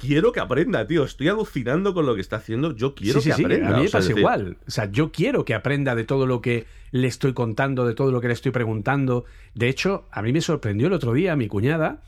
Quiero 0.00 0.32
que 0.32 0.40
aprenda, 0.40 0.86
tío. 0.86 1.04
Estoy 1.04 1.28
alucinando 1.28 1.92
con 1.92 2.06
lo 2.06 2.14
que 2.14 2.20
está 2.20 2.36
haciendo. 2.36 2.74
Yo 2.74 2.94
quiero 2.94 3.20
sí, 3.20 3.28
que 3.30 3.34
sí, 3.34 3.38
sí, 3.38 3.44
aprenda. 3.44 3.68
A 3.68 3.72
mí 3.72 3.80
me 3.80 3.86
o 3.86 3.88
sea, 3.88 3.98
pasa 3.98 4.08
decir, 4.08 4.18
igual. 4.18 4.56
O 4.66 4.70
sea, 4.70 4.90
yo 4.90 5.10
quiero 5.12 5.44
que 5.44 5.54
aprenda 5.54 5.94
de 5.94 6.04
todo 6.04 6.26
lo 6.26 6.40
que 6.40 6.66
le 6.92 7.08
estoy 7.08 7.32
contando, 7.34 7.84
de 7.86 7.94
todo 7.94 8.12
lo 8.12 8.20
que 8.20 8.28
le 8.28 8.34
estoy 8.34 8.52
preguntando. 8.52 9.24
De 9.54 9.68
hecho, 9.68 10.06
a 10.12 10.22
mí 10.22 10.32
me 10.32 10.40
sorprendió 10.40 10.86
el 10.86 10.92
otro 10.92 11.12
día 11.12 11.34
mi 11.36 11.48
cuñada. 11.48 12.00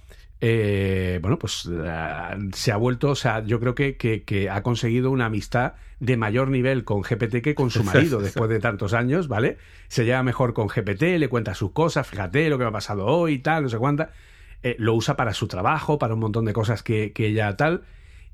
eh, 0.42 1.18
bueno, 1.20 1.38
pues 1.38 1.68
eh, 1.70 2.38
se 2.54 2.72
ha 2.72 2.76
vuelto, 2.76 3.10
o 3.10 3.14
sea, 3.14 3.44
yo 3.44 3.60
creo 3.60 3.74
que, 3.74 3.96
que- 3.96 4.22
que 4.22 4.48
ha 4.48 4.62
conseguido 4.62 5.10
una 5.10 5.26
amistad 5.26 5.74
de 5.98 6.16
mayor 6.16 6.48
nivel 6.48 6.84
con 6.84 7.02
GPT 7.02 7.42
que 7.42 7.54
con 7.54 7.70
su 7.70 7.84
marido 7.84 8.20
después 8.22 8.48
de 8.48 8.58
tantos 8.58 8.94
años, 8.94 9.28
¿vale? 9.28 9.58
Se 9.88 10.06
lleva 10.06 10.22
mejor 10.22 10.54
con 10.54 10.68
GPT, 10.68 11.18
le 11.18 11.28
cuenta 11.28 11.54
sus 11.54 11.72
cosas, 11.72 12.06
fíjate 12.06 12.48
lo 12.48 12.56
que 12.56 12.64
me 12.64 12.70
ha 12.70 12.72
pasado 12.72 13.04
hoy, 13.04 13.40
tal, 13.40 13.64
no 13.64 13.68
sé 13.68 13.76
cuánta. 13.76 14.12
Eh, 14.62 14.76
lo 14.78 14.94
usa 14.94 15.16
para 15.16 15.32
su 15.32 15.48
trabajo, 15.48 15.98
para 15.98 16.14
un 16.14 16.20
montón 16.20 16.44
de 16.44 16.52
cosas 16.52 16.82
que, 16.82 17.12
que 17.12 17.26
ella 17.26 17.56
tal. 17.56 17.82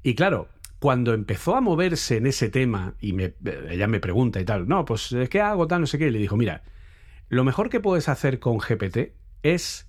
Y 0.02 0.14
claro, 0.14 0.48
cuando 0.78 1.14
empezó 1.14 1.56
a 1.56 1.60
moverse 1.60 2.16
en 2.16 2.26
ese 2.26 2.48
tema 2.48 2.94
y 3.00 3.12
me, 3.12 3.34
ella 3.70 3.86
me 3.86 4.00
pregunta 4.00 4.40
y 4.40 4.44
tal, 4.44 4.68
no, 4.68 4.84
pues 4.84 5.14
¿qué 5.30 5.40
hago 5.40 5.66
tal? 5.66 5.80
No 5.80 5.86
sé 5.86 5.98
qué. 5.98 6.10
Le 6.10 6.18
dijo, 6.18 6.36
mira, 6.36 6.62
lo 7.28 7.44
mejor 7.44 7.70
que 7.70 7.80
puedes 7.80 8.08
hacer 8.08 8.38
con 8.38 8.58
GPT 8.58 9.12
es 9.42 9.88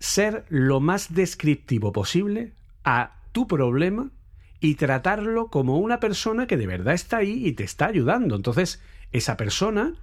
ser 0.00 0.44
lo 0.48 0.80
más 0.80 1.14
descriptivo 1.14 1.92
posible 1.92 2.54
a 2.84 3.20
tu 3.32 3.46
problema 3.46 4.10
y 4.60 4.74
tratarlo 4.74 5.48
como 5.48 5.78
una 5.78 6.00
persona 6.00 6.46
que 6.46 6.56
de 6.56 6.66
verdad 6.66 6.94
está 6.94 7.18
ahí 7.18 7.46
y 7.46 7.52
te 7.52 7.64
está 7.64 7.86
ayudando. 7.86 8.34
Entonces, 8.34 8.82
esa 9.12 9.36
persona 9.36 9.94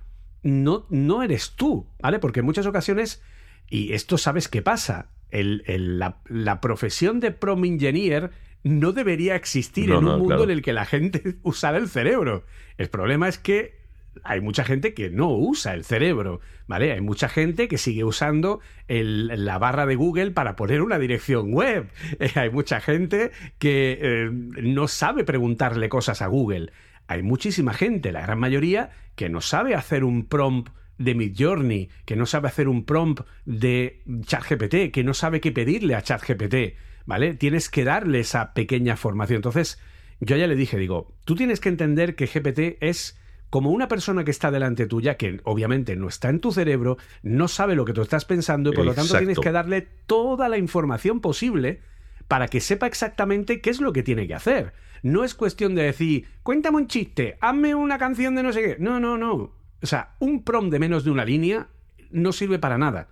no, 0.43 0.85
no 0.89 1.23
eres 1.23 1.51
tú, 1.51 1.87
¿vale? 2.01 2.19
Porque 2.19 2.39
en 2.39 2.45
muchas 2.45 2.65
ocasiones, 2.65 3.21
y 3.69 3.93
esto 3.93 4.17
sabes 4.17 4.47
qué 4.47 4.61
pasa, 4.61 5.09
el- 5.31 5.63
el- 5.67 5.99
la, 5.99 6.17
la 6.27 6.61
profesión 6.61 7.19
de 7.19 7.31
prom 7.31 7.65
engineer 7.65 8.31
no 8.63 8.91
debería 8.93 9.35
existir 9.35 9.89
No, 9.89 9.99
en 9.99 10.05
un 10.05 10.05
no, 10.05 10.17
mundo 10.17 10.27
claro. 10.35 10.43
en 10.45 10.49
el 10.51 10.61
que 10.61 10.73
la 10.73 10.85
gente 10.85 11.35
usara 11.43 11.77
el 11.77 11.87
cerebro. 11.89 12.45
El 12.77 12.89
problema 12.89 13.27
es 13.27 13.37
que 13.37 13.83
hay 14.23 14.39
mucha 14.39 14.63
gente 14.63 14.93
que 14.93 15.09
no 15.09 15.29
usa 15.35 15.73
el 15.73 15.83
cerebro, 15.83 16.39
¿vale? 16.67 16.93
Hay 16.93 17.01
mucha 17.01 17.27
gente 17.27 17.67
que 17.67 17.77
sigue 17.77 18.03
usando 18.05 18.61
el- 18.87 19.43
la 19.45 19.57
barra 19.57 19.85
de 19.85 19.95
Google 19.95 20.31
para 20.31 20.55
poner 20.55 20.81
una 20.81 20.97
dirección 20.97 21.53
web. 21.53 21.89
Eh, 22.19 22.31
hay 22.35 22.49
mucha 22.49 22.79
gente 22.79 23.31
que 23.59 23.99
eh, 24.01 24.29
no 24.31 24.87
sabe 24.87 25.25
preguntarle 25.25 25.89
cosas 25.89 26.21
a 26.21 26.27
Google. 26.27 26.71
Hay 27.07 27.21
muchísima 27.23 27.73
gente, 27.73 28.11
la 28.11 28.21
gran 28.21 28.39
mayoría, 28.39 28.89
que 29.15 29.29
no 29.29 29.41
sabe 29.41 29.75
hacer 29.75 30.03
un 30.03 30.25
prompt 30.25 30.71
de 30.97 31.15
Midjourney, 31.15 31.89
que 32.05 32.15
no 32.15 32.25
sabe 32.25 32.47
hacer 32.47 32.67
un 32.67 32.85
prompt 32.85 33.21
de 33.45 34.01
ChatGPT, 34.21 34.91
que 34.91 35.03
no 35.03 35.13
sabe 35.13 35.41
qué 35.41 35.51
pedirle 35.51 35.95
a 35.95 36.01
ChatGPT, 36.01 36.77
¿vale? 37.05 37.33
Tienes 37.33 37.69
que 37.69 37.83
darle 37.83 38.19
esa 38.19 38.53
pequeña 38.53 38.95
formación. 38.95 39.37
Entonces, 39.37 39.79
yo 40.19 40.37
ya 40.37 40.47
le 40.47 40.55
dije, 40.55 40.77
digo, 40.77 41.13
tú 41.25 41.35
tienes 41.35 41.59
que 41.59 41.69
entender 41.69 42.15
que 42.15 42.27
GPT 42.27 42.77
es 42.81 43.19
como 43.49 43.71
una 43.71 43.87
persona 43.87 44.23
que 44.23 44.31
está 44.31 44.51
delante 44.51 44.87
tuya, 44.87 45.17
que 45.17 45.39
obviamente 45.43 45.95
no 45.95 46.07
está 46.07 46.29
en 46.29 46.39
tu 46.39 46.51
cerebro, 46.51 46.97
no 47.23 47.47
sabe 47.47 47.75
lo 47.75 47.85
que 47.85 47.93
tú 47.93 48.01
estás 48.01 48.25
pensando 48.25 48.71
y 48.71 48.73
por 48.75 48.85
lo 48.85 48.93
tanto 48.93 49.17
tienes 49.17 49.39
que 49.39 49.51
darle 49.51 49.87
toda 50.07 50.49
la 50.49 50.57
información 50.57 51.21
posible 51.21 51.81
para 52.27 52.47
que 52.47 52.59
sepa 52.59 52.87
exactamente 52.87 53.61
qué 53.61 53.69
es 53.69 53.79
lo 53.79 53.93
que 53.93 54.03
tiene 54.03 54.27
que 54.27 54.33
hacer. 54.33 54.73
No 55.03 55.23
es 55.23 55.35
cuestión 55.35 55.75
de 55.75 55.83
decir, 55.83 56.27
cuéntame 56.43 56.77
un 56.77 56.87
chiste, 56.87 57.37
hazme 57.39 57.75
una 57.75 57.97
canción 57.97 58.35
de 58.35 58.43
no 58.43 58.51
sé 58.51 58.61
qué. 58.61 58.77
No, 58.79 58.99
no, 58.99 59.17
no. 59.17 59.53
O 59.81 59.85
sea, 59.85 60.15
un 60.19 60.43
prom 60.43 60.69
de 60.69 60.79
menos 60.79 61.03
de 61.03 61.11
una 61.11 61.25
línea 61.25 61.67
no 62.11 62.31
sirve 62.31 62.59
para 62.59 62.77
nada. 62.77 63.09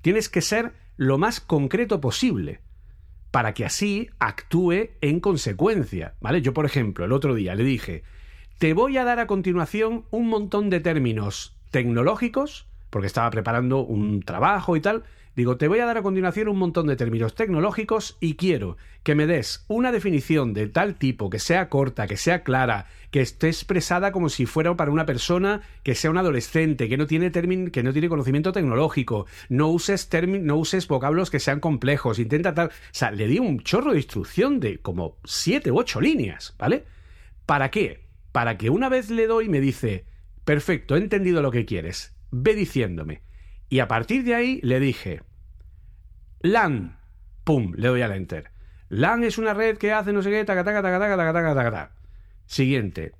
Tienes 0.00 0.28
que 0.28 0.40
ser 0.40 0.72
lo 0.96 1.18
más 1.18 1.40
concreto 1.40 2.00
posible 2.00 2.60
para 3.30 3.54
que 3.54 3.64
así 3.64 4.10
actúe 4.18 4.90
en 5.00 5.20
consecuencia, 5.20 6.14
¿vale? 6.20 6.40
Yo, 6.40 6.54
por 6.54 6.66
ejemplo, 6.66 7.04
el 7.04 7.12
otro 7.12 7.34
día 7.34 7.54
le 7.54 7.64
dije, 7.64 8.02
te 8.58 8.72
voy 8.72 8.96
a 8.96 9.04
dar 9.04 9.18
a 9.18 9.26
continuación 9.26 10.04
un 10.10 10.28
montón 10.28 10.70
de 10.70 10.80
términos 10.80 11.56
tecnológicos, 11.70 12.66
porque 12.90 13.06
estaba 13.06 13.30
preparando 13.30 13.80
un 13.80 14.22
trabajo 14.22 14.76
y 14.76 14.80
tal, 14.80 15.04
digo, 15.38 15.56
te 15.56 15.68
voy 15.68 15.78
a 15.78 15.86
dar 15.86 15.96
a 15.96 16.02
continuación 16.02 16.48
un 16.48 16.58
montón 16.58 16.88
de 16.88 16.96
términos 16.96 17.36
tecnológicos 17.36 18.16
y 18.18 18.34
quiero 18.34 18.76
que 19.04 19.14
me 19.14 19.28
des 19.28 19.64
una 19.68 19.92
definición 19.92 20.52
de 20.52 20.66
tal 20.66 20.96
tipo, 20.96 21.30
que 21.30 21.38
sea 21.38 21.68
corta, 21.68 22.08
que 22.08 22.16
sea 22.16 22.42
clara, 22.42 22.86
que 23.12 23.20
esté 23.20 23.46
expresada 23.46 24.10
como 24.10 24.30
si 24.30 24.46
fuera 24.46 24.76
para 24.76 24.90
una 24.90 25.06
persona 25.06 25.62
que 25.84 25.94
sea 25.94 26.10
un 26.10 26.18
adolescente, 26.18 26.88
que 26.88 26.96
no 26.96 27.06
tiene 27.06 27.30
términ- 27.30 27.70
que 27.70 27.84
no 27.84 27.92
tiene 27.92 28.08
conocimiento 28.08 28.50
tecnológico, 28.50 29.26
no 29.48 29.68
uses 29.68 30.10
términ- 30.10 30.42
no 30.42 30.56
uses 30.56 30.88
vocablos 30.88 31.30
que 31.30 31.38
sean 31.38 31.60
complejos, 31.60 32.18
intenta 32.18 32.52
tal, 32.52 32.66
o 32.66 32.70
sea, 32.90 33.12
le 33.12 33.28
di 33.28 33.38
un 33.38 33.60
chorro 33.60 33.92
de 33.92 33.98
instrucción 33.98 34.58
de 34.58 34.78
como 34.78 35.18
siete 35.24 35.70
u 35.70 35.78
ocho 35.78 36.00
líneas, 36.00 36.56
¿vale? 36.58 36.84
¿Para 37.46 37.70
qué? 37.70 38.08
Para 38.32 38.58
que 38.58 38.70
una 38.70 38.88
vez 38.88 39.08
le 39.08 39.28
doy 39.28 39.48
me 39.48 39.60
dice, 39.60 40.04
perfecto, 40.44 40.96
he 40.96 40.98
entendido 40.98 41.42
lo 41.42 41.52
que 41.52 41.64
quieres, 41.64 42.16
ve 42.32 42.56
diciéndome. 42.56 43.22
Y 43.70 43.78
a 43.78 43.86
partir 43.86 44.24
de 44.24 44.34
ahí 44.34 44.60
le 44.62 44.80
dije, 44.80 45.20
LAN, 46.40 46.98
pum, 47.44 47.72
le 47.76 47.88
doy 47.88 48.02
al 48.02 48.12
enter. 48.12 48.50
LAN 48.88 49.24
es 49.24 49.38
una 49.38 49.54
red 49.54 49.76
que 49.78 49.92
hace 49.92 50.12
no 50.12 50.22
sé 50.22 50.30
qué, 50.30 50.44
taca, 50.44 50.64
taca, 50.64 50.82
taca, 50.82 50.98
taca, 50.98 51.16
taca, 51.16 51.32
taca, 51.32 51.54
taca, 51.54 51.70
taca. 51.70 51.92
Siguiente, 52.46 53.12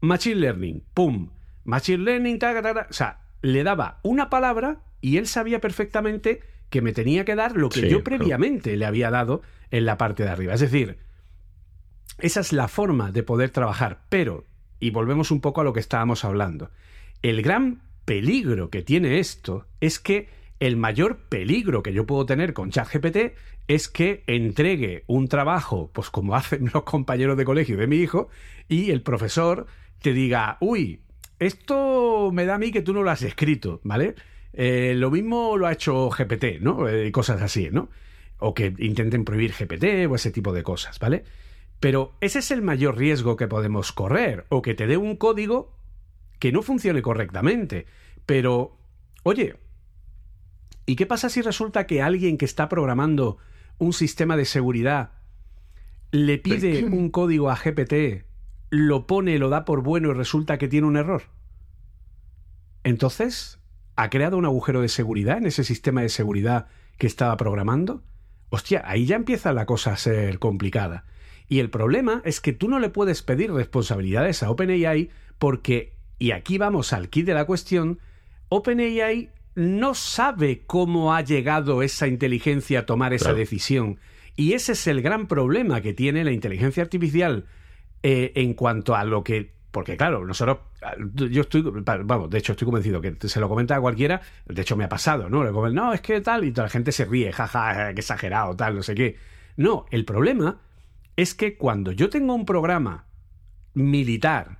Machine 0.00 0.36
Learning, 0.36 0.82
pum, 0.94 1.30
Machine 1.64 2.04
Learning, 2.04 2.38
taca, 2.38 2.62
taca, 2.62 2.74
taca. 2.74 2.90
O 2.90 2.92
sea, 2.92 3.20
le 3.42 3.64
daba 3.64 3.98
una 4.02 4.30
palabra 4.30 4.80
y 5.00 5.16
él 5.16 5.26
sabía 5.26 5.60
perfectamente 5.60 6.42
que 6.68 6.82
me 6.82 6.92
tenía 6.92 7.24
que 7.24 7.34
dar 7.34 7.56
lo 7.56 7.68
que 7.68 7.80
Sí, 7.80 7.88
yo 7.88 8.04
claro. 8.04 8.18
previamente 8.18 8.76
le 8.76 8.86
había 8.86 9.10
dado 9.10 9.42
en 9.70 9.84
la 9.86 9.98
parte 9.98 10.22
de 10.22 10.28
arriba. 10.28 10.54
Es 10.54 10.60
decir, 10.60 10.98
esa 12.18 12.40
es 12.40 12.52
la 12.52 12.68
forma 12.68 13.10
de 13.12 13.22
poder 13.22 13.50
trabajar, 13.50 14.02
pero, 14.08 14.46
y 14.78 14.90
volvemos 14.90 15.30
un 15.30 15.40
poco 15.40 15.60
a 15.60 15.64
lo 15.64 15.72
que 15.72 15.80
estábamos 15.80 16.24
hablando, 16.24 16.70
el 17.22 17.42
gran 17.42 17.82
peligro 18.04 18.70
que 18.70 18.82
tiene 18.82 19.18
esto 19.18 19.66
es 19.80 19.98
que 19.98 20.28
el 20.60 20.76
mayor 20.76 21.16
peligro 21.28 21.82
que 21.82 21.92
yo 21.92 22.06
puedo 22.06 22.26
tener 22.26 22.52
con 22.52 22.70
ChatGPT 22.70 23.34
es 23.66 23.88
que 23.88 24.22
entregue 24.26 25.04
un 25.06 25.26
trabajo, 25.26 25.90
pues 25.92 26.10
como 26.10 26.36
hacen 26.36 26.70
los 26.74 26.84
compañeros 26.84 27.36
de 27.36 27.44
colegio 27.44 27.76
de 27.76 27.86
mi 27.86 27.96
hijo, 27.96 28.28
y 28.68 28.90
el 28.90 29.02
profesor 29.02 29.66
te 30.00 30.12
diga, 30.12 30.58
uy, 30.60 31.02
esto 31.38 32.30
me 32.32 32.44
da 32.44 32.56
a 32.56 32.58
mí 32.58 32.70
que 32.70 32.82
tú 32.82 32.92
no 32.92 33.02
lo 33.02 33.10
has 33.10 33.22
escrito, 33.22 33.80
¿vale? 33.82 34.14
Eh, 34.52 34.94
lo 34.96 35.10
mismo 35.10 35.56
lo 35.56 35.66
ha 35.66 35.72
hecho 35.72 36.10
GPT, 36.10 36.60
¿no? 36.60 36.88
Eh, 36.88 37.10
cosas 37.10 37.40
así, 37.40 37.70
¿no? 37.70 37.88
O 38.38 38.52
que 38.54 38.74
intenten 38.78 39.24
prohibir 39.24 39.52
GPT 39.52 40.10
o 40.10 40.14
ese 40.14 40.30
tipo 40.30 40.52
de 40.52 40.62
cosas, 40.62 40.98
¿vale? 40.98 41.24
Pero 41.78 42.12
ese 42.20 42.40
es 42.40 42.50
el 42.50 42.60
mayor 42.60 42.98
riesgo 42.98 43.36
que 43.36 43.48
podemos 43.48 43.92
correr, 43.92 44.44
o 44.50 44.60
que 44.60 44.74
te 44.74 44.86
dé 44.86 44.98
un 44.98 45.16
código 45.16 45.74
que 46.38 46.52
no 46.52 46.62
funcione 46.62 47.00
correctamente. 47.00 47.86
Pero, 48.26 48.76
oye, 49.22 49.56
¿y 50.86 50.96
qué 50.96 51.06
pasa 51.06 51.28
si 51.28 51.42
resulta 51.42 51.86
que 51.86 52.02
alguien 52.02 52.38
que 52.38 52.44
está 52.44 52.68
programando 52.68 53.38
un 53.78 53.92
sistema 53.92 54.36
de 54.36 54.44
seguridad 54.44 55.12
le 56.10 56.38
pide 56.38 56.84
un 56.84 57.10
código 57.10 57.50
a 57.50 57.56
GPT, 57.56 58.24
lo 58.70 59.06
pone, 59.06 59.38
lo 59.38 59.48
da 59.48 59.64
por 59.64 59.82
bueno 59.82 60.10
y 60.10 60.14
resulta 60.14 60.58
que 60.58 60.68
tiene 60.68 60.86
un 60.86 60.96
error? 60.96 61.22
Entonces, 62.84 63.60
¿ha 63.96 64.10
creado 64.10 64.38
un 64.38 64.44
agujero 64.44 64.80
de 64.80 64.88
seguridad 64.88 65.38
en 65.38 65.46
ese 65.46 65.64
sistema 65.64 66.02
de 66.02 66.08
seguridad 66.08 66.68
que 66.98 67.06
estaba 67.06 67.36
programando? 67.36 68.02
Hostia, 68.50 68.82
ahí 68.84 69.06
ya 69.06 69.16
empieza 69.16 69.52
la 69.52 69.66
cosa 69.66 69.92
a 69.92 69.96
ser 69.96 70.38
complicada. 70.38 71.04
Y 71.48 71.58
el 71.58 71.70
problema 71.70 72.22
es 72.24 72.40
que 72.40 72.52
tú 72.52 72.68
no 72.68 72.78
le 72.78 72.90
puedes 72.90 73.22
pedir 73.22 73.52
responsabilidades 73.52 74.42
a 74.42 74.50
OpenAI 74.50 75.10
porque, 75.38 75.94
y 76.18 76.30
aquí 76.30 76.58
vamos 76.58 76.92
al 76.92 77.08
kit 77.08 77.26
de 77.26 77.34
la 77.34 77.44
cuestión, 77.44 77.98
OpenAI 78.48 79.30
no 79.60 79.94
sabe 79.94 80.62
cómo 80.66 81.14
ha 81.14 81.20
llegado 81.20 81.82
esa 81.82 82.08
inteligencia 82.08 82.80
a 82.80 82.86
tomar 82.86 83.12
esa 83.12 83.26
Claro. 83.26 83.38
decisión. 83.38 83.98
Y 84.34 84.54
ese 84.54 84.72
es 84.72 84.86
el 84.86 85.02
gran 85.02 85.26
problema 85.26 85.82
que 85.82 85.92
tiene 85.92 86.24
la 86.24 86.32
inteligencia 86.32 86.82
artificial 86.82 87.44
eh, 88.02 88.32
en 88.36 88.54
cuanto 88.54 88.94
a 88.96 89.04
lo 89.04 89.22
que. 89.22 89.52
Porque, 89.70 89.96
claro, 89.98 90.24
nosotros. 90.24 90.58
Yo 91.14 91.42
estoy. 91.42 91.62
Vamos, 91.62 92.30
de 92.30 92.38
hecho, 92.38 92.52
estoy 92.52 92.64
convencido 92.64 93.02
que 93.02 93.14
se 93.28 93.38
lo 93.38 93.48
comenta 93.50 93.76
a 93.76 93.80
cualquiera. 93.80 94.22
De 94.46 94.62
hecho, 94.62 94.76
me 94.76 94.84
ha 94.84 94.88
pasado, 94.88 95.28
¿no? 95.28 95.44
Le 95.44 95.52
comen, 95.52 95.74
no, 95.74 95.92
es 95.92 96.00
que 96.00 96.20
tal. 96.22 96.44
Y 96.44 96.52
toda 96.52 96.66
la 96.66 96.70
gente 96.70 96.90
se 96.90 97.04
ríe, 97.04 97.30
jaja, 97.30 97.92
qué 97.92 98.00
exagerado, 98.00 98.56
tal, 98.56 98.76
no 98.76 98.82
sé 98.82 98.94
qué. 98.94 99.16
No, 99.56 99.84
el 99.90 100.06
problema 100.06 100.58
es 101.16 101.34
que 101.34 101.56
cuando 101.58 101.92
yo 101.92 102.08
tengo 102.08 102.34
un 102.34 102.46
programa 102.46 103.04
militar 103.74 104.58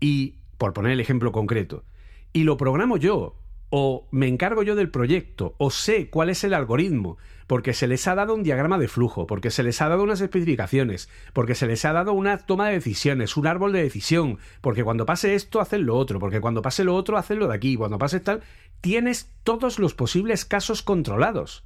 y, 0.00 0.34
por 0.58 0.72
poner 0.72 0.92
el 0.92 1.00
ejemplo 1.00 1.30
concreto, 1.30 1.84
y 2.32 2.42
lo 2.42 2.56
programo 2.56 2.96
yo, 2.96 3.36
o 3.70 4.06
me 4.10 4.28
encargo 4.28 4.62
yo 4.62 4.74
del 4.74 4.90
proyecto, 4.90 5.54
o 5.58 5.70
sé 5.70 6.08
cuál 6.08 6.30
es 6.30 6.44
el 6.44 6.54
algoritmo, 6.54 7.18
porque 7.46 7.74
se 7.74 7.86
les 7.86 8.06
ha 8.08 8.14
dado 8.14 8.34
un 8.34 8.42
diagrama 8.42 8.78
de 8.78 8.88
flujo, 8.88 9.26
porque 9.26 9.50
se 9.50 9.62
les 9.62 9.80
ha 9.80 9.88
dado 9.88 10.02
unas 10.02 10.20
especificaciones, 10.20 11.08
porque 11.32 11.54
se 11.54 11.66
les 11.66 11.84
ha 11.84 11.92
dado 11.92 12.12
una 12.12 12.38
toma 12.38 12.68
de 12.68 12.74
decisiones, 12.74 13.36
un 13.36 13.46
árbol 13.46 13.72
de 13.72 13.82
decisión, 13.82 14.38
porque 14.60 14.84
cuando 14.84 15.06
pase 15.06 15.34
esto 15.34 15.60
hacen 15.60 15.86
lo 15.86 15.96
otro, 15.96 16.18
porque 16.18 16.40
cuando 16.40 16.62
pase 16.62 16.84
lo 16.84 16.94
otro 16.94 17.16
hacen 17.16 17.38
lo 17.38 17.48
de 17.48 17.54
aquí, 17.54 17.76
cuando 17.76 17.98
pase 17.98 18.20
tal, 18.20 18.42
tienes 18.80 19.32
todos 19.42 19.78
los 19.78 19.94
posibles 19.94 20.44
casos 20.44 20.82
controlados. 20.82 21.64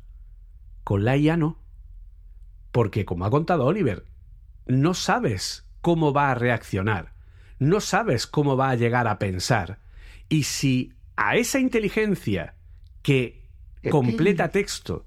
Con 0.85 1.05
la 1.05 1.17
IA 1.17 1.37
no. 1.37 1.59
Porque, 2.73 3.05
como 3.05 3.25
ha 3.25 3.31
contado 3.31 3.65
Oliver, 3.67 4.05
no 4.67 4.95
sabes 4.95 5.67
cómo 5.81 6.13
va 6.13 6.31
a 6.31 6.35
reaccionar, 6.35 7.15
no 7.59 7.81
sabes 7.81 8.27
cómo 8.27 8.57
va 8.57 8.71
a 8.71 8.77
llegar 8.77 9.09
a 9.09 9.19
pensar. 9.19 9.81
Y 10.29 10.45
si 10.45 10.95
a 11.23 11.37
esa 11.37 11.61
inteligencia 11.61 12.55
que 13.03 13.43
completa 13.91 14.49
texto, 14.49 15.05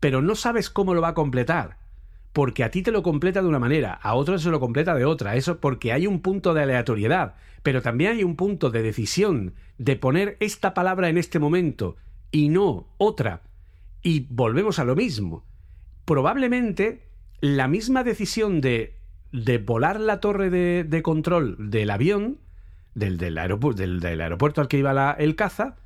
pero 0.00 0.20
no 0.20 0.34
sabes 0.34 0.70
cómo 0.70 0.92
lo 0.92 1.00
va 1.00 1.08
a 1.08 1.14
completar, 1.14 1.78
porque 2.32 2.64
a 2.64 2.70
ti 2.72 2.82
te 2.82 2.90
lo 2.90 3.04
completa 3.04 3.42
de 3.42 3.46
una 3.46 3.60
manera, 3.60 3.92
a 3.92 4.14
otro 4.14 4.40
se 4.40 4.50
lo 4.50 4.58
completa 4.58 4.92
de 4.96 5.04
otra, 5.04 5.36
eso 5.36 5.60
porque 5.60 5.92
hay 5.92 6.08
un 6.08 6.20
punto 6.20 6.52
de 6.52 6.62
aleatoriedad, 6.62 7.36
pero 7.62 7.80
también 7.80 8.10
hay 8.10 8.24
un 8.24 8.34
punto 8.34 8.70
de 8.70 8.82
decisión 8.82 9.54
de 9.78 9.94
poner 9.94 10.36
esta 10.40 10.74
palabra 10.74 11.08
en 11.08 11.16
este 11.16 11.38
momento 11.38 11.96
y 12.32 12.48
no 12.48 12.88
otra. 12.98 13.42
Y 14.02 14.26
volvemos 14.30 14.80
a 14.80 14.84
lo 14.84 14.96
mismo. 14.96 15.44
Probablemente 16.04 17.06
la 17.40 17.68
misma 17.68 18.02
decisión 18.02 18.60
de, 18.60 18.96
de 19.30 19.58
volar 19.58 20.00
la 20.00 20.18
torre 20.18 20.50
de, 20.50 20.82
de 20.82 21.02
control 21.02 21.70
del 21.70 21.90
avión, 21.90 22.38
del, 22.94 23.18
del, 23.18 23.36
aeropu- 23.38 23.74
del- 23.74 24.00
del 24.00 24.20
aeropuerto 24.20 24.60
al 24.60 24.68
que 24.68 24.78
iba 24.78 24.92
la- 24.92 25.12
el 25.18 25.36
caza, 25.36 25.76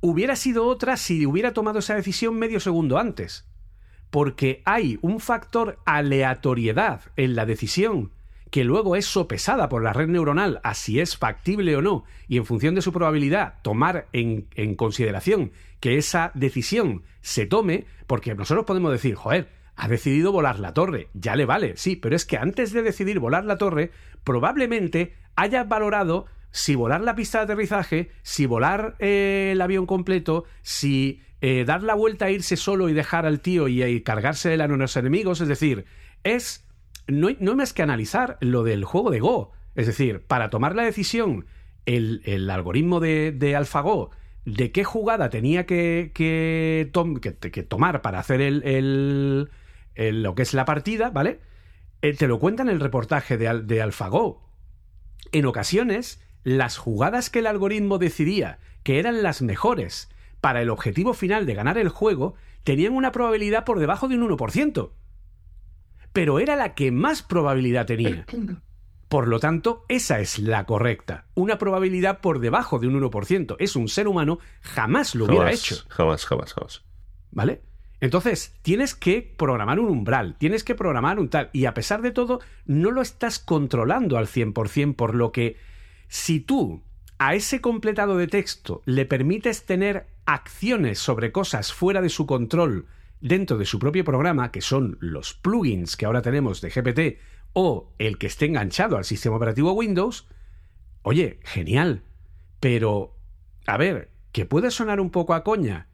hubiera 0.00 0.36
sido 0.36 0.66
otra 0.66 0.96
si 0.96 1.26
hubiera 1.26 1.52
tomado 1.52 1.78
esa 1.80 1.94
decisión 1.94 2.38
medio 2.38 2.60
segundo 2.60 2.98
antes. 2.98 3.48
Porque 4.10 4.62
hay 4.64 4.98
un 5.02 5.18
factor 5.20 5.78
aleatoriedad 5.84 7.00
en 7.16 7.34
la 7.36 7.46
decisión 7.46 8.12
que 8.50 8.62
luego 8.62 8.94
es 8.94 9.06
sopesada 9.06 9.68
por 9.68 9.82
la 9.82 9.92
red 9.92 10.06
neuronal 10.08 10.60
a 10.62 10.74
si 10.74 11.00
es 11.00 11.16
factible 11.16 11.74
o 11.76 11.82
no, 11.82 12.04
y 12.28 12.36
en 12.36 12.46
función 12.46 12.74
de 12.76 12.82
su 12.82 12.92
probabilidad 12.92 13.54
tomar 13.62 14.06
en, 14.12 14.46
en 14.54 14.76
consideración 14.76 15.50
que 15.80 15.98
esa 15.98 16.30
decisión 16.34 17.02
se 17.20 17.46
tome, 17.46 17.86
porque 18.06 18.34
nosotros 18.36 18.64
podemos 18.64 18.92
decir, 18.92 19.16
joder, 19.16 19.48
ha 19.74 19.88
decidido 19.88 20.30
volar 20.30 20.60
la 20.60 20.72
torre. 20.74 21.08
Ya 21.12 21.34
le 21.34 21.44
vale, 21.44 21.76
sí, 21.76 21.96
pero 21.96 22.14
es 22.14 22.24
que 22.24 22.38
antes 22.38 22.72
de 22.72 22.82
decidir 22.82 23.18
volar 23.18 23.44
la 23.44 23.58
torre, 23.58 23.90
probablemente 24.22 25.14
haya 25.36 25.64
valorado 25.64 26.26
si 26.50 26.74
volar 26.74 27.02
la 27.02 27.14
pista 27.14 27.38
de 27.38 27.44
aterrizaje, 27.44 28.10
si 28.22 28.46
volar 28.46 28.96
eh, 28.98 29.50
el 29.52 29.60
avión 29.60 29.86
completo, 29.86 30.44
si 30.62 31.20
eh, 31.40 31.64
dar 31.66 31.82
la 31.82 31.94
vuelta 31.94 32.26
a 32.26 32.30
irse 32.30 32.56
solo 32.56 32.88
y 32.88 32.94
dejar 32.94 33.26
al 33.26 33.40
tío 33.40 33.68
y, 33.68 34.00
cargarse 34.02 34.48
de 34.48 34.56
los 34.56 34.96
enemigos. 34.96 35.40
Es 35.40 35.48
decir, 35.48 35.84
es. 36.24 36.64
No, 37.08 37.28
no 37.38 37.50
hay 37.52 37.56
más 37.56 37.72
que 37.72 37.82
analizar 37.82 38.36
lo 38.40 38.64
del 38.64 38.84
juego 38.84 39.10
de 39.10 39.20
Go. 39.20 39.52
Es 39.76 39.86
decir, 39.86 40.22
para 40.26 40.50
tomar 40.50 40.74
la 40.74 40.82
decisión, 40.82 41.46
el, 41.84 42.50
algoritmo 42.50 43.00
de, 43.00 43.32
de 43.32 43.54
AlphaGo 43.54 44.10
de 44.46 44.70
qué 44.70 44.84
jugada 44.84 45.28
tenía 45.28 45.66
que, 45.66 46.12
que, 46.14 46.88
tomar 47.68 48.00
para 48.00 48.20
hacer 48.20 48.40
el, 48.40 49.50
lo 49.96 50.34
que 50.34 50.42
es 50.42 50.54
la 50.54 50.64
partida, 50.64 51.10
¿vale? 51.10 51.40
Eh, 52.00 52.14
te 52.14 52.28
lo 52.28 52.38
cuenta 52.38 52.62
en 52.62 52.68
el 52.68 52.80
reportaje 52.80 53.36
de, 53.36 53.62
de 53.62 53.82
AlphaGo. 53.82 54.45
En 55.32 55.46
ocasiones, 55.46 56.20
las 56.44 56.76
jugadas 56.76 57.30
que 57.30 57.40
el 57.40 57.46
algoritmo 57.46 57.98
decidía 57.98 58.58
que 58.82 58.98
eran 58.98 59.22
las 59.22 59.42
mejores 59.42 60.08
para 60.40 60.62
el 60.62 60.70
objetivo 60.70 61.12
final 61.12 61.44
de 61.46 61.54
ganar 61.54 61.78
el 61.78 61.88
juego 61.88 62.34
tenían 62.62 62.92
una 62.92 63.12
probabilidad 63.12 63.64
por 63.64 63.78
debajo 63.78 64.08
de 64.08 64.16
un 64.16 64.28
1%. 64.28 64.90
Pero 66.12 66.38
era 66.38 66.56
la 66.56 66.74
que 66.74 66.92
más 66.92 67.22
probabilidad 67.22 67.86
tenía. 67.86 68.26
Por 69.08 69.28
lo 69.28 69.38
tanto, 69.38 69.84
esa 69.88 70.20
es 70.20 70.38
la 70.38 70.64
correcta. 70.64 71.26
Una 71.34 71.58
probabilidad 71.58 72.20
por 72.20 72.40
debajo 72.40 72.78
de 72.78 72.88
un 72.88 73.00
1%. 73.00 73.56
Es 73.58 73.76
un 73.76 73.88
ser 73.88 74.08
humano, 74.08 74.38
jamás 74.62 75.14
lo 75.14 75.26
hubiera 75.26 75.52
hecho. 75.52 75.76
Jamás, 75.88 76.26
jamás, 76.26 76.54
jamás. 76.54 76.84
¿Vale? 77.30 77.62
Entonces, 78.00 78.54
tienes 78.62 78.94
que 78.94 79.22
programar 79.36 79.80
un 79.80 79.88
umbral, 79.88 80.36
tienes 80.38 80.64
que 80.64 80.74
programar 80.74 81.18
un 81.18 81.30
tal, 81.30 81.48
y 81.52 81.64
a 81.64 81.74
pesar 81.74 82.02
de 82.02 82.10
todo, 82.10 82.40
no 82.66 82.90
lo 82.90 83.00
estás 83.00 83.38
controlando 83.38 84.18
al 84.18 84.26
100%, 84.26 84.94
por 84.94 85.14
lo 85.14 85.32
que 85.32 85.56
si 86.08 86.40
tú 86.40 86.82
a 87.18 87.34
ese 87.34 87.60
completado 87.60 88.16
de 88.18 88.26
texto 88.26 88.82
le 88.84 89.06
permites 89.06 89.64
tener 89.64 90.06
acciones 90.26 90.98
sobre 90.98 91.32
cosas 91.32 91.72
fuera 91.72 92.02
de 92.02 92.10
su 92.10 92.26
control 92.26 92.86
dentro 93.20 93.56
de 93.56 93.64
su 93.64 93.78
propio 93.78 94.04
programa, 94.04 94.52
que 94.52 94.60
son 94.60 94.98
los 95.00 95.32
plugins 95.32 95.96
que 95.96 96.04
ahora 96.04 96.20
tenemos 96.20 96.60
de 96.60 96.70
GPT, 96.70 97.18
o 97.54 97.90
el 97.98 98.18
que 98.18 98.26
esté 98.26 98.44
enganchado 98.44 98.98
al 98.98 99.06
sistema 99.06 99.36
operativo 99.36 99.72
Windows, 99.72 100.26
oye, 101.02 101.40
genial. 101.44 102.02
Pero, 102.60 103.16
a 103.66 103.78
ver, 103.78 104.10
que 104.32 104.44
puede 104.44 104.70
sonar 104.70 105.00
un 105.00 105.10
poco 105.10 105.32
a 105.32 105.42
coña, 105.42 105.88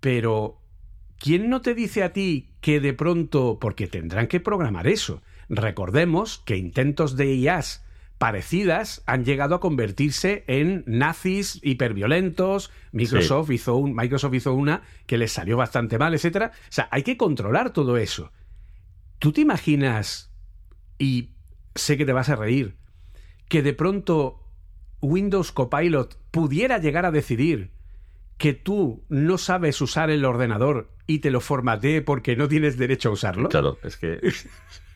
pero 0.00 0.60
¿quién 1.18 1.50
no 1.50 1.60
te 1.60 1.74
dice 1.74 2.02
a 2.02 2.12
ti 2.12 2.50
que 2.60 2.80
de 2.80 2.92
pronto, 2.92 3.58
porque 3.60 3.86
tendrán 3.86 4.26
que 4.26 4.40
programar 4.40 4.86
eso? 4.86 5.22
Recordemos 5.48 6.42
que 6.44 6.56
intentos 6.56 7.16
de 7.16 7.34
IAS 7.34 7.84
parecidas 8.18 9.02
han 9.06 9.24
llegado 9.24 9.54
a 9.54 9.60
convertirse 9.60 10.44
en 10.48 10.84
nazis 10.86 11.60
hiperviolentos. 11.62 12.70
Microsoft, 12.92 13.50
hizo 13.50 13.76
un, 13.76 13.94
Microsoft 13.94 14.34
hizo 14.34 14.54
una 14.54 14.82
que 15.06 15.18
les 15.18 15.32
salió 15.32 15.56
bastante 15.56 15.98
mal, 15.98 16.14
etc. 16.14 16.50
O 16.50 16.50
sea, 16.68 16.88
hay 16.90 17.02
que 17.02 17.16
controlar 17.16 17.72
todo 17.72 17.96
eso. 17.96 18.32
¿Tú 19.18 19.32
te 19.32 19.40
imaginas 19.40 20.32
y 20.98 21.30
sé 21.74 21.96
que 21.96 22.04
te 22.04 22.12
vas 22.12 22.28
a 22.28 22.36
reír, 22.36 22.76
que 23.48 23.62
de 23.62 23.72
pronto 23.72 24.44
Windows 25.00 25.52
Copilot 25.52 26.18
pudiera 26.30 26.78
llegar 26.78 27.06
a 27.06 27.12
decidir 27.12 27.70
que 28.36 28.52
tú 28.52 29.04
no 29.08 29.38
sabes 29.38 29.80
usar 29.80 30.10
el 30.10 30.24
ordenador 30.24 30.90
y 31.08 31.18
te 31.18 31.32
lo 31.32 31.40
formatee 31.40 32.02
porque 32.02 32.36
no 32.36 32.46
tienes 32.46 32.78
derecho 32.78 33.08
a 33.08 33.12
usarlo. 33.12 33.48
Claro, 33.48 33.78
es 33.82 33.96
que, 33.96 34.20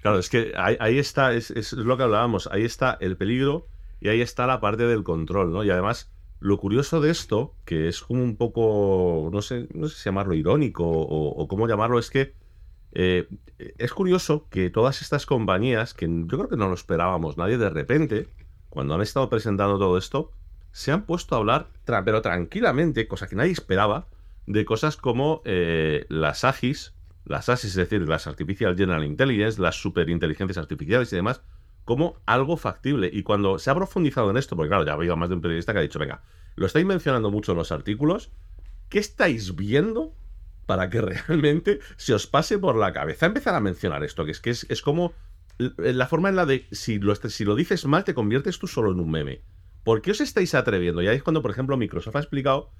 claro, 0.02 0.20
es 0.20 0.28
que 0.28 0.52
ahí, 0.56 0.98
está, 0.98 1.34
es, 1.34 1.72
lo 1.72 1.96
que 1.96 2.04
hablábamos, 2.04 2.48
ahí 2.52 2.62
está 2.62 2.96
el 3.00 3.16
peligro 3.16 3.66
y 4.00 4.08
ahí 4.08 4.20
está 4.20 4.46
la 4.46 4.60
parte 4.60 4.84
del 4.84 5.02
control, 5.02 5.52
¿no? 5.52 5.64
Y 5.64 5.70
además, 5.70 6.12
lo 6.38 6.58
curioso 6.58 7.00
de 7.00 7.10
esto, 7.10 7.56
que 7.64 7.88
es 7.88 8.02
como 8.02 8.22
un 8.22 8.36
poco, 8.36 9.30
no 9.32 9.42
sé, 9.42 9.66
no 9.74 9.88
sé 9.88 9.96
si 9.96 10.04
llamarlo 10.04 10.34
irónico 10.34 10.84
o 10.86 11.48
cómo 11.48 11.66
llamarlo, 11.66 11.98
es 11.98 12.10
que 12.10 12.34
eh, 12.94 13.26
es 13.78 13.92
curioso 13.92 14.48
que 14.50 14.70
todas 14.70 15.02
estas 15.02 15.24
compañías, 15.26 15.94
que 15.94 16.06
yo 16.06 16.36
creo 16.36 16.48
que 16.48 16.56
no 16.56 16.68
lo 16.68 16.74
esperábamos 16.74 17.38
nadie, 17.38 17.58
de 17.58 17.70
repente, 17.70 18.28
cuando 18.68 18.94
han 18.94 19.00
estado 19.00 19.28
presentando 19.28 19.78
todo 19.78 19.96
esto, 19.96 20.32
se 20.72 20.92
han 20.92 21.04
puesto 21.04 21.34
a 21.34 21.38
hablar, 21.38 21.68
pero 21.84 22.22
tranquilamente, 22.22 23.08
cosa 23.08 23.26
que 23.26 23.36
nadie 23.36 23.52
esperaba, 23.52 24.08
de 24.46 24.64
cosas 24.64 24.96
como 24.96 25.42
eh, 25.44 26.06
las 26.08 26.44
AGIs, 26.44 26.94
las 27.24 27.48
ASIS, 27.48 27.70
es 27.70 27.76
decir, 27.76 28.08
las 28.08 28.26
Artificial 28.26 28.76
General 28.76 29.04
Intelligence, 29.04 29.60
las 29.60 29.76
superinteligencias 29.76 30.58
artificiales 30.58 31.12
y 31.12 31.16
demás, 31.16 31.42
como 31.84 32.16
algo 32.26 32.56
factible. 32.56 33.10
Y 33.12 33.22
cuando 33.22 33.58
se 33.58 33.70
ha 33.70 33.74
profundizado 33.74 34.30
en 34.30 34.36
esto, 34.36 34.56
porque 34.56 34.68
claro, 34.68 34.84
ya 34.84 34.92
ha 34.92 34.94
habido 34.94 35.16
más 35.16 35.28
de 35.28 35.36
un 35.36 35.40
periodista 35.40 35.72
que 35.72 35.78
ha 35.78 35.82
dicho, 35.82 35.98
venga, 35.98 36.22
lo 36.56 36.66
estáis 36.66 36.86
mencionando 36.86 37.30
mucho 37.30 37.52
en 37.52 37.58
los 37.58 37.72
artículos, 37.72 38.32
¿qué 38.88 38.98
estáis 38.98 39.54
viendo 39.56 40.14
para 40.66 40.90
que 40.90 41.00
realmente 41.28 41.80
se 41.96 42.14
os 42.14 42.26
pase 42.26 42.58
por 42.58 42.76
la 42.76 42.92
cabeza 42.92 43.26
empezar 43.26 43.54
a 43.54 43.60
mencionar 43.60 44.04
esto, 44.04 44.24
que 44.24 44.32
es 44.32 44.40
que 44.40 44.50
es, 44.50 44.82
como 44.82 45.12
la 45.58 46.06
forma 46.06 46.28
en 46.28 46.36
la 46.36 46.46
de 46.46 46.66
si 46.72 46.98
lo, 46.98 47.14
si 47.14 47.44
lo 47.44 47.54
dices 47.54 47.84
mal 47.84 48.04
te 48.04 48.14
conviertes 48.14 48.58
tú 48.58 48.66
solo 48.66 48.90
en 48.90 49.00
un 49.00 49.10
meme. 49.10 49.42
¿Por 49.84 50.00
qué 50.00 50.12
os 50.12 50.20
estáis 50.20 50.54
atreviendo? 50.54 51.02
Ya 51.02 51.12
es 51.12 51.22
cuando, 51.22 51.42
por 51.42 51.50
ejemplo, 51.50 51.76
Microsoft 51.76 52.16
ha 52.16 52.20
explicado 52.20 52.70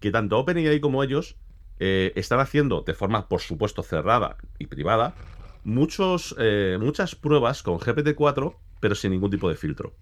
que 0.00 0.10
tanto 0.10 0.38
OpenAI 0.38 0.80
como 0.80 1.02
ellos 1.04 1.36
eh, 1.78 2.12
están 2.16 2.40
haciendo 2.40 2.82
de 2.82 2.94
forma, 2.94 3.28
por 3.28 3.40
supuesto, 3.40 3.82
cerrada 3.82 4.36
y 4.58 4.66
privada 4.66 5.14
muchos, 5.64 6.34
eh, 6.38 6.78
muchas 6.80 7.14
pruebas 7.14 7.62
con 7.62 7.78
GPT-4, 7.78 8.56
pero 8.80 8.94
sin 8.94 9.12
ningún 9.12 9.30
tipo 9.30 9.48
de 9.48 9.56
filtro. 9.56 9.94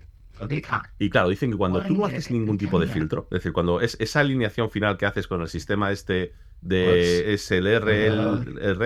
Y 0.98 1.10
claro, 1.10 1.28
dicen 1.28 1.50
que 1.50 1.56
cuando 1.56 1.82
tú 1.82 1.94
no 1.94 2.04
haces 2.06 2.30
ningún 2.30 2.58
tipo 2.58 2.78
de 2.78 2.86
filtro, 2.86 3.26
es 3.30 3.38
decir, 3.38 3.52
cuando 3.52 3.80
es 3.80 3.96
esa 3.98 4.20
alineación 4.20 4.70
final 4.70 4.96
que 4.96 5.04
haces 5.06 5.26
con 5.26 5.42
el 5.42 5.48
sistema 5.48 5.90
este 5.90 6.32
de 6.60 6.84
pues, 6.84 7.06
es 7.26 7.50
el 7.50 7.66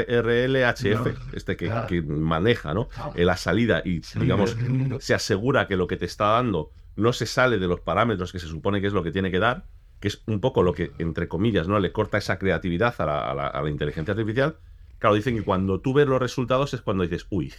RLHF, 0.01 1.35
este 1.35 1.57
que, 1.57 2.03
maneja 2.03 2.73
¿no? 2.73 2.89
la 3.15 3.37
salida 3.37 3.83
y, 3.85 4.01
digamos, 4.19 4.57
se 5.01 5.13
asegura 5.15 5.69
que 5.69 5.77
lo 5.77 5.87
que 5.87 5.99
te 5.99 6.07
está 6.07 6.29
dando 6.29 6.71
no 6.97 7.13
se 7.13 7.27
sale 7.27 7.59
de 7.59 7.67
los 7.67 7.81
parámetros 7.81 8.33
que 8.33 8.39
se 8.39 8.47
supone 8.47 8.81
que 8.81 8.87
es 8.87 8.95
lo 8.95 9.03
que 9.03 9.13
tiene 9.13 9.31
que 9.31 9.39
dar, 9.39 9.67
que 10.03 10.09
es 10.09 10.23
un 10.27 10.41
poco 10.41 10.65
lo 10.65 10.75
que, 10.75 10.91
entre 10.99 11.29
comillas, 11.29 11.69
¿no? 11.69 11.79
le 11.79 11.93
corta 11.93 12.19
esa 12.19 12.37
creatividad 12.37 12.95
a 12.99 13.35
la, 13.63 13.71
inteligencia 13.71 14.13
artificial. 14.13 14.57
Claro, 14.99 15.15
dicen 15.15 15.37
que 15.37 15.45
cuando 15.45 15.81
tú 15.81 15.95
ves 15.95 16.09
los 16.09 16.21
resultados 16.21 16.75
es 16.75 16.83
cuando 16.83 17.05
dices, 17.05 17.27
uy, 17.31 17.53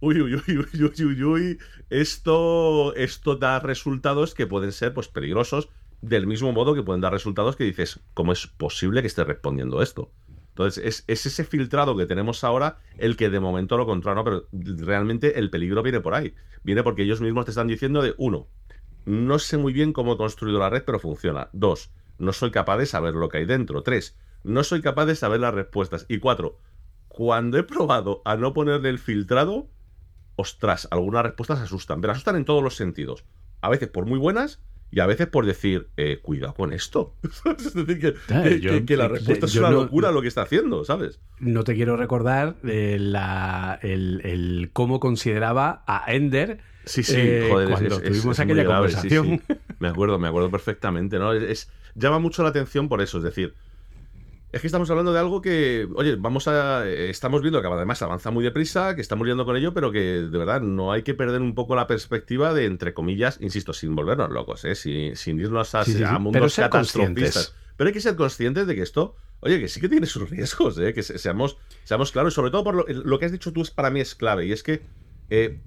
uy, 0.00 0.20
uy, 0.20 0.32
uy, 0.46 0.56
uy, 0.56 1.04
uy, 1.04 1.22
uy, 1.22 1.58
esto, 1.90 2.94
esto 2.94 3.36
da 3.36 3.58
resultados 3.58 4.34
que 4.34 4.46
pueden 4.46 4.70
ser 4.70 4.94
pues 4.94 5.08
peligrosos 5.08 5.68
del 6.00 6.28
mismo 6.28 6.52
modo 6.52 6.74
que 6.74 6.82
pueden 6.82 7.00
dar 7.00 7.12
resultados 7.12 7.56
que 7.56 7.64
dices, 7.64 8.00
¿cómo 8.14 8.32
es 8.32 8.46
posible 8.46 9.00
que 9.00 9.08
esté 9.08 9.24
respondiendo 9.24 9.82
esto? 9.82 10.12
Entonces, 10.50 11.04
es, 11.08 11.26
ese 11.26 11.44
filtrado 11.44 11.96
que 11.96 12.06
tenemos 12.06 12.44
ahora 12.44 12.78
el 12.98 13.16
que 13.16 13.30
de 13.30 13.40
momento 13.40 13.76
lo 13.76 13.86
controla, 13.86 14.22
pero 14.22 14.46
realmente 14.52 15.40
el 15.40 15.50
peligro 15.50 15.82
viene 15.82 16.00
por 16.00 16.14
ahí. 16.14 16.34
Viene 16.62 16.82
porque 16.84 17.02
ellos 17.02 17.20
mismos 17.20 17.46
te 17.46 17.50
están 17.50 17.66
diciendo 17.66 18.00
de, 18.00 18.14
uno, 18.16 18.46
no 19.04 19.38
sé 19.38 19.56
muy 19.56 19.72
bien 19.72 19.92
cómo 19.92 20.14
he 20.14 20.16
construido 20.16 20.58
la 20.58 20.70
red, 20.70 20.84
pero 20.84 20.98
funciona. 20.98 21.48
Dos, 21.52 21.90
no 22.18 22.32
soy 22.32 22.50
capaz 22.50 22.78
de 22.78 22.86
saber 22.86 23.14
lo 23.14 23.28
que 23.28 23.38
hay 23.38 23.46
dentro. 23.46 23.82
Tres, 23.82 24.18
no 24.44 24.64
soy 24.64 24.82
capaz 24.82 25.06
de 25.06 25.16
saber 25.16 25.40
las 25.40 25.54
respuestas. 25.54 26.06
Y 26.08 26.18
cuatro, 26.18 26.58
cuando 27.08 27.58
he 27.58 27.62
probado 27.62 28.22
a 28.24 28.36
no 28.36 28.52
ponerle 28.52 28.88
el 28.88 28.98
filtrado, 28.98 29.68
ostras, 30.36 30.88
algunas 30.90 31.24
respuestas 31.24 31.60
asustan, 31.60 32.00
pero 32.00 32.12
asustan 32.12 32.36
en 32.36 32.44
todos 32.44 32.62
los 32.62 32.76
sentidos. 32.76 33.24
A 33.60 33.68
veces 33.68 33.88
por 33.88 34.06
muy 34.06 34.18
buenas 34.18 34.62
y 34.92 35.00
a 35.00 35.06
veces 35.06 35.28
por 35.28 35.46
decir, 35.46 35.88
eh, 35.96 36.18
cuidado 36.20 36.54
con 36.54 36.72
esto. 36.72 37.14
es 37.58 37.74
decir, 37.74 38.16
que, 38.86 38.96
la 38.96 39.08
respuesta 39.08 39.46
es 39.46 39.56
una 39.56 39.70
locura 39.70 40.10
lo 40.10 40.20
que 40.20 40.28
está 40.28 40.42
haciendo, 40.42 40.84
¿sabes? 40.84 41.20
No 41.38 41.62
te 41.62 41.74
quiero 41.74 41.96
recordar 41.96 42.56
eh, 42.64 42.96
el, 43.82 44.70
cómo 44.72 44.98
consideraba 44.98 45.84
a 45.86 46.12
Ender. 46.12 46.60
Sí, 46.84 47.02
sí, 47.02 47.14
eh, 47.16 47.48
joder, 47.50 47.68
cuando 47.68 48.00
tuvimos 48.00 48.38
aquella 48.40 48.64
conversación. 48.64 49.42
Me 49.78 49.88
acuerdo, 49.88 50.18
me 50.18 50.28
acuerdo 50.28 50.50
perfectamente, 50.50 51.18
¿no? 51.18 51.32
Es, 51.32 51.70
llama 51.94 52.18
mucho 52.18 52.42
la 52.42 52.50
atención 52.50 52.88
por 52.88 53.00
eso, 53.00 53.18
es 53.18 53.24
decir, 53.24 53.54
es 54.52 54.60
que 54.60 54.66
estamos 54.66 54.90
hablando 54.90 55.12
de 55.12 55.20
algo 55.20 55.40
que, 55.40 55.88
oye, 55.94 56.16
vamos 56.16 56.48
a. 56.48 56.88
Estamos 56.88 57.40
viendo 57.40 57.62
que 57.62 57.68
además 57.68 58.02
avanza 58.02 58.32
muy 58.32 58.42
deprisa, 58.42 58.96
que 58.96 59.00
estamos 59.00 59.24
liando 59.24 59.44
con 59.44 59.56
ello, 59.56 59.72
pero 59.72 59.92
que 59.92 60.00
de 60.00 60.38
verdad 60.38 60.60
no 60.60 60.90
hay 60.90 61.02
que 61.02 61.14
perder 61.14 61.40
un 61.40 61.54
poco 61.54 61.76
la 61.76 61.86
perspectiva 61.86 62.52
de, 62.52 62.64
entre 62.64 62.92
comillas, 62.92 63.38
insisto, 63.40 63.72
sin 63.72 63.94
volvernos 63.94 64.30
locos, 64.30 64.64
¿eh? 64.64 64.74
sin, 64.74 65.40
irnos 65.40 65.74
a, 65.76 65.84
mundos 66.18 66.56
catastrofistas. 66.56 67.54
Pero 67.76 67.88
hay 67.88 67.94
que 67.94 68.00
ser 68.00 68.16
conscientes 68.16 68.66
de 68.66 68.74
que 68.74 68.82
esto, 68.82 69.14
oye, 69.38 69.60
que 69.60 69.68
sí 69.68 69.80
que 69.80 69.88
tiene 69.88 70.06
sus 70.06 70.28
riesgos, 70.28 70.76
¿eh? 70.78 70.92
que 70.92 71.04
seamos, 71.04 71.56
seamos 71.84 72.10
claros, 72.10 72.34
sobre 72.34 72.50
todo 72.50 72.64
por 72.64 72.90
lo, 72.90 73.18
que 73.18 73.24
has 73.24 73.32
dicho 73.32 73.52
tú, 73.52 73.62
es 73.62 73.70
para 73.70 73.90
mí 73.90 74.00
es 74.00 74.16
clave, 74.16 74.46
y 74.46 74.52
es 74.52 74.64
que 74.64 74.82
eh, 75.30 75.60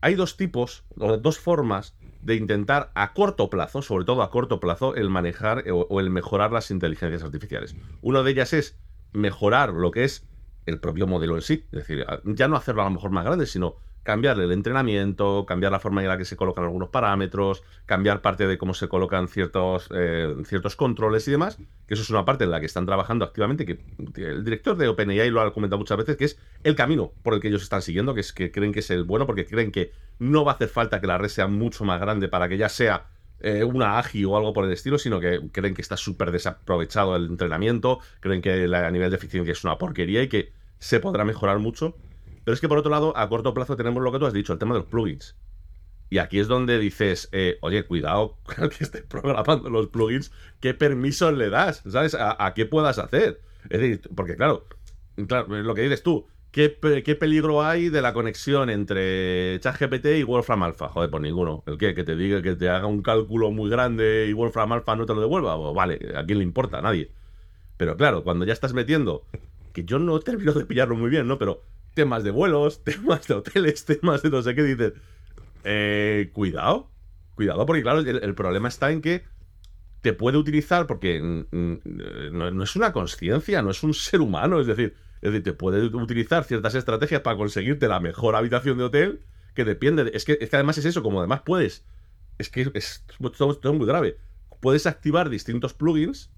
hay 0.00 0.14
dos 0.14 0.36
tipos, 0.36 0.84
o 0.98 1.16
dos 1.16 1.38
formas 1.38 1.94
de 2.22 2.34
intentar 2.34 2.90
a 2.94 3.12
corto 3.12 3.50
plazo, 3.50 3.82
sobre 3.82 4.04
todo 4.04 4.22
a 4.22 4.30
corto 4.30 4.60
plazo, 4.60 4.94
el 4.94 5.10
manejar 5.10 5.64
o, 5.70 6.00
el 6.00 6.10
mejorar 6.10 6.52
las 6.52 6.70
inteligencias 6.70 7.22
artificiales. 7.22 7.74
Una 8.02 8.22
de 8.22 8.30
ellas 8.30 8.52
es 8.52 8.78
mejorar 9.12 9.70
lo 9.70 9.90
que 9.90 10.04
es 10.04 10.26
el 10.66 10.80
propio 10.80 11.06
modelo 11.06 11.36
en 11.36 11.42
sí. 11.42 11.64
Es 11.72 11.86
decir, 11.86 12.04
ya 12.24 12.48
no 12.48 12.56
hacerlo 12.56 12.82
a 12.82 12.84
lo 12.86 12.90
mejor 12.90 13.10
más 13.10 13.24
grande, 13.24 13.46
sino 13.46 13.76
cambiar 14.02 14.38
el 14.40 14.50
entrenamiento, 14.52 15.44
cambiar 15.46 15.72
la 15.72 15.80
forma 15.80 16.02
en 16.02 16.08
la 16.08 16.16
que 16.16 16.24
se 16.24 16.36
colocan 16.36 16.64
algunos 16.64 16.88
parámetros, 16.88 17.62
cambiar 17.86 18.22
parte 18.22 18.46
de 18.46 18.56
cómo 18.56 18.74
se 18.74 18.88
colocan 18.88 19.28
ciertos, 19.28 19.88
eh, 19.94 20.34
ciertos 20.46 20.76
controles 20.76 21.28
y 21.28 21.32
demás, 21.32 21.58
que 21.86 21.94
eso 21.94 22.02
es 22.02 22.10
una 22.10 22.24
parte 22.24 22.44
en 22.44 22.50
la 22.50 22.60
que 22.60 22.66
están 22.66 22.86
trabajando 22.86 23.24
activamente, 23.24 23.66
que 23.66 23.78
el 24.16 24.44
director 24.44 24.76
de 24.76 24.88
OpenAI 24.88 25.30
lo 25.30 25.40
ha 25.40 25.52
comentado 25.52 25.78
muchas 25.78 25.98
veces, 25.98 26.16
que 26.16 26.24
es 26.24 26.38
el 26.64 26.74
camino 26.74 27.12
por 27.22 27.34
el 27.34 27.40
que 27.40 27.48
ellos 27.48 27.62
están 27.62 27.82
siguiendo, 27.82 28.14
que 28.14 28.20
es 28.20 28.32
que 28.32 28.50
creen 28.50 28.72
que 28.72 28.80
es 28.80 28.90
el 28.90 29.04
bueno, 29.04 29.26
porque 29.26 29.46
creen 29.46 29.70
que 29.70 29.92
no 30.18 30.44
va 30.44 30.52
a 30.52 30.54
hacer 30.54 30.68
falta 30.68 31.00
que 31.00 31.06
la 31.06 31.18
red 31.18 31.28
sea 31.28 31.46
mucho 31.46 31.84
más 31.84 32.00
grande 32.00 32.28
para 32.28 32.48
que 32.48 32.56
ya 32.56 32.68
sea 32.68 33.06
eh, 33.40 33.64
una 33.64 33.98
AGI 33.98 34.24
o 34.26 34.36
algo 34.36 34.52
por 34.52 34.64
el 34.64 34.72
estilo, 34.72 34.98
sino 34.98 35.18
que 35.18 35.40
creen 35.52 35.74
que 35.74 35.82
está 35.82 35.96
súper 35.96 36.30
desaprovechado 36.30 37.16
el 37.16 37.26
entrenamiento, 37.26 38.00
creen 38.20 38.42
que 38.42 38.64
a 38.64 38.90
nivel 38.90 39.10
de 39.10 39.16
eficiencia 39.16 39.52
es 39.52 39.64
una 39.64 39.78
porquería 39.78 40.22
y 40.22 40.28
que 40.28 40.52
se 40.78 41.00
podrá 41.00 41.24
mejorar 41.24 41.58
mucho. 41.58 41.96
Pero 42.50 42.54
es 42.56 42.60
que 42.60 42.68
por 42.68 42.78
otro 42.78 42.90
lado, 42.90 43.16
a 43.16 43.28
corto 43.28 43.54
plazo 43.54 43.76
tenemos 43.76 44.02
lo 44.02 44.10
que 44.10 44.18
tú 44.18 44.26
has 44.26 44.32
dicho, 44.32 44.52
el 44.52 44.58
tema 44.58 44.74
de 44.74 44.80
los 44.80 44.88
plugins. 44.88 45.36
Y 46.08 46.18
aquí 46.18 46.40
es 46.40 46.48
donde 46.48 46.80
dices, 46.80 47.28
eh, 47.30 47.58
oye, 47.60 47.84
cuidado 47.84 48.38
con 48.42 48.64
el 48.64 48.70
que 48.70 48.82
esté 48.82 49.02
programando 49.02 49.70
los 49.70 49.86
plugins, 49.86 50.32
¿qué 50.58 50.74
permisos 50.74 51.32
le 51.32 51.48
das? 51.48 51.84
¿Sabes? 51.88 52.16
A, 52.18 52.52
qué 52.56 52.66
puedas 52.66 52.98
hacer. 52.98 53.40
Es 53.68 53.80
decir, 53.80 54.00
porque 54.16 54.34
claro, 54.34 54.66
claro, 55.28 55.46
lo 55.62 55.76
que 55.76 55.82
dices 55.82 56.02
tú, 56.02 56.26
¿Qué, 56.50 56.70
peligro 56.70 57.62
hay 57.62 57.88
de 57.88 58.02
la 58.02 58.12
conexión 58.12 58.68
entre 58.68 59.60
ChatGPT 59.60 60.06
y 60.06 60.24
Wolfram 60.24 60.64
Alpha? 60.64 60.88
Joder, 60.88 61.08
pues 61.08 61.22
ninguno. 61.22 61.62
¿El 61.68 61.78
qué? 61.78 61.94
Que 61.94 62.02
te 62.02 62.16
diga 62.16 62.42
que 62.42 62.56
te 62.56 62.68
haga 62.68 62.86
un 62.86 63.00
cálculo 63.02 63.52
muy 63.52 63.70
grande 63.70 64.26
y 64.28 64.32
Wolfram 64.32 64.72
Alpha 64.72 64.96
no 64.96 65.06
te 65.06 65.14
lo 65.14 65.20
devuelva. 65.20 65.56
Pues 65.56 65.72
vale, 65.72 66.00
¿a 66.16 66.26
quién 66.26 66.38
le 66.38 66.44
importa? 66.44 66.78
A 66.78 66.82
nadie. 66.82 67.12
Pero 67.76 67.96
claro, 67.96 68.24
cuando 68.24 68.44
ya 68.44 68.52
estás 68.52 68.72
metiendo, 68.72 69.24
que 69.72 69.84
yo 69.84 70.00
no 70.00 70.18
termino 70.18 70.52
de 70.52 70.66
pillarlo 70.66 70.96
muy 70.96 71.10
bien, 71.10 71.28
¿no? 71.28 71.38
Pero 71.38 71.62
temas 71.94 72.24
de 72.24 72.30
vuelos, 72.30 72.84
temas 72.84 73.26
de 73.26 73.34
hoteles, 73.34 73.84
temas 73.84 74.22
de 74.22 74.30
no 74.30 74.42
sé 74.42 74.54
qué, 74.54 74.62
dices, 74.62 74.92
eh, 75.64 76.30
cuidado, 76.32 76.90
cuidado, 77.34 77.66
porque 77.66 77.82
claro, 77.82 78.00
el, 78.00 78.34
problema 78.34 78.68
está 78.68 78.90
en 78.90 79.00
que 79.00 79.24
te 80.00 80.12
puede 80.12 80.38
utilizar 80.38 80.86
porque 80.86 81.20
mm, 81.20 81.56
mm, 81.56 81.80
no, 82.32 82.50
no 82.50 82.64
es 82.64 82.76
una 82.76 82.92
conciencia, 82.92 83.62
no 83.62 83.70
es 83.70 83.82
un 83.82 83.94
ser 83.94 84.20
humano, 84.20 84.60
es 84.60 84.66
decir, 84.66 84.94
es 85.22 85.32
decir, 85.32 85.42
te 85.42 85.52
puede 85.52 85.84
utilizar 85.84 86.44
ciertas 86.44 86.74
estrategias 86.74 87.20
para 87.20 87.36
conseguirte 87.36 87.88
la 87.88 88.00
mejor 88.00 88.36
habitación 88.36 88.78
de 88.78 88.84
hotel, 88.84 89.20
que 89.54 89.64
depende 89.64 90.04
de, 90.04 90.12
es, 90.14 90.24
que, 90.24 90.38
es 90.40 90.48
que 90.48 90.56
además 90.56 90.78
es 90.78 90.86
eso, 90.86 91.02
como 91.02 91.18
además 91.18 91.42
puedes, 91.44 91.84
es 92.38 92.48
que 92.48 92.70
es, 92.74 93.04
todo, 93.36 93.74
muy 93.74 93.86
grave, 93.86 94.16
puedes 94.60 94.86
activar 94.86 95.28
distintos 95.28 95.74
plugins 95.74 96.30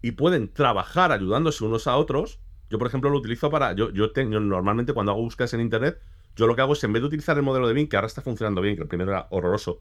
y 0.00 0.12
pueden 0.12 0.52
trabajar 0.52 1.12
ayudándose 1.12 1.64
unos 1.64 1.86
a 1.86 1.96
otros. 1.96 2.40
Yo, 2.72 2.78
por 2.78 2.86
ejemplo, 2.86 3.10
lo 3.10 3.18
utilizo 3.18 3.50
para, 3.50 3.74
yo, 3.74 3.90
yo, 3.90 4.10
normalmente 4.24 4.94
cuando 4.94 5.12
hago 5.12 5.20
búsquedas 5.20 5.52
en 5.52 5.60
Internet, 5.60 6.00
yo 6.36 6.46
lo 6.46 6.56
que 6.56 6.62
hago 6.62 6.72
es, 6.72 6.82
en 6.82 6.94
vez 6.94 7.02
de 7.02 7.08
utilizar 7.08 7.36
el 7.36 7.42
modelo 7.42 7.68
de 7.68 7.74
Bing, 7.74 7.86
que 7.86 7.96
ahora 7.96 8.06
está 8.06 8.22
funcionando 8.22 8.62
bien, 8.62 8.76
que 8.76 8.82
el 8.82 8.88
primero 8.88 9.10
era 9.10 9.26
horroroso, 9.28 9.80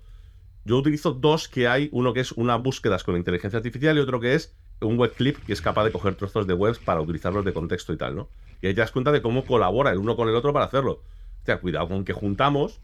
yo 0.66 0.78
utilizo 0.78 1.14
dos 1.14 1.48
que 1.48 1.70
hay, 1.70 1.88
uno 1.94 2.12
que 2.12 2.20
es 2.20 2.34
una 2.34 2.58
búsquedas 2.58 3.06
con 3.06 3.16
inteligencia 3.16 3.56
artificial 3.56 3.96
y 3.96 4.02
otro 4.02 4.20
que 4.20 4.36
es 4.36 4.54
un 4.82 4.98
web 4.98 5.14
clip 5.14 5.38
que 5.46 5.54
es 5.54 5.62
capaz 5.62 5.86
de 5.86 5.94
coger 5.94 6.16
trozos 6.16 6.46
de 6.48 6.54
webs 6.54 6.80
para 6.80 7.00
utilizarlos 7.00 7.46
de 7.46 7.54
contexto 7.54 7.94
y 7.94 7.98
tal, 7.98 8.14
¿no? 8.14 8.28
Y 8.62 8.68
ahí 8.68 8.74
te 8.74 8.82
das 8.82 8.92
cuenta 8.92 9.14
de 9.14 9.22
cómo 9.22 9.46
colabora 9.46 9.92
el 9.92 9.98
uno 9.98 10.18
con 10.18 10.28
el 10.28 10.36
otro 10.36 10.52
para 10.52 10.66
hacerlo. 10.66 11.00
O 11.44 11.46
sea, 11.46 11.62
cuidado 11.62 11.88
con 11.88 12.04
que 12.04 12.12
juntamos, 12.12 12.82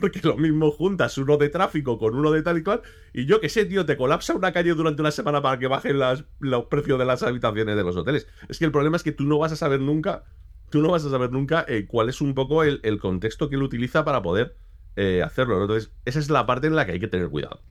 porque 0.00 0.20
lo 0.22 0.36
mismo 0.36 0.70
juntas 0.70 1.16
uno 1.18 1.36
de 1.36 1.48
tráfico 1.48 1.98
con 1.98 2.14
uno 2.14 2.30
de 2.30 2.42
tal 2.42 2.58
y 2.58 2.62
cual, 2.62 2.82
y 3.12 3.26
yo 3.26 3.40
que 3.40 3.48
sé, 3.48 3.64
tío, 3.64 3.86
te 3.86 3.96
colapsa 3.96 4.34
una 4.34 4.52
calle 4.52 4.74
durante 4.74 5.00
una 5.00 5.10
semana 5.10 5.42
para 5.42 5.58
que 5.58 5.66
bajen 5.66 5.98
las, 5.98 6.24
los 6.40 6.66
precios 6.66 6.98
de 6.98 7.04
las 7.04 7.22
habitaciones 7.22 7.76
de 7.76 7.82
los 7.82 7.96
hoteles. 7.96 8.26
Es 8.48 8.58
que 8.58 8.64
el 8.64 8.72
problema 8.72 8.96
es 8.96 9.02
que 9.02 9.12
tú 9.12 9.24
no 9.24 9.38
vas 9.38 9.52
a 9.52 9.56
saber 9.56 9.80
nunca, 9.80 10.24
tú 10.70 10.82
no 10.82 10.90
vas 10.90 11.04
a 11.04 11.10
saber 11.10 11.30
nunca 11.32 11.64
eh, 11.68 11.86
cuál 11.86 12.08
es 12.08 12.20
un 12.20 12.34
poco 12.34 12.64
el, 12.64 12.98
contexto 12.98 13.48
que 13.48 13.56
él 13.56 13.62
utiliza 13.62 14.04
para 14.04 14.22
poder 14.22 14.56
eh, 14.96 15.22
hacerlo. 15.22 15.60
Entonces, 15.60 15.90
esa 16.04 16.18
es 16.18 16.30
la 16.30 16.46
parte 16.46 16.66
en 16.66 16.76
la 16.76 16.86
que 16.86 16.92
hay 16.92 17.00
que 17.00 17.08
tener 17.08 17.28
cuidado. 17.28 17.62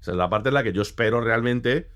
Esa 0.00 0.12
es 0.12 0.16
la 0.16 0.30
parte 0.30 0.48
en 0.48 0.54
la 0.54 0.62
que 0.62 0.72
yo 0.72 0.82
espero 0.82 1.20
realmente 1.20 1.90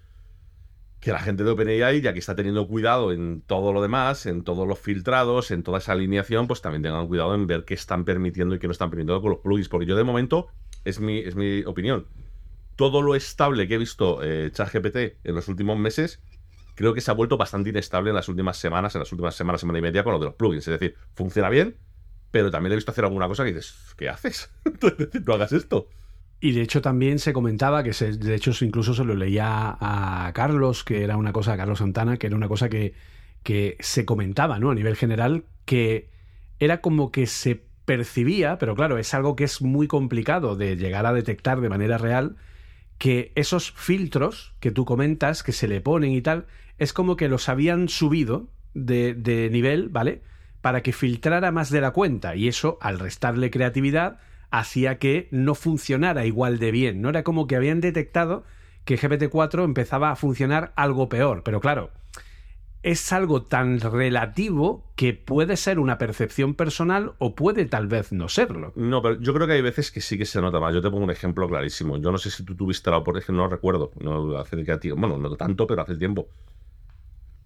que 1.05 1.13
la 1.13 1.19
gente 1.19 1.45
de 1.45 1.51
OpenAI, 1.51 2.01
ya 2.01 2.15
que 2.15 2.19
está 2.19 2.35
teniendo 2.35 2.67
cuidado 2.67 3.13
en 3.13 3.43
todo 3.43 3.75
lo 3.75 3.83
demás, 3.83 4.25
en 4.25 4.43
todos 4.43 4.67
los 4.67 4.79
filtrados, 4.79 5.51
en 5.51 5.63
toda 5.63 5.77
esa 5.77 5.93
alineación, 5.93 6.47
pues 6.47 6.63
también 6.63 6.83
tengan 6.83 7.07
cuidado 7.09 7.35
en 7.35 7.47
ver 7.47 7.67
qué 7.67 7.75
están 7.75 8.07
permitiendo 8.07 8.55
y 8.55 8.59
qué 8.59 8.67
no 8.67 8.73
están 8.73 8.89
permitiendo 8.89 9.21
con 9.21 9.33
los 9.33 9.41
plugins. 9.41 9.69
Porque 9.69 9.85
yo 9.85 9.97
de 9.97 10.05
momento, 10.05 10.49
es 10.87 11.01
mi, 11.01 11.19
es 11.19 11.37
mi 11.37 11.63
opinión, 11.65 12.07
todo 12.77 13.03
lo 13.03 13.15
estable 13.15 13.69
que 13.69 13.75
he 13.75 13.79
visto 13.79 14.23
eh, 14.23 14.51
ChatGPT 14.51 14.97
en 15.25 15.35
los 15.35 15.47
últimos 15.49 15.79
meses, 15.79 16.23
creo 16.75 16.95
que 16.95 17.03
se 17.03 17.11
ha 17.11 17.15
vuelto 17.15 17.37
bastante 17.37 17.69
inestable 17.69 18.09
en 18.09 18.17
las 18.17 18.31
últimas 18.31 18.57
semanas, 18.57 18.95
en 18.95 19.01
las 19.01 19.13
últimas 19.13 19.35
semanas, 19.35 19.61
semana 19.61 19.81
y 19.81 19.83
media 19.83 20.05
con 20.05 20.15
lo 20.15 20.19
de 20.19 20.25
los 20.25 20.35
plugins. 20.37 20.67
Es 20.67 20.81
decir, 20.81 20.97
funciona 21.13 21.51
bien, 21.51 21.77
pero 22.31 22.51
también 22.51 22.73
he 22.73 22.77
visto 22.77 22.93
hacer 22.93 23.05
alguna 23.05 23.29
cosa 23.29 23.45
que 23.45 23.53
dices, 23.53 23.95
¿qué 23.99 24.09
haces? 24.09 24.51
no 25.27 25.35
hagas 25.35 25.53
esto. 25.53 25.87
Y 26.45 26.53
de 26.53 26.61
hecho 26.61 26.83
también 26.83 27.21
se 27.21 27.33
comentaba 27.33 27.83
que 27.83 27.95
se, 27.95 28.19
de 28.19 28.35
hecho 28.35 28.53
incluso 28.67 28.93
se 28.93 29.03
lo 29.03 29.15
leía 29.15 29.79
a 29.81 30.31
Carlos, 30.35 30.85
que 30.85 31.03
era 31.03 31.17
una 31.17 31.33
cosa, 31.33 31.55
a 31.55 31.57
Carlos 31.57 31.79
Santana, 31.79 32.19
que 32.19 32.27
era 32.27 32.37
una 32.37 32.49
cosa 32.49 32.69
que, 32.69 32.93
que 33.43 33.79
se 33.81 34.05
comentaba, 34.05 34.59
¿no? 34.59 34.71
A 34.71 34.75
nivel 34.75 34.95
general, 34.95 35.47
que 35.65 36.11
era 36.59 36.83
como 36.83 37.11
que 37.13 37.27
se 37.27 37.65
percibía, 37.87 38.59
pero 38.59 38.75
claro, 38.75 38.99
es 38.99 39.15
algo 39.15 39.37
que 39.37 39.45
es 39.45 39.63
muy 39.63 39.87
complicado 39.87 40.55
de 40.55 40.77
llegar 40.77 41.07
a 41.07 41.15
detectar 41.15 41.63
de 41.63 41.71
manera 41.71 41.97
real, 41.97 42.37
que 42.99 43.33
esos 43.37 43.73
filtros 43.73 44.53
que 44.61 44.71
tú 44.71 44.85
comentas, 44.85 45.43
que 45.43 45.53
se 45.53 45.67
le 45.67 45.81
ponen 45.81 46.13
y 46.13 46.21
tal, 46.21 46.45
es 46.77 46.93
como 46.93 47.17
que 47.17 47.31
los 47.31 47.49
habían 47.49 47.89
subido 47.89 48.51
de, 48.75 49.15
de 49.15 49.49
nivel, 49.49 49.89
¿vale? 49.89 50.21
Para 50.61 50.83
que 50.83 50.93
filtrara 50.93 51.53
más 51.53 51.71
de 51.71 51.81
la 51.81 51.93
cuenta. 51.93 52.37
Y 52.37 52.49
eso, 52.49 52.77
al 52.83 52.99
restarle 52.99 53.51
creatividad, 53.51 54.19
hacía 54.59 54.99
que 54.99 55.29
no 55.33 55.57
funcionara 55.57 56.27
igual 56.27 56.59
de 56.59 56.71
bien. 56.71 57.03
No 57.03 57.09
era 57.09 57.25
como 57.25 57.47
que 57.47 57.57
habían 57.57 57.81
detectado 57.81 58.45
que 58.85 58.97
GPT-4 58.97 59.65
empezaba 59.65 60.11
a 60.11 60.17
funcionar 60.17 60.73
algo 60.77 61.09
peor. 61.09 61.43
Pero 61.43 61.61
claro, 61.61 61.91
es 62.85 63.13
algo 63.13 63.43
tan 63.43 63.81
relativo 63.81 64.93
que 64.95 65.13
puede 65.13 65.57
ser 65.57 65.81
una 65.81 65.99
percepción 65.99 66.55
personal 66.55 67.15
o 67.19 67.35
puede 67.35 67.65
tal 67.65 67.89
vez 67.89 68.13
no 68.13 68.29
serlo. 68.29 68.73
No, 68.77 69.03
pero 69.03 69.21
yo 69.21 69.35
creo 69.35 69.49
que 69.49 69.55
hay 69.55 69.63
veces 69.63 69.91
que 69.91 70.01
sí 70.01 70.17
que 70.17 70.27
se 70.27 70.41
nota 70.41 70.61
más. 70.61 70.73
Yo 70.73 70.81
te 70.81 70.91
pongo 70.91 71.03
un 71.03 71.11
ejemplo 71.11 71.49
clarísimo. 71.49 71.97
Yo 71.97 72.13
no 72.13 72.19
sé 72.19 72.31
si 72.31 72.45
tú 72.45 72.55
tuviste 72.55 72.91
la 72.91 72.99
oportunidad, 72.99 73.35
no 73.35 73.49
recuerdo, 73.49 73.91
hace 74.39 74.57
bueno, 74.95 75.19
no 75.19 75.35
tanto, 75.35 75.67
pero 75.67 75.83
hace 75.83 75.97
tiempo. 75.97 76.29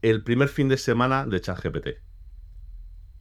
El 0.03 0.23
primer 0.23 0.49
fin 0.49 0.69
de 0.69 0.77
semana 0.77 1.25
de 1.25 1.41
ChatGPT. 1.41 1.89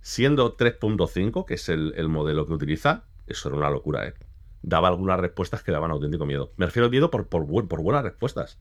Siendo 0.01 0.57
3.5, 0.57 1.45
que 1.45 1.53
es 1.53 1.69
el 1.69 2.09
modelo 2.09 2.45
que 2.45 2.53
utiliza, 2.53 3.05
eso 3.27 3.49
era 3.49 3.57
una 3.57 3.69
locura, 3.69 4.07
¿eh? 4.07 4.13
Daba 4.61 4.87
algunas 4.87 5.19
respuestas 5.19 5.63
que 5.63 5.71
daban 5.71 5.91
auténtico 5.91 6.25
miedo. 6.25 6.51
Me 6.57 6.65
refiero 6.65 6.85
al 6.85 6.91
miedo 6.91 7.11
por, 7.11 7.27
por, 7.27 7.67
por 7.67 7.81
buenas 7.81 8.03
respuestas. 8.03 8.59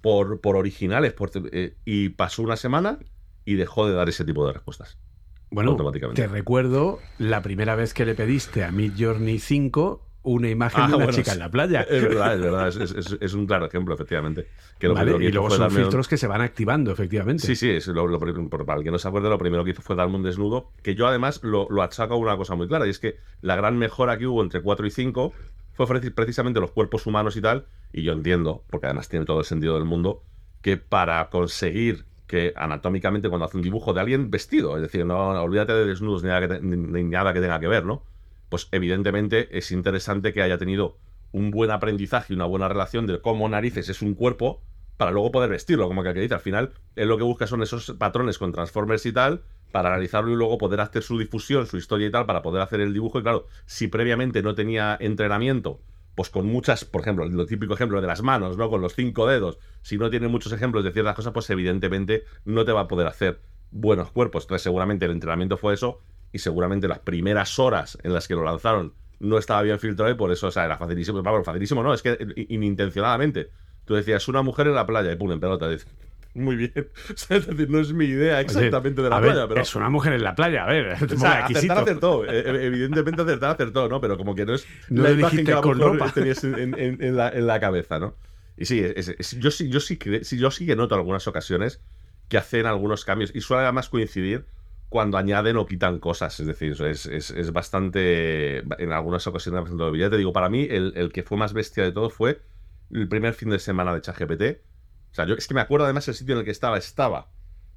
Por, 0.00 0.40
por 0.40 0.56
originales. 0.56 1.14
Eh, 1.52 1.76
y 1.84 2.10
pasó 2.10 2.42
una 2.42 2.56
semana 2.56 2.98
y 3.44 3.54
dejó 3.54 3.88
de 3.88 3.94
dar 3.94 4.08
ese 4.08 4.24
tipo 4.24 4.46
de 4.46 4.52
respuestas. 4.52 4.98
Bueno, 5.50 5.76
te 6.14 6.26
recuerdo 6.26 6.98
la 7.18 7.40
primera 7.40 7.76
vez 7.76 7.94
que 7.94 8.04
le 8.04 8.14
pediste 8.14 8.64
a 8.64 8.72
Mid 8.72 8.92
Journey 8.98 9.38
5 9.38 10.05
una 10.26 10.50
imagen 10.50 10.82
ah, 10.82 10.88
de 10.88 10.94
una 10.96 11.10
chica 11.10 11.32
en 11.32 11.38
la 11.38 11.50
playa. 11.50 11.82
Es 11.82 12.02
verdad, 12.02 12.34
es 12.34 12.40
verdad, 12.40 12.68
es, 13.20 13.34
un 13.34 13.46
claro 13.46 13.66
ejemplo, 13.66 13.94
efectivamente. 13.94 14.48
Que 14.78 14.88
y 14.88 15.30
luego 15.30 15.50
son 15.50 15.70
filtros 15.70 16.08
que 16.08 16.16
se 16.16 16.26
van 16.26 16.40
activando, 16.40 16.90
efectivamente. 16.90 17.46
Sí, 17.46 17.54
sí, 17.54 17.70
es 17.70 17.86
lo, 17.86 18.18
para 18.18 18.78
el 18.78 18.84
que 18.84 18.90
no 18.90 18.98
se 18.98 19.06
acuerde, 19.06 19.28
lo 19.28 19.38
primero 19.38 19.64
que 19.64 19.70
hizo 19.70 19.82
fue 19.82 19.94
darme 19.94 20.16
un 20.16 20.24
desnudo, 20.24 20.72
que 20.82 20.96
yo 20.96 21.06
además 21.06 21.44
lo, 21.44 21.68
lo 21.70 21.80
achaco 21.82 22.14
a 22.14 22.16
una 22.16 22.36
cosa 22.36 22.56
muy 22.56 22.66
clara, 22.66 22.88
y 22.88 22.90
es 22.90 22.98
que 22.98 23.18
la 23.40 23.54
gran 23.54 23.78
mejora 23.78 24.18
que 24.18 24.26
hubo 24.26 24.42
entre 24.42 24.60
4 24.60 24.86
y 24.86 24.90
5 24.90 25.32
fue 25.74 25.86
precisamente 26.10 26.58
los 26.58 26.72
cuerpos 26.72 27.06
humanos 27.06 27.36
y 27.36 27.40
tal, 27.40 27.66
y 27.92 28.02
yo 28.02 28.12
entiendo, 28.12 28.64
porque 28.68 28.86
además 28.86 29.08
tiene 29.08 29.26
todo 29.26 29.38
el 29.38 29.44
sentido 29.44 29.74
del 29.74 29.84
mundo, 29.84 30.24
que 30.60 30.76
para 30.76 31.30
conseguir 31.30 32.04
que 32.26 32.52
anatómicamente 32.56 33.28
cuando 33.28 33.44
hace 33.44 33.58
un 33.58 33.62
dibujo 33.62 33.92
de 33.92 34.00
alguien 34.00 34.28
vestido, 34.28 34.74
es 34.74 34.82
decir, 34.82 35.06
no, 35.06 35.40
olvídate 35.40 35.72
de 35.72 35.86
desnudos 35.86 36.24
ni 36.24 36.30
nada, 36.30 36.58
ni 36.60 37.04
nada 37.04 37.32
que 37.32 37.40
tenga 37.40 37.60
que 37.60 37.68
ver, 37.68 37.84
¿no? 37.84 38.02
Pues 38.48 38.68
evidentemente 38.72 39.56
es 39.56 39.72
interesante 39.72 40.32
que 40.32 40.42
haya 40.42 40.58
tenido 40.58 40.98
un 41.32 41.50
buen 41.50 41.70
aprendizaje 41.70 42.32
y 42.32 42.36
una 42.36 42.46
buena 42.46 42.68
relación 42.68 43.06
de 43.06 43.20
cómo 43.20 43.48
narices 43.48 43.88
es 43.88 44.02
un 44.02 44.14
cuerpo 44.14 44.62
para 44.96 45.10
luego 45.10 45.30
poder 45.30 45.50
vestirlo, 45.50 45.88
como 45.88 46.02
que 46.02 46.14
dice. 46.14 46.34
Al 46.34 46.40
final, 46.40 46.72
él 46.94 47.08
lo 47.08 47.18
que 47.18 47.24
busca 47.24 47.46
son 47.46 47.62
esos 47.62 47.94
patrones 47.98 48.38
con 48.38 48.52
Transformers 48.52 49.04
y 49.06 49.12
tal, 49.12 49.42
para 49.72 49.90
analizarlo 49.90 50.32
y 50.32 50.36
luego 50.36 50.58
poder 50.58 50.80
hacer 50.80 51.02
su 51.02 51.18
difusión, 51.18 51.66
su 51.66 51.76
historia 51.76 52.06
y 52.06 52.10
tal, 52.10 52.24
para 52.24 52.42
poder 52.42 52.62
hacer 52.62 52.80
el 52.80 52.94
dibujo. 52.94 53.18
Y 53.18 53.22
claro, 53.22 53.46
si 53.66 53.88
previamente 53.88 54.42
no 54.42 54.54
tenía 54.54 54.96
entrenamiento, 54.98 55.80
pues 56.14 56.30
con 56.30 56.46
muchas, 56.46 56.86
por 56.86 57.02
ejemplo, 57.02 57.26
lo 57.26 57.44
típico 57.44 57.74
ejemplo 57.74 58.00
de 58.00 58.06
las 58.06 58.22
manos, 58.22 58.56
¿no? 58.56 58.70
Con 58.70 58.80
los 58.80 58.94
cinco 58.94 59.26
dedos, 59.26 59.58
si 59.82 59.98
no 59.98 60.08
tiene 60.08 60.28
muchos 60.28 60.52
ejemplos 60.52 60.82
de 60.82 60.92
ciertas 60.92 61.14
cosas, 61.14 61.34
pues 61.34 61.50
evidentemente 61.50 62.24
no 62.46 62.64
te 62.64 62.72
va 62.72 62.82
a 62.82 62.88
poder 62.88 63.06
hacer 63.06 63.40
buenos 63.70 64.10
cuerpos. 64.10 64.44
Entonces, 64.44 64.62
seguramente 64.62 65.04
el 65.04 65.10
entrenamiento 65.10 65.58
fue 65.58 65.74
eso 65.74 66.00
y 66.36 66.38
seguramente 66.38 66.86
las 66.86 67.00
primeras 67.00 67.58
horas 67.58 67.98
en 68.02 68.12
las 68.12 68.28
que 68.28 68.34
lo 68.34 68.44
lanzaron 68.44 68.94
no 69.18 69.38
estaba 69.38 69.62
bien 69.62 69.78
filtrado 69.80 70.10
y 70.12 70.14
por 70.14 70.30
eso, 70.30 70.46
o 70.48 70.50
sea, 70.50 70.66
era 70.66 70.76
facilísimo. 70.76 71.22
Vamos, 71.22 71.44
facilísimo 71.44 71.82
no, 71.82 71.92
es 71.94 72.02
que 72.02 72.18
inintencionadamente. 72.48 73.50
Tú 73.84 73.94
decías, 73.94 74.26
una 74.28 74.42
mujer 74.42 74.66
en 74.66 74.74
la 74.74 74.86
playa 74.86 75.12
y 75.12 75.16
pum, 75.16 75.32
en 75.32 75.40
pelota. 75.40 75.68
muy 76.34 76.56
bien. 76.56 76.72
O 76.76 76.82
sea, 77.16 77.36
es 77.38 77.46
decir, 77.46 77.70
no 77.70 77.78
es 77.80 77.92
mi 77.92 78.04
idea 78.06 78.40
exactamente 78.40 79.00
de 79.00 79.08
la 79.10 79.20
ver, 79.20 79.32
playa, 79.32 79.48
pero. 79.48 79.62
Es 79.62 79.74
una 79.74 79.88
mujer 79.88 80.12
en 80.12 80.22
la 80.24 80.34
playa, 80.34 80.64
a 80.64 80.66
ver. 80.66 80.96
O 81.14 81.16
sea, 81.18 81.46
acertar 81.46 81.78
acertó. 81.78 82.24
Eh, 82.24 82.28
eh, 82.40 82.66
Evidentemente 82.66 83.22
acertar 83.22 83.50
acertó, 83.54 83.88
¿no? 83.88 84.00
Pero 84.00 84.16
como 84.18 84.34
que 84.34 84.44
no 84.44 84.54
es 84.54 84.66
No 84.90 85.02
la 85.04 85.10
le 85.10 85.14
imagen 85.20 85.44
que 85.46 85.52
con 85.54 85.78
ropa. 85.78 86.10
tenías 86.12 86.44
en, 86.44 86.78
en- 86.78 87.02
en 87.02 87.16
la, 87.16 87.30
en 87.30 87.46
la 87.46 87.58
cabeza, 87.60 87.98
¿no? 87.98 88.14
Y 88.58 88.64
sí, 88.66 88.80
es- 88.80 89.08
es- 89.08 89.38
yo 89.38 89.50
sí, 89.50 89.68
yo 89.70 89.80
sí, 89.80 89.98
yo 90.36 90.50
sí 90.50 90.66
que 90.66 90.76
noto 90.76 90.94
algunas 90.94 91.26
ocasiones 91.28 91.80
que 92.28 92.36
hacen 92.38 92.66
algunos 92.66 93.04
cambios. 93.04 93.30
Y 93.34 93.40
suele 93.40 93.62
además 93.62 93.88
coincidir 93.88 94.44
cuando 94.88 95.18
añaden 95.18 95.56
o 95.56 95.66
quitan 95.66 95.98
cosas. 95.98 96.38
Es 96.40 96.46
decir, 96.46 96.72
es, 96.82 97.06
es- 97.06 97.30
es 97.30 97.52
bastante. 97.52 98.58
En 98.82 98.92
algunas 98.92 99.26
ocasiones 99.26 99.64
Ya 99.98 100.10
te 100.10 100.16
digo, 100.16 100.32
para 100.32 100.48
mí, 100.48 100.66
el, 100.70 100.92
el 100.96 101.12
que 101.12 101.22
fue 101.22 101.36
más 101.38 101.52
bestia 101.52 101.84
de 101.84 101.92
todo 101.92 102.10
fue 102.10 102.40
el 102.90 103.08
primer 103.08 103.34
fin 103.34 103.50
de 103.50 103.58
semana 103.58 103.94
de 103.94 104.00
ChatGPT. 104.00 104.42
O 105.12 105.14
sea, 105.16 105.26
yo 105.26 105.34
es 105.34 105.46
que 105.48 105.54
me 105.54 105.60
acuerdo 105.60 105.84
además 105.84 106.06
el 106.08 106.14
sitio 106.14 106.34
en 106.34 106.40
el 106.40 106.44
que 106.44 106.50
estaba. 106.50 106.78
Estaba 106.78 107.30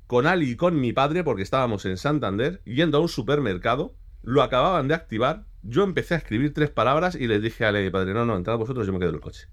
con 0.08 0.26
Ali 0.28 0.52
y 0.52 0.56
con 0.56 0.80
mi 0.80 0.92
padre, 0.94 1.24
porque 1.24 1.44
estábamos 1.44 1.86
en 1.86 1.98
Santander, 1.98 2.62
yendo 2.66 2.98
a 2.98 3.02
un 3.02 3.10
supermercado, 3.10 3.96
lo 4.24 4.42
acababan 4.42 4.88
de 4.88 4.96
activar, 4.96 5.46
yo 5.62 5.84
empecé 5.84 6.16
a 6.16 6.18
escribir 6.18 6.54
tres 6.54 6.72
palabras 6.72 7.16
y 7.16 7.28
les 7.28 7.42
dije 7.44 7.64
a 7.66 7.70
Ali 7.70 7.86
y 7.86 7.90
padre, 7.92 8.14
no, 8.16 8.26
no, 8.26 8.36
entrad 8.36 8.58
vosotros, 8.58 8.88
yo 8.88 8.94
me 8.94 9.00
quedo 9.00 9.10
en 9.10 9.16
el 9.16 9.22
coche. 9.22 9.48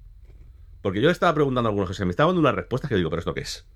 Porque 0.83 1.01
yo 1.01 1.07
le 1.09 1.13
estaba 1.13 1.35
preguntando 1.35 1.69
a 1.69 1.71
algunos 1.73 1.97
que 1.97 2.05
me 2.05 2.11
estaban 2.11 2.31
dando 2.31 2.41
una 2.41 2.53
respuesta 2.53 2.89
que 2.89 2.95
digo, 2.97 3.11
pero 3.11 3.21
¿esto 3.21 3.35
qué 3.35 3.41
es? 3.43 3.67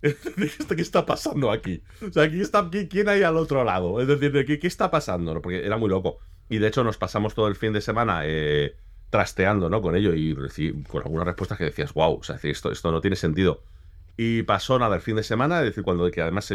¿Esto 0.02 0.76
¿Qué 0.76 0.82
está 0.82 1.04
pasando 1.04 1.50
aquí? 1.50 1.82
O 2.06 2.10
sea, 2.12 2.28
¿quién, 2.28 2.40
está, 2.40 2.68
quién, 2.70 3.08
hay 3.08 3.22
al 3.22 3.36
otro 3.36 3.64
lado? 3.64 4.00
Es 4.00 4.08
decir, 4.08 4.32
¿qué, 4.46 4.58
qué 4.58 4.66
está 4.66 4.90
pasando? 4.90 5.40
Porque 5.42 5.64
era 5.64 5.76
muy 5.76 5.90
loco. 5.90 6.18
Y 6.48 6.58
de 6.58 6.68
hecho 6.68 6.82
nos 6.84 6.96
pasamos 6.96 7.34
todo 7.34 7.48
el 7.48 7.54
fin 7.54 7.72
de 7.72 7.80
semana 7.80 8.22
eh, 8.24 8.76
trasteando 9.10 9.68
¿no? 9.68 9.82
con 9.82 9.94
ello 9.94 10.14
y 10.14 10.34
con 10.88 11.02
algunas 11.02 11.26
respuestas 11.26 11.58
que 11.58 11.64
decías, 11.64 11.92
wow, 11.92 12.18
o 12.18 12.22
sea, 12.22 12.38
esto, 12.42 12.72
esto 12.72 12.90
no 12.90 13.00
tiene 13.00 13.16
sentido. 13.16 13.62
Y 14.16 14.42
pasó 14.42 14.78
nada 14.78 14.96
el 14.96 15.02
fin 15.02 15.16
de 15.16 15.22
semana, 15.22 15.60
es 15.60 15.66
decir, 15.66 15.84
cuando 15.84 16.10
que 16.10 16.20
además 16.20 16.52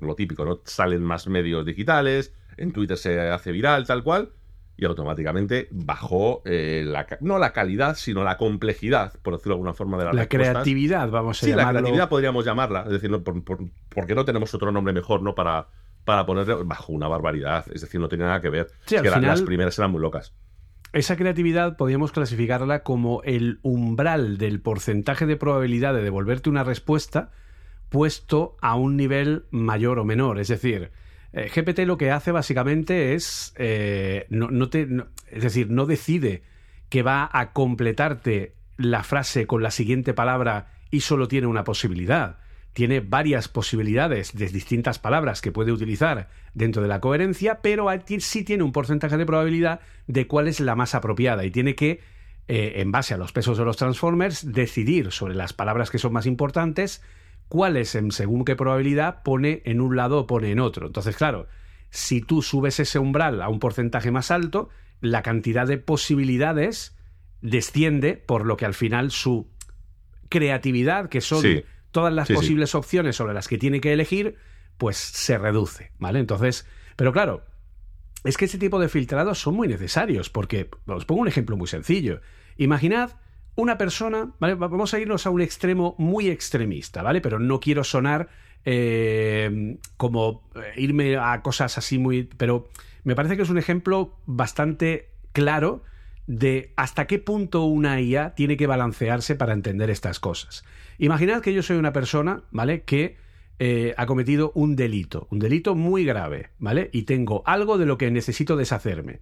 lo 0.00 0.14
típico, 0.14 0.44
¿no? 0.44 0.60
Salen 0.64 1.02
más 1.02 1.26
medios 1.26 1.64
digitales, 1.64 2.34
en 2.56 2.72
Twitter 2.72 2.96
se 2.98 3.18
hace 3.18 3.52
viral, 3.52 3.86
tal 3.86 4.02
cual, 4.02 4.32
y 4.80 4.84
automáticamente 4.86 5.68
bajó 5.72 6.40
eh, 6.46 6.84
la, 6.86 7.06
no 7.20 7.38
la 7.38 7.52
calidad, 7.52 7.96
sino 7.96 8.22
la 8.24 8.36
complejidad, 8.38 9.12
por 9.22 9.34
decirlo 9.34 9.54
de 9.54 9.56
alguna 9.58 9.74
forma, 9.74 9.98
de 9.98 10.04
las 10.04 10.14
La 10.14 10.22
respuestas. 10.22 10.52
creatividad, 10.54 11.10
vamos 11.10 11.42
a 11.42 11.46
Sí, 11.46 11.52
la 11.52 11.68
creatividad 11.68 12.08
podríamos 12.08 12.44
llamarla, 12.44 12.84
es 12.86 12.90
decir, 12.92 13.10
no, 13.10 13.22
por- 13.22 13.42
por- 13.44 13.58
porque 13.90 14.14
no 14.14 14.24
tenemos 14.24 14.54
otro 14.54 14.70
nombre 14.72 14.92
mejor, 14.94 15.20
¿no? 15.20 15.34
Para, 15.34 15.66
para 16.04 16.24
ponerle 16.24 16.54
bajo 16.64 16.92
una 16.92 17.08
barbaridad, 17.08 17.66
es 17.74 17.80
decir, 17.82 18.00
no 18.00 18.08
tenía 18.08 18.26
nada 18.26 18.40
que 18.40 18.50
ver. 18.50 18.68
Sí, 18.86 18.94
Es 18.94 19.02
que 19.02 19.08
final- 19.10 19.22
las 19.26 19.42
primeras 19.42 19.76
eran 19.78 19.90
muy 19.90 20.00
locas. 20.00 20.32
Esa 20.92 21.16
creatividad 21.16 21.76
podríamos 21.76 22.12
clasificarla 22.12 22.82
como 22.84 23.20
el 23.24 23.58
umbral 23.62 24.38
del 24.38 24.60
porcentaje 24.62 25.26
de 25.26 25.36
probabilidad 25.36 25.92
de 25.92 26.02
devolverte 26.02 26.48
una 26.48 26.62
respuesta 26.64 27.30
puesto 27.88 28.56
a 28.62 28.74
un 28.76 28.96
nivel 28.96 29.44
mayor 29.50 29.98
o 29.98 30.04
menor. 30.04 30.38
Es 30.38 30.48
decir, 30.48 30.90
eh, 31.32 31.50
GPT 31.54 31.80
lo 31.80 31.98
que 31.98 32.10
hace 32.10 32.32
básicamente 32.32 33.14
es, 33.14 33.52
eh, 33.56 34.26
no, 34.30 34.68
te, 34.68 34.88
es 35.30 35.42
decir, 35.42 35.70
no 35.70 35.86
decide 35.86 36.42
que 36.88 37.02
va 37.02 37.28
a 37.32 37.52
completarte 37.52 38.54
la 38.76 39.02
frase 39.02 39.46
con 39.46 39.62
la 39.62 39.70
siguiente 39.70 40.14
palabra 40.14 40.68
y 40.90 41.00
solo 41.00 41.28
tiene 41.28 41.46
una 41.46 41.64
posibilidad. 41.64 42.38
Tiene 42.72 43.00
varias 43.00 43.48
posibilidades 43.48 44.36
de 44.36 44.46
distintas 44.46 44.98
palabras 44.98 45.40
que 45.40 45.52
puede 45.52 45.72
utilizar 45.72 46.28
dentro 46.54 46.80
de 46.80 46.88
la 46.88 47.00
coherencia, 47.00 47.60
pero 47.60 47.88
sí 48.20 48.44
tiene 48.44 48.62
un 48.62 48.72
porcentaje 48.72 49.16
de 49.16 49.26
probabilidad 49.26 49.80
de 50.06 50.26
cuál 50.26 50.48
es 50.48 50.60
la 50.60 50.76
más 50.76 50.94
apropiada 50.94 51.44
y 51.44 51.50
tiene 51.50 51.74
que, 51.74 52.00
eh, 52.46 52.74
en 52.76 52.92
base 52.92 53.14
a 53.14 53.18
los 53.18 53.32
pesos 53.32 53.58
de 53.58 53.64
los 53.64 53.76
transformers, 53.76 54.52
decidir 54.52 55.10
sobre 55.10 55.34
las 55.34 55.52
palabras 55.52 55.90
que 55.90 55.98
son 55.98 56.12
más 56.12 56.26
importantes, 56.26 57.02
cuáles 57.48 57.94
en 57.94 58.10
según 58.12 58.44
qué 58.44 58.56
probabilidad 58.56 59.22
pone 59.22 59.62
en 59.64 59.80
un 59.80 59.96
lado 59.96 60.18
o 60.20 60.26
pone 60.26 60.50
en 60.50 60.60
otro. 60.60 60.86
Entonces, 60.86 61.16
claro, 61.16 61.46
si 61.90 62.20
tú 62.20 62.42
subes 62.42 62.78
ese 62.80 62.98
umbral 62.98 63.40
a 63.42 63.48
un 63.48 63.58
porcentaje 63.60 64.10
más 64.10 64.30
alto, 64.30 64.68
la 65.00 65.22
cantidad 65.22 65.66
de 65.66 65.78
posibilidades 65.78 66.96
desciende, 67.40 68.14
por 68.16 68.44
lo 68.46 68.56
que 68.56 68.66
al 68.66 68.74
final 68.74 69.10
su 69.10 69.48
creatividad, 70.28 71.08
que 71.08 71.20
son 71.20 71.42
Sí. 71.42 71.64
todas 71.90 72.12
las 72.12 72.26
Sí, 72.28 72.34
sí. 72.34 72.36
posibles 72.36 72.74
opciones 72.74 73.16
sobre 73.16 73.34
las 73.34 73.48
que 73.48 73.58
tiene 73.58 73.80
que 73.80 73.92
elegir, 73.92 74.36
pues 74.76 74.96
se 74.96 75.38
reduce, 75.38 75.92
¿vale? 75.98 76.18
Entonces, 76.18 76.66
pero 76.96 77.12
claro, 77.12 77.44
es 78.24 78.36
que 78.36 78.44
este 78.44 78.58
tipo 78.58 78.78
de 78.78 78.88
filtrados 78.88 79.38
son 79.40 79.54
muy 79.54 79.68
necesarios, 79.68 80.28
porque 80.30 80.68
os 80.86 81.04
pongo 81.04 81.22
un 81.22 81.28
ejemplo 81.28 81.56
muy 81.56 81.68
sencillo. 81.68 82.20
Imaginad 82.56 83.12
una 83.58 83.76
persona, 83.76 84.30
¿vale? 84.38 84.54
Va- 84.54 84.68
Vamos 84.68 84.94
a 84.94 85.00
irnos 85.00 85.26
a 85.26 85.30
un 85.30 85.40
extremo 85.40 85.94
muy 85.98 86.28
extremista, 86.30 87.02
¿vale? 87.02 87.20
Pero 87.20 87.38
no 87.40 87.58
quiero 87.58 87.82
sonar 87.82 88.28
eh, 88.64 89.76
como 89.96 90.48
eh, 90.54 90.80
irme 90.80 91.16
a 91.16 91.42
cosas 91.42 91.76
así 91.76 91.98
muy... 91.98 92.22
Pero 92.36 92.68
me 93.02 93.14
parece 93.16 93.36
que 93.36 93.42
es 93.42 93.50
un 93.50 93.58
ejemplo 93.58 94.16
bastante 94.26 95.10
claro 95.32 95.82
de 96.26 96.72
hasta 96.76 97.06
qué 97.06 97.18
punto 97.18 97.64
una 97.64 98.00
IA 98.00 98.34
tiene 98.36 98.56
que 98.56 98.66
balancearse 98.68 99.34
para 99.34 99.54
entender 99.54 99.90
estas 99.90 100.20
cosas. 100.20 100.64
Imaginad 100.98 101.40
que 101.42 101.52
yo 101.52 101.62
soy 101.62 101.78
una 101.78 101.92
persona, 101.92 102.44
¿vale? 102.52 102.82
Que 102.84 103.16
eh, 103.58 103.92
ha 103.96 104.06
cometido 104.06 104.52
un 104.54 104.76
delito, 104.76 105.26
un 105.30 105.40
delito 105.40 105.74
muy 105.74 106.04
grave, 106.04 106.50
¿vale? 106.58 106.90
Y 106.92 107.02
tengo 107.02 107.42
algo 107.44 107.76
de 107.76 107.86
lo 107.86 107.98
que 107.98 108.10
necesito 108.12 108.56
deshacerme. 108.56 109.20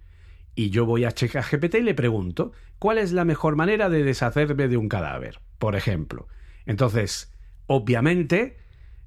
Y 0.57 0.71
yo 0.71 0.87
voy 0.87 1.05
a 1.05 1.11
checar 1.11 1.45
GPT 1.45 1.75
y 1.75 1.81
le 1.81 1.93
pregunto, 1.93 2.51
¿cuál 2.79 2.97
es 2.97 3.11
la 3.11 3.25
mejor 3.25 3.55
manera 3.55 3.89
de 3.89 4.03
deshacerme 4.03 4.67
de 4.67 4.75
un 4.75 4.89
cadáver? 4.89 5.39
Por 5.59 5.75
ejemplo. 5.75 6.27
Entonces, 6.65 7.31
obviamente, 7.67 8.57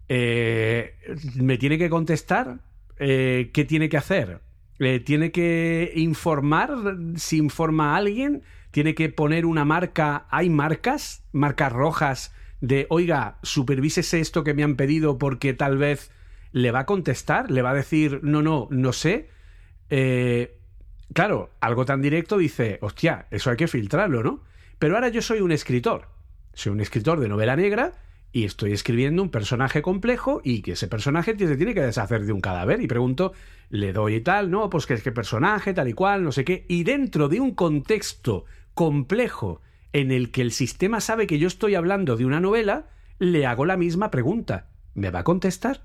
eh, 0.09 0.95
me 1.35 1.59
tiene 1.59 1.77
que 1.77 1.91
contestar 1.91 2.61
eh, 3.01 3.51
qué 3.53 3.65
tiene 3.65 3.89
que 3.89 3.97
hacer. 3.97 4.43
Eh, 4.79 5.01
tiene 5.01 5.33
que 5.33 5.91
informar 5.97 6.71
si 7.17 7.39
informa 7.39 7.95
a 7.95 7.97
alguien. 7.97 8.45
Tiene 8.71 8.95
que 8.95 9.09
poner 9.09 9.45
una 9.45 9.65
marca. 9.65 10.29
Hay 10.31 10.51
marcas, 10.51 11.25
marcas 11.33 11.73
rojas 11.73 12.33
de, 12.61 12.87
oiga, 12.91 13.41
supervísese 13.43 14.21
esto 14.21 14.45
que 14.45 14.55
me 14.55 14.63
han 14.63 14.77
pedido 14.77 15.19
porque 15.19 15.53
tal 15.53 15.79
vez 15.79 16.13
le 16.53 16.71
va 16.71 16.81
a 16.81 16.87
contestar, 16.87 17.51
le 17.51 17.63
va 17.63 17.71
a 17.71 17.75
decir, 17.75 18.21
no, 18.23 18.41
no, 18.41 18.69
no 18.71 18.93
sé. 18.93 19.31
Eh, 19.89 20.60
claro, 21.13 21.51
algo 21.61 21.85
tan 21.85 22.03
directo 22.03 22.39
dice, 22.39 22.79
hostia, 22.83 23.27
eso 23.31 23.51
hay 23.51 23.57
que 23.57 23.69
filtrarlo, 23.69 24.23
¿no? 24.23 24.43
Pero 24.79 24.95
ahora 24.95 25.09
yo 25.09 25.23
soy 25.23 25.41
un 25.41 25.53
escritor. 25.53 26.09
Soy 26.55 26.73
un 26.73 26.81
escritor 26.81 27.21
de 27.21 27.29
novela 27.29 27.57
negra 27.57 27.93
y 28.33 28.45
estoy 28.45 28.73
escribiendo 28.73 29.23
un 29.23 29.31
personaje 29.31 29.83
complejo 29.83 30.41
y 30.45 30.63
que 30.63 30.73
ese 30.73 30.89
personaje 30.89 31.37
se 31.37 31.57
tiene 31.57 31.75
que 31.75 31.83
deshacer 31.83 32.25
de 32.25 32.33
un 32.33 32.41
cadáver. 32.41 32.81
Y 32.81 32.87
pregunto, 32.87 33.33
le 33.69 33.93
doy 33.93 34.17
y 34.17 34.21
tal, 34.21 34.51
¿no? 34.51 34.71
Pues 34.71 34.87
que 34.87 34.95
es 34.95 35.03
que 35.03 35.13
personaje, 35.13 35.75
tal 35.75 35.89
y 35.89 35.93
cual, 35.93 36.25
no 36.25 36.33
sé 36.33 36.45
qué. 36.45 36.65
Y 36.69 36.85
dentro 36.85 37.29
de 37.29 37.41
un 37.41 37.55
contexto 37.55 38.45
complejo 38.75 39.61
en 39.93 40.13
el 40.13 40.31
que 40.31 40.43
el 40.43 40.53
sistema 40.53 41.01
sabe 41.01 41.27
que 41.27 41.39
yo 41.39 41.49
estoy 41.49 41.75
hablando 41.75 42.17
de 42.17 42.25
una 42.25 42.41
novela, 42.41 42.89
le 43.19 43.47
hago 43.47 43.67
la 43.67 43.77
misma 43.77 44.11
pregunta. 44.11 44.69
¿Me 44.95 45.11
va 45.11 45.21
a 45.21 45.25
contestar? 45.25 45.83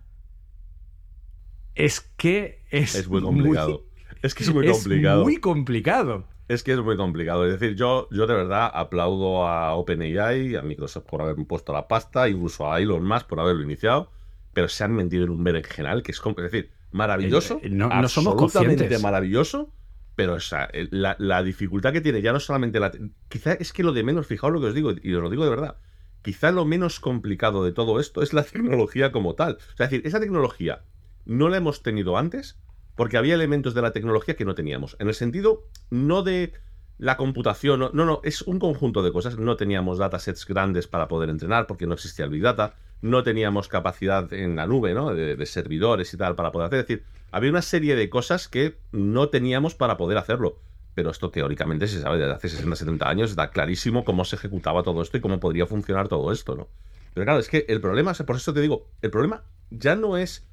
Es 1.73 1.99
que 1.99 2.63
es, 2.69 2.95
Es 2.95 3.07
muy 3.09 3.21
complicado. 3.21 3.83
Es 4.25 4.35
que 4.35 4.43
es 4.43 4.53
muy 4.53 4.67
complicado. 4.67 5.23
muy 5.23 5.37
complicado. 5.37 6.25
Es 6.47 6.61
que 6.63 6.73
es 6.73 6.79
muy 6.79 6.95
complicado. 6.97 7.45
Es 7.45 7.59
decir, 7.59 7.75
yo, 7.75 8.07
yo 8.11 8.27
de 8.27 8.33
verdad 8.35 8.69
aplaudo 8.73 9.47
a 9.47 9.73
OpenAI, 9.75 10.55
a 10.55 10.61
Microsoft 10.61 11.05
por 11.05 11.21
haber 11.21 11.35
puesto 11.47 11.73
la 11.73 11.87
pasta, 11.87 12.27
incluso 12.29 12.71
a 12.71 12.79
Elon 12.79 13.03
Musk 13.05 13.27
por 13.27 13.39
haberlo 13.39 13.63
iniciado, 13.63 14.11
pero 14.53 14.67
se 14.67 14.83
han 14.83 14.93
mentido 14.93 15.23
en 15.25 15.31
un 15.31 15.43
berenjenal 15.43 16.03
que 16.03 16.11
es, 16.11 16.21
es 16.25 16.35
decir, 16.35 16.71
maravilloso, 16.91 17.59
Eh, 17.63 17.69
no- 17.69 17.89
no 17.89 18.07
somos 18.07 18.35
conscientes. 18.35 19.01
maravilloso, 19.01 19.71
pero 20.15 20.33
o 20.35 20.39
sea, 20.39 20.69
la, 20.91 21.15
la 21.19 21.41
dificultad 21.43 21.91
que 21.93 22.01
tiene 22.01 22.21
ya 22.21 22.31
no 22.31 22.39
solamente 22.39 22.79
la... 22.79 22.91
Quizá 23.27 23.53
es 23.53 23.73
que 23.73 23.83
lo 23.83 23.91
de 23.91 24.03
menos, 24.03 24.27
fijaos 24.27 24.53
lo 24.53 24.61
que 24.61 24.67
os 24.67 24.73
digo, 24.75 24.91
y 25.01 25.13
os 25.13 25.21
lo 25.23 25.29
digo 25.29 25.43
de 25.43 25.49
verdad, 25.49 25.77
quizá 26.21 26.51
lo 26.51 26.63
menos 26.65 26.99
complicado 26.99 27.63
de 27.65 27.71
todo 27.73 27.99
esto 27.99 28.21
es 28.21 28.33
la 28.33 28.43
tecnología 28.53 29.11
como 29.11 29.33
tal. 29.35 29.53
O 29.73 29.77
sea, 29.77 29.85
es 29.87 29.91
decir, 29.91 30.07
esa 30.07 30.19
tecnología 30.19 30.83
no 31.25 31.49
la 31.49 31.57
hemos 31.57 31.81
tenido 31.83 32.17
antes 32.17 32.57
porque 32.95 33.17
había 33.17 33.35
elementos 33.35 33.73
de 33.73 33.81
la 33.81 33.91
tecnología 33.91 34.35
que 34.35 34.45
no 34.45 34.55
teníamos. 34.55 34.95
En 34.99 35.07
el 35.07 35.15
sentido, 35.15 35.63
no 35.89 36.23
de 36.23 36.53
la 36.97 37.17
computación, 37.17 37.79
no, 37.79 37.91
no, 37.91 38.21
es 38.23 38.41
un 38.41 38.59
conjunto 38.59 39.03
de 39.03 39.11
cosas. 39.11 39.37
No 39.37 39.57
teníamos 39.57 39.97
datasets 39.97 40.45
grandes 40.45 40.87
para 40.87 41.07
poder 41.07 41.29
entrenar 41.29 41.67
porque 41.67 41.87
no 41.87 41.93
existía 41.93 42.25
el 42.25 42.31
Big 42.31 42.41
Data. 42.41 42.75
No 43.01 43.23
teníamos 43.23 43.67
capacidad 43.67 44.31
en 44.33 44.55
la 44.55 44.65
nube, 44.65 44.93
¿no? 44.93 45.13
De, 45.13 45.35
de 45.35 45.45
servidores 45.45 46.13
y 46.13 46.17
tal 46.17 46.35
para 46.35 46.51
poder 46.51 46.67
hacer. 46.67 46.79
Es 46.79 46.87
decir, 46.87 47.03
había 47.31 47.49
una 47.49 47.61
serie 47.61 47.95
de 47.95 48.09
cosas 48.09 48.47
que 48.47 48.77
no 48.91 49.29
teníamos 49.29 49.75
para 49.75 49.97
poder 49.97 50.17
hacerlo. 50.17 50.57
Pero 50.93 51.09
esto 51.09 51.29
teóricamente 51.29 51.87
se 51.87 51.99
sabe 51.99 52.17
desde 52.17 52.31
hace 52.31 52.47
60, 52.47 52.77
70 52.77 53.09
años, 53.09 53.29
está 53.31 53.51
clarísimo 53.51 54.05
cómo 54.05 54.23
se 54.23 54.37
ejecutaba 54.37 54.81
todo 54.81 55.01
esto 55.01 55.17
y 55.17 55.21
cómo 55.21 55.41
podría 55.41 55.65
funcionar 55.65 56.07
todo 56.07 56.31
esto, 56.31 56.55
¿no? 56.55 56.69
Pero 57.13 57.25
claro, 57.25 57.39
es 57.39 57.49
que 57.49 57.65
el 57.67 57.81
problema, 57.81 58.13
por 58.13 58.37
eso 58.37 58.53
te 58.53 58.61
digo, 58.61 58.87
el 59.01 59.11
problema 59.11 59.43
ya 59.69 59.95
no 59.95 60.15
es 60.17 60.47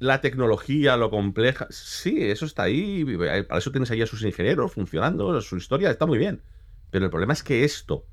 la 0.00 0.20
tecnología, 0.20 0.96
lo 0.96 1.10
compleja. 1.10 1.68
Sí, 1.70 2.16
eso 2.20 2.46
está 2.46 2.64
ahí. 2.64 3.04
Para 3.16 3.58
eso 3.58 3.70
tienes 3.70 3.90
ahí 3.92 4.02
a 4.02 4.06
sus 4.06 4.22
ingenieros 4.22 4.72
funcionando, 4.72 5.40
su 5.40 5.56
historia 5.56 5.90
está 5.90 6.06
muy 6.06 6.18
bien. 6.18 6.42
Pero 6.90 7.04
el 7.04 7.10
problema 7.10 7.34
es 7.34 7.44
que 7.44 7.62
esto 7.62 8.06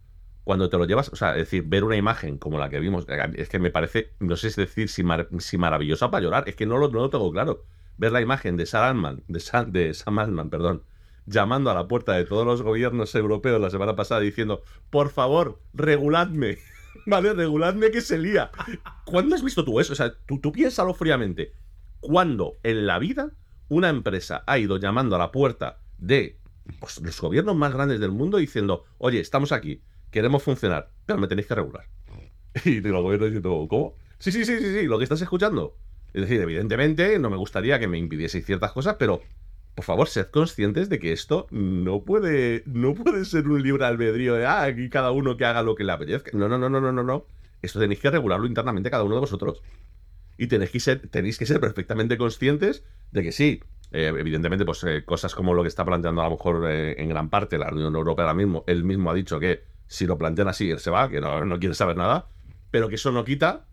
cuando 0.43 0.69
te 0.69 0.77
lo 0.77 0.85
llevas, 0.85 1.09
o 1.09 1.15
sea, 1.17 1.31
es 1.31 1.39
decir, 1.39 1.63
ver 1.65 1.83
una 1.83 1.97
imagen 1.97 2.37
como 2.37 2.57
la 2.57 2.69
que 2.69 2.79
vimos, 2.79 3.05
eh, 3.09 3.19
es 3.35 3.49
que 3.49 3.59
me 3.59 3.69
parece, 3.69 4.13
no 4.19 4.37
sé 4.37 4.49
si 4.49 4.61
decir 4.61 4.87
si, 4.87 5.03
si 5.39 5.57
maravillosa 5.57 6.09
para 6.09 6.23
llorar, 6.23 6.45
es 6.47 6.55
que 6.55 6.65
no 6.65 6.77
lo, 6.77 6.87
no 6.89 6.99
lo 6.99 7.09
tengo 7.09 7.29
claro. 7.33 7.65
Ver 7.97 8.13
la 8.13 8.21
imagen 8.21 8.55
de 8.55 8.65
Sam 8.65 8.83
Altman, 8.83 9.23
de 9.27 9.41
Sam, 9.41 9.73
de 9.73 9.93
Sam 9.93 10.49
perdón, 10.49 10.83
llamando 11.25 11.69
a 11.69 11.73
la 11.73 11.89
puerta 11.89 12.13
de 12.13 12.23
todos 12.23 12.45
los 12.45 12.61
gobiernos 12.61 13.13
europeos 13.13 13.59
la 13.59 13.69
semana 13.69 13.97
pasada 13.97 14.21
diciendo, 14.21 14.61
por 14.89 15.09
favor, 15.09 15.59
reguladme. 15.73 16.59
Vale, 17.05 17.33
reguladme 17.33 17.91
que 17.91 17.99
se 17.99 18.17
lía. 18.17 18.49
¿Cuándo 19.03 19.35
has 19.35 19.43
visto 19.43 19.65
tú 19.65 19.81
eso? 19.81 19.91
O 19.91 19.95
sea, 19.97 20.13
tú, 20.25 20.39
tú 20.39 20.53
piénsalo 20.53 20.93
fríamente. 20.93 21.51
¿Cuándo 21.99 22.57
en 22.63 22.87
la 22.87 22.99
vida 22.99 23.31
una 23.69 23.89
empresa 23.89 24.43
ha 24.47 24.57
ido 24.57 24.77
llamando 24.77 25.15
a 25.15 25.19
la 25.19 25.31
puerta 25.31 25.79
de 25.97 26.39
pues, 26.79 27.01
los 27.01 27.19
gobiernos 27.19 27.55
más 27.55 27.73
grandes 27.73 27.99
del 27.99 28.11
mundo 28.11 28.37
diciendo, 28.37 28.85
oye, 28.97 29.19
estamos 29.19 29.51
aquí, 29.51 29.81
queremos 30.11 30.43
funcionar, 30.43 30.91
pero 31.05 31.19
me 31.19 31.27
tenéis 31.27 31.47
que 31.47 31.55
regular? 31.55 31.87
Y 32.65 32.81
los 32.81 33.03
gobiernos 33.03 33.29
diciendo, 33.29 33.67
¿cómo? 33.69 33.95
Sí, 34.19 34.31
sí, 34.31 34.45
sí, 34.45 34.57
sí, 34.59 34.73
sí, 34.73 34.83
lo 34.83 34.97
que 34.97 35.03
estás 35.03 35.21
escuchando. 35.21 35.77
Es 36.13 36.21
decir, 36.21 36.41
evidentemente 36.41 37.19
no 37.19 37.29
me 37.29 37.37
gustaría 37.37 37.79
que 37.79 37.87
me 37.87 37.97
impidieseis 37.97 38.45
ciertas 38.45 38.71
cosas, 38.71 38.95
pero 38.97 39.21
por 39.77 39.85
favor, 39.85 40.07
sed 40.07 40.25
conscientes 40.31 40.89
de 40.89 40.97
que 40.97 41.11
esto 41.11 41.45
no 41.51 42.01
puede, 42.01 42.63
no 42.65 42.95
puede 42.95 43.25
ser 43.25 43.47
un 43.47 43.61
libre 43.61 43.85
albedrío 43.85 44.33
de, 44.33 44.43
ah, 44.43 44.63
aquí 44.63 44.89
cada 44.89 45.11
uno 45.11 45.37
que 45.37 45.45
haga 45.45 45.61
lo 45.61 45.75
que 45.75 45.83
le 45.83 45.91
apetezca. 45.91 46.31
No, 46.33 46.49
no, 46.49 46.57
no, 46.57 46.67
no, 46.67 46.81
no, 46.81 46.91
no, 46.91 47.03
no. 47.03 47.25
Esto 47.61 47.79
tenéis 47.79 47.99
que 47.99 48.09
regularlo 48.09 48.47
internamente 48.47 48.89
cada 48.89 49.03
uno 49.03 49.13
de 49.13 49.21
vosotros. 49.21 49.61
Y 50.37 50.47
tenéis 50.47 50.71
que 50.71 50.79
ser, 50.79 51.07
tenéis 51.09 51.37
que 51.37 51.45
ser 51.45 51.59
perfectamente 51.59 52.17
conscientes 52.17 52.83
de 53.11 53.23
que 53.23 53.31
sí, 53.31 53.61
eh, 53.91 54.13
evidentemente, 54.15 54.65
pues 54.65 54.83
eh, 54.83 55.03
cosas 55.05 55.33
como 55.33 55.53
lo 55.53 55.63
que 55.63 55.69
está 55.69 55.85
planteando 55.85 56.21
a 56.21 56.25
lo 56.25 56.31
mejor 56.31 56.69
eh, 56.69 57.01
en 57.01 57.09
gran 57.09 57.29
parte 57.29 57.57
la 57.57 57.71
Unión 57.71 57.95
Europea 57.95 58.25
ahora 58.25 58.35
mismo, 58.35 58.63
él 58.67 58.83
mismo 58.83 59.09
ha 59.09 59.13
dicho 59.13 59.39
que 59.39 59.63
si 59.87 60.05
lo 60.05 60.17
plantean 60.17 60.49
así, 60.49 60.69
él 60.69 60.79
se 60.79 60.89
va, 60.89 61.09
que 61.09 61.21
no, 61.21 61.45
no 61.45 61.59
quiere 61.59 61.73
saber 61.73 61.95
nada, 61.95 62.27
pero 62.71 62.89
que 62.89 62.95
eso 62.95 63.11
no 63.11 63.23
quita 63.23 63.65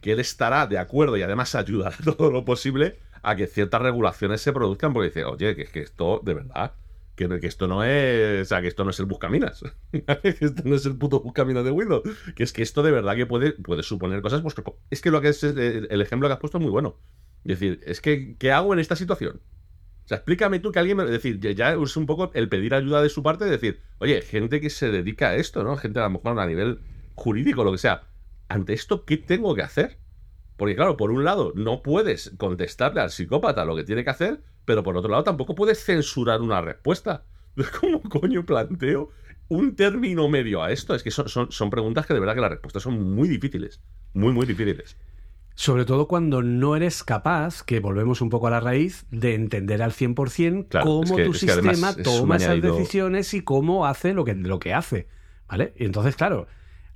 que 0.00 0.12
él 0.12 0.20
estará 0.20 0.66
de 0.66 0.78
acuerdo 0.78 1.16
y 1.16 1.22
además 1.22 1.54
ayudará 1.54 1.96
todo 2.04 2.30
lo 2.30 2.44
posible 2.44 2.98
a 3.22 3.34
que 3.34 3.46
ciertas 3.46 3.82
regulaciones 3.82 4.40
se 4.40 4.52
produzcan 4.52 4.92
porque 4.92 5.08
dice, 5.08 5.24
oye, 5.24 5.56
que, 5.56 5.64
que 5.66 5.80
esto, 5.80 6.20
de 6.24 6.34
verdad, 6.34 6.74
que, 7.16 7.46
esto 7.46 7.66
no 7.66 7.82
es, 7.82 8.42
o 8.42 8.44
sea, 8.44 8.60
que 8.60 8.68
esto 8.68 8.84
no 8.84 8.90
es 8.90 9.00
el 9.00 9.06
buscaminas, 9.06 9.64
esto 10.22 10.62
no 10.64 10.76
es 10.76 10.86
el 10.86 10.96
puto 10.96 11.20
buscaminas 11.20 11.64
de 11.64 11.70
Windows, 11.70 12.02
que 12.34 12.44
es 12.44 12.52
que 12.52 12.62
esto 12.62 12.82
de 12.82 12.92
verdad 12.92 13.16
que 13.16 13.26
puede, 13.26 13.52
puede 13.52 13.82
suponer 13.82 14.22
cosas, 14.22 14.42
pues 14.42 14.54
es 14.90 15.00
que 15.00 15.10
lo 15.10 15.20
que 15.20 15.28
es 15.28 15.42
el, 15.42 16.00
ejemplo 16.00 16.28
que 16.28 16.34
has 16.34 16.40
puesto 16.40 16.58
es 16.58 16.62
muy 16.62 16.70
bueno. 16.70 17.00
Es 17.44 17.58
decir, 17.58 17.80
es 17.84 18.00
que, 18.00 18.36
¿qué 18.38 18.52
hago 18.52 18.72
en 18.72 18.80
esta 18.80 18.96
situación? 18.96 19.40
O 20.04 20.08
sea, 20.08 20.18
explícame 20.18 20.60
tú 20.60 20.70
que 20.70 20.78
alguien 20.78 20.98
me... 20.98 21.04
Es 21.04 21.10
decir, 21.10 21.40
ya 21.40 21.74
es 21.74 21.96
un 21.96 22.06
poco 22.06 22.30
el 22.34 22.48
pedir 22.48 22.74
ayuda 22.74 23.02
de 23.02 23.08
su 23.08 23.22
parte, 23.22 23.44
de 23.44 23.52
decir, 23.52 23.80
oye, 23.98 24.20
gente 24.22 24.60
que 24.60 24.70
se 24.70 24.90
dedica 24.90 25.30
a 25.30 25.36
esto, 25.36 25.64
¿no? 25.64 25.76
Gente 25.76 25.98
a 25.98 26.04
lo 26.04 26.10
mejor 26.10 26.38
a 26.38 26.46
nivel 26.46 26.80
jurídico, 27.14 27.64
lo 27.64 27.72
que 27.72 27.78
sea. 27.78 28.02
Ante 28.48 28.72
esto, 28.72 29.04
¿qué 29.04 29.16
tengo 29.16 29.54
que 29.54 29.62
hacer? 29.62 29.98
Porque 30.56 30.74
claro, 30.74 30.96
por 30.96 31.10
un 31.10 31.24
lado, 31.24 31.52
no 31.54 31.82
puedes 31.82 32.32
contestarle 32.38 33.00
al 33.00 33.10
psicópata 33.10 33.64
lo 33.64 33.76
que 33.76 33.84
tiene 33.84 34.04
que 34.04 34.10
hacer, 34.10 34.42
pero 34.64 34.82
por 34.82 34.96
otro 34.96 35.10
lado 35.10 35.24
tampoco 35.24 35.54
puedes 35.54 35.84
censurar 35.84 36.40
una 36.40 36.60
respuesta. 36.60 37.24
¿Cómo 37.80 38.02
coño 38.02 38.44
planteo 38.44 39.10
un 39.48 39.76
término 39.76 40.28
medio 40.28 40.62
a 40.62 40.72
esto? 40.72 40.94
Es 40.94 41.02
que 41.02 41.10
son, 41.10 41.28
son, 41.28 41.70
preguntas 41.70 42.06
que 42.06 42.14
de 42.14 42.20
verdad 42.20 42.34
que 42.34 42.40
las 42.40 42.50
respuestas 42.50 42.82
son 42.82 43.14
muy 43.14 43.28
difíciles. 43.28 43.80
Muy, 44.14 44.32
muy 44.32 44.46
difíciles. 44.46 44.96
Sobre 45.54 45.86
todo 45.86 46.06
cuando 46.06 46.42
no 46.42 46.76
eres 46.76 47.02
capaz, 47.02 47.62
que 47.62 47.80
volvemos 47.80 48.20
un 48.20 48.28
poco 48.28 48.46
a 48.46 48.50
la 48.50 48.60
raíz, 48.60 49.06
de 49.10 49.34
entender 49.34 49.82
al 49.82 49.92
100% 49.92 50.82
cómo 50.82 51.16
tu 51.16 51.32
sistema 51.32 51.94
toma 51.96 52.36
esas 52.36 52.60
decisiones 52.60 53.32
y 53.32 53.40
cómo 53.40 53.86
hace 53.86 54.12
lo 54.12 54.24
que, 54.24 54.34
lo 54.34 54.58
que 54.58 54.74
hace. 54.74 55.08
¿Vale? 55.48 55.72
Y 55.76 55.86
entonces, 55.86 56.14
claro, 56.16 56.46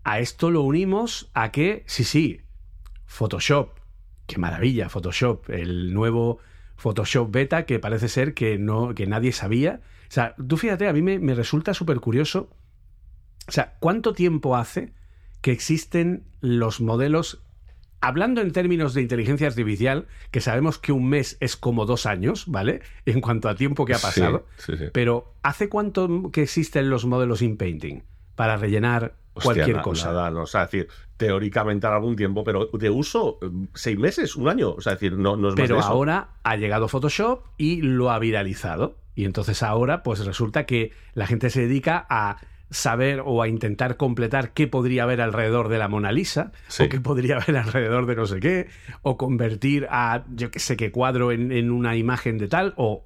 a 0.04 0.18
esto 0.18 0.50
lo 0.50 0.62
unimos 0.62 1.30
a 1.32 1.52
que, 1.52 1.84
sí, 1.86 2.04
sí, 2.04 2.42
Photoshop. 3.10 3.72
Qué 4.26 4.38
maravilla, 4.38 4.88
Photoshop, 4.88 5.50
el 5.50 5.92
nuevo 5.92 6.38
Photoshop 6.76 7.30
beta 7.30 7.66
que 7.66 7.80
parece 7.80 8.08
ser 8.08 8.34
que, 8.34 8.56
no, 8.56 8.94
que 8.94 9.08
nadie 9.08 9.32
sabía. 9.32 9.80
O 10.08 10.12
sea, 10.12 10.36
tú 10.48 10.56
fíjate, 10.56 10.86
a 10.88 10.92
mí 10.92 11.02
me, 11.02 11.18
me 11.18 11.34
resulta 11.34 11.74
súper 11.74 11.98
curioso. 11.98 12.48
O 13.48 13.52
sea, 13.52 13.74
¿cuánto 13.80 14.12
tiempo 14.12 14.56
hace 14.56 14.94
que 15.40 15.50
existen 15.50 16.24
los 16.40 16.80
modelos 16.80 17.42
hablando 18.00 18.40
en 18.40 18.52
términos 18.52 18.94
de 18.94 19.02
inteligencia 19.02 19.48
artificial, 19.48 20.06
que 20.30 20.40
sabemos 20.40 20.78
que 20.78 20.92
un 20.92 21.08
mes 21.08 21.36
es 21.40 21.56
como 21.56 21.84
dos 21.86 22.06
años, 22.06 22.44
¿vale? 22.46 22.80
En 23.06 23.20
cuanto 23.20 23.48
a 23.48 23.56
tiempo 23.56 23.84
que 23.84 23.94
ha 23.94 23.98
pasado. 23.98 24.46
Pero 24.92 25.34
¿hace 25.42 25.68
cuánto 25.68 26.30
que 26.32 26.42
existen 26.42 26.90
los 26.90 27.04
modelos 27.06 27.42
in 27.42 27.56
painting 27.56 28.04
para 28.36 28.56
rellenar 28.56 29.16
cualquier 29.42 29.80
cosa? 29.80 30.12
Nada, 30.12 30.30
no, 30.30 30.42
o 30.42 30.46
sea, 30.46 30.62
decir, 30.62 30.88
teóricamente 31.16 31.86
algún 31.86 32.16
tiempo, 32.16 32.44
pero 32.44 32.66
de 32.72 32.90
uso 32.90 33.38
seis 33.74 33.98
meses, 33.98 34.36
un 34.36 34.48
año. 34.48 34.70
O 34.70 34.80
sea, 34.80 34.92
decir, 34.94 35.12
no, 35.12 35.36
no 35.36 35.48
es 35.50 35.54
Pero 35.54 35.80
ahora 35.80 36.30
ha 36.42 36.56
llegado 36.56 36.88
Photoshop 36.88 37.44
y 37.56 37.82
lo 37.82 38.10
ha 38.10 38.18
viralizado. 38.18 38.96
Y 39.14 39.24
entonces 39.24 39.62
ahora, 39.62 40.02
pues 40.02 40.24
resulta 40.24 40.64
que 40.64 40.92
la 41.14 41.26
gente 41.26 41.50
se 41.50 41.62
dedica 41.62 42.06
a 42.08 42.38
saber 42.70 43.22
o 43.24 43.42
a 43.42 43.48
intentar 43.48 43.96
completar 43.96 44.52
qué 44.52 44.68
podría 44.68 45.02
haber 45.02 45.20
alrededor 45.20 45.68
de 45.68 45.78
la 45.78 45.88
Mona 45.88 46.12
Lisa, 46.12 46.52
o 46.78 46.88
qué 46.88 47.00
podría 47.00 47.36
haber 47.36 47.56
alrededor 47.56 48.06
de 48.06 48.16
no 48.16 48.26
sé 48.26 48.40
qué, 48.40 48.68
o 49.02 49.16
convertir 49.16 49.88
a 49.90 50.24
yo 50.34 50.50
qué 50.50 50.60
sé 50.60 50.76
qué 50.76 50.92
cuadro 50.92 51.32
en, 51.32 51.70
una 51.70 51.96
imagen 51.96 52.38
de 52.38 52.48
tal, 52.48 52.72
o, 52.76 53.02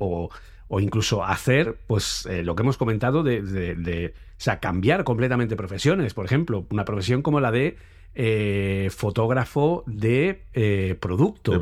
o, 0.68 0.80
incluso 0.80 1.24
hacer, 1.24 1.78
pues, 1.86 2.26
eh, 2.26 2.42
lo 2.42 2.54
que 2.54 2.62
hemos 2.62 2.76
comentado 2.76 3.22
de, 3.22 3.42
de, 3.42 4.14
o 4.36 4.40
sea, 4.44 4.60
cambiar 4.60 5.04
completamente 5.04 5.56
profesiones. 5.56 6.14
Por 6.14 6.26
ejemplo, 6.26 6.66
una 6.70 6.84
profesión 6.84 7.22
como 7.22 7.40
la 7.40 7.50
de 7.50 7.76
eh, 8.16 8.90
fotógrafo 8.94 9.82
de 9.86 10.44
eh, 10.52 10.96
producto. 11.00 11.52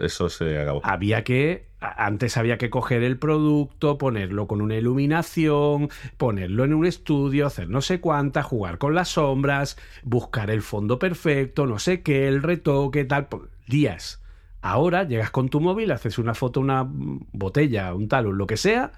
eso 0.00 0.28
se 0.28 0.58
acabó. 0.58 0.80
Había 0.82 1.22
que, 1.22 1.68
antes 1.80 2.36
había 2.36 2.58
que 2.58 2.70
coger 2.70 3.04
el 3.04 3.18
producto, 3.18 3.98
ponerlo 3.98 4.48
con 4.48 4.60
una 4.60 4.74
iluminación, 4.74 5.90
ponerlo 6.16 6.64
en 6.64 6.74
un 6.74 6.86
estudio, 6.86 7.46
hacer 7.46 7.68
no 7.68 7.80
sé 7.82 8.00
cuánta, 8.00 8.42
jugar 8.42 8.78
con 8.78 8.96
las 8.96 9.10
sombras, 9.10 9.76
buscar 10.02 10.50
el 10.50 10.62
fondo 10.62 10.98
perfecto, 10.98 11.66
no 11.66 11.78
sé 11.78 12.02
qué, 12.02 12.26
el 12.26 12.42
retoque, 12.42 13.04
tal, 13.04 13.28
días. 13.68 14.22
Ahora 14.60 15.04
llegas 15.04 15.30
con 15.30 15.48
tu 15.50 15.60
móvil, 15.60 15.92
haces 15.92 16.18
una 16.18 16.34
foto, 16.34 16.58
una 16.58 16.84
botella, 16.88 17.94
un 17.94 18.08
tal, 18.08 18.24
lo 18.24 18.46
que 18.46 18.56
sea, 18.56 18.92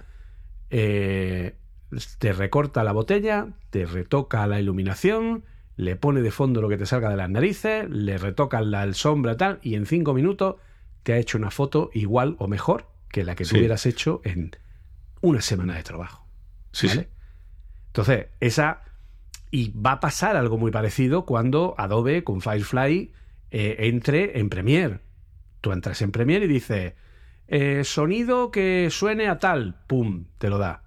eh, 0.70 1.57
te 2.18 2.32
recorta 2.32 2.84
la 2.84 2.92
botella, 2.92 3.49
te 3.70 3.86
retoca 3.86 4.47
la 4.47 4.61
iluminación, 4.61 5.45
le 5.76 5.97
pone 5.97 6.22
de 6.22 6.30
fondo 6.30 6.61
lo 6.61 6.68
que 6.68 6.76
te 6.76 6.86
salga 6.86 7.11
de 7.11 7.16
las 7.16 7.30
narices, 7.30 7.88
le 7.90 8.18
retoca 8.18 8.61
la 8.61 8.92
sombra 8.95 9.36
tal, 9.36 9.59
y 9.62 9.74
en 9.74 9.86
cinco 9.86 10.14
minutos 10.14 10.57
te 11.03 11.12
ha 11.12 11.18
hecho 11.18 11.38
una 11.38 11.51
foto 11.51 11.90
igual 11.92 12.36
o 12.38 12.49
mejor 12.49 12.86
que 13.11 13.24
la 13.24 13.34
que 13.34 13.45
tú 13.45 13.57
hubieras 13.57 13.86
hecho 13.86 14.20
en 14.24 14.57
una 15.20 15.40
semana 15.40 15.76
de 15.76 15.82
trabajo. 15.82 16.26
Sí, 16.72 16.88
Entonces, 17.86 18.26
esa. 18.40 18.82
Y 19.51 19.70
va 19.70 19.92
a 19.92 20.01
pasar 20.01 20.36
algo 20.36 20.59
muy 20.59 20.72
parecido 20.72 21.24
cuando 21.24 21.76
Adobe 21.78 22.24
con 22.24 22.40
Firefly 22.40 23.12
eh, 23.53 23.76
entre 23.78 24.40
en 24.40 24.49
Premiere. 24.49 24.99
Tú 25.61 25.70
entras 25.70 26.03
en 26.03 26.11
Premiere 26.11 26.47
y 26.47 26.49
dices, 26.49 26.95
eh, 27.47 27.84
sonido 27.84 28.51
que 28.51 28.88
suene 28.90 29.28
a 29.28 29.38
tal, 29.38 29.76
pum, 29.86 30.26
te 30.38 30.51
lo 30.51 30.59
da. 30.59 30.84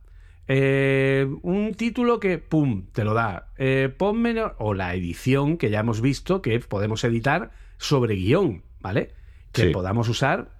Eh, 0.48 1.28
un 1.41 1.74
título 1.74 2.20
que, 2.20 2.38
¡pum!, 2.38 2.88
te 2.91 3.04
lo 3.04 3.14
da. 3.14 3.52
Eh, 3.58 3.93
ponme, 3.95 4.36
o 4.58 4.74
la 4.74 4.93
edición 4.95 5.58
que 5.58 5.70
ya 5.70 5.80
hemos 5.80 6.02
visto 6.02 6.41
que 6.41 6.60
podemos 6.60 7.04
editar 7.04 7.52
sobre 7.78 8.16
guion, 8.16 8.64
¿vale? 8.80 9.14
Que 9.52 9.72
podamos 9.72 10.08
usar 10.10 10.58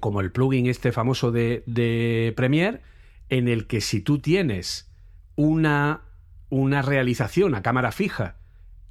como 0.00 0.20
el 0.20 0.32
plugin 0.32 0.66
este 0.66 0.92
famoso 0.92 1.32
de, 1.32 1.62
de 1.66 2.32
Premiere, 2.36 2.80
en 3.28 3.48
el 3.48 3.66
que 3.66 3.80
si 3.80 4.00
tú 4.00 4.18
tienes 4.18 4.92
una, 5.36 6.02
una 6.48 6.82
realización 6.82 7.54
a 7.54 7.62
cámara 7.62 7.92
fija 7.92 8.36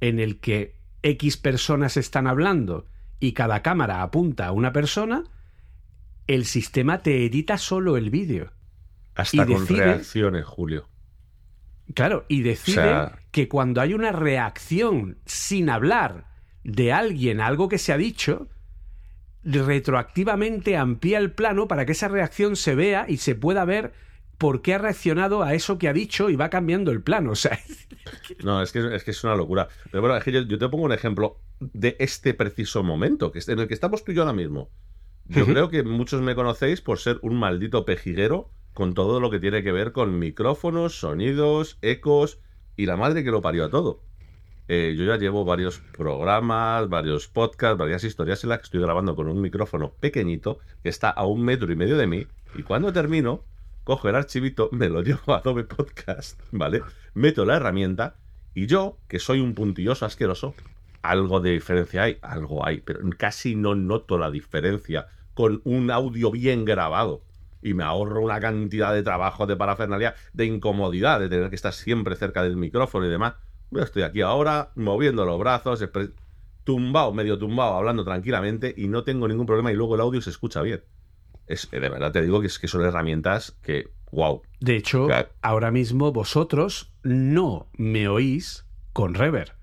en 0.00 0.18
el 0.18 0.40
que 0.40 0.76
X 1.02 1.36
personas 1.36 1.96
están 1.96 2.26
hablando 2.26 2.86
y 3.20 3.32
cada 3.32 3.62
cámara 3.62 4.02
apunta 4.02 4.46
a 4.46 4.52
una 4.52 4.72
persona, 4.72 5.24
el 6.26 6.44
sistema 6.44 7.02
te 7.02 7.24
edita 7.24 7.58
solo 7.58 7.96
el 7.96 8.10
vídeo. 8.10 8.52
Hasta 9.16 9.46
con 9.46 9.66
reacciones, 9.66 10.44
Julio. 10.44 10.88
Claro, 11.94 12.24
y 12.28 12.42
decide 12.42 13.10
que 13.30 13.48
cuando 13.48 13.80
hay 13.80 13.94
una 13.94 14.12
reacción 14.12 15.18
sin 15.24 15.70
hablar 15.70 16.26
de 16.64 16.92
alguien 16.92 17.40
a 17.40 17.46
algo 17.46 17.68
que 17.68 17.78
se 17.78 17.92
ha 17.92 17.96
dicho, 17.96 18.48
retroactivamente 19.44 20.76
amplía 20.76 21.18
el 21.18 21.30
plano 21.30 21.68
para 21.68 21.86
que 21.86 21.92
esa 21.92 22.08
reacción 22.08 22.56
se 22.56 22.74
vea 22.74 23.06
y 23.08 23.18
se 23.18 23.34
pueda 23.34 23.64
ver 23.64 23.92
por 24.36 24.60
qué 24.62 24.74
ha 24.74 24.78
reaccionado 24.78 25.42
a 25.42 25.54
eso 25.54 25.78
que 25.78 25.88
ha 25.88 25.92
dicho 25.92 26.28
y 26.28 26.36
va 26.36 26.50
cambiando 26.50 26.90
el 26.90 27.02
plano. 27.02 27.30
O 27.36 27.36
sea, 27.36 27.58
no, 28.44 28.62
es 28.62 28.72
que, 28.72 28.94
es 28.94 29.04
que 29.04 29.12
es 29.12 29.24
una 29.24 29.34
locura. 29.34 29.68
Pero 29.90 30.02
bueno, 30.02 30.22
yo, 30.24 30.58
te 30.58 30.68
pongo 30.68 30.84
un 30.84 30.92
ejemplo 30.92 31.40
de 31.60 31.96
este 31.98 32.34
preciso 32.34 32.82
momento, 32.82 33.32
que 33.32 33.40
en 33.46 33.58
el 33.58 33.68
que 33.68 33.74
estamos 33.74 34.04
tú 34.04 34.12
y 34.12 34.14
yo 34.14 34.22
ahora 34.22 34.34
mismo. 34.34 34.70
Yo 35.28 35.44
creo 35.44 35.70
que 35.70 35.82
muchos 35.82 36.22
me 36.22 36.36
conocéis 36.36 36.80
por 36.80 37.00
ser 37.00 37.18
un 37.22 37.36
maldito 37.36 37.84
pejiguero 37.84 38.50
con 38.76 38.92
todo 38.92 39.20
lo 39.20 39.30
que 39.30 39.40
tiene 39.40 39.62
que 39.62 39.72
ver 39.72 39.92
con 39.92 40.18
micrófonos, 40.18 41.00
sonidos, 41.00 41.78
ecos 41.80 42.38
y 42.76 42.84
la 42.84 42.98
madre 42.98 43.24
que 43.24 43.30
lo 43.30 43.40
parió 43.40 43.64
a 43.64 43.70
todo. 43.70 44.02
Eh, 44.68 44.94
yo 44.98 45.06
ya 45.06 45.16
llevo 45.16 45.46
varios 45.46 45.78
programas, 45.96 46.86
varios 46.90 47.26
podcasts, 47.26 47.78
varias 47.78 48.04
historias 48.04 48.44
en 48.44 48.50
las 48.50 48.58
que 48.58 48.64
estoy 48.64 48.82
grabando 48.82 49.16
con 49.16 49.28
un 49.28 49.40
micrófono 49.40 49.94
pequeñito 49.98 50.58
que 50.82 50.90
está 50.90 51.08
a 51.08 51.24
un 51.24 51.42
metro 51.42 51.72
y 51.72 51.76
medio 51.76 51.96
de 51.96 52.06
mí. 52.06 52.26
Y 52.54 52.64
cuando 52.64 52.92
termino, 52.92 53.44
cojo 53.82 54.10
el 54.10 54.14
archivito, 54.14 54.68
me 54.72 54.90
lo 54.90 55.00
llevo 55.00 55.32
a 55.32 55.38
Adobe 55.38 55.64
Podcast, 55.64 56.38
¿vale? 56.52 56.82
Meto 57.14 57.46
la 57.46 57.56
herramienta 57.56 58.16
y 58.54 58.66
yo, 58.66 58.98
que 59.08 59.18
soy 59.20 59.40
un 59.40 59.54
puntilloso 59.54 60.04
asqueroso, 60.04 60.54
algo 61.00 61.40
de 61.40 61.52
diferencia 61.52 62.02
hay, 62.02 62.18
algo 62.20 62.66
hay, 62.66 62.82
pero 62.82 63.00
casi 63.16 63.56
no 63.56 63.74
noto 63.74 64.18
la 64.18 64.30
diferencia 64.30 65.06
con 65.32 65.62
un 65.64 65.90
audio 65.90 66.30
bien 66.30 66.66
grabado. 66.66 67.22
Y 67.66 67.74
me 67.74 67.82
ahorro 67.82 68.20
una 68.20 68.38
cantidad 68.38 68.94
de 68.94 69.02
trabajo, 69.02 69.44
de 69.44 69.56
parafernalia, 69.56 70.14
de 70.32 70.44
incomodidad, 70.44 71.18
de 71.18 71.28
tener 71.28 71.48
que 71.48 71.56
estar 71.56 71.72
siempre 71.72 72.14
cerca 72.14 72.44
del 72.44 72.56
micrófono 72.56 73.06
y 73.06 73.08
demás. 73.08 73.34
Yo 73.72 73.82
estoy 73.82 74.04
aquí 74.04 74.20
ahora, 74.20 74.70
moviendo 74.76 75.24
los 75.24 75.36
brazos, 75.40 75.84
tumbado, 76.62 77.12
medio 77.12 77.38
tumbado, 77.38 77.74
hablando 77.74 78.04
tranquilamente 78.04 78.72
y 78.76 78.86
no 78.86 79.02
tengo 79.02 79.26
ningún 79.26 79.46
problema 79.46 79.72
y 79.72 79.74
luego 79.74 79.96
el 79.96 80.00
audio 80.00 80.22
se 80.22 80.30
escucha 80.30 80.62
bien. 80.62 80.84
Es, 81.48 81.68
de 81.68 81.80
verdad 81.80 82.12
te 82.12 82.22
digo 82.22 82.40
que, 82.40 82.46
es, 82.46 82.60
que 82.60 82.68
son 82.68 82.84
herramientas 82.84 83.58
que, 83.62 83.88
wow. 84.12 84.42
De 84.60 84.76
hecho, 84.76 85.08
ahora 85.42 85.72
mismo 85.72 86.12
vosotros 86.12 86.92
no 87.02 87.68
me 87.72 88.06
oís 88.06 88.64
con 88.92 89.14
rever. 89.14 89.56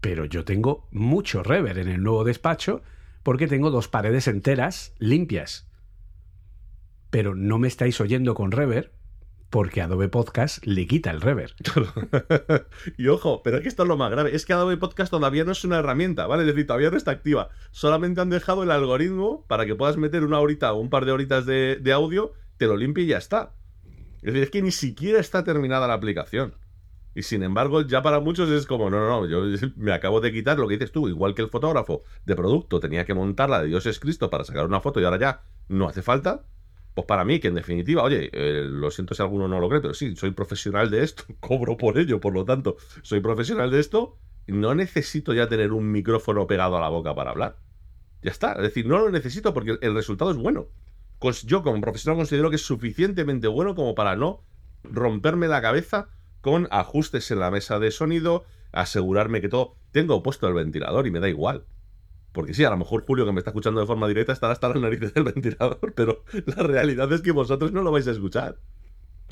Pero 0.00 0.26
yo 0.26 0.44
tengo 0.44 0.86
mucho 0.92 1.42
rever 1.42 1.78
en 1.78 1.88
el 1.88 2.04
nuevo 2.04 2.22
despacho 2.22 2.82
porque 3.24 3.48
tengo 3.48 3.72
dos 3.72 3.88
paredes 3.88 4.28
enteras 4.28 4.94
limpias. 5.00 5.69
Pero 7.10 7.34
no 7.34 7.58
me 7.58 7.68
estáis 7.68 8.00
oyendo 8.00 8.34
con 8.34 8.52
rever 8.52 8.92
porque 9.50 9.82
Adobe 9.82 10.08
Podcast 10.08 10.64
le 10.64 10.86
quita 10.86 11.10
el 11.10 11.20
rever. 11.20 11.54
y 12.96 13.08
ojo, 13.08 13.42
pero 13.42 13.56
es 13.56 13.62
que 13.64 13.68
esto 13.68 13.82
es 13.82 13.88
lo 13.88 13.96
más 13.96 14.10
grave, 14.10 14.34
es 14.34 14.46
que 14.46 14.52
Adobe 14.52 14.76
Podcast 14.76 15.10
todavía 15.10 15.44
no 15.44 15.50
es 15.50 15.64
una 15.64 15.80
herramienta, 15.80 16.28
¿vale? 16.28 16.44
Es 16.44 16.46
decir, 16.46 16.68
todavía 16.68 16.90
no 16.90 16.96
está 16.96 17.10
activa. 17.10 17.50
Solamente 17.72 18.20
han 18.20 18.30
dejado 18.30 18.62
el 18.62 18.70
algoritmo 18.70 19.44
para 19.48 19.66
que 19.66 19.74
puedas 19.74 19.96
meter 19.96 20.24
una 20.24 20.38
horita 20.38 20.72
o 20.72 20.80
un 20.80 20.88
par 20.88 21.04
de 21.04 21.12
horitas 21.12 21.46
de, 21.46 21.92
audio, 21.92 22.32
te 22.58 22.66
lo 22.66 22.76
limpie 22.76 23.04
y 23.04 23.08
ya 23.08 23.18
está. 23.18 23.54
Es 24.22 24.32
decir, 24.32 24.42
es 24.44 24.50
que 24.50 24.62
ni 24.62 24.70
siquiera 24.70 25.18
está 25.18 25.42
terminada 25.42 25.88
la 25.88 25.94
aplicación. 25.94 26.54
Y 27.16 27.24
sin 27.24 27.42
embargo, 27.42 27.82
ya 27.82 28.02
para 28.02 28.20
muchos 28.20 28.48
es 28.50 28.66
como, 28.66 28.88
no, 28.88 29.00
no, 29.00 29.22
no, 29.22 29.26
yo 29.26 29.68
me 29.76 29.92
acabo 29.92 30.20
de 30.20 30.30
quitar 30.30 30.60
lo 30.60 30.68
que 30.68 30.74
dices 30.74 30.92
tú, 30.92 31.08
igual 31.08 31.34
que 31.34 31.42
el 31.42 31.48
fotógrafo 31.48 32.04
de 32.24 32.36
producto 32.36 32.78
tenía 32.78 33.04
que 33.04 33.14
montar 33.14 33.50
la 33.50 33.60
de 33.60 33.66
Dios 33.66 33.84
es 33.86 33.98
Cristo 33.98 34.30
para 34.30 34.44
sacar 34.44 34.64
una 34.64 34.80
foto 34.80 35.00
y 35.00 35.04
ahora 35.04 35.18
ya 35.18 35.42
no 35.66 35.88
hace 35.88 36.02
falta. 36.02 36.44
Pues 37.00 37.06
para 37.06 37.24
mí, 37.24 37.40
que 37.40 37.48
en 37.48 37.54
definitiva, 37.54 38.02
oye, 38.02 38.28
eh, 38.30 38.62
lo 38.62 38.90
siento 38.90 39.14
si 39.14 39.22
alguno 39.22 39.48
no 39.48 39.58
lo 39.58 39.70
cree, 39.70 39.80
pero 39.80 39.94
sí, 39.94 40.14
soy 40.16 40.32
profesional 40.32 40.90
de 40.90 41.02
esto, 41.02 41.24
cobro 41.40 41.78
por 41.78 41.96
ello, 41.96 42.20
por 42.20 42.34
lo 42.34 42.44
tanto, 42.44 42.76
soy 43.00 43.20
profesional 43.20 43.70
de 43.70 43.80
esto, 43.80 44.18
no 44.46 44.74
necesito 44.74 45.32
ya 45.32 45.48
tener 45.48 45.72
un 45.72 45.90
micrófono 45.90 46.46
pegado 46.46 46.76
a 46.76 46.80
la 46.80 46.90
boca 46.90 47.14
para 47.14 47.30
hablar. 47.30 47.56
Ya 48.22 48.30
está, 48.30 48.52
es 48.52 48.62
decir, 48.62 48.84
no 48.86 48.98
lo 48.98 49.10
necesito 49.10 49.54
porque 49.54 49.78
el 49.80 49.94
resultado 49.94 50.30
es 50.30 50.36
bueno. 50.36 50.68
Yo 51.46 51.62
como 51.62 51.80
profesional 51.80 52.18
considero 52.18 52.50
que 52.50 52.56
es 52.56 52.66
suficientemente 52.66 53.48
bueno 53.48 53.74
como 53.74 53.94
para 53.94 54.14
no 54.14 54.42
romperme 54.82 55.48
la 55.48 55.62
cabeza 55.62 56.08
con 56.42 56.68
ajustes 56.70 57.30
en 57.30 57.40
la 57.40 57.50
mesa 57.50 57.78
de 57.78 57.90
sonido, 57.92 58.44
asegurarme 58.72 59.40
que 59.40 59.48
todo... 59.48 59.76
Tengo 59.90 60.22
puesto 60.22 60.46
el 60.48 60.54
ventilador 60.54 61.06
y 61.06 61.10
me 61.10 61.20
da 61.20 61.30
igual. 61.30 61.64
Porque 62.32 62.54
sí, 62.54 62.64
a 62.64 62.70
lo 62.70 62.76
mejor 62.76 63.04
Julio, 63.04 63.26
que 63.26 63.32
me 63.32 63.38
está 63.38 63.50
escuchando 63.50 63.80
de 63.80 63.86
forma 63.86 64.06
directa, 64.06 64.32
estará 64.32 64.52
hasta 64.52 64.68
las 64.68 64.80
narices 64.80 65.14
del 65.14 65.24
ventilador, 65.24 65.92
pero 65.94 66.24
la 66.46 66.62
realidad 66.62 67.12
es 67.12 67.22
que 67.22 67.32
vosotros 67.32 67.72
no 67.72 67.82
lo 67.82 67.90
vais 67.90 68.06
a 68.06 68.12
escuchar. 68.12 68.58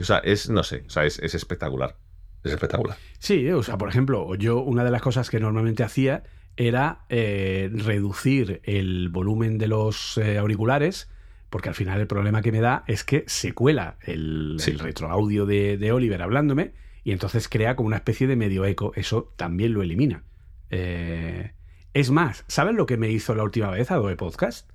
O 0.01 0.05
sea, 0.05 0.19
es, 0.19 0.49
no 0.51 0.63
sé, 0.63 0.85
o 0.87 0.91
sea, 0.91 1.05
es, 1.05 1.19
espectacular. 1.19 1.97
Es 2.45 2.53
espectacular. 2.53 2.97
Sí, 3.19 3.49
o 3.51 3.63
sea, 3.63 3.79
por 3.79 3.89
ejemplo, 3.89 4.35
yo 4.37 4.61
una 4.61 4.85
de 4.85 4.91
las 4.91 5.03
cosas 5.03 5.29
que 5.31 5.41
normalmente 5.41 5.83
hacía 5.83 6.25
era 6.57 7.05
eh, 7.09 7.71
reducir 7.73 8.61
el 8.65 9.09
volumen 9.11 9.59
de 9.59 9.69
los 9.69 10.19
eh, 10.19 10.39
auriculares, 10.39 11.11
porque 11.51 11.69
al 11.69 11.75
final 11.75 12.01
el 12.01 12.07
problema 12.07 12.43
que 12.43 12.53
me 12.53 12.61
da 12.61 12.85
es 12.87 13.05
que 13.05 13.25
se 13.27 13.53
cuela 13.53 13.99
el, 14.03 14.61
retroaudio 14.79 15.47
de, 15.47 15.79
de 15.79 15.93
Oliver 15.93 16.23
hablándome 16.23 16.75
y 17.05 17.13
entonces 17.13 17.49
crea 17.49 17.75
como 17.75 17.87
una 17.87 17.97
especie 17.97 18.27
de 18.27 18.37
medio 18.37 18.65
eco. 18.65 18.93
Eso 18.95 19.33
también 19.37 19.73
lo 19.73 19.83
elimina. 19.83 20.25
Eh, 20.71 21.53
es 21.99 22.13
más, 22.13 22.45
¿saben 22.47 22.77
lo 22.77 22.87
que 22.87 22.97
me 22.97 23.11
hizo 23.11 23.35
la 23.35 23.43
última 23.43 23.71
vez 23.71 23.91
Adobe 23.91 24.15
Podcast? 24.15 24.71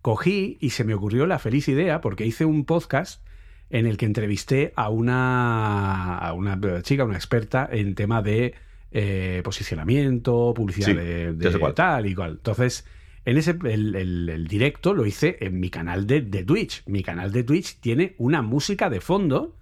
Cogí 0.00 0.58
y 0.60 0.70
se 0.70 0.84
me 0.84 0.94
ocurrió 0.94 1.26
la 1.26 1.40
feliz 1.40 1.66
idea 1.66 2.00
porque 2.00 2.24
hice 2.24 2.44
un 2.44 2.64
podcast 2.64 3.20
en 3.68 3.84
el 3.84 3.96
que 3.96 4.06
entrevisté 4.06 4.72
a 4.76 4.88
una, 4.88 6.16
a 6.16 6.32
una 6.34 6.56
chica, 6.82 7.02
una 7.02 7.16
experta 7.16 7.68
en 7.68 7.96
tema 7.96 8.22
de 8.22 8.54
eh, 8.92 9.40
posicionamiento, 9.42 10.54
publicidad 10.54 10.94
de, 10.94 11.72
tal 11.74 12.06
y 12.06 12.14
cual. 12.14 12.34
Entonces, 12.36 12.86
en 13.24 13.38
ese 13.38 13.58
el, 13.64 14.46
directo 14.48 14.94
lo 14.94 15.04
hice 15.04 15.36
en 15.40 15.58
mi 15.58 15.70
canal 15.70 16.06
de, 16.06 16.20
de, 16.20 16.44
Twitch. 16.44 16.84
Mi 16.86 17.02
canal 17.02 17.32
de 17.32 17.42
Twitch 17.42 17.80
tiene 17.80 18.14
una 18.18 18.40
música 18.40 18.88
de 18.88 19.00
fondo 19.00 19.56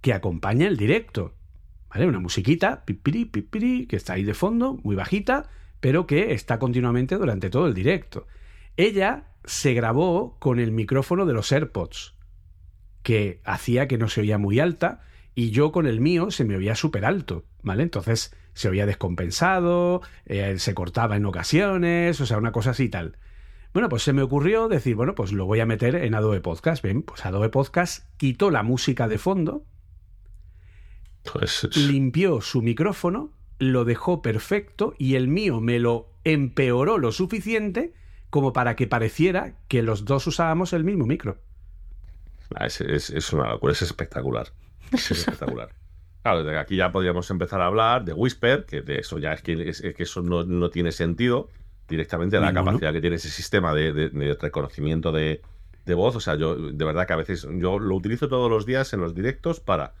que 0.00 0.14
acompaña 0.14 0.68
el 0.68 0.78
directo. 0.78 1.34
¿Vale? 1.90 2.06
Una 2.06 2.18
musiquita, 2.18 2.86
pipiri, 2.86 3.26
pipiri, 3.26 3.84
que 3.84 3.96
está 3.96 4.14
ahí 4.14 4.24
de 4.24 4.32
fondo, 4.32 4.80
muy 4.82 4.96
bajita, 4.96 5.50
pero 5.84 6.06
que 6.06 6.32
está 6.32 6.58
continuamente 6.58 7.16
durante 7.16 7.50
todo 7.50 7.66
el 7.66 7.74
directo. 7.74 8.26
Ella 8.78 9.34
se 9.44 9.74
grabó 9.74 10.38
con 10.38 10.58
el 10.58 10.72
micrófono 10.72 11.26
de 11.26 11.34
los 11.34 11.52
AirPods, 11.52 12.14
que 13.02 13.42
hacía 13.44 13.86
que 13.86 13.98
no 13.98 14.08
se 14.08 14.22
oía 14.22 14.38
muy 14.38 14.60
alta, 14.60 15.02
y 15.34 15.50
yo 15.50 15.72
con 15.72 15.86
el 15.86 16.00
mío 16.00 16.30
se 16.30 16.46
me 16.46 16.56
oía 16.56 16.74
súper 16.74 17.04
alto, 17.04 17.44
¿vale? 17.62 17.82
Entonces 17.82 18.34
se 18.54 18.70
oía 18.70 18.86
descompensado, 18.86 20.00
eh, 20.24 20.58
se 20.58 20.72
cortaba 20.72 21.16
en 21.16 21.26
ocasiones, 21.26 22.18
o 22.18 22.24
sea, 22.24 22.38
una 22.38 22.50
cosa 22.50 22.70
así 22.70 22.84
y 22.84 22.88
tal. 22.88 23.18
Bueno, 23.74 23.90
pues 23.90 24.04
se 24.04 24.14
me 24.14 24.22
ocurrió 24.22 24.68
decir, 24.68 24.94
bueno, 24.96 25.14
pues 25.14 25.32
lo 25.32 25.44
voy 25.44 25.60
a 25.60 25.66
meter 25.66 25.96
en 25.96 26.14
Adobe 26.14 26.40
Podcast. 26.40 26.82
Ven, 26.82 27.02
pues 27.02 27.26
Adobe 27.26 27.50
Podcast 27.50 28.08
quitó 28.16 28.50
la 28.50 28.62
música 28.62 29.06
de 29.06 29.18
fondo, 29.18 29.66
pues 31.30 31.68
limpió 31.76 32.40
su 32.40 32.62
micrófono, 32.62 33.33
lo 33.58 33.84
dejó 33.84 34.22
perfecto 34.22 34.94
y 34.98 35.14
el 35.14 35.28
mío 35.28 35.60
me 35.60 35.78
lo 35.78 36.08
empeoró 36.24 36.98
lo 36.98 37.12
suficiente 37.12 37.92
como 38.30 38.52
para 38.52 38.74
que 38.76 38.86
pareciera 38.86 39.54
que 39.68 39.82
los 39.82 40.04
dos 40.04 40.26
usábamos 40.26 40.72
el 40.72 40.84
mismo 40.84 41.06
micro. 41.06 41.38
Ah, 42.54 42.66
es, 42.66 43.32
una 43.32 43.50
locura, 43.50 43.72
es 43.72 43.82
espectacular. 43.82 44.48
Es 44.92 45.10
espectacular. 45.10 45.70
Claro, 46.24 46.58
aquí 46.58 46.76
ya 46.76 46.90
podríamos 46.90 47.30
empezar 47.30 47.60
a 47.60 47.66
hablar 47.66 48.02
de 48.02 48.14
Whisper, 48.14 48.64
que 48.64 48.80
de 48.80 48.96
eso 49.00 49.18
ya 49.18 49.34
es 49.34 49.42
que, 49.42 49.54
que 49.94 50.02
eso 50.02 50.22
no, 50.22 50.70
tiene 50.70 50.90
sentido 50.90 51.50
directamente 51.86 52.40
la 52.40 52.50
capacidad 52.54 52.94
que 52.94 53.02
tiene 53.02 53.16
ese 53.16 53.28
sistema 53.28 53.74
de, 53.74 54.36
reconocimiento 54.40 55.12
de, 55.12 55.42
de, 55.84 55.94
voz. 55.94 56.16
O 56.16 56.20
sea, 56.20 56.36
yo 56.36 56.56
de 56.56 56.82
verdad 56.82 57.06
que 57.06 57.12
a 57.12 57.16
veces 57.16 57.46
yo 57.56 57.78
lo 57.78 57.94
utilizo 57.94 58.28
todos 58.28 58.50
los 58.50 58.64
días 58.64 58.94
en 58.94 59.02
los 59.02 59.14
directos 59.14 59.60
para 59.60 59.92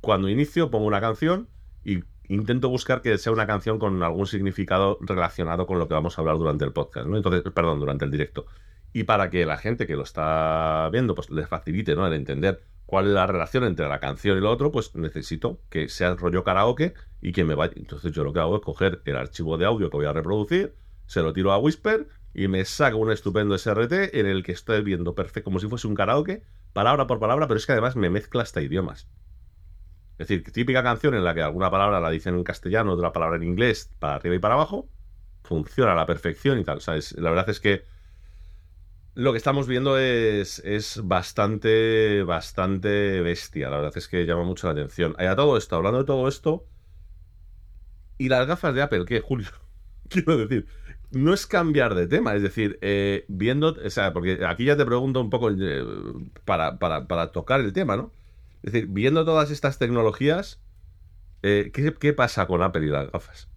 cuando 0.00 0.30
inicio 0.30 0.70
pongo 0.70 0.86
una 0.86 1.02
canción 1.02 1.46
y 1.84 2.04
intento 2.34 2.68
buscar 2.68 3.02
que 3.02 3.18
sea 3.18 3.32
una 3.32 3.46
canción 3.46 3.78
con 3.78 4.02
algún 4.02 4.26
significado 4.26 4.98
relacionado 5.00 5.66
con 5.66 5.78
lo 5.78 5.88
que 5.88 5.94
vamos 5.94 6.16
a 6.16 6.20
hablar 6.20 6.38
durante 6.38 6.64
el 6.64 6.72
podcast, 6.72 7.06
¿no? 7.06 7.16
Entonces, 7.16 7.42
perdón, 7.52 7.80
durante 7.80 8.04
el 8.04 8.10
directo. 8.10 8.46
Y 8.92 9.04
para 9.04 9.30
que 9.30 9.46
la 9.46 9.56
gente 9.56 9.86
que 9.86 9.96
lo 9.96 10.02
está 10.02 10.88
viendo, 10.92 11.14
pues 11.14 11.30
les 11.30 11.48
facilite, 11.48 11.94
¿no? 11.94 12.06
El 12.06 12.12
entender 12.12 12.62
cuál 12.86 13.06
es 13.06 13.12
la 13.12 13.26
relación 13.26 13.64
entre 13.64 13.88
la 13.88 14.00
canción 14.00 14.38
y 14.38 14.40
lo 14.40 14.50
otro, 14.50 14.70
pues 14.70 14.94
necesito 14.94 15.60
que 15.70 15.88
sea 15.88 16.14
rollo 16.14 16.44
karaoke 16.44 16.94
y 17.20 17.32
que 17.32 17.44
me 17.44 17.54
vaya. 17.54 17.74
Entonces 17.76 18.12
yo 18.12 18.24
lo 18.24 18.32
que 18.32 18.40
hago 18.40 18.56
es 18.56 18.62
coger 18.62 19.02
el 19.04 19.16
archivo 19.16 19.58
de 19.58 19.66
audio 19.66 19.90
que 19.90 19.96
voy 19.96 20.06
a 20.06 20.12
reproducir, 20.12 20.74
se 21.06 21.22
lo 21.22 21.32
tiro 21.32 21.52
a 21.52 21.58
Whisper 21.58 22.08
y 22.32 22.48
me 22.48 22.64
saco 22.64 22.98
un 22.98 23.10
estupendo 23.10 23.56
SRT 23.56 24.14
en 24.14 24.26
el 24.26 24.42
que 24.42 24.52
estoy 24.52 24.82
viendo 24.82 25.14
perfecto, 25.14 25.44
como 25.44 25.58
si 25.58 25.68
fuese 25.68 25.88
un 25.88 25.94
karaoke, 25.94 26.42
palabra 26.72 27.06
por 27.06 27.18
palabra, 27.18 27.48
pero 27.48 27.58
es 27.58 27.66
que 27.66 27.72
además 27.72 27.96
me 27.96 28.10
mezcla 28.10 28.42
hasta 28.42 28.62
idiomas. 28.62 29.08
Es 30.20 30.28
decir, 30.28 30.52
típica 30.52 30.82
canción 30.82 31.14
en 31.14 31.24
la 31.24 31.32
que 31.32 31.40
alguna 31.40 31.70
palabra 31.70 31.98
la 31.98 32.10
dicen 32.10 32.34
en 32.34 32.44
castellano, 32.44 32.92
otra 32.92 33.10
palabra 33.10 33.36
en 33.36 33.42
inglés, 33.42 33.90
para 33.98 34.16
arriba 34.16 34.34
y 34.34 34.38
para 34.38 34.52
abajo, 34.52 34.86
funciona 35.42 35.92
a 35.92 35.94
la 35.94 36.04
perfección 36.04 36.58
y 36.58 36.64
tal. 36.64 36.82
¿sabes? 36.82 37.12
La 37.12 37.30
verdad 37.30 37.48
es 37.48 37.58
que 37.58 37.84
lo 39.14 39.32
que 39.32 39.38
estamos 39.38 39.66
viendo 39.66 39.96
es, 39.96 40.58
es 40.58 41.00
bastante, 41.02 42.22
bastante 42.22 43.22
bestia. 43.22 43.70
La 43.70 43.76
verdad 43.76 43.96
es 43.96 44.08
que 44.08 44.26
llama 44.26 44.44
mucho 44.44 44.66
la 44.66 44.74
atención. 44.74 45.16
a 45.18 45.34
todo 45.34 45.56
esto, 45.56 45.76
hablando 45.76 46.00
de 46.00 46.04
todo 46.04 46.28
esto, 46.28 46.66
y 48.18 48.28
las 48.28 48.46
gafas 48.46 48.74
de 48.74 48.82
Apple, 48.82 49.06
¿qué, 49.06 49.20
Julio? 49.20 49.48
Quiero 50.10 50.36
decir, 50.36 50.66
no 51.12 51.32
es 51.32 51.46
cambiar 51.46 51.94
de 51.94 52.06
tema, 52.06 52.34
es 52.34 52.42
decir, 52.42 52.78
eh, 52.82 53.24
viendo, 53.28 53.74
o 53.82 53.88
sea, 53.88 54.12
porque 54.12 54.44
aquí 54.46 54.66
ya 54.66 54.76
te 54.76 54.84
pregunto 54.84 55.18
un 55.22 55.30
poco 55.30 55.50
eh, 55.50 55.82
para, 56.44 56.78
para, 56.78 57.06
para 57.06 57.32
tocar 57.32 57.60
el 57.60 57.72
tema, 57.72 57.96
¿no? 57.96 58.12
Es 58.62 58.72
decir, 58.72 58.88
viendo 58.90 59.24
todas 59.24 59.50
estas 59.50 59.78
tecnologías, 59.78 60.60
eh, 61.42 61.72
¿qué, 61.72 62.12
pasa 62.12 62.46
con 62.46 62.62
Apple 62.62 62.86
y 62.86 62.90
las 62.90 63.10
gafas? 63.10 63.48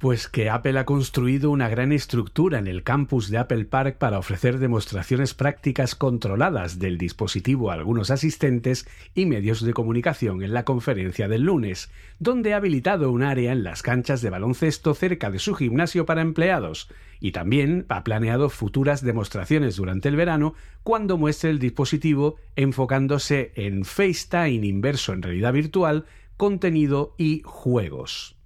Pues 0.00 0.28
que 0.28 0.48
Apple 0.48 0.78
ha 0.78 0.86
construido 0.86 1.50
una 1.50 1.68
gran 1.68 1.92
estructura 1.92 2.58
en 2.58 2.66
el 2.66 2.82
campus 2.82 3.28
de 3.28 3.36
Apple 3.36 3.66
Park 3.66 3.98
para 3.98 4.18
ofrecer 4.18 4.58
demostraciones 4.58 5.34
prácticas 5.34 5.94
controladas 5.94 6.78
del 6.78 6.96
dispositivo 6.96 7.70
a 7.70 7.74
algunos 7.74 8.10
asistentes 8.10 8.88
y 9.14 9.26
medios 9.26 9.62
de 9.62 9.74
comunicación 9.74 10.42
en 10.42 10.54
la 10.54 10.64
conferencia 10.64 11.28
del 11.28 11.42
lunes, 11.42 11.90
donde 12.18 12.54
ha 12.54 12.56
habilitado 12.56 13.12
un 13.12 13.22
área 13.22 13.52
en 13.52 13.62
las 13.62 13.82
canchas 13.82 14.22
de 14.22 14.30
baloncesto 14.30 14.94
cerca 14.94 15.30
de 15.30 15.38
su 15.38 15.54
gimnasio 15.54 16.06
para 16.06 16.22
empleados, 16.22 16.88
y 17.20 17.32
también 17.32 17.84
ha 17.90 18.02
planeado 18.02 18.48
futuras 18.48 19.04
demostraciones 19.04 19.76
durante 19.76 20.08
el 20.08 20.16
verano 20.16 20.54
cuando 20.82 21.18
muestre 21.18 21.50
el 21.50 21.58
dispositivo 21.58 22.36
enfocándose 22.56 23.52
en 23.54 23.84
FaceTime 23.84 24.66
inverso 24.66 25.12
en 25.12 25.20
realidad 25.20 25.52
virtual, 25.52 26.06
contenido 26.38 27.14
y 27.18 27.42
juegos. 27.44 28.39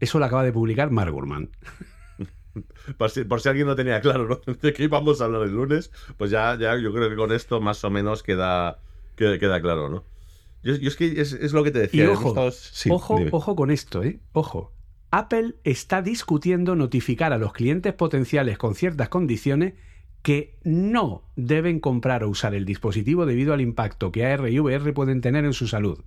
Eso 0.00 0.18
lo 0.18 0.24
acaba 0.24 0.44
de 0.44 0.52
publicar 0.52 0.90
Mark 0.90 1.12
Gurman. 1.12 1.50
Por 2.96 3.10
si, 3.10 3.24
por 3.24 3.42
si, 3.42 3.50
alguien 3.50 3.66
no 3.66 3.76
tenía 3.76 4.00
claro 4.00 4.40
¿no? 4.46 4.54
de 4.62 4.72
qué 4.72 4.84
íbamos 4.84 5.20
a 5.20 5.26
hablar 5.26 5.42
el 5.42 5.54
lunes, 5.54 5.90
pues 6.16 6.30
ya, 6.30 6.56
ya 6.58 6.74
yo 6.78 6.90
creo 6.90 7.10
que 7.10 7.16
con 7.16 7.30
esto 7.30 7.60
más 7.60 7.84
o 7.84 7.90
menos 7.90 8.22
queda, 8.22 8.80
queda, 9.14 9.38
queda 9.38 9.60
claro, 9.60 9.90
¿no? 9.90 10.04
Yo, 10.62 10.74
yo, 10.76 10.88
es 10.88 10.96
que 10.96 11.20
es, 11.20 11.34
es, 11.34 11.52
lo 11.52 11.62
que 11.62 11.70
te 11.70 11.80
decía. 11.80 12.04
Y 12.04 12.06
ojo, 12.06 12.50
sí, 12.50 12.88
ojo, 12.90 13.18
ojo 13.30 13.56
con 13.56 13.70
esto, 13.70 14.02
¿eh? 14.02 14.20
Ojo. 14.32 14.72
Apple 15.10 15.56
está 15.64 16.00
discutiendo 16.00 16.74
notificar 16.76 17.32
a 17.32 17.38
los 17.38 17.52
clientes 17.52 17.92
potenciales 17.92 18.56
con 18.58 18.74
ciertas 18.74 19.08
condiciones 19.08 19.74
que 20.22 20.58
no 20.64 21.22
deben 21.36 21.78
comprar 21.78 22.24
o 22.24 22.28
usar 22.28 22.54
el 22.54 22.64
dispositivo 22.64 23.26
debido 23.26 23.54
al 23.54 23.60
impacto 23.60 24.10
que 24.10 24.26
AR 24.26 24.48
y 24.48 24.58
VR 24.58 24.92
pueden 24.92 25.20
tener 25.20 25.44
en 25.44 25.52
su 25.52 25.68
salud. 25.68 26.02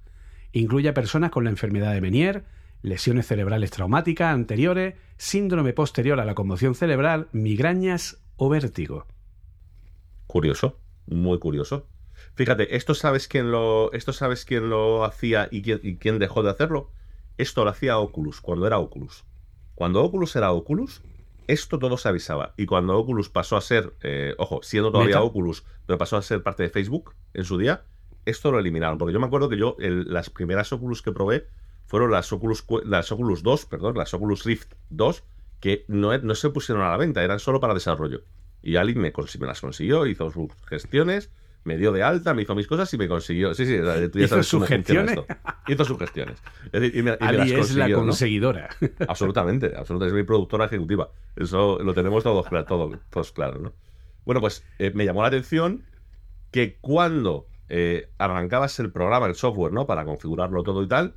Incluye 0.51 0.89
a 0.89 0.93
personas 0.93 1.31
con 1.31 1.45
la 1.45 1.51
enfermedad 1.51 1.93
de 1.93 2.01
Meniere, 2.01 2.43
lesiones 2.81 3.27
cerebrales 3.27 3.71
traumáticas 3.71 4.33
anteriores, 4.33 4.95
síndrome 5.17 5.73
posterior 5.73 6.19
a 6.19 6.25
la 6.25 6.35
conmoción 6.35 6.75
cerebral, 6.75 7.27
migrañas 7.31 8.21
o 8.35 8.49
vértigo. 8.49 9.05
Curioso, 10.27 10.79
muy 11.07 11.39
curioso. 11.39 11.87
Fíjate, 12.35 12.75
esto 12.75 12.93
sabes 12.93 13.27
quién 13.27 13.51
lo, 13.51 13.91
esto 13.93 14.13
sabes 14.13 14.45
quién 14.45 14.69
lo 14.69 15.03
hacía 15.03 15.47
y 15.51 15.61
quién, 15.61 15.79
y 15.83 15.97
quién 15.97 16.19
dejó 16.19 16.43
de 16.43 16.51
hacerlo. 16.51 16.91
Esto 17.37 17.63
lo 17.63 17.71
hacía 17.71 17.97
Oculus, 17.97 18.41
cuando 18.41 18.67
era 18.67 18.79
Oculus. 18.79 19.25
Cuando 19.75 20.03
Oculus 20.03 20.35
era 20.35 20.51
Oculus, 20.51 21.01
esto 21.47 21.79
todo 21.79 21.97
se 21.97 22.09
avisaba. 22.09 22.53
Y 22.57 22.65
cuando 22.65 22.97
Oculus 22.97 23.29
pasó 23.29 23.57
a 23.57 23.61
ser, 23.61 23.93
eh, 24.03 24.35
ojo, 24.37 24.59
siendo 24.61 24.91
todavía 24.91 25.15
Meta. 25.15 25.23
Oculus, 25.23 25.63
pero 25.85 25.97
pasó 25.97 26.17
a 26.17 26.21
ser 26.21 26.43
parte 26.43 26.63
de 26.63 26.69
Facebook 26.69 27.15
en 27.33 27.45
su 27.45 27.57
día, 27.57 27.85
esto 28.25 28.51
lo 28.51 28.59
eliminaron. 28.59 28.97
Porque 28.97 29.13
yo 29.13 29.19
me 29.19 29.25
acuerdo 29.25 29.49
que 29.49 29.57
yo, 29.57 29.75
el, 29.79 30.13
las 30.13 30.29
primeras 30.29 30.71
Oculus 30.73 31.01
que 31.01 31.11
probé 31.11 31.47
fueron 31.89 32.11
las 32.11 32.31
Oculus, 32.31 32.63
las 32.85 33.11
Oculus 33.11 33.41
2, 33.41 33.65
perdón, 33.65 33.97
las 33.97 34.13
Oculus 34.13 34.45
Rift 34.45 34.73
2, 34.91 35.23
que 35.59 35.85
no, 35.87 36.15
no 36.19 36.35
se 36.35 36.51
pusieron 36.51 36.83
a 36.83 36.91
la 36.91 36.97
venta, 36.97 37.23
eran 37.23 37.39
solo 37.39 37.59
para 37.59 37.73
desarrollo. 37.73 38.21
Y 38.61 38.75
Ali 38.75 38.93
me, 38.93 39.11
me 39.39 39.47
las 39.47 39.59
consiguió, 39.59 40.05
hizo 40.05 40.29
sus 40.29 40.51
gestiones, 40.67 41.31
me 41.63 41.77
dio 41.77 41.91
de 41.91 42.03
alta, 42.03 42.35
me 42.35 42.43
hizo 42.43 42.53
mis 42.53 42.67
cosas 42.67 42.93
y 42.93 42.97
me 42.99 43.07
consiguió. 43.07 43.55
Sí, 43.55 43.65
sí, 43.65 43.79
tú 44.11 44.19
ya 44.19 44.25
¿Hizo 44.25 44.43
sus 44.43 44.67
gestiones? 44.67 45.19
Hizo 45.67 45.83
sus 45.83 45.97
gestiones. 45.97 46.37
Es 46.65 46.79
decir, 46.79 46.95
y 46.95 47.01
me, 47.01 47.11
y 47.11 47.25
Ali 47.25 47.53
es 47.53 47.75
la 47.75 47.91
conseguidora. 47.91 48.69
¿no? 48.79 48.89
Absolutamente, 49.07 49.73
absolutamente. 49.75 50.07
Es 50.07 50.13
mi 50.13 50.27
productora 50.27 50.65
ejecutiva. 50.65 51.09
Eso 51.35 51.79
lo 51.79 51.95
tenemos 51.95 52.23
todos, 52.23 52.45
todo, 52.67 52.99
todos 53.09 53.31
claro, 53.31 53.57
¿no? 53.57 53.73
Bueno, 54.25 54.41
pues 54.41 54.63
eh, 54.77 54.91
me 54.93 55.05
llamó 55.05 55.23
la 55.23 55.29
atención 55.29 55.85
que 56.51 56.77
cuando 56.81 57.47
eh, 57.67 58.11
arrancabas 58.19 58.79
el 58.79 58.91
programa, 58.91 59.25
el 59.25 59.33
software, 59.33 59.73
¿no? 59.73 59.87
Para 59.87 60.05
configurarlo 60.05 60.61
todo 60.61 60.83
y 60.83 60.87
tal, 60.87 61.15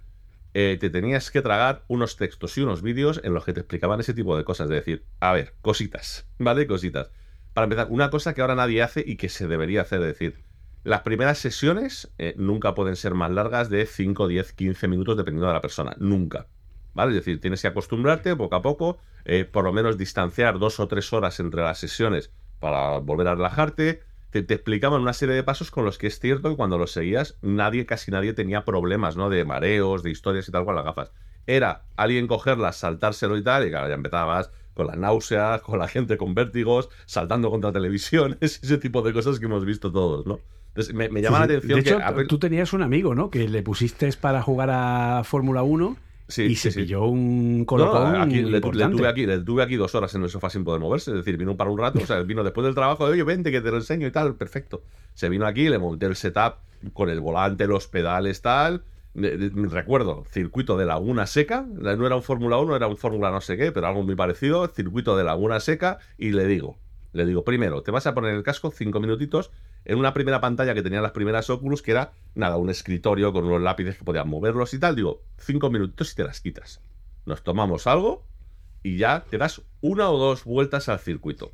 eh, 0.55 0.77
te 0.79 0.91
tenías 0.91 1.31
que 1.31 1.43
tragar 1.43 1.85
unos 1.89 2.17
textos 2.17 2.57
y 2.59 2.63
unos 2.63 2.83
vídeos 2.83 3.21
en 3.25 3.35
los 3.35 3.45
que 3.45 3.53
te 3.53 3.61
explicaban 3.61 4.01
ese 4.01 4.15
tipo 4.15 4.37
de 4.37 4.45
cosas. 4.45 4.69
De 4.69 4.77
decir, 4.77 5.05
a 5.21 5.33
ver, 5.33 5.55
cositas, 5.63 6.27
¿vale? 6.39 6.67
Cositas. 6.67 7.11
Para 7.55 7.65
empezar, 7.65 7.89
una 7.91 8.11
cosa 8.11 8.35
que 8.35 8.41
ahora 8.41 8.55
nadie 8.55 8.83
hace 8.83 9.05
y 9.07 9.17
que 9.17 9.29
se 9.29 9.47
debería 9.47 9.83
hacer, 9.83 10.01
es 10.01 10.07
decir, 10.07 10.43
las 10.85 11.03
primeras 11.03 11.39
sesiones 11.39 12.13
eh, 12.19 12.35
nunca 12.37 12.75
pueden 12.75 12.97
ser 12.97 13.15
más 13.15 13.31
largas 13.31 13.71
de 13.71 13.87
5, 13.87 14.27
10, 14.27 14.53
15 14.53 14.89
minutos 14.89 15.17
dependiendo 15.17 15.47
de 15.47 15.53
la 15.53 15.61
persona. 15.61 15.95
Nunca. 15.99 16.49
¿Vale? 16.93 17.11
Es 17.13 17.25
decir, 17.25 17.41
tienes 17.41 17.63
que 17.63 17.69
acostumbrarte 17.69 18.35
poco 18.37 18.57
a 18.57 18.63
poco, 18.63 18.99
eh, 19.25 19.45
por 19.45 19.65
lo 19.65 19.73
menos 19.73 19.97
distanciar 19.97 20.59
dos 20.59 20.81
o 20.81 20.89
tres 20.89 21.13
horas 21.13 21.39
entre 21.41 21.63
las 21.63 21.79
sesiones 21.79 22.33
para 22.59 22.99
volver 22.99 23.29
a 23.29 23.35
relajarte. 23.35 24.03
Te, 24.33 24.43
te, 24.43 24.55
explicaban 24.55 25.03
una 25.03 25.13
serie 25.13 25.35
de 25.35 25.45
pasos 25.45 25.71
con 25.71 25.85
los 25.85 25.99
que 25.99 26.09
es 26.09 26.19
cierto 26.19 26.51
que 26.51 26.57
cuando 26.57 26.79
los 26.79 26.91
seguías, 26.91 27.37
nadie, 27.43 27.87
casi 27.87 28.11
nadie 28.11 28.33
tenía 28.33 28.65
problemas, 28.65 29.17
¿no? 29.17 29.29
De 29.29 29.45
mareos, 29.45 30.03
de 30.03 30.11
historias 30.11 30.49
y 30.49 30.53
tal 30.53 30.65
con 30.65 30.75
las 30.75 30.85
gafas. 30.85 31.13
Era 31.47 31.85
alguien 31.97 32.27
cogerlas, 32.27 32.77
saltárselo 32.77 33.37
y 33.37 33.45
tal, 33.45 33.67
y 33.67 33.71
claro, 33.71 33.89
ya 33.89 33.95
empezabas 33.95 34.51
con 34.75 34.87
las 34.87 34.97
náuseas, 34.97 35.61
con 35.61 35.79
la 35.79 35.87
gente 35.87 36.17
con 36.17 36.35
vértigos, 36.35 36.89
saltando 37.05 37.51
contra 37.51 37.73
televisiones, 37.73 38.39
ese 38.41 38.79
tipo 38.79 39.03
de 39.03 39.13
cosas 39.13 39.39
que 39.39 39.45
hemos 39.45 39.65
visto 39.65 39.93
todos, 39.93 40.27
¿no? 40.27 40.41
Entonces, 40.69 40.95
me, 40.95 41.11
me 41.11 41.21
llama 41.21 41.37
sí, 41.37 41.41
la 41.41 41.45
atención 41.45 41.75
de 41.75 41.81
hecho, 41.81 41.99
que 41.99 42.03
Apple... 42.03 42.27
tú 42.27 42.39
tenías 42.39 42.73
un 42.73 42.83
amigo, 42.83 43.15
¿no? 43.15 43.29
Que 43.29 43.47
le 43.47 43.63
pusiste 43.63 44.11
para 44.19 44.41
jugar 44.41 44.71
a 44.73 45.23
Fórmula 45.25 45.63
1 45.63 45.97
Sí, 46.29 46.45
y 46.45 46.49
sí, 46.55 46.57
se 46.57 46.71
sí. 46.73 46.81
pilló 46.83 47.05
un 47.05 47.65
colocón 47.65 48.13
No, 48.13 48.23
aquí, 48.23 48.43
le, 48.43 48.61
tuve 48.61 49.07
aquí, 49.07 49.27
le 49.27 49.39
tuve 49.41 49.63
aquí 49.63 49.77
dos 49.77 49.95
horas 49.95 50.15
en 50.15 50.23
el 50.23 50.31
sofá 50.31 50.49
sin 50.51 50.65
poder 50.65 50.81
moverse. 50.81 51.11
Es 51.11 51.17
decir, 51.19 51.37
vino 51.37 51.57
para 51.57 51.71
un 51.71 51.79
rato, 51.79 51.99
o 52.03 52.07
sea, 52.07 52.21
vino 52.23 52.43
después 52.43 52.65
del 52.65 52.75
trabajo, 52.75 53.05
oye, 53.05 53.23
vente 53.23 53.51
que 53.51 53.61
te 53.61 53.71
lo 53.71 53.77
enseño 53.77 54.07
y 54.07 54.11
tal, 54.11 54.35
perfecto. 54.37 54.83
Se 55.15 55.29
vino 55.29 55.47
aquí, 55.47 55.69
le 55.69 55.79
monté 55.79 56.07
el 56.07 56.17
setup 56.17 56.55
con 56.95 57.11
el 57.11 57.21
volante, 57.21 57.67
los 57.67 57.87
pedales, 57.89 58.41
tal. 58.41 58.83
De- 59.15 59.37
de- 59.37 59.69
recuerdo, 59.69 60.25
circuito 60.31 60.79
de 60.79 60.87
laguna 60.87 61.27
seca, 61.27 61.67
no 61.71 62.07
era 62.07 62.17
un 62.17 62.23
Fórmula 62.23 62.59
1, 62.59 62.77
era 62.77 62.87
un 62.87 62.97
Fórmula 62.97 63.31
no 63.31 63.43
sé 63.43 63.59
qué, 63.59 63.71
pero 63.71 63.87
algo 63.87 64.03
muy 64.03 64.15
parecido, 64.15 64.67
circuito 64.69 65.17
de 65.19 65.25
laguna 65.25 65.61
seca, 65.61 65.99
y 66.17 66.31
le 66.31 66.47
digo, 66.47 66.79
le 67.13 67.27
digo, 67.27 67.45
primero, 67.45 67.83
te 67.83 67.91
vas 67.91 68.07
a 68.07 68.15
poner 68.15 68.35
el 68.35 68.43
casco 68.43 68.71
cinco 68.71 69.01
minutitos 69.01 69.51
en 69.85 69.99
una 69.99 70.15
primera 70.15 70.41
pantalla 70.41 70.75
que 70.75 70.83
tenían 70.83 71.03
las 71.03 71.13
primeras 71.13 71.51
Oculus, 71.51 71.83
que 71.83 71.91
era, 71.91 72.13
nada, 72.35 72.57
un 72.57 72.71
escritorio 72.71 73.33
con 73.33 73.45
unos 73.45 73.61
lápices 73.61 73.99
que 73.99 74.05
podían 74.05 74.29
moverlos 74.29 74.73
y 74.75 74.79
tal, 74.79 74.97
digo, 74.97 75.23
cinco 75.39 75.71
minutitos 75.71 76.13
y 76.13 76.17
te 76.17 76.25
las 76.25 76.41
quitas. 76.41 76.81
Nos 77.27 77.43
tomamos 77.43 77.87
algo 77.87 78.25
y 78.83 78.97
ya 78.97 79.25
te 79.29 79.39
das 79.39 79.63
una 79.81 80.11
o 80.11 80.19
dos 80.19 80.45
vueltas 80.45 80.89
al 80.89 80.99
circuito. 80.99 81.53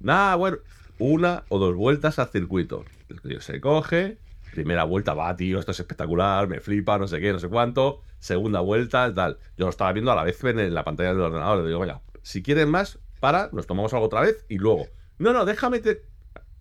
Nada, 0.00 0.34
bueno, 0.36 0.58
una 0.98 1.44
o 1.48 1.58
dos 1.58 1.74
vueltas 1.74 2.18
al 2.18 2.28
circuito. 2.28 2.84
El 3.08 3.20
tío 3.20 3.40
se 3.40 3.60
coge, 3.60 4.18
primera 4.52 4.84
vuelta, 4.84 5.14
va, 5.14 5.34
tío, 5.36 5.58
esto 5.58 5.72
es 5.72 5.80
espectacular, 5.80 6.48
me 6.48 6.60
flipa, 6.60 6.98
no 6.98 7.06
sé 7.06 7.20
qué, 7.20 7.32
no 7.32 7.38
sé 7.38 7.48
cuánto. 7.48 8.02
Segunda 8.18 8.60
vuelta, 8.60 9.12
tal. 9.14 9.38
Yo 9.56 9.66
lo 9.66 9.70
estaba 9.70 9.92
viendo 9.92 10.12
a 10.12 10.14
la 10.14 10.24
vez 10.24 10.42
en 10.44 10.74
la 10.74 10.84
pantalla 10.84 11.10
del 11.10 11.20
ordenador. 11.20 11.58
Le 11.60 11.68
digo, 11.68 11.78
vaya, 11.78 12.00
si 12.22 12.42
quieren 12.42 12.70
más, 12.70 12.98
para, 13.20 13.50
nos 13.52 13.66
tomamos 13.66 13.92
algo 13.92 14.06
otra 14.06 14.22
vez 14.22 14.44
y 14.48 14.58
luego. 14.58 14.86
No, 15.18 15.32
no, 15.32 15.44
déjame. 15.44 15.80
Te... 15.80 16.02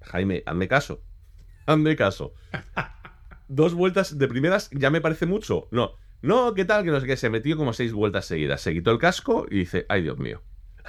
Jaime, 0.02 0.44
hazme 0.46 0.68
caso. 0.68 1.02
Hazme 1.66 1.96
caso. 1.96 2.34
Dos 3.48 3.74
vueltas 3.74 4.18
de 4.18 4.28
primeras 4.28 4.70
ya 4.72 4.90
me 4.90 5.02
parece 5.02 5.26
mucho. 5.26 5.68
No, 5.72 5.94
no, 6.22 6.54
¿qué 6.54 6.66
tal? 6.66 6.84
Que 6.84 6.92
no 6.92 7.00
sé 7.00 7.08
qué. 7.08 7.18
Se 7.18 7.30
metió 7.30 7.58
como 7.58 7.74
seis 7.74 7.94
vueltas 7.94 8.26
seguidas. 8.26 8.62
Se 8.62 8.74
quitó 8.74 8.92
el 8.92 9.00
casco 9.00 9.48
y 9.50 9.60
dice, 9.60 9.86
ay, 9.90 10.04
Dios 10.04 10.20
mío. 10.20 10.42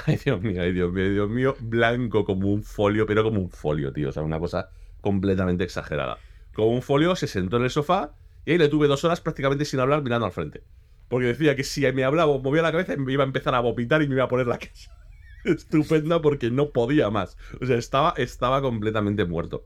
Ay, 0.06 0.16
Dios 0.16 0.40
mío, 0.40 0.62
ay, 0.62 0.72
Dios 0.72 0.92
mío, 0.92 1.04
ay, 1.04 1.10
Dios 1.10 1.30
mío. 1.30 1.56
Blanco 1.60 2.24
como 2.24 2.48
un 2.48 2.62
folio, 2.62 3.06
pero 3.06 3.22
como 3.22 3.40
un 3.40 3.50
folio, 3.50 3.92
tío. 3.92 4.08
O 4.08 4.12
sea, 4.12 4.22
una 4.22 4.38
cosa 4.38 4.70
completamente 5.00 5.62
exagerada. 5.62 6.18
Como 6.54 6.70
un 6.70 6.82
folio, 6.82 7.14
se 7.16 7.26
sentó 7.26 7.58
en 7.58 7.64
el 7.64 7.70
sofá 7.70 8.12
y 8.44 8.52
ahí 8.52 8.58
le 8.58 8.68
tuve 8.68 8.88
dos 8.88 9.04
horas 9.04 9.20
prácticamente 9.20 9.64
sin 9.64 9.78
hablar 9.78 10.02
mirando 10.02 10.26
al 10.26 10.32
frente. 10.32 10.62
Porque 11.08 11.26
decía 11.26 11.54
que 11.54 11.64
si 11.64 11.80
me 11.92 12.04
hablaba 12.04 12.32
o 12.32 12.40
movía 12.40 12.62
la 12.62 12.72
cabeza 12.72 12.96
me 12.96 13.12
iba 13.12 13.24
a 13.24 13.26
empezar 13.26 13.54
a 13.54 13.60
vomitar 13.60 14.02
y 14.02 14.08
me 14.08 14.14
iba 14.14 14.24
a 14.24 14.28
poner 14.28 14.46
la 14.46 14.58
casa 14.58 14.99
estupenda 15.44 16.20
porque 16.22 16.50
no 16.50 16.70
podía 16.70 17.10
más. 17.10 17.36
O 17.60 17.66
sea, 17.66 17.76
estaba, 17.76 18.14
estaba 18.16 18.60
completamente 18.62 19.24
muerto. 19.24 19.64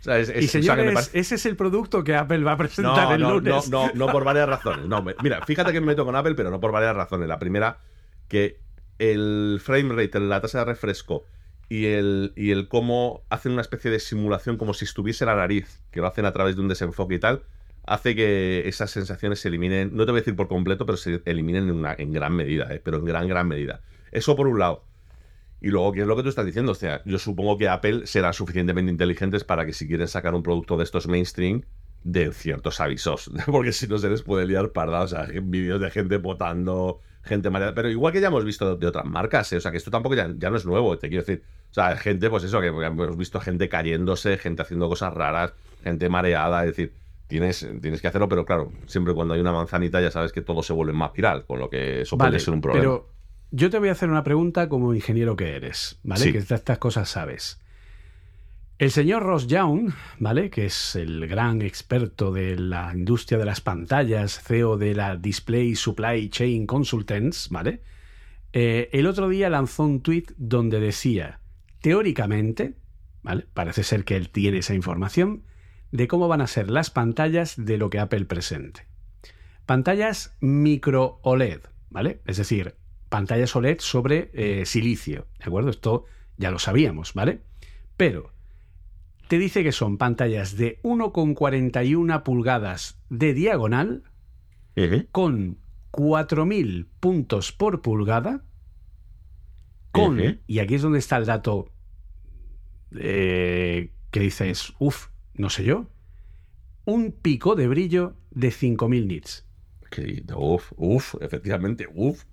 O 0.00 0.04
sea, 0.04 0.18
es, 0.18 0.28
es- 0.28 0.42
Y 0.42 0.46
o 0.46 0.48
sea, 0.48 0.60
señores, 0.60 0.82
que 0.84 0.88
me 0.88 0.94
parece- 0.94 1.18
ese 1.18 1.34
es 1.36 1.46
el 1.46 1.56
producto 1.56 2.04
que 2.04 2.14
Apple 2.14 2.44
va 2.44 2.52
a 2.52 2.56
presentar 2.58 3.08
no, 3.08 3.14
el 3.14 3.20
no, 3.22 3.28
no, 3.28 3.34
lunes. 3.40 3.70
no, 3.70 3.90
no 3.94 4.06
por 4.08 4.24
varias 4.24 4.48
razones. 4.48 4.86
No, 4.86 5.02
me- 5.02 5.14
mira, 5.22 5.44
fíjate 5.46 5.72
que 5.72 5.80
me 5.80 5.86
meto 5.88 6.04
con 6.04 6.14
Apple, 6.16 6.34
pero 6.34 6.50
no 6.50 6.60
por 6.60 6.72
varias 6.72 6.94
razones. 6.94 7.26
La 7.28 7.38
primera, 7.38 7.78
que 8.28 8.58
el 8.98 9.60
frame 9.62 9.94
rate, 9.94 10.20
la 10.20 10.40
tasa 10.40 10.58
de 10.60 10.64
refresco 10.66 11.24
y 11.70 11.86
el, 11.86 12.32
y 12.36 12.50
el 12.50 12.68
cómo 12.68 13.22
hacen 13.30 13.52
una 13.52 13.62
especie 13.62 13.90
de 13.90 13.98
simulación 13.98 14.56
como 14.58 14.74
si 14.74 14.84
estuviese 14.84 15.24
la 15.24 15.34
nariz, 15.34 15.82
que 15.90 16.00
lo 16.00 16.06
hacen 16.06 16.26
a 16.26 16.32
través 16.32 16.54
de 16.56 16.60
un 16.62 16.68
desenfoque 16.68 17.14
y 17.14 17.18
tal, 17.18 17.42
hace 17.86 18.14
que 18.14 18.68
esas 18.68 18.90
sensaciones 18.90 19.40
se 19.40 19.48
eliminen, 19.48 19.90
no 19.96 20.04
te 20.04 20.12
voy 20.12 20.18
a 20.18 20.20
decir 20.20 20.36
por 20.36 20.48
completo, 20.48 20.84
pero 20.86 20.96
se 20.98 21.22
eliminen 21.24 21.64
en, 21.70 21.74
una, 21.76 21.94
en 21.98 22.12
gran 22.12 22.34
medida, 22.36 22.72
¿eh? 22.72 22.80
pero 22.84 22.98
en 22.98 23.04
gran, 23.06 23.26
gran 23.26 23.48
medida. 23.48 23.80
Eso 24.12 24.36
por 24.36 24.46
un 24.46 24.58
lado. 24.58 24.84
Y 25.64 25.68
luego, 25.68 25.92
¿qué 25.92 26.02
es 26.02 26.06
lo 26.06 26.14
que 26.14 26.22
tú 26.22 26.28
estás 26.28 26.44
diciendo? 26.44 26.72
O 26.72 26.74
sea, 26.74 27.00
yo 27.06 27.18
supongo 27.18 27.56
que 27.56 27.70
Apple 27.70 28.06
será 28.06 28.34
suficientemente 28.34 28.92
inteligentes 28.92 29.44
para 29.44 29.64
que 29.64 29.72
si 29.72 29.88
quieren 29.88 30.06
sacar 30.06 30.34
un 30.34 30.42
producto 30.42 30.76
de 30.76 30.84
estos 30.84 31.08
mainstream, 31.08 31.62
de 32.02 32.32
ciertos 32.32 32.80
avisos. 32.80 33.30
Porque 33.46 33.72
si 33.72 33.86
no 33.88 33.96
se 33.96 34.10
les 34.10 34.20
puede 34.20 34.46
liar 34.46 34.72
parda. 34.72 35.00
O 35.00 35.08
sea, 35.08 35.26
vídeos 35.42 35.80
de 35.80 35.90
gente 35.90 36.18
potando, 36.18 37.00
gente 37.22 37.48
mareada. 37.48 37.74
Pero 37.74 37.88
igual 37.88 38.12
que 38.12 38.20
ya 38.20 38.26
hemos 38.26 38.44
visto 38.44 38.76
de 38.76 38.86
otras 38.86 39.06
marcas, 39.06 39.50
¿eh? 39.54 39.56
O 39.56 39.60
sea, 39.62 39.70
que 39.70 39.78
esto 39.78 39.90
tampoco 39.90 40.14
ya, 40.14 40.30
ya 40.36 40.50
no 40.50 40.58
es 40.58 40.66
nuevo, 40.66 40.98
te 40.98 41.08
quiero 41.08 41.24
decir. 41.24 41.42
O 41.70 41.72
sea, 41.72 41.96
gente, 41.96 42.28
pues 42.28 42.44
eso, 42.44 42.60
que 42.60 42.66
hemos 42.66 43.16
visto 43.16 43.40
gente 43.40 43.70
cayéndose, 43.70 44.36
gente 44.36 44.60
haciendo 44.60 44.86
cosas 44.90 45.14
raras, 45.14 45.54
gente 45.82 46.10
mareada. 46.10 46.60
Es 46.66 46.76
decir, 46.76 46.92
tienes, 47.26 47.66
tienes 47.80 48.02
que 48.02 48.08
hacerlo, 48.08 48.28
pero 48.28 48.44
claro, 48.44 48.70
siempre 48.84 49.14
cuando 49.14 49.32
hay 49.32 49.40
una 49.40 49.52
manzanita 49.52 49.98
ya 50.02 50.10
sabes 50.10 50.30
que 50.30 50.42
todo 50.42 50.62
se 50.62 50.74
vuelve 50.74 50.92
más 50.92 51.14
viral, 51.14 51.46
con 51.46 51.58
lo 51.58 51.70
que 51.70 52.02
eso 52.02 52.18
Vale, 52.18 52.32
puede 52.32 52.40
ser 52.40 52.52
un 52.52 52.60
problema. 52.60 52.82
Pero 52.82 53.13
yo 53.54 53.70
te 53.70 53.78
voy 53.78 53.88
a 53.88 53.92
hacer 53.92 54.10
una 54.10 54.24
pregunta 54.24 54.68
como 54.68 54.94
ingeniero 54.94 55.36
que 55.36 55.54
eres, 55.54 56.00
¿vale? 56.02 56.24
Sí. 56.24 56.32
Que 56.32 56.38
estas 56.38 56.78
cosas 56.78 57.08
sabes. 57.08 57.60
El 58.78 58.90
señor 58.90 59.22
Ross 59.22 59.46
Young, 59.46 59.92
¿vale? 60.18 60.50
Que 60.50 60.66
es 60.66 60.96
el 60.96 61.28
gran 61.28 61.62
experto 61.62 62.32
de 62.32 62.58
la 62.58 62.92
industria 62.92 63.38
de 63.38 63.44
las 63.44 63.60
pantallas, 63.60 64.42
CEO 64.42 64.76
de 64.76 64.96
la 64.96 65.16
Display 65.16 65.76
Supply 65.76 66.28
Chain 66.30 66.66
Consultants, 66.66 67.48
¿vale? 67.50 67.82
Eh, 68.52 68.88
el 68.92 69.06
otro 69.06 69.28
día 69.28 69.48
lanzó 69.48 69.84
un 69.84 70.00
tweet 70.00 70.26
donde 70.36 70.80
decía, 70.80 71.38
teóricamente, 71.80 72.74
¿vale? 73.22 73.46
Parece 73.54 73.84
ser 73.84 74.04
que 74.04 74.16
él 74.16 74.30
tiene 74.30 74.58
esa 74.58 74.74
información, 74.74 75.44
de 75.92 76.08
cómo 76.08 76.26
van 76.26 76.40
a 76.40 76.48
ser 76.48 76.70
las 76.70 76.90
pantallas 76.90 77.54
de 77.56 77.78
lo 77.78 77.88
que 77.88 78.00
Apple 78.00 78.24
presente. 78.24 78.88
Pantallas 79.64 80.36
micro 80.40 81.20
OLED, 81.22 81.60
¿vale? 81.90 82.20
Es 82.26 82.38
decir, 82.38 82.74
pantallas 83.14 83.54
OLED 83.54 83.78
sobre 83.78 84.32
eh, 84.34 84.66
silicio, 84.66 85.28
¿de 85.38 85.44
acuerdo? 85.44 85.70
Esto 85.70 86.04
ya 86.36 86.50
lo 86.50 86.58
sabíamos, 86.58 87.14
¿vale? 87.14 87.42
Pero 87.96 88.32
te 89.28 89.38
dice 89.38 89.62
que 89.62 89.70
son 89.70 89.98
pantallas 89.98 90.56
de 90.56 90.80
1,41 90.82 92.24
pulgadas 92.24 92.98
de 93.10 93.32
diagonal 93.32 94.02
Ujú. 94.76 95.06
con 95.12 95.58
4.000 95.92 96.88
puntos 96.98 97.52
por 97.52 97.82
pulgada, 97.82 98.42
con, 99.92 100.18
Ujú. 100.18 100.38
y 100.48 100.58
aquí 100.58 100.74
es 100.74 100.82
donde 100.82 100.98
está 100.98 101.16
el 101.16 101.26
dato 101.26 101.70
eh, 102.96 103.92
que 104.10 104.18
dices, 104.18 104.72
uff, 104.80 105.06
no 105.34 105.50
sé 105.50 105.62
yo, 105.62 105.88
un 106.84 107.12
pico 107.12 107.54
de 107.54 107.68
brillo 107.68 108.16
de 108.32 108.50
5.000 108.50 109.06
nits. 109.06 109.46
Que- 109.88 110.24
Uf, 110.36 110.72
uf, 110.76 111.14
efectivamente, 111.20 111.86
uf. 111.94 112.24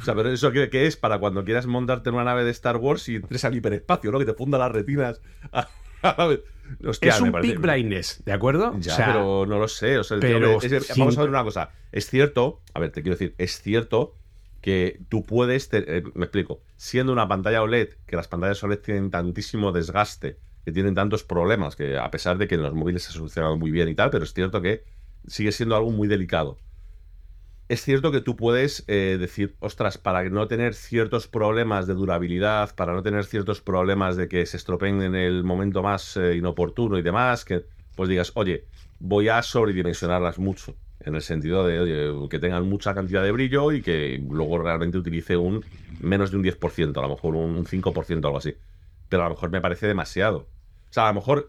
O 0.00 0.04
sea, 0.04 0.14
pero 0.14 0.28
eso 0.30 0.50
qué 0.52 0.68
es 0.86 0.96
para 0.96 1.18
cuando 1.18 1.44
quieras 1.44 1.66
montarte 1.66 2.08
en 2.10 2.16
una 2.16 2.24
nave 2.24 2.44
de 2.44 2.50
Star 2.50 2.76
Wars 2.76 3.08
y 3.08 3.16
entres 3.16 3.44
al 3.44 3.54
hiperespacio, 3.54 4.10
¿no? 4.10 4.18
Que 4.18 4.24
te 4.24 4.34
funda 4.34 4.58
las 4.58 4.72
retinas. 4.72 5.20
a 5.52 5.68
la. 6.02 6.38
Hostia, 6.86 7.10
es 7.10 7.20
un 7.20 7.32
peak 7.42 7.60
brightness, 7.60 8.22
¿de 8.24 8.32
acuerdo? 8.32 8.74
Ya, 8.80 8.92
O 8.92 8.96
sea, 8.96 9.06
pero 9.06 9.46
no 9.46 9.58
lo 9.58 9.68
sé. 9.68 9.98
O 9.98 10.04
sea, 10.04 10.18
pero 10.20 10.48
es 10.66 10.86
que 10.86 10.92
vamos 11.00 11.14
a 11.18 11.20
ver 11.22 11.30
una 11.30 11.44
cosa. 11.44 11.70
Es 11.92 12.06
cierto, 12.08 12.60
a 12.74 12.80
ver, 12.80 12.90
te 12.90 13.02
quiero 13.02 13.16
decir, 13.16 13.34
es 13.38 13.60
cierto 13.60 14.14
que 14.60 15.00
tú 15.10 15.22
puedes, 15.24 15.68
te- 15.68 15.98
eh, 15.98 16.02
me 16.14 16.24
explico, 16.24 16.62
siendo 16.76 17.12
una 17.12 17.28
pantalla 17.28 17.62
OLED, 17.62 17.90
que 18.06 18.16
las 18.16 18.28
pantallas 18.28 18.62
OLED 18.64 18.78
tienen 18.78 19.10
tantísimo 19.10 19.72
desgaste, 19.72 20.38
que 20.64 20.72
tienen 20.72 20.94
tantos 20.94 21.22
problemas, 21.22 21.76
que 21.76 21.98
a 21.98 22.10
pesar 22.10 22.38
de 22.38 22.48
que 22.48 22.54
en 22.54 22.62
los 22.62 22.72
móviles 22.74 23.02
se 23.02 23.12
solucionan 23.12 23.58
muy 23.58 23.70
bien 23.70 23.88
y 23.90 23.94
tal, 23.94 24.08
pero 24.10 24.24
es 24.24 24.32
cierto 24.32 24.62
que 24.62 24.84
sigue 25.26 25.52
siendo 25.52 25.76
algo 25.76 25.90
muy 25.90 26.08
delicado. 26.08 26.56
Es 27.74 27.82
cierto 27.82 28.12
que 28.12 28.20
tú 28.20 28.36
puedes 28.36 28.84
eh, 28.86 29.16
decir, 29.18 29.56
ostras, 29.58 29.98
para 29.98 30.22
no 30.30 30.46
tener 30.46 30.74
ciertos 30.74 31.26
problemas 31.26 31.88
de 31.88 31.94
durabilidad, 31.94 32.72
para 32.76 32.92
no 32.92 33.02
tener 33.02 33.24
ciertos 33.24 33.60
problemas 33.60 34.14
de 34.14 34.28
que 34.28 34.46
se 34.46 34.58
estropeen 34.58 35.02
en 35.02 35.16
el 35.16 35.42
momento 35.42 35.82
más 35.82 36.16
eh, 36.16 36.36
inoportuno 36.36 36.98
y 36.98 37.02
demás, 37.02 37.44
que 37.44 37.64
pues 37.96 38.08
digas, 38.08 38.30
oye, 38.36 38.66
voy 39.00 39.28
a 39.28 39.42
sobredimensionarlas 39.42 40.38
mucho, 40.38 40.76
en 41.00 41.16
el 41.16 41.22
sentido 41.22 41.66
de 41.66 42.28
que 42.28 42.38
tengan 42.38 42.68
mucha 42.68 42.94
cantidad 42.94 43.24
de 43.24 43.32
brillo 43.32 43.72
y 43.72 43.82
que 43.82 44.22
luego 44.24 44.58
realmente 44.58 44.96
utilice 44.96 45.36
un 45.36 45.64
menos 46.00 46.30
de 46.30 46.36
un 46.36 46.44
10%, 46.44 46.96
a 46.96 47.02
lo 47.02 47.08
mejor 47.08 47.34
un 47.34 47.66
5% 47.66 48.22
o 48.22 48.26
algo 48.28 48.38
así. 48.38 48.54
Pero 49.08 49.24
a 49.24 49.28
lo 49.28 49.34
mejor 49.34 49.50
me 49.50 49.60
parece 49.60 49.88
demasiado. 49.88 50.46
O 50.90 50.92
sea, 50.92 51.06
a 51.06 51.08
lo 51.08 51.14
mejor 51.14 51.48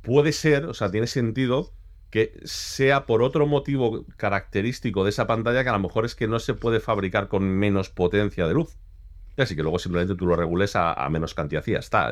puede 0.00 0.32
ser, 0.32 0.64
o 0.64 0.74
sea, 0.74 0.90
tiene 0.90 1.06
sentido 1.06 1.72
que 2.12 2.38
sea 2.44 3.06
por 3.06 3.22
otro 3.22 3.46
motivo 3.46 4.04
característico 4.18 5.02
de 5.02 5.08
esa 5.08 5.26
pantalla 5.26 5.62
que 5.64 5.70
a 5.70 5.72
lo 5.72 5.78
mejor 5.78 6.04
es 6.04 6.14
que 6.14 6.28
no 6.28 6.38
se 6.40 6.52
puede 6.52 6.78
fabricar 6.78 7.26
con 7.26 7.44
menos 7.44 7.88
potencia 7.88 8.46
de 8.46 8.52
luz. 8.52 8.76
Así 9.38 9.56
que 9.56 9.62
luego 9.62 9.78
simplemente 9.78 10.14
tú 10.14 10.26
lo 10.26 10.36
regules 10.36 10.76
a, 10.76 11.08
menos 11.08 11.32
cantidad 11.32 11.64
ya 11.64 11.78
está. 11.78 12.10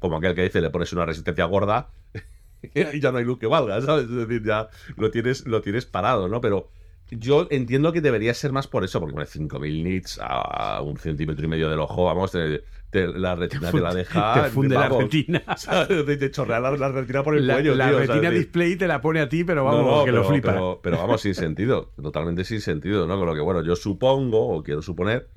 Como 0.00 0.18
aquel 0.18 0.34
que 0.34 0.42
dice, 0.42 0.60
le 0.60 0.68
pones 0.68 0.92
una 0.92 1.06
resistencia 1.06 1.46
gorda 1.46 1.88
y 2.62 3.00
ya 3.00 3.10
no 3.10 3.16
hay 3.16 3.24
luz 3.24 3.38
que 3.38 3.46
valga, 3.46 3.80
¿sabes? 3.80 4.04
Es 4.04 4.10
decir, 4.10 4.44
ya 4.44 4.68
lo 4.98 5.10
tienes, 5.10 5.46
lo 5.46 5.62
tienes 5.62 5.86
parado, 5.86 6.28
¿no? 6.28 6.42
Pero 6.42 6.68
yo 7.10 7.48
entiendo 7.50 7.94
que 7.94 8.02
debería 8.02 8.34
ser 8.34 8.52
más 8.52 8.68
por 8.68 8.84
eso, 8.84 9.00
porque 9.00 9.14
bueno, 9.14 9.26
5.000 9.26 9.82
nits 9.82 10.20
a 10.22 10.82
un 10.82 10.98
centímetro 10.98 11.42
y 11.42 11.48
medio 11.48 11.70
del 11.70 11.80
ojo, 11.80 12.04
vamos, 12.04 12.32
te- 12.32 12.62
te- 12.90 13.06
la 13.08 13.34
retina 13.34 13.70
te, 13.70 13.80
la 13.80 13.94
deja... 13.94 14.42
te 14.44 14.50
funde 14.50 14.74
la 14.74 14.88
retina. 14.88 15.42
Te, 15.88 16.16
te 16.16 16.30
chorrea 16.30 16.60
la, 16.60 16.70
la 16.72 16.88
retina 16.90 17.22
por 17.22 17.36
el 17.36 17.46
La, 17.46 17.54
cuello, 17.54 17.74
la 17.74 17.86
tío, 17.88 17.96
o 17.98 18.04
sea, 18.04 18.14
retina 18.14 18.30
display 18.30 18.76
te 18.76 18.86
la 18.88 19.00
pone 19.00 19.20
a 19.20 19.28
ti, 19.28 19.44
pero 19.44 19.64
vamos, 19.64 19.84
no, 19.98 20.04
que 20.04 20.10
pero, 20.10 20.22
lo 20.22 20.28
flipa. 20.28 20.52
Pero, 20.52 20.80
pero 20.82 20.98
vamos, 20.98 21.20
sin 21.20 21.34
sentido. 21.34 21.92
Totalmente 22.02 22.44
sin 22.44 22.60
sentido, 22.60 23.06
¿no? 23.06 23.16
Con 23.18 23.26
lo 23.26 23.34
que, 23.34 23.40
bueno, 23.40 23.62
yo 23.62 23.76
supongo, 23.76 24.48
o 24.56 24.62
quiero 24.62 24.82
suponer, 24.82 25.28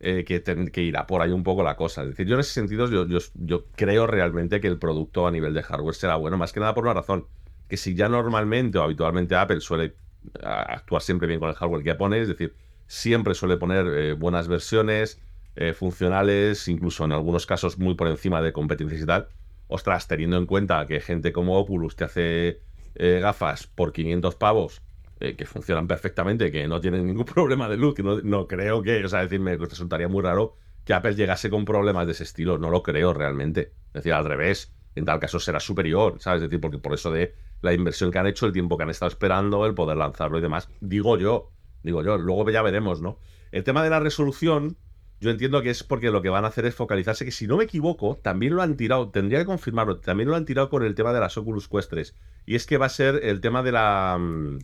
eh, 0.00 0.24
que, 0.26 0.42
que 0.70 0.82
irá 0.82 1.06
por 1.06 1.22
ahí 1.22 1.30
un 1.30 1.42
poco 1.42 1.62
la 1.62 1.76
cosa. 1.76 2.02
Es 2.02 2.08
decir, 2.08 2.26
yo 2.26 2.34
en 2.34 2.40
ese 2.40 2.52
sentido, 2.52 2.88
yo, 2.90 3.06
yo, 3.06 3.18
yo 3.34 3.64
creo 3.76 4.06
realmente 4.06 4.60
que 4.60 4.68
el 4.68 4.78
producto 4.78 5.26
a 5.26 5.30
nivel 5.30 5.54
de 5.54 5.62
hardware 5.62 5.94
será 5.94 6.16
bueno, 6.16 6.36
más 6.36 6.52
que 6.52 6.60
nada 6.60 6.74
por 6.74 6.84
una 6.84 6.94
razón. 6.94 7.26
Que 7.68 7.76
si 7.76 7.94
ya 7.94 8.08
normalmente 8.08 8.78
o 8.78 8.82
habitualmente 8.82 9.34
Apple 9.34 9.60
suele 9.60 9.94
a- 10.42 10.62
actuar 10.74 11.02
siempre 11.02 11.26
bien 11.28 11.40
con 11.40 11.48
el 11.48 11.54
hardware 11.54 11.82
que 11.82 11.94
pone, 11.94 12.20
es 12.20 12.28
decir, 12.28 12.54
siempre 12.86 13.34
suele 13.34 13.56
poner 13.56 13.86
eh, 13.86 14.12
buenas 14.12 14.48
versiones, 14.48 15.20
eh, 15.56 15.72
funcionales, 15.72 16.68
incluso 16.68 17.04
en 17.04 17.12
algunos 17.12 17.46
casos 17.46 17.78
muy 17.78 17.94
por 17.94 18.08
encima 18.08 18.42
de 18.42 18.52
competencias 18.52 19.00
y 19.00 19.06
tal. 19.06 19.28
Ostras, 19.68 20.06
teniendo 20.06 20.36
en 20.36 20.46
cuenta 20.46 20.86
que 20.86 21.00
gente 21.00 21.32
como 21.32 21.58
Oculus 21.58 21.96
te 21.96 22.04
hace 22.04 22.60
eh, 22.94 23.18
gafas 23.20 23.66
por 23.66 23.92
500 23.92 24.36
pavos 24.36 24.82
eh, 25.18 25.34
que 25.34 25.46
funcionan 25.46 25.88
perfectamente, 25.88 26.52
que 26.52 26.68
no 26.68 26.80
tienen 26.80 27.06
ningún 27.06 27.24
problema 27.34 27.68
de 27.68 27.76
luz, 27.76 27.94
que 27.94 28.02
no, 28.02 28.20
no 28.20 28.46
creo 28.46 28.82
que, 28.82 29.04
o 29.04 29.08
sea, 29.08 29.22
decirme, 29.22 29.56
resultaría 29.56 30.08
muy 30.08 30.22
raro 30.22 30.56
que 30.84 30.94
Apple 30.94 31.14
llegase 31.14 31.50
con 31.50 31.64
problemas 31.64 32.06
de 32.06 32.12
ese 32.12 32.22
estilo, 32.22 32.58
no 32.58 32.70
lo 32.70 32.82
creo 32.82 33.12
realmente. 33.12 33.72
Es 33.88 33.94
decir, 33.94 34.12
al 34.12 34.24
revés, 34.24 34.72
en 34.94 35.04
tal 35.04 35.18
caso 35.18 35.40
será 35.40 35.58
superior, 35.58 36.16
¿sabes? 36.20 36.42
Es 36.42 36.50
decir, 36.50 36.60
porque 36.60 36.78
por 36.78 36.94
eso 36.94 37.10
de 37.10 37.34
la 37.60 37.72
inversión 37.72 38.10
que 38.12 38.18
han 38.18 38.26
hecho, 38.26 38.46
el 38.46 38.52
tiempo 38.52 38.76
que 38.76 38.84
han 38.84 38.90
estado 38.90 39.08
esperando, 39.08 39.66
el 39.66 39.74
poder 39.74 39.96
lanzarlo 39.96 40.38
y 40.38 40.42
demás, 40.42 40.68
digo 40.80 41.18
yo, 41.18 41.50
digo 41.82 42.02
yo, 42.02 42.18
luego 42.18 42.48
ya 42.50 42.62
veremos, 42.62 43.00
¿no? 43.00 43.18
El 43.52 43.64
tema 43.64 43.82
de 43.82 43.90
la 43.90 44.00
resolución, 44.00 44.76
yo 45.20 45.30
entiendo 45.30 45.62
que 45.62 45.70
es 45.70 45.82
porque 45.82 46.10
lo 46.10 46.22
que 46.22 46.28
van 46.28 46.44
a 46.44 46.48
hacer 46.48 46.66
es 46.66 46.74
focalizarse, 46.74 47.24
que 47.24 47.30
si 47.32 47.46
no 47.46 47.56
me 47.56 47.64
equivoco, 47.64 48.16
también 48.22 48.54
lo 48.54 48.62
han 48.62 48.76
tirado, 48.76 49.10
tendría 49.10 49.38
que 49.40 49.46
confirmarlo, 49.46 49.98
también 49.98 50.28
lo 50.28 50.36
han 50.36 50.44
tirado 50.44 50.68
con 50.70 50.84
el 50.84 50.94
tema 50.94 51.12
de 51.12 51.20
las 51.20 51.36
Oculus 51.38 51.68
Quest 51.68 51.90
3. 51.90 52.14
Y 52.46 52.54
es 52.54 52.66
que 52.66 52.76
va 52.78 52.86
a 52.86 52.90
ser 52.90 53.20
el 53.22 53.40
tema 53.40 53.62
de 53.62 53.72
la, 53.72 54.16
mm, 54.20 54.58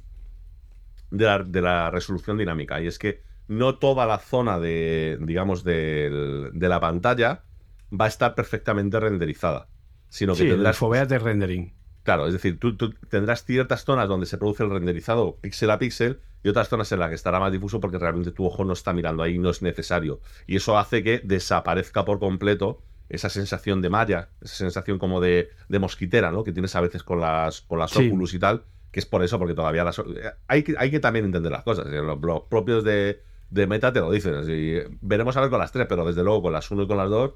de 1.10 1.24
la, 1.24 1.38
de 1.42 1.60
la 1.60 1.90
resolución 1.90 2.38
dinámica. 2.38 2.80
Y 2.80 2.86
es 2.86 2.98
que 2.98 3.22
no 3.48 3.78
toda 3.78 4.06
la 4.06 4.18
zona 4.18 4.58
de, 4.58 5.18
digamos, 5.20 5.64
del- 5.64 6.50
de 6.52 6.68
la 6.68 6.80
pantalla 6.80 7.44
va 7.92 8.06
a 8.06 8.08
estar 8.08 8.34
perfectamente 8.34 8.98
renderizada. 8.98 9.68
Sino 10.08 10.34
que 10.34 10.42
Sí, 10.42 10.48
tendrás 10.48 11.08
de 11.08 11.18
rendering. 11.18 11.72
Claro, 12.02 12.26
es 12.26 12.32
decir, 12.32 12.58
tú, 12.58 12.76
tú 12.76 12.92
tendrás 13.08 13.44
ciertas 13.44 13.84
zonas 13.84 14.08
donde 14.08 14.26
se 14.26 14.36
produce 14.38 14.64
el 14.64 14.70
renderizado 14.70 15.36
píxel 15.40 15.70
a 15.70 15.78
píxel 15.78 16.20
y 16.42 16.48
otras 16.48 16.68
zonas 16.68 16.90
en 16.92 16.98
las 16.98 17.08
que 17.08 17.14
estará 17.14 17.38
más 17.40 17.52
difuso 17.52 17.80
porque 17.80 17.98
realmente 17.98 18.32
tu 18.32 18.44
ojo 18.44 18.64
no 18.64 18.72
está 18.72 18.92
mirando 18.92 19.22
ahí, 19.22 19.38
no 19.38 19.50
es 19.50 19.62
necesario. 19.62 20.20
Y 20.46 20.56
eso 20.56 20.78
hace 20.78 21.02
que 21.02 21.20
desaparezca 21.22 22.04
por 22.04 22.18
completo 22.18 22.82
esa 23.08 23.28
sensación 23.28 23.82
de 23.82 23.90
malla, 23.90 24.28
esa 24.40 24.56
sensación 24.56 24.98
como 24.98 25.20
de, 25.20 25.50
de 25.68 25.78
mosquitera, 25.78 26.30
¿no? 26.32 26.44
Que 26.44 26.52
tienes 26.52 26.74
a 26.74 26.80
veces 26.80 27.02
con 27.02 27.20
las, 27.20 27.60
con 27.60 27.78
las 27.78 27.90
Sí. 27.90 28.08
Oculus 28.08 28.34
y 28.34 28.38
tal, 28.38 28.62
que 28.90 29.00
es 29.00 29.06
por 29.06 29.22
eso, 29.22 29.38
porque 29.38 29.54
todavía 29.54 29.84
las... 29.84 30.00
Hay 30.48 30.62
que, 30.62 30.74
hay 30.78 30.90
que 30.90 30.98
también 31.00 31.26
entender 31.26 31.52
las 31.52 31.62
cosas. 31.62 31.86
¿eh? 31.86 32.02
Los, 32.02 32.20
los 32.20 32.42
propios 32.44 32.82
de, 32.84 33.20
de 33.50 33.66
Meta 33.66 33.92
te 33.92 34.00
lo 34.00 34.10
dicen. 34.10 34.34
así, 34.34 34.78
veremos 35.02 35.36
a 35.36 35.42
ver 35.42 35.50
con 35.50 35.58
las 35.58 35.72
tres, 35.72 35.86
pero 35.88 36.06
desde 36.06 36.22
luego 36.24 36.42
con 36.42 36.52
las 36.54 36.70
uno 36.70 36.82
y 36.84 36.86
con 36.86 36.96
las 36.96 37.10
dos 37.10 37.32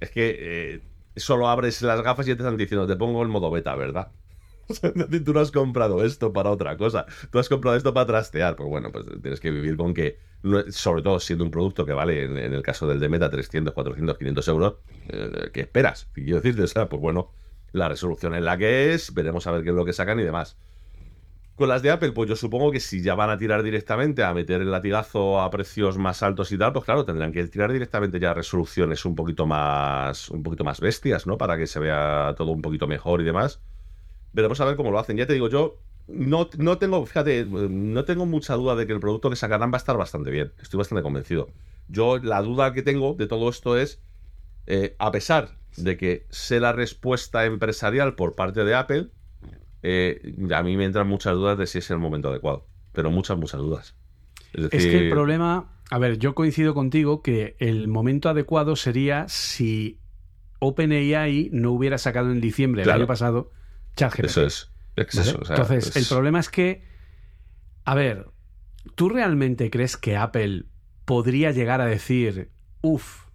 es 0.00 0.10
que 0.10 0.36
eh, 0.38 0.80
solo 1.16 1.48
abres 1.48 1.82
las 1.82 2.02
gafas 2.02 2.26
y 2.28 2.34
te 2.34 2.42
están 2.42 2.56
diciendo, 2.56 2.86
te 2.86 2.96
pongo 2.96 3.22
el 3.22 3.28
modo 3.28 3.50
beta, 3.50 3.74
¿verdad? 3.74 4.08
Tú 5.24 5.32
no 5.32 5.40
has 5.40 5.50
comprado 5.50 6.04
esto 6.04 6.32
para 6.32 6.50
otra 6.50 6.76
cosa. 6.76 7.06
Tú 7.30 7.38
has 7.38 7.48
comprado 7.48 7.76
esto 7.76 7.94
para 7.94 8.06
trastear. 8.06 8.56
Pues 8.56 8.68
bueno, 8.68 8.90
pues 8.92 9.06
tienes 9.22 9.40
que 9.40 9.50
vivir 9.50 9.76
con 9.76 9.94
que, 9.94 10.18
sobre 10.68 11.02
todo 11.02 11.20
siendo 11.20 11.44
un 11.44 11.50
producto 11.50 11.86
que 11.86 11.92
vale, 11.92 12.24
en, 12.24 12.36
el 12.36 12.62
caso 12.62 12.86
del 12.86 13.00
de 13.00 13.08
Meta, 13.08 13.30
300, 13.30 13.72
400, 13.72 14.18
500 14.18 14.48
euros, 14.48 14.74
eh, 15.08 15.50
¿qué 15.52 15.60
esperas? 15.60 16.08
Y 16.16 16.24
quiero 16.24 16.40
decirte, 16.40 16.62
o 16.62 16.66
sea, 16.66 16.88
pues 16.88 17.00
bueno, 17.00 17.32
la 17.72 17.88
resolución 17.88 18.34
es 18.34 18.42
la 18.42 18.56
que 18.58 18.94
es, 18.94 19.12
veremos 19.14 19.46
a 19.46 19.52
ver 19.52 19.62
qué 19.62 19.70
es 19.70 19.76
lo 19.76 19.84
que 19.84 19.92
sacan 19.92 20.20
y 20.20 20.24
demás. 20.24 20.58
Con 21.58 21.68
las 21.68 21.82
de 21.82 21.90
Apple, 21.90 22.12
pues 22.12 22.28
yo 22.28 22.36
supongo 22.36 22.70
que 22.70 22.78
si 22.78 23.02
ya 23.02 23.16
van 23.16 23.30
a 23.30 23.36
tirar 23.36 23.64
directamente 23.64 24.22
a 24.22 24.32
meter 24.32 24.60
el 24.60 24.70
latigazo 24.70 25.40
a 25.40 25.50
precios 25.50 25.98
más 25.98 26.22
altos 26.22 26.52
y 26.52 26.58
tal, 26.58 26.72
pues 26.72 26.84
claro, 26.84 27.04
tendrán 27.04 27.32
que 27.32 27.44
tirar 27.48 27.72
directamente 27.72 28.20
ya 28.20 28.32
resoluciones 28.32 29.04
un 29.04 29.16
poquito 29.16 29.44
más, 29.44 30.30
un 30.30 30.44
poquito 30.44 30.62
más 30.62 30.80
bestias, 30.80 31.26
¿no? 31.26 31.36
Para 31.36 31.56
que 31.56 31.66
se 31.66 31.80
vea 31.80 32.32
todo 32.36 32.52
un 32.52 32.62
poquito 32.62 32.86
mejor 32.86 33.22
y 33.22 33.24
demás. 33.24 33.60
Veremos 34.32 34.60
a 34.60 34.64
ver 34.64 34.76
cómo 34.76 34.90
lo 34.90 34.98
hacen. 34.98 35.16
Ya 35.16 35.26
te 35.26 35.32
digo, 35.32 35.48
yo 35.48 35.78
no, 36.08 36.48
no 36.56 36.78
tengo, 36.78 37.04
fíjate, 37.04 37.44
no 37.46 38.04
tengo 38.04 38.26
mucha 38.26 38.54
duda 38.54 38.74
de 38.74 38.86
que 38.86 38.92
el 38.92 39.00
producto 39.00 39.30
que 39.30 39.36
sacarán 39.36 39.70
va 39.70 39.76
a 39.76 39.78
estar 39.78 39.96
bastante 39.96 40.30
bien. 40.30 40.52
Estoy 40.60 40.78
bastante 40.78 41.02
convencido. 41.02 41.50
Yo 41.88 42.18
la 42.18 42.42
duda 42.42 42.72
que 42.72 42.82
tengo 42.82 43.14
de 43.14 43.26
todo 43.26 43.48
esto 43.48 43.76
es, 43.76 44.00
eh, 44.66 44.96
a 44.98 45.10
pesar 45.10 45.58
de 45.76 45.96
que 45.96 46.26
sé 46.30 46.60
la 46.60 46.72
respuesta 46.72 47.44
empresarial 47.44 48.14
por 48.14 48.34
parte 48.34 48.64
de 48.64 48.74
Apple, 48.74 49.08
eh, 49.82 50.34
a 50.54 50.62
mí 50.62 50.76
me 50.76 50.84
entran 50.84 51.06
muchas 51.06 51.34
dudas 51.34 51.58
de 51.58 51.66
si 51.66 51.78
es 51.78 51.90
el 51.90 51.98
momento 51.98 52.28
adecuado. 52.28 52.66
Pero 52.92 53.10
muchas, 53.10 53.38
muchas 53.38 53.60
dudas. 53.60 53.94
Es, 54.52 54.86
que 54.86 55.06
el 55.06 55.10
problema, 55.10 55.70
a 55.90 55.98
ver, 55.98 56.18
yo 56.18 56.34
coincido 56.34 56.74
contigo 56.74 57.22
que 57.22 57.54
el 57.58 57.86
momento 57.86 58.28
adecuado 58.28 58.76
sería 58.76 59.28
si 59.28 59.98
OpenAI 60.58 61.50
no 61.52 61.72
hubiera 61.72 61.98
sacado 61.98 62.32
en 62.32 62.40
diciembre 62.40 62.80
del 62.80 62.86
Claro. 62.86 63.00
año 63.00 63.06
pasado 63.06 63.52
ChatGPT. 63.98 64.24
Eso 64.26 64.44
es. 64.46 64.70
Es 64.96 65.06
que 65.06 65.18
¿vale? 65.18 65.30
eso, 65.30 65.38
o 65.40 65.44
sea, 65.44 65.56
Entonces, 65.56 65.88
es- 65.88 65.96
el 65.96 66.04
problema 66.06 66.40
es 66.40 66.48
que, 66.48 66.82
a 67.84 67.94
ver, 67.94 68.26
¿tú 68.94 69.08
realmente 69.08 69.70
crees 69.70 69.96
que 69.96 70.16
Apple 70.16 70.64
podría 71.04 71.50
llegar 71.52 71.80
a 71.80 71.86
decir, 71.86 72.50
uff, 72.82 73.26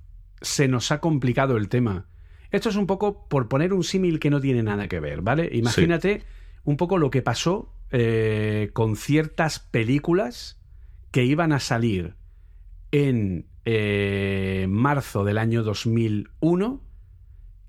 se 0.41 0.68
nos 0.68 0.91
ha 0.91 0.99
complicado 0.99 1.57
el 1.57 1.69
tema? 1.69 2.07
Esto 2.52 2.69
es 2.69 2.76
un 2.76 2.85
poco 2.85 3.27
por 3.30 3.48
poner 3.48 3.73
un 3.73 3.84
símil 3.84 4.19
que 4.19 4.30
no 4.30 4.40
tiene 4.41 4.61
nada 4.61 4.88
que 4.88 4.99
ver, 4.99 5.22
¿vale? 5.22 5.49
Imagínate 5.53 6.23
un 6.65 6.77
poco 6.77 6.98
lo 6.98 7.10
que 7.10 7.22
pasó 7.22 7.73
eh, 7.91 8.69
con 8.73 8.95
ciertas 8.95 9.60
películas 9.60 10.60
que 11.11 11.23
iban 11.26 11.52
a 11.52 11.60
salir 11.60 12.15
en 12.91 13.48
eh, 13.65 14.65
marzo 14.69 15.23
del 15.23 15.38
año 15.38 15.64
2001 15.64 16.81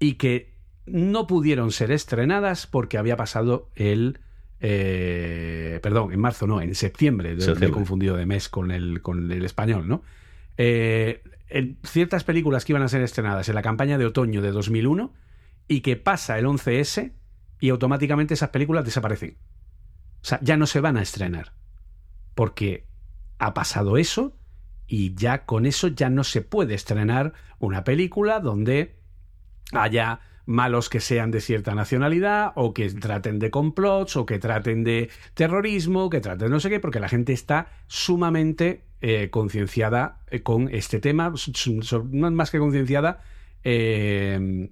y 0.00 0.14
que 0.14 0.53
no 0.86 1.26
pudieron 1.26 1.70
ser 1.72 1.90
estrenadas 1.90 2.66
porque 2.66 2.98
había 2.98 3.16
pasado 3.16 3.70
el... 3.74 4.20
eh, 4.60 5.80
perdón, 5.82 6.12
en 6.12 6.20
marzo 6.20 6.46
no, 6.46 6.60
en 6.60 6.74
septiembre, 6.74 7.30
de- 7.30 7.36
me 7.36 7.42
he 7.42 7.46
Septiembre. 7.46 7.70
confundido 7.74 8.16
de 8.16 8.26
mes 8.26 8.48
con 8.48 8.70
el, 8.70 9.00
con 9.02 9.30
el 9.30 9.44
español, 9.44 9.88
¿no? 9.88 10.02
Eh, 10.56 11.22
en 11.48 11.78
ciertas 11.84 12.24
películas 12.24 12.64
que 12.64 12.72
iban 12.72 12.82
a 12.82 12.88
ser 12.88 13.02
estrenadas 13.02 13.48
en 13.48 13.54
la 13.54 13.62
campaña 13.62 13.98
de 13.98 14.06
otoño 14.06 14.42
de 14.42 14.50
2001 14.50 15.12
y 15.68 15.80
que 15.80 15.96
pasa 15.96 16.38
el 16.38 16.46
11S 16.46 17.12
y 17.60 17.68
automáticamente 17.70 18.34
esas 18.34 18.50
películas 18.50 18.84
desaparecen. 18.84 19.36
O 20.22 20.24
sea, 20.26 20.38
ya 20.42 20.56
no 20.56 20.66
se 20.66 20.80
van 20.80 20.96
a 20.96 21.02
estrenar. 21.02 21.52
Porque 22.34 22.86
ha 23.38 23.54
pasado 23.54 23.96
eso 23.98 24.36
y 24.86 25.14
ya 25.14 25.44
con 25.44 25.66
eso 25.66 25.88
ya 25.88 26.08
no 26.10 26.24
se 26.24 26.42
puede 26.42 26.74
estrenar 26.74 27.32
una 27.58 27.84
película 27.84 28.40
donde 28.40 28.96
haya 29.72 30.20
malos 30.46 30.88
que 30.88 31.00
sean 31.00 31.30
de 31.30 31.40
cierta 31.40 31.74
nacionalidad 31.74 32.52
o 32.54 32.74
que 32.74 32.90
traten 32.90 33.38
de 33.38 33.50
complots 33.50 34.16
o 34.16 34.26
que 34.26 34.38
traten 34.38 34.84
de 34.84 35.10
terrorismo, 35.34 36.10
que 36.10 36.20
traten 36.20 36.48
de 36.48 36.50
no 36.50 36.60
sé 36.60 36.70
qué, 36.70 36.80
porque 36.80 37.00
la 37.00 37.08
gente 37.08 37.32
está 37.32 37.68
sumamente 37.86 38.84
eh, 39.00 39.30
concienciada 39.30 40.20
eh, 40.30 40.42
con 40.42 40.68
este 40.72 41.00
tema, 41.00 41.32
más 42.12 42.50
que 42.50 42.58
concienciada, 42.58 43.22
eh, 43.62 44.70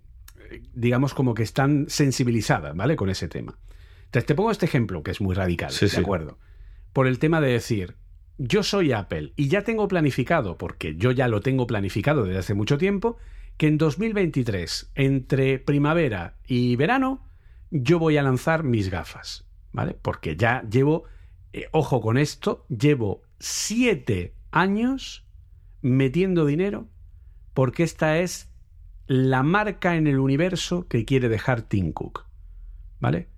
digamos 0.74 1.14
como 1.14 1.34
que 1.34 1.42
están 1.42 1.86
sensibilizadas, 1.88 2.74
¿vale? 2.76 2.96
Con 2.96 3.10
ese 3.10 3.28
tema. 3.28 3.58
Entonces 4.04 4.26
te 4.26 4.34
pongo 4.34 4.50
este 4.50 4.66
ejemplo 4.66 5.02
que 5.02 5.10
es 5.10 5.20
muy 5.20 5.34
radical, 5.34 5.70
Sí, 5.70 5.86
¿de 5.86 5.90
sí. 5.90 6.00
acuerdo? 6.00 6.38
Por 6.92 7.06
el 7.06 7.18
tema 7.18 7.40
de 7.40 7.52
decir, 7.52 7.96
yo 8.36 8.62
soy 8.62 8.92
Apple 8.92 9.32
y 9.36 9.48
ya 9.48 9.62
tengo 9.62 9.88
planificado, 9.88 10.58
porque 10.58 10.96
yo 10.96 11.10
ya 11.12 11.28
lo 11.28 11.40
tengo 11.40 11.66
planificado 11.66 12.24
desde 12.24 12.38
hace 12.38 12.54
mucho 12.54 12.76
tiempo, 12.76 13.16
que 13.56 13.66
en 13.66 13.78
2023, 13.78 14.92
entre 14.94 15.58
primavera 15.58 16.38
y 16.46 16.76
verano, 16.76 17.28
yo 17.70 17.98
voy 17.98 18.16
a 18.16 18.22
lanzar 18.22 18.64
mis 18.64 18.90
gafas, 18.90 19.46
¿vale? 19.72 19.96
Porque 20.00 20.36
ya 20.36 20.62
llevo, 20.68 21.04
eh, 21.52 21.68
ojo 21.72 22.00
con 22.00 22.18
esto, 22.18 22.66
llevo 22.68 23.22
siete 23.38 24.34
años 24.50 25.26
metiendo 25.80 26.46
dinero 26.46 26.88
porque 27.54 27.82
esta 27.82 28.18
es 28.18 28.50
la 29.06 29.42
marca 29.42 29.96
en 29.96 30.06
el 30.06 30.18
universo 30.18 30.86
que 30.88 31.04
quiere 31.04 31.28
dejar 31.28 31.62
Tim 31.62 31.92
Cook, 31.92 32.26
¿vale? 33.00 33.28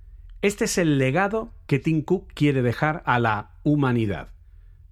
Este 0.42 0.66
es 0.66 0.78
el 0.78 0.98
legado 0.98 1.54
que 1.66 1.78
Tim 1.78 2.02
Cook 2.02 2.32
quiere 2.34 2.62
dejar 2.62 3.02
a 3.06 3.18
la 3.18 3.54
humanidad, 3.62 4.32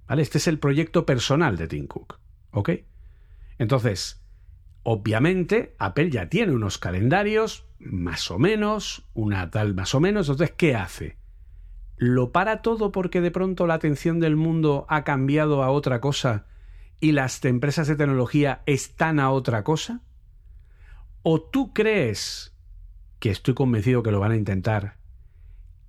¿vale? 0.07 0.23
Este 0.23 0.39
es 0.39 0.47
el 0.49 0.59
proyecto 0.59 1.05
personal 1.05 1.57
de 1.57 1.69
Tim 1.69 1.86
Cook, 1.86 2.19
¿ok? 2.53 2.70
Entonces, 3.59 4.22
obviamente, 4.82 5.74
Apple 5.78 6.10
ya 6.10 6.28
tiene 6.28 6.52
unos 6.52 6.78
calendarios, 6.78 7.66
más 7.78 8.30
o 8.30 8.38
menos, 8.38 9.06
una 9.14 9.50
tal 9.50 9.74
más 9.74 9.94
o 9.94 10.00
menos. 10.00 10.28
Entonces, 10.28 10.54
¿qué 10.56 10.74
hace? 10.74 11.16
¿Lo 11.96 12.32
para 12.32 12.62
todo 12.62 12.92
porque 12.92 13.20
de 13.20 13.30
pronto 13.30 13.66
la 13.66 13.74
atención 13.74 14.20
del 14.20 14.36
mundo 14.36 14.86
ha 14.88 15.04
cambiado 15.04 15.62
a 15.62 15.70
otra 15.70 16.00
cosa 16.00 16.46
y 17.00 17.12
las 17.12 17.44
empresas 17.44 17.86
de 17.88 17.96
tecnología 17.96 18.62
están 18.66 19.20
a 19.20 19.30
otra 19.30 19.64
cosa? 19.64 20.02
¿O 21.22 21.40
tú 21.40 21.72
crees, 21.72 22.56
que 23.20 23.30
estoy 23.30 23.54
convencido 23.54 24.02
que 24.02 24.10
lo 24.10 24.18
van 24.18 24.32
a 24.32 24.36
intentar, 24.36 24.96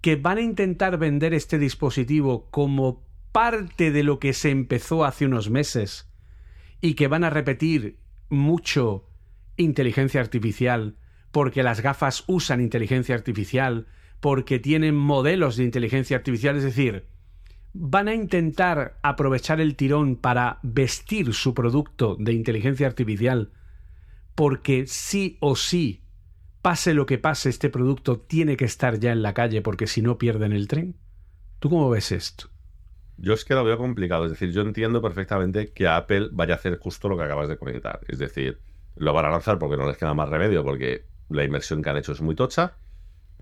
que 0.01 0.15
van 0.15 0.37
a 0.37 0.41
intentar 0.41 0.97
vender 0.97 1.33
este 1.33 1.57
dispositivo 1.57 2.49
como 2.51 3.03
parte 3.31 3.91
de 3.91 4.03
lo 4.03 4.19
que 4.19 4.33
se 4.33 4.51
empezó 4.51 5.05
hace 5.05 5.25
unos 5.25 5.49
meses 5.49 6.11
y 6.79 6.93
que 6.93 7.07
van 7.07 7.23
a 7.23 7.31
repetir 7.31 8.02
mucho 8.33 9.09
inteligencia 9.55 10.21
artificial 10.21 10.97
porque 11.31 11.63
las 11.63 11.81
gafas 11.81 12.23
usan 12.27 12.61
inteligencia 12.61 13.15
artificial, 13.15 13.87
porque 14.19 14.59
tienen 14.59 14.95
modelos 14.95 15.57
de 15.57 15.63
inteligencia 15.63 16.17
artificial, 16.17 16.57
es 16.57 16.63
decir, 16.63 17.07
van 17.73 18.07
a 18.07 18.13
intentar 18.13 18.99
aprovechar 19.01 19.59
el 19.59 19.75
tirón 19.75 20.15
para 20.15 20.59
vestir 20.61 21.33
su 21.33 21.53
producto 21.53 22.15
de 22.19 22.33
inteligencia 22.33 22.85
artificial 22.85 23.51
porque 24.35 24.85
sí 24.87 25.37
o 25.39 25.55
sí, 25.55 26.03
pase 26.61 26.93
lo 26.93 27.05
que 27.05 27.17
pase, 27.17 27.49
este 27.49 27.69
producto 27.69 28.19
tiene 28.19 28.57
que 28.57 28.65
estar 28.65 28.99
ya 28.99 29.11
en 29.11 29.21
la 29.21 29.33
calle 29.33 29.61
porque 29.61 29.87
si 29.87 30.01
no 30.01 30.17
pierden 30.17 30.53
el 30.53 30.67
tren. 30.67 30.95
¿Tú 31.59 31.69
cómo 31.69 31.89
ves 31.89 32.11
esto? 32.11 32.52
Yo 33.17 33.33
es 33.33 33.45
que 33.45 33.53
lo 33.53 33.63
veo 33.63 33.77
complicado. 33.77 34.25
Es 34.25 34.31
decir, 34.31 34.51
yo 34.51 34.61
entiendo 34.61 35.01
perfectamente 35.01 35.71
que 35.71 35.87
Apple 35.87 36.29
vaya 36.31 36.55
a 36.55 36.57
hacer 36.57 36.77
justo 36.79 37.09
lo 37.09 37.17
que 37.17 37.23
acabas 37.23 37.47
de 37.47 37.57
comentar. 37.57 38.01
Es 38.07 38.19
decir, 38.19 38.59
lo 38.95 39.13
van 39.13 39.25
a 39.25 39.29
lanzar 39.29 39.59
porque 39.59 39.77
no 39.77 39.87
les 39.87 39.97
queda 39.97 40.13
más 40.13 40.29
remedio, 40.29 40.63
porque 40.63 41.05
la 41.29 41.43
inversión 41.43 41.81
que 41.81 41.89
han 41.89 41.97
hecho 41.97 42.11
es 42.11 42.21
muy 42.21 42.35
tocha. 42.35 42.73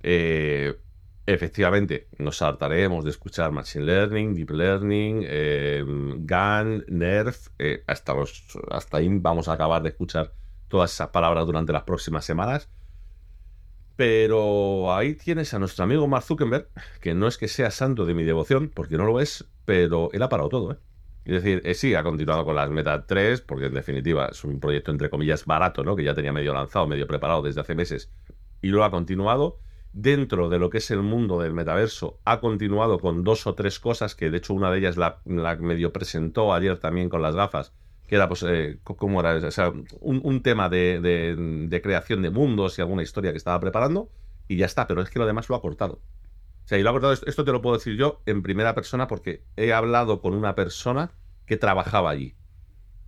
Eh, 0.03 0.77
efectivamente, 1.25 2.07
nos 2.17 2.41
hartaremos 2.41 3.03
de 3.03 3.11
escuchar 3.11 3.51
Machine 3.51 3.85
Learning, 3.85 4.33
Deep 4.33 4.51
Learning, 4.51 5.23
eh, 5.25 5.83
GAN, 6.19 6.85
NERF. 6.87 7.49
eh, 7.59 7.83
hasta, 7.87 8.13
los, 8.13 8.43
hasta 8.69 8.97
ahí 8.97 9.09
vamos 9.11 9.47
a 9.47 9.53
acabar 9.53 9.81
de 9.81 9.89
escuchar 9.89 10.33
todas 10.67 10.93
esas 10.93 11.09
palabras 11.09 11.45
durante 11.45 11.73
las 11.73 11.83
próximas 11.83 12.25
semanas. 12.25 12.69
Pero 13.95 14.95
ahí 14.95 15.13
tienes 15.13 15.53
a 15.53 15.59
nuestro 15.59 15.83
amigo 15.83 16.07
Mark 16.07 16.23
Zuckerberg, 16.23 16.69
que 17.01 17.13
no 17.13 17.27
es 17.27 17.37
que 17.37 17.47
sea 17.47 17.69
santo 17.69 18.05
de 18.05 18.13
mi 18.13 18.23
devoción, 18.23 18.71
porque 18.73 18.97
no 18.97 19.05
lo 19.05 19.19
es, 19.19 19.45
pero 19.65 20.09
él 20.13 20.21
ha 20.21 20.29
parado 20.29 20.49
todo, 20.49 20.71
¿eh? 20.73 20.77
Es 21.23 21.33
decir, 21.43 21.61
eh, 21.65 21.75
sí, 21.75 21.93
ha 21.93 22.01
continuado 22.03 22.43
con 22.45 22.55
las 22.55 22.69
Meta 22.71 23.05
3, 23.05 23.41
porque 23.41 23.67
en 23.67 23.73
definitiva 23.75 24.27
es 24.31 24.43
un 24.43 24.59
proyecto 24.59 24.89
entre 24.91 25.09
comillas 25.11 25.45
barato, 25.45 25.83
¿no? 25.83 25.95
Que 25.95 26.03
ya 26.03 26.15
tenía 26.15 26.33
medio 26.33 26.53
lanzado, 26.53 26.87
medio 26.87 27.05
preparado 27.07 27.43
desde 27.43 27.61
hace 27.61 27.75
meses, 27.75 28.11
y 28.61 28.69
lo 28.69 28.83
ha 28.83 28.91
continuado. 28.91 29.59
Dentro 29.93 30.47
de 30.49 30.57
lo 30.57 30.69
que 30.69 30.77
es 30.77 30.89
el 30.89 31.01
mundo 31.01 31.39
del 31.41 31.53
metaverso, 31.53 32.17
ha 32.23 32.39
continuado 32.39 32.97
con 32.99 33.23
dos 33.25 33.45
o 33.45 33.55
tres 33.55 33.77
cosas, 33.79 34.15
que 34.15 34.31
de 34.31 34.37
hecho 34.37 34.53
una 34.53 34.71
de 34.71 34.79
ellas 34.79 34.95
la, 34.97 35.19
la 35.25 35.57
medio 35.57 35.91
presentó 35.91 36.53
ayer 36.53 36.79
también 36.79 37.09
con 37.09 37.21
las 37.21 37.35
gafas, 37.35 37.73
que 38.07 38.15
era, 38.15 38.27
pues, 38.29 38.43
eh, 38.47 38.79
¿cómo 38.83 39.19
era? 39.19 39.35
O 39.35 39.51
sea, 39.51 39.71
un, 39.99 40.41
tema 40.43 40.69
de, 40.69 40.99
de- 41.01 41.35
de 41.67 41.81
creación 41.81 42.21
de 42.21 42.29
mundos 42.29 42.79
y 42.79 42.81
alguna 42.81 43.03
historia 43.03 43.31
que 43.31 43.37
estaba 43.37 43.59
preparando, 43.59 44.09
y 44.47 44.55
ya 44.57 44.65
está, 44.65 44.87
pero 44.87 45.01
es 45.01 45.09
que 45.09 45.19
lo 45.19 45.25
demás 45.25 45.49
lo 45.49 45.55
ha 45.55 45.61
cortado. 45.61 45.99
Sea, 46.65 46.77
y 46.77 46.83
lo 46.83 46.89
ha 46.89 46.93
cortado, 46.93 47.13
esto, 47.13 47.43
te 47.43 47.51
lo 47.51 47.61
puedo 47.61 47.77
decir 47.77 47.97
yo 47.97 48.21
en 48.25 48.43
primera 48.43 48.75
persona 48.75 49.07
porque 49.07 49.43
he 49.57 49.73
hablado 49.73 50.21
con 50.21 50.33
una 50.33 50.55
persona 50.55 51.11
que 51.45 51.57
trabajaba 51.57 52.09
allí. 52.09 52.35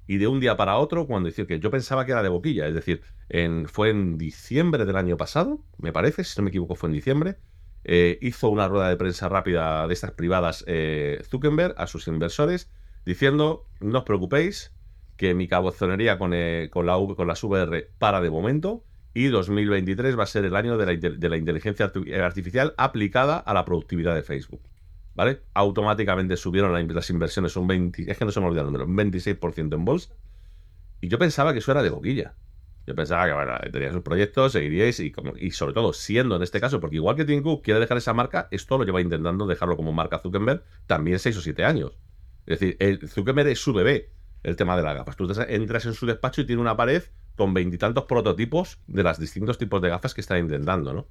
Y 0.06 0.18
de 0.18 0.28
un 0.28 0.40
día 0.40 0.58
para 0.58 0.78
otro, 0.78 1.08
cuando 1.08 1.28
dice 1.28 1.48
que 1.48 1.60
yo 1.60 1.72
pensaba 1.72 2.06
que 2.06 2.12
era 2.12 2.24
de 2.24 2.30
boquilla, 2.30 2.68
es 2.68 2.74
decir, 2.74 3.02
en, 3.30 3.68
fue 3.68 3.90
en 3.90 4.18
diciembre 4.18 4.86
del 4.86 4.98
año 4.98 5.16
pasado, 5.16 5.64
me 5.78 5.94
parece, 5.94 6.24
si 6.24 6.40
no 6.40 6.44
me 6.44 6.50
equivoco 6.50 6.76
fue 6.76 6.90
en 6.90 6.94
diciembre, 6.94 7.38
eh, 7.86 8.18
hizo 8.22 8.50
una 8.50 8.68
rueda 8.68 8.90
de 8.90 8.98
prensa 8.98 9.30
rápida 9.30 9.88
de 9.88 9.94
estas 9.94 10.12
privadas 10.12 10.64
eh, 10.68 11.22
Zuckerberg 11.30 11.74
a 11.78 11.88
sus 11.88 12.08
inversores 12.08 12.70
diciendo, 13.06 13.66
no 13.82 14.00
os 14.00 14.06
preocupéis, 14.06 14.72
que 15.18 15.34
mi 15.34 15.48
cabezonería 15.48 16.18
con, 16.18 16.34
eh, 16.34 16.70
con, 16.72 16.86
la, 16.86 16.96
con 17.16 17.28
las 17.28 17.44
VR 17.44 17.90
para 17.98 18.22
de 18.22 18.30
momento 18.30 18.84
y 19.14 19.28
2023 19.28 20.18
va 20.18 20.24
a 20.24 20.28
ser 20.28 20.46
el 20.46 20.56
año 20.56 20.78
de 20.78 20.86
la, 21.30 21.38
inteligencia 21.38 21.92
arti- 21.92 22.14
artificial 22.20 22.74
aplicada 22.78 23.38
a 23.38 23.54
la 23.54 23.66
productividad 23.66 24.16
de 24.16 24.24
Facebook. 24.24 24.62
¿Vale? 25.16 25.42
Automáticamente 25.54 26.38
subieron 26.38 26.74
la- 26.74 26.82
las 26.82 27.10
inversiones 27.12 27.56
un 27.56 27.68
20, 27.68 28.12
es 28.12 28.18
que 28.18 28.26
no 28.26 28.32
se 28.32 28.40
me 28.40 28.48
olvida 28.48 28.62
el 28.62 28.68
número, 28.68 28.86
un 28.86 28.96
26% 28.96 29.76
en 29.76 29.86
bolsa. 29.86 30.14
Y 31.02 31.08
yo 31.10 31.20
pensaba 31.20 31.54
que 31.54 31.60
eso 31.60 31.72
era 31.72 31.84
de 31.84 31.90
boquilla. 31.92 32.34
Yo 32.88 32.96
pensaba 32.96 33.28
que, 33.28 33.34
bueno, 33.34 33.54
teníais 33.72 33.94
sus 33.94 34.02
proyectos, 34.02 34.52
seguiríais 34.54 35.00
y, 35.00 35.12
como, 35.12 35.38
y 35.38 35.52
sobre 35.52 35.74
todo 35.74 35.94
siendo 35.94 36.36
en 36.36 36.42
este 36.44 36.60
caso, 36.60 36.80
porque 36.82 36.96
igual 36.98 37.16
que 37.16 37.24
Tim 37.26 37.44
quiere 37.62 37.80
dejar 37.80 37.98
esa 37.98 38.14
marca, 38.14 38.48
esto 38.52 38.78
lo 38.78 38.84
lleva 38.84 39.00
intentando 39.02 39.46
dejarlo 39.46 39.78
como 39.78 39.94
marca 39.94 40.20
Zuckerberg 40.20 40.64
también 40.88 41.20
6 41.20 41.38
o 41.38 41.42
7 41.42 41.64
años. 41.64 41.98
Es 42.46 42.60
decir, 42.60 43.08
Zuckerberg 43.08 43.48
es 43.50 43.60
su 43.60 43.72
bebé, 43.74 44.10
el 44.44 44.56
tema 44.58 44.76
de 44.76 44.84
las 44.84 44.96
gafas. 44.96 45.16
Tú 45.16 45.32
entras 45.48 45.86
en 45.86 45.94
su 45.94 46.06
despacho 46.06 46.42
y 46.42 46.46
tiene 46.46 46.62
una 46.62 46.76
pared 46.76 47.04
con 47.36 47.54
veintitantos 47.54 48.06
prototipos 48.06 48.80
de 48.88 49.04
los 49.04 49.20
distintos 49.20 49.58
tipos 49.58 49.82
de 49.82 49.90
gafas 49.90 50.14
que 50.14 50.22
está 50.22 50.38
intentando, 50.38 50.94
¿no? 50.94 51.08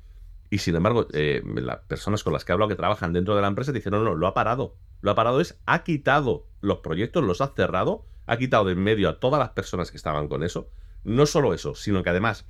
Y 0.50 0.58
sin 0.58 0.76
embargo, 0.76 1.06
eh, 1.14 1.42
las 1.46 1.78
personas 1.78 2.22
con 2.22 2.34
las 2.34 2.44
que 2.44 2.52
he 2.52 2.54
hablado 2.54 2.68
que 2.68 2.76
trabajan 2.76 3.14
dentro 3.14 3.34
de 3.34 3.40
la 3.40 3.48
empresa 3.48 3.72
dicen, 3.72 3.92
no, 3.92 4.04
no, 4.04 4.14
lo 4.14 4.26
ha 4.26 4.34
parado. 4.34 4.76
Lo 5.00 5.10
ha 5.10 5.14
parado 5.14 5.40
es, 5.40 5.58
ha 5.64 5.82
quitado 5.82 6.46
los 6.60 6.80
proyectos, 6.80 7.24
los 7.24 7.40
ha 7.40 7.54
cerrado, 7.54 8.04
ha 8.26 8.36
quitado 8.36 8.66
de 8.66 8.72
en 8.72 8.80
medio 8.80 9.08
a 9.08 9.18
todas 9.18 9.38
las 9.38 9.50
personas 9.50 9.90
que 9.90 9.96
estaban 9.96 10.28
con 10.28 10.42
eso. 10.42 10.68
No 11.04 11.24
solo 11.24 11.54
eso, 11.54 11.74
sino 11.74 12.02
que 12.02 12.10
además 12.10 12.44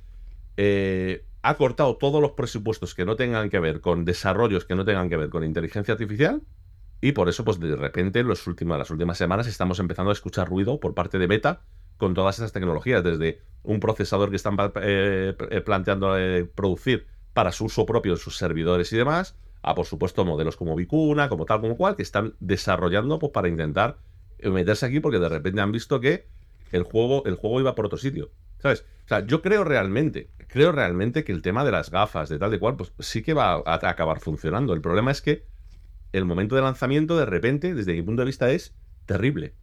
eh, 0.57 1.25
ha 1.43 1.55
cortado 1.55 1.95
todos 1.95 2.21
los 2.21 2.31
presupuestos 2.31 2.93
que 2.93 3.05
no 3.05 3.15
tengan 3.15 3.49
que 3.49 3.59
ver 3.59 3.79
con 3.79 4.03
desarrollos 4.03 4.65
que 4.65 4.75
no 4.75 4.83
tengan 4.83 5.09
que 5.09 5.15
ver 5.15 5.29
con 5.29 5.45
inteligencia 5.45 5.93
artificial. 5.93 6.41
Y 6.99 7.13
por 7.13 7.29
eso, 7.29 7.45
pues 7.45 7.57
de 7.59 7.75
repente, 7.77 8.19
en 8.19 8.27
los 8.27 8.45
últimos, 8.47 8.77
las 8.77 8.91
últimas 8.91 9.17
semanas 9.17 9.47
estamos 9.47 9.79
empezando 9.79 10.09
a 10.09 10.13
escuchar 10.13 10.49
ruido 10.49 10.81
por 10.81 10.93
parte 10.93 11.19
de 11.19 11.29
Meta 11.29 11.61
con 11.97 12.13
todas 12.13 12.37
esas 12.37 12.51
tecnologías, 12.51 13.03
desde 13.03 13.41
un 13.63 13.79
procesador 13.79 14.29
que 14.29 14.35
están 14.35 14.57
eh, 14.81 15.33
planteando 15.65 16.15
producir 16.55 17.07
para 17.33 17.51
su 17.51 17.65
uso 17.65 17.85
propio 17.85 18.13
en 18.13 18.17
sus 18.17 18.37
servidores 18.37 18.91
y 18.93 18.97
demás, 18.97 19.35
a 19.61 19.73
por 19.75 19.85
supuesto 19.85 20.25
modelos 20.25 20.57
como 20.57 20.75
Vicuna, 20.75 21.29
como 21.29 21.45
tal, 21.45 21.61
como 21.61 21.77
cual, 21.77 21.95
que 21.95 22.03
están 22.03 22.35
desarrollando 22.39 23.19
pues, 23.19 23.31
para 23.31 23.47
intentar 23.47 23.97
meterse 24.43 24.85
aquí 24.85 24.99
porque 24.99 25.19
de 25.19 25.29
repente 25.29 25.61
han 25.61 25.71
visto 25.71 25.99
que 25.99 26.27
el 26.71 26.83
juego, 26.83 27.23
el 27.25 27.35
juego 27.35 27.61
iba 27.61 27.75
por 27.75 27.85
otro 27.85 27.97
sitio. 27.97 28.31
¿Sabes? 28.59 28.85
O 29.05 29.07
sea, 29.07 29.25
yo 29.25 29.41
creo 29.41 29.65
realmente, 29.65 30.29
creo 30.47 30.71
realmente 30.71 31.23
que 31.23 31.33
el 31.33 31.41
tema 31.41 31.65
de 31.65 31.71
las 31.71 31.91
gafas, 31.91 32.29
de 32.29 32.39
tal 32.39 32.51
de 32.51 32.59
cual, 32.59 32.77
pues 32.77 32.93
sí 32.99 33.21
que 33.21 33.33
va 33.33 33.55
a 33.65 33.89
acabar 33.89 34.19
funcionando. 34.19 34.73
El 34.73 34.81
problema 34.81 35.11
es 35.11 35.21
que 35.21 35.45
el 36.13 36.25
momento 36.25 36.55
de 36.55 36.61
lanzamiento, 36.61 37.17
de 37.17 37.25
repente, 37.25 37.73
desde 37.73 37.93
mi 37.93 38.01
punto 38.01 38.21
de 38.21 38.27
vista, 38.27 38.51
es 38.51 38.73
terrible. 39.05 39.53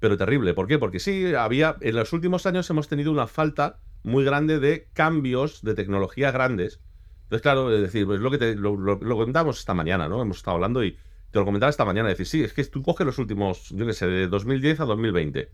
Pero 0.00 0.16
terrible. 0.16 0.54
¿Por 0.54 0.66
qué? 0.68 0.78
Porque 0.78 1.00
sí, 1.00 1.34
había. 1.34 1.76
En 1.80 1.96
los 1.96 2.12
últimos 2.12 2.46
años 2.46 2.68
hemos 2.70 2.88
tenido 2.88 3.10
una 3.10 3.26
falta 3.26 3.80
muy 4.02 4.24
grande 4.24 4.60
de 4.60 4.88
cambios 4.92 5.62
de 5.62 5.74
tecnología 5.74 6.30
grandes 6.30 6.80
entonces, 7.28 7.42
claro, 7.42 7.70
es 7.70 7.82
decir, 7.82 8.06
pues 8.06 8.20
lo 8.20 8.30
que 8.30 8.38
te, 8.38 8.54
lo, 8.54 8.74
lo, 8.74 8.98
comentamos 8.98 9.58
esta 9.58 9.74
mañana, 9.74 10.08
¿no? 10.08 10.22
Hemos 10.22 10.38
estado 10.38 10.54
hablando 10.54 10.82
y 10.82 10.92
te 11.30 11.38
lo 11.38 11.44
comentaba 11.44 11.68
esta 11.68 11.84
mañana. 11.84 12.10
Es 12.10 12.16
decir, 12.16 12.26
sí, 12.26 12.42
es 12.42 12.54
que 12.54 12.64
tú 12.64 12.82
coges 12.82 13.04
los 13.04 13.18
últimos, 13.18 13.68
yo 13.68 13.84
qué 13.84 13.92
sé, 13.92 14.06
de 14.06 14.28
2010 14.28 14.80
a 14.80 14.84
2020. 14.86 15.52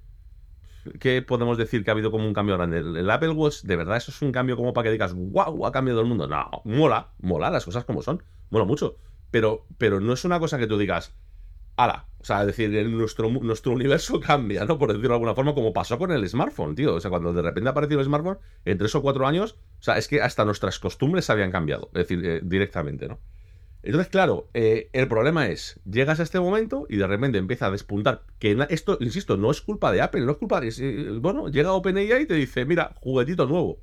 ¿Qué 1.01 1.23
podemos 1.23 1.59
decir 1.59 1.83
que 1.83 1.91
ha 1.91 1.95
habido 1.95 2.13
como 2.13 2.29
un 2.29 2.33
cambio 2.33 2.57
grande? 2.57 2.79
El, 2.79 3.11
Apple 3.11 3.31
Watch, 3.31 3.63
de 3.63 3.75
verdad, 3.75 3.97
eso 3.97 4.13
es 4.13 4.23
un 4.23 4.31
cambio 4.31 4.57
como 4.57 4.73
para 4.73 4.85
que 4.85 4.93
digas, 4.93 5.15
wow, 5.15 5.67
ha 5.67 5.73
cambiado 5.73 6.01
el 6.01 6.07
mundo. 6.07 6.29
No, 6.29 6.49
mola, 6.65 7.09
mola 7.19 7.51
las 7.51 7.65
cosas 7.65 7.85
como 7.85 8.03
son, 8.03 8.23
mola 8.51 8.65
mucho. 8.65 8.97
Pero, 9.33 9.67
pero 9.77 9.99
no 9.99 10.13
es 10.13 10.25
una 10.25 10.39
cosa 10.39 10.59
que 10.59 10.69
tú 10.69 10.79
digas, 10.79 11.13
ala. 11.77 12.07
O 12.21 12.25
sea, 12.27 12.41
es 12.41 12.47
decir, 12.47 12.71
nuestro, 12.89 13.29
nuestro 13.29 13.73
universo 13.73 14.19
cambia, 14.27 14.65
¿no? 14.65 14.79
Por 14.79 14.89
decirlo 14.89 15.11
de 15.11 15.15
alguna 15.15 15.35
forma, 15.35 15.55
como 15.55 15.73
pasó 15.73 15.99
con 15.99 16.11
el 16.11 16.27
smartphone, 16.29 16.75
tío. 16.75 16.95
O 16.95 17.01
sea, 17.01 17.11
cuando 17.11 17.33
de 17.33 17.43
repente 17.43 17.69
apareció 17.69 17.99
el 17.99 18.07
smartphone, 18.07 18.39
en 18.65 18.79
tres 18.79 18.95
o 18.95 19.03
cuatro 19.03 19.27
años, 19.27 19.57
o 19.79 19.83
sea, 19.83 19.99
es 19.99 20.09
que 20.09 20.23
hasta 20.23 20.45
nuestras 20.45 20.79
costumbres 20.79 21.29
habían 21.29 21.51
cambiado, 21.51 21.91
es 21.93 22.09
decir, 22.09 22.25
eh, 22.25 22.41
directamente, 22.43 23.09
¿no? 23.09 23.21
Entonces, 23.83 24.09
claro, 24.09 24.49
eh, 24.55 24.89
el 24.95 25.09
problema 25.09 25.49
es, 25.49 25.79
llegas 25.85 26.19
a 26.19 26.23
este 26.23 26.41
momento 26.41 26.87
y 26.89 26.97
de 26.97 27.07
repente 27.07 27.37
empieza 27.37 27.67
a 27.67 27.71
despuntar, 27.71 28.23
que 28.39 28.57
esto, 28.71 28.97
insisto, 28.99 29.37
no 29.37 29.51
es 29.51 29.61
culpa 29.61 29.93
de 29.93 30.01
Apple, 30.01 30.23
no 30.23 30.33
es 30.33 30.39
culpa 30.39 30.59
de... 30.63 31.19
Bueno, 31.21 31.49
llega 31.49 31.73
OpenAI 31.73 32.23
y 32.23 32.27
te 32.27 32.33
dice, 32.33 32.65
mira, 32.65 32.95
juguetito 33.03 33.47
nuevo. 33.47 33.83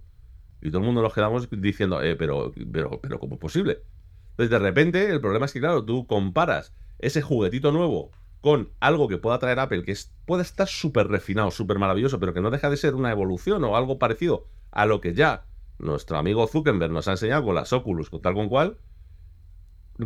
Y 0.59 0.69
todo 0.69 0.79
el 0.79 0.87
mundo 0.87 1.03
nos 1.03 1.13
quedamos 1.13 1.47
diciendo, 1.51 2.01
eh, 2.01 2.15
pero, 2.15 2.51
pero, 2.71 2.99
pero, 2.99 3.19
¿cómo 3.19 3.35
es 3.35 3.39
posible? 3.39 3.83
Entonces, 4.31 4.49
de 4.49 4.57
repente, 4.57 5.07
el 5.07 5.21
problema 5.21 5.45
es 5.45 5.53
que, 5.53 5.59
claro, 5.59 5.85
tú 5.85 6.07
comparas 6.07 6.73
ese 7.01 7.21
juguetito 7.21 7.71
nuevo 7.71 8.11
con 8.41 8.69
algo 8.79 9.07
que 9.07 9.17
pueda 9.17 9.37
traer 9.39 9.59
Apple, 9.59 9.83
que 9.83 9.95
puede 10.25 10.43
estar 10.43 10.67
súper 10.67 11.07
refinado, 11.07 11.51
súper 11.51 11.77
maravilloso, 11.77 12.19
pero 12.19 12.33
que 12.33 12.41
no 12.41 12.49
deja 12.49 12.69
de 12.69 12.77
ser 12.77 12.95
una 12.95 13.11
evolución 13.11 13.63
o 13.63 13.75
algo 13.75 13.99
parecido 13.99 14.47
a 14.71 14.85
lo 14.85 15.01
que 15.01 15.13
ya 15.13 15.45
nuestro 15.77 16.17
amigo 16.17 16.47
Zuckerberg 16.47 16.91
nos 16.91 17.07
ha 17.07 17.11
enseñado 17.11 17.43
con 17.43 17.55
las 17.55 17.73
Oculus, 17.73 18.09
con 18.09 18.21
tal 18.21 18.33
con 18.33 18.49
cual, 18.49 18.77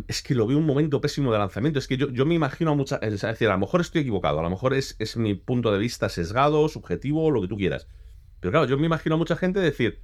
es 0.07 0.21
que 0.21 0.35
lo 0.35 0.47
veo 0.47 0.57
un 0.57 0.65
momento 0.65 1.01
pésimo 1.01 1.31
de 1.31 1.39
lanzamiento. 1.39 1.79
Es 1.79 1.87
que 1.87 1.97
yo, 1.97 2.09
yo 2.09 2.25
me 2.25 2.35
imagino 2.35 2.71
a 2.71 2.75
muchas. 2.75 3.01
Es 3.01 3.21
decir, 3.21 3.47
a 3.47 3.53
lo 3.53 3.59
mejor 3.59 3.81
estoy 3.81 4.01
equivocado, 4.01 4.39
a 4.39 4.43
lo 4.43 4.49
mejor 4.49 4.73
es, 4.73 4.95
es 4.99 5.15
mi 5.17 5.35
punto 5.35 5.71
de 5.71 5.79
vista 5.79 6.09
sesgado, 6.09 6.67
subjetivo, 6.69 7.31
lo 7.31 7.41
que 7.41 7.47
tú 7.47 7.57
quieras. 7.57 7.87
Pero 8.39 8.51
claro, 8.51 8.67
yo 8.67 8.77
me 8.77 8.85
imagino 8.85 9.15
a 9.15 9.17
mucha 9.17 9.35
gente 9.35 9.59
decir: 9.59 10.01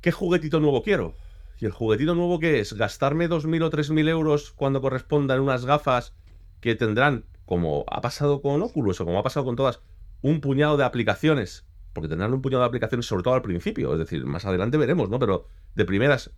¿Qué 0.00 0.12
juguetito 0.12 0.60
nuevo 0.60 0.82
quiero? 0.82 1.14
¿Y 1.60 1.66
el 1.66 1.72
juguetito 1.72 2.14
nuevo 2.14 2.38
qué 2.38 2.60
es? 2.60 2.72
¿Gastarme 2.72 3.28
2.000 3.28 3.64
o 3.64 3.70
3.000 3.70 4.08
euros 4.08 4.52
cuando 4.52 4.80
correspondan 4.80 5.40
unas 5.40 5.64
gafas 5.64 6.14
que 6.60 6.76
tendrán, 6.76 7.24
como 7.46 7.84
ha 7.88 8.00
pasado 8.00 8.40
con 8.40 8.62
Oculus 8.62 9.00
o 9.00 9.04
como 9.04 9.18
ha 9.18 9.24
pasado 9.24 9.44
con 9.44 9.56
todas, 9.56 9.80
un 10.22 10.40
puñado 10.40 10.76
de 10.76 10.84
aplicaciones? 10.84 11.66
Porque 11.92 12.08
tendrán 12.08 12.32
un 12.32 12.42
puñado 12.42 12.62
de 12.62 12.68
aplicaciones, 12.68 13.06
sobre 13.06 13.24
todo 13.24 13.34
al 13.34 13.42
principio. 13.42 13.92
Es 13.92 13.98
decir, 13.98 14.24
más 14.24 14.44
adelante 14.44 14.78
veremos, 14.78 15.10
¿no? 15.10 15.18
Pero 15.18 15.46
de 15.74 15.84
primeras, 15.84 16.30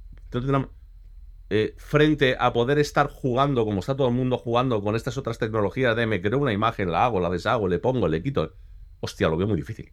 eh, 1.50 1.74
frente 1.76 2.36
a 2.38 2.54
poder 2.54 2.78
estar 2.78 3.10
jugando 3.10 3.66
como 3.66 3.80
está 3.80 3.94
todo 3.94 4.08
el 4.08 4.14
mundo 4.14 4.38
jugando 4.38 4.80
con 4.82 4.96
estas 4.96 5.18
otras 5.18 5.38
tecnologías 5.38 5.96
de 5.96 6.06
me 6.06 6.22
creo 6.22 6.38
una 6.38 6.54
imagen, 6.54 6.90
la 6.90 7.04
hago, 7.04 7.20
la 7.20 7.28
deshago, 7.28 7.68
le 7.68 7.78
pongo, 7.78 8.08
le 8.08 8.22
quito. 8.22 8.54
Hostia, 9.00 9.28
lo 9.28 9.36
veo 9.36 9.48
muy 9.48 9.56
difícil. 9.56 9.92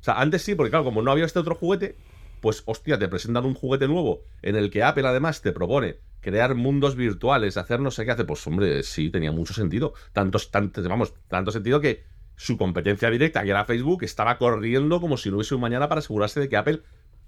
O 0.00 0.04
sea, 0.04 0.18
antes 0.18 0.42
sí, 0.42 0.54
porque 0.54 0.70
claro, 0.70 0.84
como 0.84 1.02
no 1.02 1.10
había 1.10 1.26
este 1.26 1.38
otro 1.38 1.56
juguete, 1.56 1.96
pues 2.42 2.64
hostia, 2.66 2.98
te 2.98 3.06
presentan 3.06 3.46
un 3.46 3.54
juguete 3.54 3.86
nuevo 3.86 4.24
en 4.42 4.56
el 4.56 4.70
que 4.70 4.82
Apple 4.82 5.06
además 5.06 5.40
te 5.42 5.52
propone 5.52 6.00
crear 6.20 6.56
mundos 6.56 6.96
virtuales, 6.96 7.56
hacer 7.56 7.78
no 7.78 7.92
sé 7.92 8.04
qué 8.04 8.10
hace, 8.10 8.24
pues 8.24 8.44
hombre, 8.48 8.82
sí, 8.82 9.10
tenía 9.10 9.30
mucho 9.30 9.54
sentido. 9.54 9.94
Vamos, 10.12 11.14
tanto 11.28 11.52
sentido 11.52 11.80
que 11.80 12.04
su 12.34 12.58
competencia 12.58 13.10
directa, 13.10 13.44
que 13.44 13.50
era 13.50 13.64
Facebook, 13.64 14.02
estaba 14.02 14.38
corriendo 14.38 15.00
como 15.00 15.16
si 15.16 15.30
no 15.30 15.36
hubiese 15.36 15.54
un 15.54 15.60
mañana 15.60 15.88
para 15.88 16.00
asegurarse 16.00 16.40
de 16.40 16.48
que 16.48 16.56
Apple, 16.56 16.82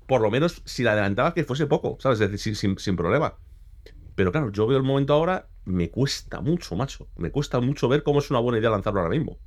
por 0.08 0.20
lo 0.20 0.32
menos, 0.32 0.62
si 0.64 0.82
la 0.82 0.92
adelantaba, 0.92 1.32
que 1.32 1.44
fuese 1.44 1.66
poco, 1.66 1.96
¿sabes? 2.00 2.20
Es 2.20 2.32
decir, 2.32 2.56
sin, 2.56 2.76
sin 2.76 2.96
problema. 2.96 3.36
Pero 4.16 4.32
claro, 4.32 4.50
yo 4.50 4.66
veo 4.66 4.78
el 4.78 4.84
momento 4.84 5.14
ahora, 5.14 5.46
me 5.64 5.90
cuesta 5.90 6.40
mucho, 6.40 6.74
macho. 6.74 7.06
Me 7.16 7.30
cuesta 7.30 7.60
mucho 7.60 7.88
ver 7.88 8.02
cómo 8.02 8.18
es 8.18 8.30
una 8.30 8.40
buena 8.40 8.58
idea 8.58 8.70
lanzarlo 8.70 9.00
ahora 9.00 9.14
mismo. 9.14 9.38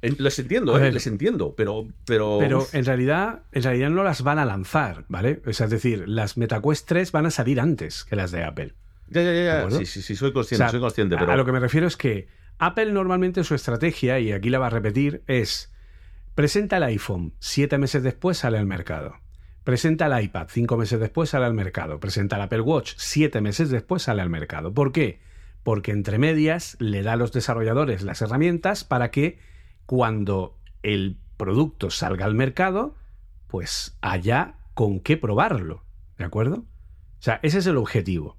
Les 0.00 0.38
entiendo, 0.38 0.78
eh, 0.78 0.92
les 0.92 1.06
entiendo, 1.08 1.54
pero, 1.56 1.88
pero. 2.06 2.38
Pero 2.38 2.66
en 2.72 2.84
realidad, 2.84 3.42
en 3.50 3.62
realidad 3.64 3.90
no 3.90 4.04
las 4.04 4.22
van 4.22 4.38
a 4.38 4.44
lanzar, 4.44 5.04
¿vale? 5.08 5.42
es 5.44 5.58
decir, 5.70 6.08
las 6.08 6.36
MetaQuest 6.36 6.86
3 6.86 7.10
van 7.10 7.26
a 7.26 7.30
salir 7.32 7.60
antes 7.60 8.04
que 8.04 8.14
las 8.14 8.30
de 8.30 8.44
Apple. 8.44 8.74
Ya, 9.08 9.22
ya, 9.22 9.32
ya. 9.32 9.70
Sí, 9.70 9.86
sí, 9.86 10.02
sí, 10.02 10.14
soy 10.14 10.32
consciente, 10.32 10.68
soy 10.68 10.80
consciente. 10.80 11.16
Pero... 11.18 11.32
A 11.32 11.36
lo 11.36 11.44
que 11.44 11.52
me 11.52 11.58
refiero 11.58 11.86
es 11.86 11.96
que 11.96 12.28
Apple 12.58 12.92
normalmente 12.92 13.42
su 13.42 13.54
estrategia, 13.54 14.20
y 14.20 14.30
aquí 14.30 14.50
la 14.50 14.60
va 14.60 14.68
a 14.68 14.70
repetir, 14.70 15.22
es 15.26 15.72
presenta 16.34 16.76
el 16.76 16.84
iPhone, 16.84 17.34
siete 17.40 17.78
meses 17.78 18.04
después 18.04 18.38
sale 18.38 18.58
al 18.58 18.66
mercado. 18.66 19.16
Presenta 19.64 20.06
el 20.06 20.24
iPad, 20.24 20.46
cinco 20.48 20.76
meses 20.76 21.00
después 21.00 21.30
sale 21.30 21.44
al 21.44 21.54
mercado. 21.54 21.98
Presenta 21.98 22.36
el 22.36 22.42
Apple 22.42 22.60
Watch, 22.60 22.94
siete 22.96 23.40
meses 23.40 23.70
después 23.70 24.02
sale 24.02 24.22
al 24.22 24.30
mercado. 24.30 24.72
¿Por 24.72 24.92
qué? 24.92 25.20
Porque 25.62 25.90
entre 25.90 26.18
medias 26.18 26.76
le 26.78 27.02
da 27.02 27.14
a 27.14 27.16
los 27.16 27.32
desarrolladores 27.32 28.02
las 28.02 28.22
herramientas 28.22 28.84
para 28.84 29.10
que 29.10 29.38
cuando 29.88 30.58
el 30.82 31.16
producto 31.38 31.88
salga 31.88 32.26
al 32.26 32.34
mercado, 32.34 32.94
pues 33.46 33.96
haya 34.02 34.56
con 34.74 35.00
qué 35.00 35.16
probarlo. 35.16 35.82
¿De 36.18 36.26
acuerdo? 36.26 36.56
O 36.56 37.20
sea, 37.22 37.40
ese 37.42 37.56
es 37.56 37.66
el 37.66 37.78
objetivo. 37.78 38.36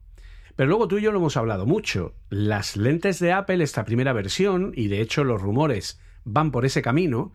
Pero 0.56 0.70
luego 0.70 0.88
tú 0.88 1.00
y 1.00 1.02
yo 1.02 1.12
lo 1.12 1.18
hemos 1.18 1.38
hablado 1.38 1.66
mucho. 1.66 2.14
Las 2.30 2.78
lentes 2.78 3.18
de 3.18 3.32
Apple, 3.32 3.64
esta 3.64 3.84
primera 3.84 4.14
versión, 4.14 4.74
y 4.76 4.90
de 4.90 5.02
hecho 5.02 5.24
los 5.24 5.42
rumores 5.42 6.00
van 6.24 6.52
por 6.52 6.66
ese 6.66 6.84
camino, 6.84 7.34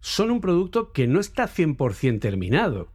son 0.00 0.30
un 0.30 0.40
producto 0.40 0.92
que 0.92 1.06
no 1.06 1.20
está 1.20 1.46
100% 1.46 2.18
terminado. 2.18 2.90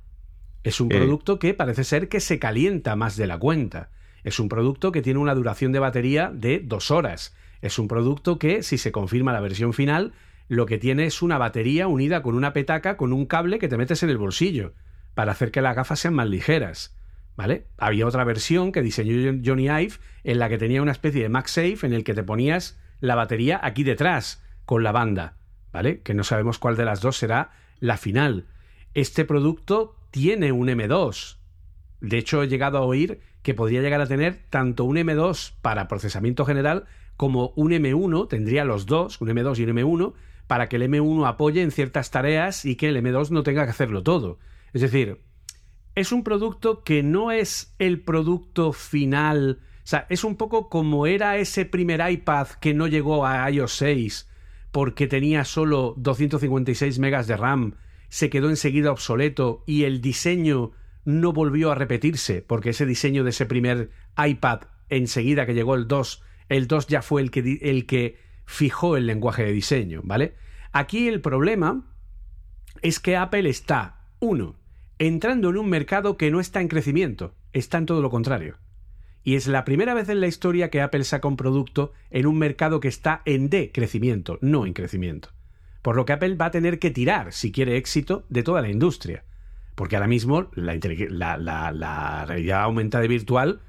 Es 0.63 0.81
un 0.81 0.91
eh. 0.91 0.97
producto 0.97 1.37
que 1.37 1.53
parece 1.53 1.83
ser 1.83 2.09
que 2.09 2.19
se 2.19 2.39
calienta 2.39 2.95
más 2.95 3.17
de 3.17 3.27
la 3.27 3.37
cuenta. 3.37 3.91
Es 4.23 4.39
un 4.39 4.49
producto 4.49 4.91
que 4.91 5.03
tiene 5.03 5.19
una 5.19 5.35
duración 5.35 5.73
de 5.73 5.77
batería 5.77 6.31
de 6.33 6.59
dos 6.59 6.89
horas. 6.89 7.35
Es 7.61 7.77
un 7.77 7.87
producto 7.87 8.39
que, 8.39 8.63
si 8.63 8.79
se 8.79 8.91
confirma 8.91 9.31
la 9.31 9.41
versión 9.41 9.71
final, 9.71 10.13
lo 10.47 10.65
que 10.65 10.77
tiene 10.77 11.05
es 11.05 11.21
una 11.21 11.37
batería 11.37 11.87
unida 11.87 12.21
con 12.21 12.35
una 12.35 12.53
petaca 12.53 12.97
con 12.97 13.13
un 13.13 13.25
cable 13.25 13.59
que 13.59 13.67
te 13.67 13.77
metes 13.77 14.03
en 14.03 14.09
el 14.09 14.17
bolsillo 14.17 14.73
para 15.13 15.31
hacer 15.31 15.51
que 15.51 15.61
las 15.61 15.75
gafas 15.75 15.99
sean 15.99 16.13
más 16.13 16.29
ligeras. 16.29 16.95
¿Vale? 17.35 17.67
Había 17.77 18.07
otra 18.07 18.23
versión 18.23 18.71
que 18.71 18.81
diseñó 18.81 19.41
Johnny 19.43 19.65
Ive 19.65 19.95
en 20.23 20.39
la 20.39 20.47
que 20.47 20.57
tenía 20.57 20.81
una 20.81 20.93
especie 20.93 21.21
de 21.21 21.29
MagSafe 21.29 21.79
en 21.85 21.93
el 21.93 22.05
que 22.05 22.13
te 22.13 22.23
ponías 22.23 22.79
la 23.01 23.15
batería 23.15 23.59
aquí 23.61 23.83
detrás 23.83 24.41
con 24.63 24.83
la 24.83 24.93
banda, 24.93 25.35
¿vale? 25.73 26.01
Que 26.01 26.13
no 26.13 26.23
sabemos 26.23 26.59
cuál 26.59 26.77
de 26.77 26.85
las 26.85 27.01
dos 27.01 27.17
será 27.17 27.51
la 27.81 27.97
final. 27.97 28.45
Este 28.93 29.25
producto 29.25 29.97
tiene 30.11 30.53
un 30.53 30.69
M2. 30.69 31.37
De 31.99 32.17
hecho, 32.17 32.41
he 32.41 32.47
llegado 32.47 32.77
a 32.77 32.81
oír 32.81 33.19
que 33.41 33.53
podría 33.53 33.81
llegar 33.81 33.99
a 33.99 34.07
tener 34.07 34.39
tanto 34.49 34.85
un 34.85 34.95
M2 34.95 35.53
para 35.61 35.89
procesamiento 35.89 36.45
general 36.45 36.85
como 37.17 37.53
un 37.55 37.71
M1, 37.71 38.27
tendría 38.27 38.65
los 38.65 38.85
dos, 38.85 39.19
un 39.21 39.27
M2 39.27 39.59
y 39.59 39.63
un 39.63 39.77
M1, 39.77 40.13
para 40.47 40.67
que 40.67 40.75
el 40.75 40.83
M1 40.83 41.27
apoye 41.27 41.61
en 41.61 41.71
ciertas 41.71 42.11
tareas 42.11 42.65
y 42.65 42.75
que 42.75 42.89
el 42.89 42.97
M2 42.97 43.29
no 43.31 43.43
tenga 43.43 43.65
que 43.65 43.71
hacerlo 43.71 44.03
todo. 44.03 44.39
Es 44.73 44.81
decir, 44.81 45.21
es 45.95 46.11
un 46.11 46.23
producto 46.23 46.83
que 46.83 47.03
no 47.03 47.31
es 47.31 47.73
el 47.79 48.01
producto 48.01 48.73
final. 48.73 49.59
O 49.77 49.87
sea, 49.87 50.05
es 50.09 50.23
un 50.23 50.35
poco 50.35 50.69
como 50.69 51.07
era 51.07 51.37
ese 51.37 51.65
primer 51.65 52.01
iPad 52.09 52.47
que 52.59 52.73
no 52.73 52.87
llegó 52.87 53.25
a 53.25 53.49
iOS 53.49 53.73
6 53.73 54.29
porque 54.75 55.07
tenía 55.07 55.45
solo 55.45 55.93
256 55.95 56.99
megas 56.99 57.27
de 57.27 57.37
RAM, 57.37 57.75
se 58.09 58.29
quedó 58.29 58.49
enseguida 58.49 58.91
obsoleto 58.91 59.63
y 59.65 59.85
el 59.85 60.01
diseño 60.01 60.73
no 61.05 61.31
volvió 61.31 61.71
a 61.71 61.75
repetirse, 61.75 62.41
porque 62.41 62.71
ese 62.71 62.85
diseño 62.85 63.23
de 63.23 63.29
ese 63.29 63.45
primer 63.45 63.91
iPad, 64.17 64.63
enseguida 64.89 65.45
que 65.45 65.53
llegó 65.53 65.75
el 65.75 65.87
2, 65.87 66.23
el 66.49 66.67
2 66.67 66.87
ya 66.87 67.01
fue 67.01 67.21
el 67.21 67.31
que, 67.31 67.57
el 67.61 67.85
que 67.85 68.17
fijó 68.45 68.97
el 68.97 69.07
lenguaje 69.07 69.43
de 69.43 69.51
diseño, 69.51 70.01
¿vale? 70.03 70.35
Aquí 70.71 71.07
el 71.07 71.21
problema 71.21 71.83
es 72.81 72.99
que 72.99 73.17
Apple 73.17 73.49
está, 73.49 74.07
uno, 74.19 74.55
entrando 74.99 75.49
en 75.49 75.57
un 75.57 75.69
mercado 75.69 76.17
que 76.17 76.31
no 76.31 76.39
está 76.39 76.61
en 76.61 76.67
crecimiento, 76.67 77.33
está 77.53 77.77
en 77.77 77.85
todo 77.85 78.01
lo 78.01 78.09
contrario. 78.09 78.57
Y 79.23 79.35
es 79.35 79.47
la 79.47 79.65
primera 79.65 79.95
vez 79.95 80.09
en 80.09 80.21
la 80.21 80.27
historia 80.27 80.69
que 80.69 80.81
Apple 80.81 81.03
saca 81.03 81.27
un 81.27 81.35
producto 81.35 81.93
en 82.11 82.27
un 82.27 82.37
mercado 82.37 82.79
que 82.79 82.87
está 82.87 83.23
en 83.25 83.49
decrecimiento, 83.49 84.37
no 84.41 84.67
en 84.67 84.73
crecimiento. 84.73 85.29
Por 85.81 85.95
lo 85.95 86.05
que 86.05 86.13
Apple 86.13 86.35
va 86.35 86.45
a 86.45 86.51
tener 86.51 86.77
que 86.77 86.91
tirar, 86.91 87.33
si 87.33 87.51
quiere 87.51 87.77
éxito, 87.77 88.25
de 88.29 88.43
toda 88.43 88.61
la 88.61 88.69
industria. 88.69 89.23
Porque 89.73 89.95
ahora 89.95 90.07
mismo 90.07 90.49
la, 90.53 91.37
la, 91.37 92.25
realidad 92.25 92.61
aumentada 92.61 93.05
virtual 93.07 93.61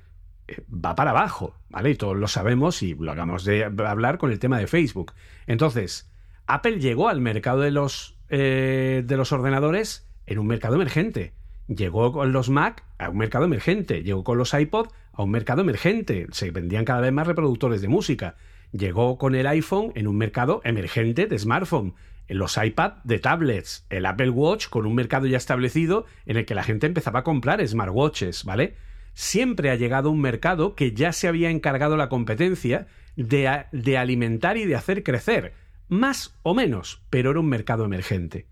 va 0.69 0.95
para 0.95 1.11
abajo, 1.11 1.55
¿vale? 1.69 1.91
Y 1.91 1.95
todos 1.97 2.17
lo 2.17 2.29
sabemos 2.29 2.83
y 2.83 2.95
lo 2.95 3.13
hagamos 3.13 3.45
de 3.45 3.65
hablar 3.65 4.19
con 4.19 4.31
el 4.31 4.39
tema 4.39 4.59
de 4.59 4.67
Facebook. 4.67 5.13
Entonces, 5.47 6.11
Apple 6.47 6.79
llegó 6.79 7.09
al 7.09 7.21
mercado 7.21 7.61
de 7.61 7.71
los, 7.71 8.19
eh, 8.29 9.03
de 9.05 9.17
los 9.17 9.33
ordenadores 9.33 10.09
en 10.27 10.39
un 10.39 10.47
mercado 10.47 10.77
emergente. 10.77 11.35
Llegó 11.69 12.13
con 12.13 12.33
los 12.33 12.49
Mac 12.49 12.85
a 12.99 13.11
un 13.11 13.19
mercado 13.19 13.45
emergente. 13.45 14.03
Llegó 14.03 14.23
con 14.23 14.39
los 14.39 14.55
iPod 14.55 14.89
a 15.13 15.23
un 15.23 15.31
mercado 15.31 15.63
emergente. 15.63 16.27
Se 16.31 16.51
vendían 16.53 16.85
cada 16.85 17.01
vez 17.01 17.13
más 17.13 17.27
reproductores 17.27 17.81
de 17.81 17.89
música. 17.89 18.37
Llegó 18.73 19.19
con 19.19 19.35
el 19.35 19.47
iPhone 19.47 19.93
en 19.97 20.07
un 20.07 20.17
mercado 20.17 20.61
emergente 20.65 21.27
de 21.27 21.39
smartphone. 21.39 21.95
Los 22.29 22.57
iPad 22.57 22.95
de 23.05 23.19
tablets. 23.19 23.87
El 23.91 24.07
Apple 24.07 24.31
Watch 24.31 24.69
con 24.69 24.87
un 24.87 24.95
mercado 24.95 25.27
ya 25.27 25.37
establecido 25.37 26.07
en 26.27 26.37
el 26.37 26.45
que 26.45 26.55
la 26.55 26.63
gente 26.63 26.87
empezaba 26.87 27.21
a 27.21 27.25
comprar 27.25 27.67
smartwatches, 27.67 28.45
¿vale? 28.45 28.77
Siempre 29.19 29.71
ha 29.71 29.77
llegado 29.77 30.11
un 30.11 30.21
mercado 30.21 30.75
que 30.75 30.93
ya 30.93 31.11
se 31.11 31.27
había 31.27 31.49
encargado 31.49 31.97
la 31.97 32.11
competencia 32.11 32.87
de, 33.17 33.49
alimentar 33.97 34.59
y 34.59 34.67
de 34.67 34.77
hacer 34.77 35.03
crecer. 35.03 35.55
Más 35.89 36.39
o 36.43 36.53
menos, 36.53 37.03
pero 37.09 37.31
era 37.31 37.41
un 37.41 37.49
mercado 37.49 37.87
emergente. 37.87 38.47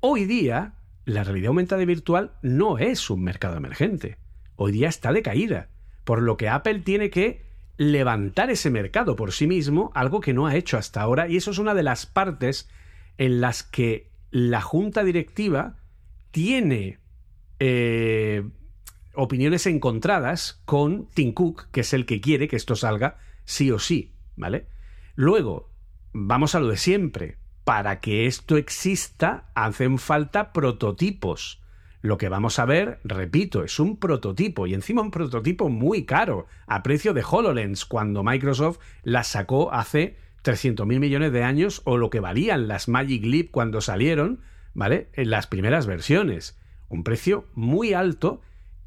Hoy 0.00 0.24
día, 0.24 0.74
la 1.04 1.22
realidad 1.22 1.50
aumentada 1.50 1.84
virtual 1.84 2.32
no 2.42 2.78
es 2.78 3.08
un 3.08 3.22
mercado 3.22 3.56
emergente. 3.56 4.18
Hoy 4.56 4.72
día 4.72 4.88
está 4.88 5.12
de 5.12 5.22
caída, 5.22 5.68
por 6.02 6.22
lo 6.22 6.36
que 6.36 6.48
Apple 6.48 6.80
tiene 6.80 7.08
que 7.10 7.44
levantar 7.76 8.50
ese 8.50 8.68
mercado 8.68 9.14
por 9.14 9.30
sí 9.30 9.46
mismo, 9.46 9.92
algo 9.94 10.20
que 10.20 10.34
no 10.34 10.48
ha 10.48 10.56
hecho 10.56 10.76
hasta 10.76 11.02
ahora, 11.02 11.28
y 11.28 11.36
eso 11.36 11.52
es 11.52 11.58
una 11.58 11.72
de 11.72 11.84
las 11.84 12.06
partes 12.06 12.68
en 13.16 13.40
las 13.40 13.62
que 13.62 14.10
la 14.32 14.60
junta 14.60 15.04
directiva 15.04 15.76
tiene 16.32 16.98
eh, 17.60 18.42
opiniones 19.14 19.66
encontradas 19.66 20.60
con 20.64 21.06
Tim 21.14 21.32
Cook, 21.32 21.68
que 21.72 21.80
es 21.80 21.92
el 21.92 22.06
que 22.06 22.20
quiere 22.20 22.48
que 22.48 22.56
esto 22.56 22.76
salga 22.76 23.18
sí 23.44 23.70
o 23.70 23.78
sí, 23.78 24.12
¿vale? 24.36 24.66
Luego, 25.14 25.70
vamos 26.12 26.54
a 26.54 26.60
lo 26.60 26.68
de 26.68 26.76
siempre 26.76 27.38
para 27.64 28.00
que 28.00 28.26
esto 28.26 28.56
exista 28.56 29.50
hacen 29.54 29.98
falta 29.98 30.52
prototipos. 30.52 31.60
Lo 32.02 32.16
que 32.16 32.30
vamos 32.30 32.58
a 32.58 32.64
ver, 32.64 33.00
repito, 33.04 33.62
es 33.62 33.78
un 33.78 33.98
prototipo 33.98 34.66
y 34.66 34.74
encima 34.74 35.02
un 35.02 35.10
prototipo 35.10 35.68
muy 35.68 36.06
caro, 36.06 36.46
a 36.66 36.82
precio 36.82 37.12
de 37.12 37.22
HoloLens, 37.28 37.84
cuando 37.84 38.24
Microsoft 38.24 38.78
la 39.02 39.22
sacó 39.22 39.72
hace 39.72 40.16
300.000 40.42 40.98
millones 40.98 41.32
de 41.32 41.44
años 41.44 41.82
o 41.84 41.98
lo 41.98 42.08
que 42.08 42.20
valían 42.20 42.68
las 42.68 42.88
Magic 42.88 43.24
Leap 43.24 43.50
cuando 43.50 43.82
salieron, 43.82 44.40
¿vale? 44.72 45.10
En 45.12 45.28
las 45.30 45.46
primeras 45.46 45.86
versiones. 45.86 46.58
Un 46.88 47.04
precio 47.04 47.46
muy 47.54 47.92
alto 47.92 48.40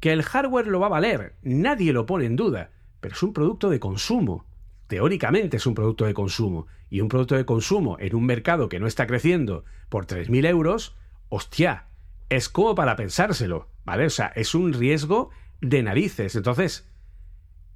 que 0.04 0.12
el 0.12 0.22
hardware 0.22 0.66
lo 0.66 0.80
va 0.80 0.88
a 0.88 0.90
valer, 0.90 1.32
nadie 1.40 1.94
lo 1.94 2.04
pone 2.04 2.26
en 2.26 2.36
duda, 2.36 2.72
pero 3.00 3.14
es 3.14 3.22
un 3.22 3.32
producto 3.32 3.70
de 3.70 3.80
consumo 3.80 4.44
teóricamente 4.86 5.56
es 5.56 5.66
un 5.66 5.74
producto 5.74 6.04
de 6.04 6.14
consumo, 6.14 6.66
y 6.90 7.00
un 7.00 7.08
producto 7.08 7.34
de 7.34 7.44
consumo 7.44 7.96
en 7.98 8.14
un 8.14 8.26
mercado 8.26 8.68
que 8.68 8.78
no 8.78 8.86
está 8.86 9.06
creciendo 9.06 9.64
por 9.88 10.06
3.000 10.06 10.46
euros, 10.46 10.94
hostia, 11.28 11.86
es 12.28 12.48
como 12.48 12.74
para 12.74 12.94
pensárselo, 12.94 13.68
¿vale? 13.84 14.06
O 14.06 14.10
sea, 14.10 14.26
es 14.36 14.54
un 14.54 14.72
riesgo 14.72 15.30
de 15.60 15.82
narices. 15.82 16.36
Entonces, 16.36 16.88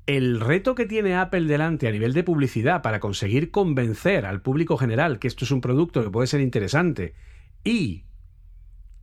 el 0.07 0.39
reto 0.39 0.75
que 0.75 0.87
tiene 0.87 1.17
Apple 1.17 1.47
delante 1.47 1.89
a 1.89 1.91
nivel 1.91 2.13
de 2.13 2.23
publicidad 2.23 2.83
para 2.83 3.01
conseguir 3.01 3.51
convencer 3.51 4.25
al 4.27 4.43
público 4.43 4.77
general 4.77 5.19
que 5.19 5.29
esto 5.29 5.45
es 5.45 5.51
un 5.51 5.61
producto 5.61 6.05
que 6.05 6.11
puede 6.11 6.29
ser 6.29 6.41
interesante 6.41 7.15
y 7.65 8.05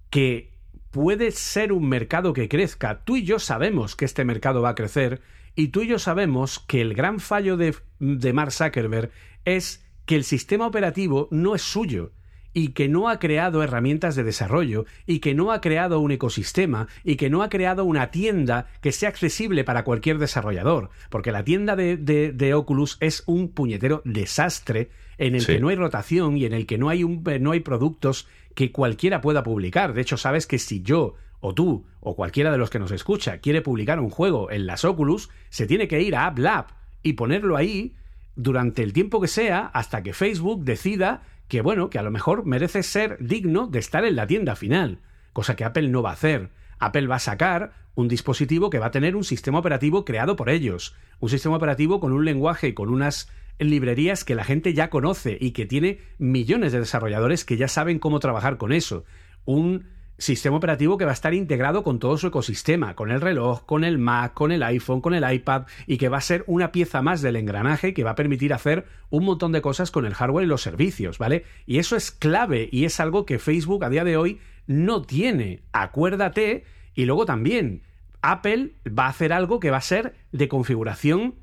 que 0.10 0.55
puede 0.96 1.32
ser 1.32 1.74
un 1.74 1.90
mercado 1.90 2.32
que 2.32 2.48
crezca, 2.48 3.04
tú 3.04 3.18
y 3.18 3.26
yo 3.26 3.38
sabemos 3.38 3.98
que 3.98 4.06
este 4.06 4.24
mercado 4.24 4.62
va 4.62 4.70
a 4.70 4.76
crecer 4.76 5.22
y 5.54 5.68
tú 5.68 5.82
y 5.82 5.88
yo 5.88 6.00
sabemos 6.00 6.60
que 6.60 6.80
el 6.80 6.94
gran 6.94 7.20
fallo 7.20 7.58
de, 7.58 7.76
de 8.00 8.32
Mark 8.32 8.54
Zuckerberg 8.54 9.12
es 9.44 9.86
que 10.06 10.16
el 10.16 10.24
sistema 10.24 10.66
operativo 10.66 11.28
no 11.32 11.54
es 11.54 11.64
suyo 11.64 12.14
y 12.56 12.70
que 12.70 12.88
no 12.88 13.10
ha 13.10 13.20
creado 13.20 13.62
herramientas 13.62 14.16
de 14.16 14.24
desarrollo 14.24 14.86
y 15.06 15.20
que 15.20 15.36
no 15.36 15.52
ha 15.52 15.60
creado 15.60 16.00
un 16.00 16.12
ecosistema 16.12 16.88
y 17.04 17.18
que 17.18 17.30
no 17.30 17.44
ha 17.44 17.50
creado 17.50 17.84
una 17.84 18.12
tienda 18.12 18.68
que 18.80 18.94
sea 18.94 19.10
accesible 19.10 19.66
para 19.66 19.84
cualquier 19.84 20.20
desarrollador. 20.20 20.90
Porque 21.10 21.34
la 21.34 21.44
tienda 21.44 21.76
de, 21.76 21.98
de, 21.98 22.54
Oculus 22.54 22.98
es 23.02 23.24
un 23.26 23.50
puñetero 23.50 24.02
desastre 24.06 24.90
en 25.18 25.36
el 25.36 25.46
que 25.46 25.60
no 25.60 25.68
hay 25.68 25.76
rotación 25.76 26.38
y 26.38 26.46
en 26.46 26.54
el 26.54 26.66
que 26.66 26.78
no 26.78 26.88
hay, 26.88 27.04
un, 27.04 27.26
no 27.42 27.52
hay 27.52 27.60
productos 27.60 28.26
que 28.54 28.72
cualquiera 28.72 29.20
pueda 29.20 29.44
publicar. 29.44 29.94
De 29.94 30.02
hecho, 30.02 30.16
sabes 30.16 30.48
que 30.48 30.58
si 30.58 30.82
yo 30.82 31.16
o 31.42 31.54
tú, 31.54 31.86
o 32.00 32.16
cualquiera 32.16 32.54
de 32.54 32.58
los 32.58 32.70
que 32.70 32.80
nos 32.80 32.92
escucha, 32.92 33.40
quiere 33.40 33.62
publicar 33.62 34.00
un 34.00 34.10
juego 34.10 34.50
en 34.50 34.66
las 34.66 34.86
Oculus, 34.86 35.30
se 35.50 35.68
tiene 35.68 35.90
que 35.90 36.02
ir 36.02 36.16
a 36.16 36.26
AppLab 36.28 36.68
y 37.04 37.14
ponerlo 37.14 37.58
ahí 37.58 37.96
durante 38.38 38.82
el 38.82 38.94
tiempo 38.94 39.20
que 39.20 39.28
sea 39.28 39.66
hasta 39.74 40.04
que 40.04 40.14
Facebook 40.14 40.64
decida 40.64 41.24
que, 41.48 41.62
bueno, 41.62 41.90
que 41.90 42.00
a 42.00 42.04
lo 42.04 42.12
mejor 42.12 42.46
merece 42.46 42.84
ser 42.84 43.18
digno 43.20 43.68
de 43.68 43.80
estar 43.80 44.06
en 44.06 44.16
la 44.16 44.28
tienda 44.28 44.56
final, 44.56 45.00
cosa 45.34 45.56
que 45.56 45.64
Apple 45.64 45.90
no 45.90 46.02
va 46.02 46.12
a 46.12 46.14
hacer. 46.14 46.50
Apple 46.80 47.08
va 47.08 47.16
a 47.16 47.20
sacar 47.20 47.74
un 47.96 48.08
dispositivo 48.08 48.70
que 48.70 48.80
va 48.80 48.88
a 48.88 48.92
tener 48.92 49.16
un 49.16 49.24
sistema 49.24 49.60
operativo 49.60 50.06
creado 50.06 50.36
por 50.36 50.50
ellos, 50.50 50.96
un 51.20 51.30
sistema 51.30 51.56
operativo 51.56 52.00
con 52.00 52.12
un 52.12 52.26
lenguaje 52.26 52.70
y 52.70 52.74
con 52.74 52.90
unas 52.90 53.30
librerías 53.58 54.26
que 54.26 54.36
la 54.36 54.44
gente 54.44 54.74
ya 54.74 54.90
conoce 54.90 55.38
y 55.40 55.52
que 55.52 55.66
tiene 55.66 56.00
millones 56.18 56.74
de 56.74 56.80
desarrolladores 56.80 57.46
que 57.46 57.58
ya 57.58 57.68
saben 57.68 58.00
cómo 58.00 58.20
trabajar 58.20 58.58
con 58.58 58.74
eso, 58.74 59.06
un 59.46 59.86
sistema 60.18 60.58
operativo 60.58 60.98
que 60.98 61.06
va 61.06 61.12
a 61.12 61.14
estar 61.14 61.34
integrado 61.34 61.84
con 61.84 62.00
todo 62.00 62.18
su 62.18 62.28
ecosistema, 62.28 62.96
con 62.96 63.12
el 63.12 63.22
reloj, 63.22 63.66
con 63.66 63.84
el 63.84 63.98
Mac, 63.98 64.34
con 64.34 64.52
el 64.52 64.64
iPhone, 64.64 65.02
con 65.02 65.14
el 65.14 65.30
iPad, 65.30 65.64
y 65.88 65.98
que 65.98 66.10
va 66.10 66.18
a 66.18 66.22
ser 66.22 66.44
una 66.48 66.72
pieza 66.72 67.02
más 67.02 67.22
del 67.22 67.36
engranaje 67.36 67.94
que 67.94 68.04
va 68.04 68.12
a 68.12 68.16
permitir 68.16 68.54
hacer 68.54 68.86
un 69.10 69.26
montón 69.26 69.52
de 69.52 69.62
cosas 69.62 69.92
con 69.92 70.06
el 70.06 70.14
hardware 70.14 70.46
y 70.46 70.50
los 70.50 70.62
servicios, 70.62 71.18
¿vale? 71.18 71.46
Y 71.66 71.80
eso 71.80 71.96
es 71.96 72.12
clave 72.12 72.70
y 72.72 72.86
es 72.86 73.00
algo 73.00 73.26
que 73.26 73.40
Facebook 73.40 73.84
a 73.84 73.90
día 73.90 74.04
de 74.04 74.18
hoy 74.18 74.40
no 74.68 75.02
tiene. 75.02 75.64
Acuérdate, 75.74 76.64
y 76.94 77.06
luego 77.06 77.26
también, 77.26 77.84
Apple 78.22 78.74
va 78.88 79.06
a 79.06 79.10
hacer 79.10 79.34
algo 79.34 79.60
que 79.60 79.72
va 79.72 79.78
a 79.78 79.82
ser 79.82 80.16
de 80.32 80.48
configuración 80.48 81.36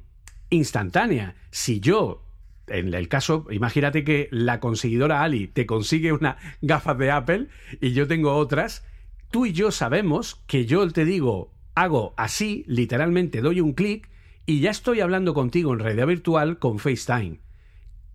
instantánea. 0.51 1.37
Si 1.51 1.81
yo 1.81 2.25
en 2.69 2.95
el 2.95 3.09
caso, 3.09 3.47
imagínate 3.51 4.05
que 4.05 4.29
la 4.31 4.61
conseguidora 4.61 5.23
Ali 5.23 5.49
te 5.49 5.67
consigue 5.67 6.13
una 6.13 6.37
gafas 6.61 6.99
de 6.99 7.11
Apple 7.11 7.49
y 7.81 7.93
yo 7.93 8.07
tengo 8.07 8.35
otras, 8.35 8.85
tú 9.31 9.47
y 9.47 9.53
yo 9.53 9.71
sabemos 9.71 10.43
que 10.47 10.67
yo 10.67 10.89
te 10.91 11.05
digo, 11.05 11.53
hago 11.75 12.15
así, 12.17 12.65
literalmente 12.67 13.41
doy 13.41 13.61
un 13.61 13.73
clic 13.73 14.09
y 14.47 14.61
ya 14.61 14.71
estoy 14.71 15.01
hablando 15.01 15.35
contigo 15.35 15.73
en 15.73 15.81
realidad 15.81 16.07
virtual 16.07 16.59
con 16.59 16.79
FaceTime. 16.79 17.41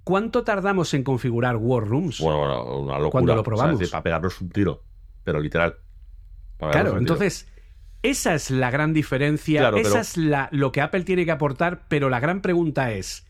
¿Cuánto 0.04 0.44
tardamos 0.44 0.94
en 0.94 1.04
configurar 1.04 1.58
War 1.58 1.86
Rooms? 1.86 2.22
Bueno, 2.22 2.40
bueno 2.40 2.80
una 2.80 2.94
locura. 2.94 3.12
Cuando 3.12 3.36
lo 3.36 3.44
probamos. 3.44 3.90
para 3.90 4.04
pegarnos 4.04 4.40
un 4.40 4.50
tiro, 4.50 4.84
pero 5.24 5.40
literal. 5.40 5.76
Claro, 6.58 6.98
entonces, 6.98 7.48
esa 8.04 8.34
es 8.34 8.50
la 8.50 8.72
gran 8.72 8.94
diferencia, 8.94 9.70
esa 9.76 10.00
es 10.00 10.18
la, 10.18 10.50
lo 10.52 10.72
que 10.72 10.82
Apple 10.82 11.04
tiene 11.04 11.26
que 11.26 11.32
aportar, 11.32 11.88
pero 11.88 12.10
la 12.10 12.20
gran 12.20 12.42
pregunta 12.42 12.94
es, 12.94 13.27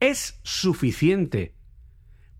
¿Es 0.00 0.40
suficiente 0.42 1.54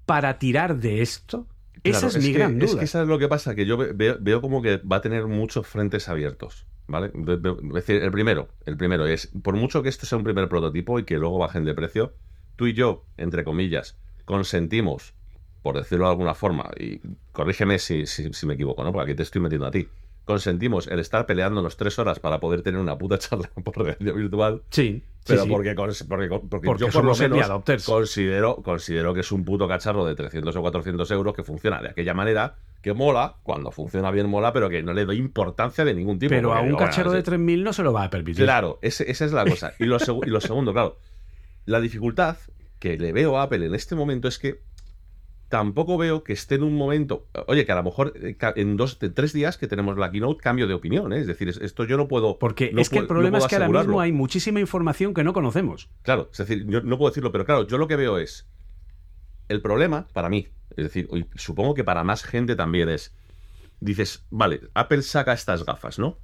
para 0.06 0.38
tirar 0.38 0.78
de 0.78 1.02
esto? 1.02 1.46
Esa 1.84 2.08
es, 2.08 2.18
mi 2.18 2.32
gran 2.32 2.58
duda. 2.58 2.70
Es 2.70 2.76
que 2.76 2.84
eso 2.84 3.02
es 3.02 3.08
lo 3.08 3.18
que 3.18 3.28
pasa, 3.28 3.54
que 3.54 3.64
yo 3.64 3.76
veo, 3.76 4.40
como 4.40 4.60
que 4.60 4.78
va 4.78 4.96
a 4.96 5.00
tener 5.00 5.26
muchos 5.26 5.66
frentes 5.66 6.08
abiertos. 6.08 6.66
¿Vale? 6.86 7.12
Es 7.14 7.72
decir, 7.72 8.02
el 8.02 8.10
primero, 8.10 8.48
el 8.66 8.76
primero 8.76 9.06
es, 9.06 9.28
por 9.42 9.54
mucho 9.54 9.80
que 9.82 9.88
esto 9.88 10.06
sea 10.06 10.18
un 10.18 10.24
primer 10.24 10.48
prototipo 10.48 10.98
y 10.98 11.04
que 11.04 11.18
luego 11.18 11.38
bajen 11.38 11.64
de 11.64 11.72
precio, 11.72 12.14
tú 12.56 12.66
y 12.66 12.72
yo, 12.72 13.06
entre 13.16 13.44
comillas, 13.44 13.96
consentimos, 14.24 15.14
por 15.62 15.76
decirlo 15.76 16.06
de 16.06 16.10
alguna 16.10 16.34
forma, 16.34 16.68
y 16.76 17.00
corrígeme 17.30 17.78
si, 17.78 18.06
si, 18.06 18.46
me 18.46 18.54
equivoco, 18.54 18.82
¿no? 18.82 18.92
Porque 18.92 19.12
aquí 19.12 19.16
te 19.16 19.22
estoy 19.22 19.40
metiendo 19.40 19.66
a 19.66 19.70
ti. 19.70 19.86
Consentimos 20.24 20.86
el 20.86 20.98
estar 21.00 21.26
peleándonos 21.26 21.76
tres 21.76 21.98
horas 21.98 22.20
para 22.20 22.40
poder 22.40 22.62
tener 22.62 22.80
una 22.80 22.96
puta 22.98 23.18
charla 23.18 23.50
por 23.64 23.76
realidad 23.84 24.14
virtual. 24.14 24.62
Sí. 24.70 25.02
Pero 25.26 25.42
sí, 25.42 25.48
sí. 25.48 25.52
porque, 25.52 25.74
cons- 25.76 26.06
porque, 26.08 26.28
porque, 26.28 26.66
Porque 26.66 26.84
yo 26.86 26.90
por 26.90 27.04
lo 27.04 27.14
menos 27.14 27.42
adopters. 27.44 27.84
considero, 27.84 28.56
considero 28.62 29.12
que 29.12 29.20
es 29.20 29.30
un 29.32 29.44
puto 29.44 29.68
cacharro 29.68 30.06
de 30.06 30.14
300 30.14 30.56
o 30.56 30.60
400 30.62 31.10
euros 31.10 31.34
que 31.34 31.42
funciona 31.44 31.82
de 31.82 31.88
aquella 31.90 32.14
manera, 32.14 32.56
que 32.80 32.94
mola, 32.94 33.36
cuando 33.42 33.70
funciona 33.70 34.10
bien 34.10 34.30
mola, 34.30 34.52
pero 34.54 34.70
que 34.70 34.82
no 34.82 34.94
le 34.94 35.04
doy 35.04 35.18
importancia 35.18 35.84
de 35.84 35.92
ningún 35.92 36.18
tipo. 36.18 36.30
Pero 36.30 36.54
a 36.54 36.62
un 36.62 36.74
cacharro 36.74 37.10
sí. 37.10 37.18
de 37.18 37.24
3.000 37.24 37.62
no 37.62 37.72
se 37.74 37.82
lo 37.82 37.92
va 37.92 38.04
a 38.04 38.10
permitir. 38.10 38.44
Claro, 38.44 38.78
ese- 38.80 39.10
esa 39.10 39.26
es 39.26 39.32
la 39.32 39.44
cosa. 39.44 39.74
Y 39.78 39.84
lo, 39.84 39.98
y 40.24 40.30
lo 40.30 40.40
segundo, 40.40 40.72
claro, 40.72 40.96
la 41.66 41.80
dificultad 41.80 42.38
que 42.78 42.96
le 42.96 43.12
veo 43.12 43.36
a 43.36 43.42
Apple 43.42 43.66
en 43.66 43.74
este 43.74 43.94
momento 43.94 44.26
es 44.26 44.38
que 44.38 44.62
tampoco 45.50 45.98
veo 45.98 46.24
que 46.24 46.32
esté 46.32 46.54
en 46.54 46.62
un 46.62 46.74
momento. 46.76 47.26
Oye, 47.48 47.66
que 47.66 47.72
a 47.72 47.74
lo 47.74 47.82
mejor 47.82 48.14
eh, 48.16 48.36
en 48.56 48.76
dos, 48.78 48.98
tres 48.98 49.34
días 49.34 49.58
que 49.58 49.66
tenemos 49.66 49.98
la 49.98 50.10
keynote, 50.10 50.40
cambio 50.40 50.66
de 50.66 50.72
opinión, 50.72 51.12
¿eh? 51.12 51.18
Es 51.20 51.26
decir, 51.26 51.48
es- 51.50 51.58
esto 51.58 51.84
yo 51.84 51.98
no 51.98 52.08
puedo. 52.08 52.38
Porque 52.38 52.70
no 52.72 52.80
es 52.80 52.88
que 52.88 53.00
el 53.00 53.02
puedo- 53.02 53.08
problema 53.08 53.36
es 53.38 53.46
que 53.48 53.56
ahora 53.56 53.66
mismo 53.82 54.00
hay 54.00 54.12
muchísima 54.12 54.60
información 54.60 55.12
que 55.12 55.24
no 55.24 55.32
conocemos. 55.34 55.90
Claro, 56.02 56.30
es 56.32 56.38
decir, 56.38 56.64
yo 56.66 56.80
no 56.80 56.96
puedo 56.96 57.10
decirlo, 57.10 57.32
pero 57.32 57.44
claro, 57.44 57.66
yo 57.66 57.76
lo 57.76 57.86
que 57.88 57.96
veo 57.96 58.16
es. 58.18 58.46
El 59.48 59.60
problema, 59.60 60.06
para 60.14 60.28
mí, 60.30 60.46
es 60.76 60.84
decir, 60.84 61.08
y 61.12 61.26
supongo 61.36 61.74
que 61.74 61.82
para 61.84 62.04
más 62.04 62.22
gente 62.22 62.54
también 62.56 62.88
es. 62.88 63.12
Dices, 63.80 64.24
vale, 64.30 64.60
Apple 64.74 65.02
saca 65.02 65.32
estas 65.32 65.64
gafas, 65.66 65.98
¿no? 65.98 66.16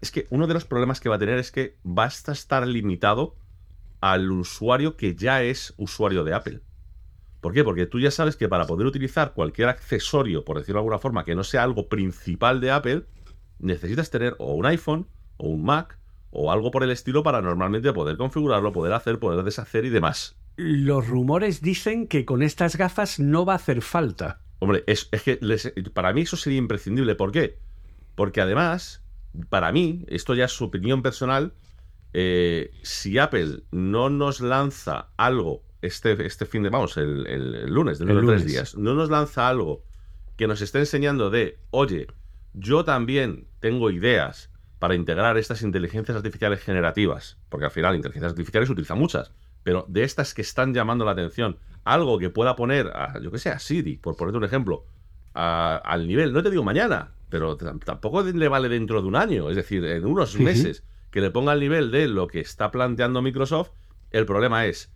Es 0.00 0.10
que 0.10 0.26
uno 0.30 0.46
de 0.46 0.54
los 0.54 0.64
problemas 0.64 1.00
que 1.00 1.08
va 1.08 1.16
a 1.16 1.18
tener 1.18 1.38
es 1.38 1.50
que 1.50 1.76
basta 1.82 2.32
estar 2.32 2.66
limitado 2.66 3.36
al 4.00 4.30
usuario 4.32 4.96
que 4.96 5.14
ya 5.14 5.42
es 5.42 5.74
usuario 5.76 6.24
de 6.24 6.34
Apple. 6.34 6.60
¿Por 7.42 7.52
qué? 7.52 7.64
Porque 7.64 7.86
tú 7.86 7.98
ya 7.98 8.10
sabes 8.12 8.36
que 8.36 8.48
para 8.48 8.66
poder 8.66 8.86
utilizar 8.86 9.34
cualquier 9.34 9.68
accesorio, 9.68 10.44
por 10.44 10.56
decirlo 10.58 10.78
de 10.78 10.84
alguna 10.84 10.98
forma, 11.00 11.24
que 11.24 11.34
no 11.34 11.42
sea 11.44 11.64
algo 11.64 11.88
principal 11.88 12.60
de 12.60 12.70
Apple, 12.70 13.02
necesitas 13.58 14.10
tener 14.10 14.36
o 14.38 14.54
un 14.54 14.64
iPhone 14.64 15.08
o 15.38 15.48
un 15.48 15.64
Mac 15.64 15.98
o 16.30 16.52
algo 16.52 16.70
por 16.70 16.84
el 16.84 16.90
estilo 16.92 17.24
para 17.24 17.42
normalmente 17.42 17.92
poder 17.92 18.16
configurarlo, 18.16 18.72
poder 18.72 18.92
hacer, 18.92 19.18
poder 19.18 19.44
deshacer 19.44 19.84
y 19.84 19.90
demás. 19.90 20.36
Los 20.56 21.08
rumores 21.08 21.60
dicen 21.62 22.06
que 22.06 22.24
con 22.24 22.42
estas 22.44 22.76
gafas 22.76 23.18
no 23.18 23.44
va 23.44 23.54
a 23.54 23.56
hacer 23.56 23.82
falta. 23.82 24.40
Hombre, 24.60 24.84
es, 24.86 25.08
es 25.10 25.22
que 25.24 25.38
les- 25.42 25.72
para 25.92 26.12
mí 26.12 26.20
eso 26.22 26.36
sería 26.36 26.58
imprescindible. 26.60 27.16
¿Por 27.16 27.32
qué? 27.32 27.58
Porque 28.14 28.40
además, 28.40 29.02
para 29.48 29.72
mí, 29.72 30.04
esto 30.06 30.34
ya 30.34 30.44
es 30.44 30.52
su 30.52 30.64
opinión 30.64 31.02
personal, 31.02 31.54
eh, 32.12 32.70
si 32.82 33.18
Apple 33.18 33.64
no 33.72 34.10
nos 34.10 34.40
lanza 34.40 35.08
algo 35.16 35.64
este, 35.82 36.24
este 36.26 36.46
fin 36.46 36.62
de, 36.62 36.70
vamos, 36.70 36.96
el, 36.96 37.26
el- 37.26 37.54
el 37.54 37.72
lunes, 37.74 37.98
dentro 37.98 38.16
de 38.16 38.26
tres 38.26 38.42
días, 38.52 38.76
no 38.76 38.94
nos 38.94 39.10
lanza 39.10 39.48
algo 39.48 39.84
que 40.36 40.46
nos 40.46 40.60
esté 40.62 40.78
enseñando 40.78 41.28
de, 41.30 41.58
oye, 41.70 42.06
yo 42.54 42.84
también 42.84 43.46
tengo 43.60 43.90
ideas 43.90 44.50
para 44.78 44.94
integrar 44.94 45.36
estas 45.38 45.62
inteligencias 45.62 46.16
artificiales 46.16 46.60
generativas, 46.60 47.38
porque 47.48 47.66
al 47.66 47.70
final 47.70 47.94
inteligencias 47.94 48.32
artificiales 48.32 48.68
se 48.68 48.72
utilizan 48.72 48.98
muchas, 48.98 49.32
pero 49.62 49.84
de 49.88 50.02
estas 50.02 50.34
que 50.34 50.42
están 50.42 50.74
llamando 50.74 51.04
la 51.04 51.12
atención, 51.12 51.58
algo 51.84 52.18
que 52.18 52.30
pueda 52.30 52.56
poner, 52.56 52.88
a, 52.88 53.18
yo 53.20 53.30
que 53.30 53.38
sé, 53.38 53.50
a 53.50 53.58
Siri, 53.58 53.96
por 53.96 54.16
ponerte 54.16 54.38
un 54.38 54.44
ejemplo, 54.44 54.84
a- 55.34 55.76
al 55.84 56.06
nivel, 56.06 56.32
no 56.32 56.42
te 56.42 56.50
digo 56.50 56.64
mañana, 56.64 57.12
pero 57.28 57.56
tampoco 57.56 58.22
le 58.22 58.48
vale 58.48 58.68
dentro 58.68 59.00
de 59.00 59.08
un 59.08 59.16
año, 59.16 59.48
es 59.50 59.56
decir, 59.56 59.84
en 59.84 60.04
unos 60.04 60.38
meses, 60.38 60.84
que 61.10 61.20
le 61.20 61.30
ponga 61.30 61.52
al 61.52 61.60
nivel 61.60 61.90
de 61.90 62.08
lo 62.08 62.26
que 62.26 62.40
está 62.40 62.70
planteando 62.70 63.22
Microsoft, 63.22 63.70
el 64.10 64.26
problema 64.26 64.66
es, 64.66 64.92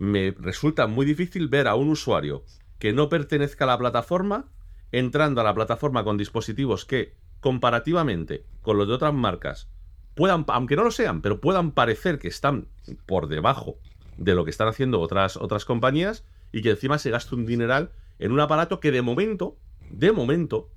me 0.00 0.34
resulta 0.38 0.86
muy 0.86 1.04
difícil 1.04 1.48
ver 1.48 1.68
a 1.68 1.74
un 1.74 1.90
usuario 1.90 2.42
que 2.78 2.94
no 2.94 3.10
pertenezca 3.10 3.64
a 3.64 3.66
la 3.66 3.78
plataforma 3.78 4.46
entrando 4.92 5.42
a 5.42 5.44
la 5.44 5.54
plataforma 5.54 6.04
con 6.04 6.16
dispositivos 6.16 6.86
que, 6.86 7.14
comparativamente 7.40 8.46
con 8.62 8.78
los 8.78 8.88
de 8.88 8.94
otras 8.94 9.12
marcas, 9.12 9.68
puedan, 10.14 10.46
aunque 10.48 10.74
no 10.74 10.84
lo 10.84 10.90
sean, 10.90 11.20
pero 11.20 11.42
puedan 11.42 11.72
parecer 11.72 12.18
que 12.18 12.28
están 12.28 12.68
por 13.04 13.28
debajo 13.28 13.76
de 14.16 14.34
lo 14.34 14.46
que 14.46 14.50
están 14.50 14.68
haciendo 14.68 15.00
otras, 15.00 15.36
otras 15.36 15.66
compañías 15.66 16.24
y 16.50 16.62
que 16.62 16.70
encima 16.70 16.96
se 16.96 17.10
gaste 17.10 17.34
un 17.34 17.44
dineral 17.44 17.90
en 18.18 18.32
un 18.32 18.40
aparato 18.40 18.80
que 18.80 18.92
de 18.92 19.02
momento, 19.02 19.58
de 19.90 20.12
momento, 20.12 20.70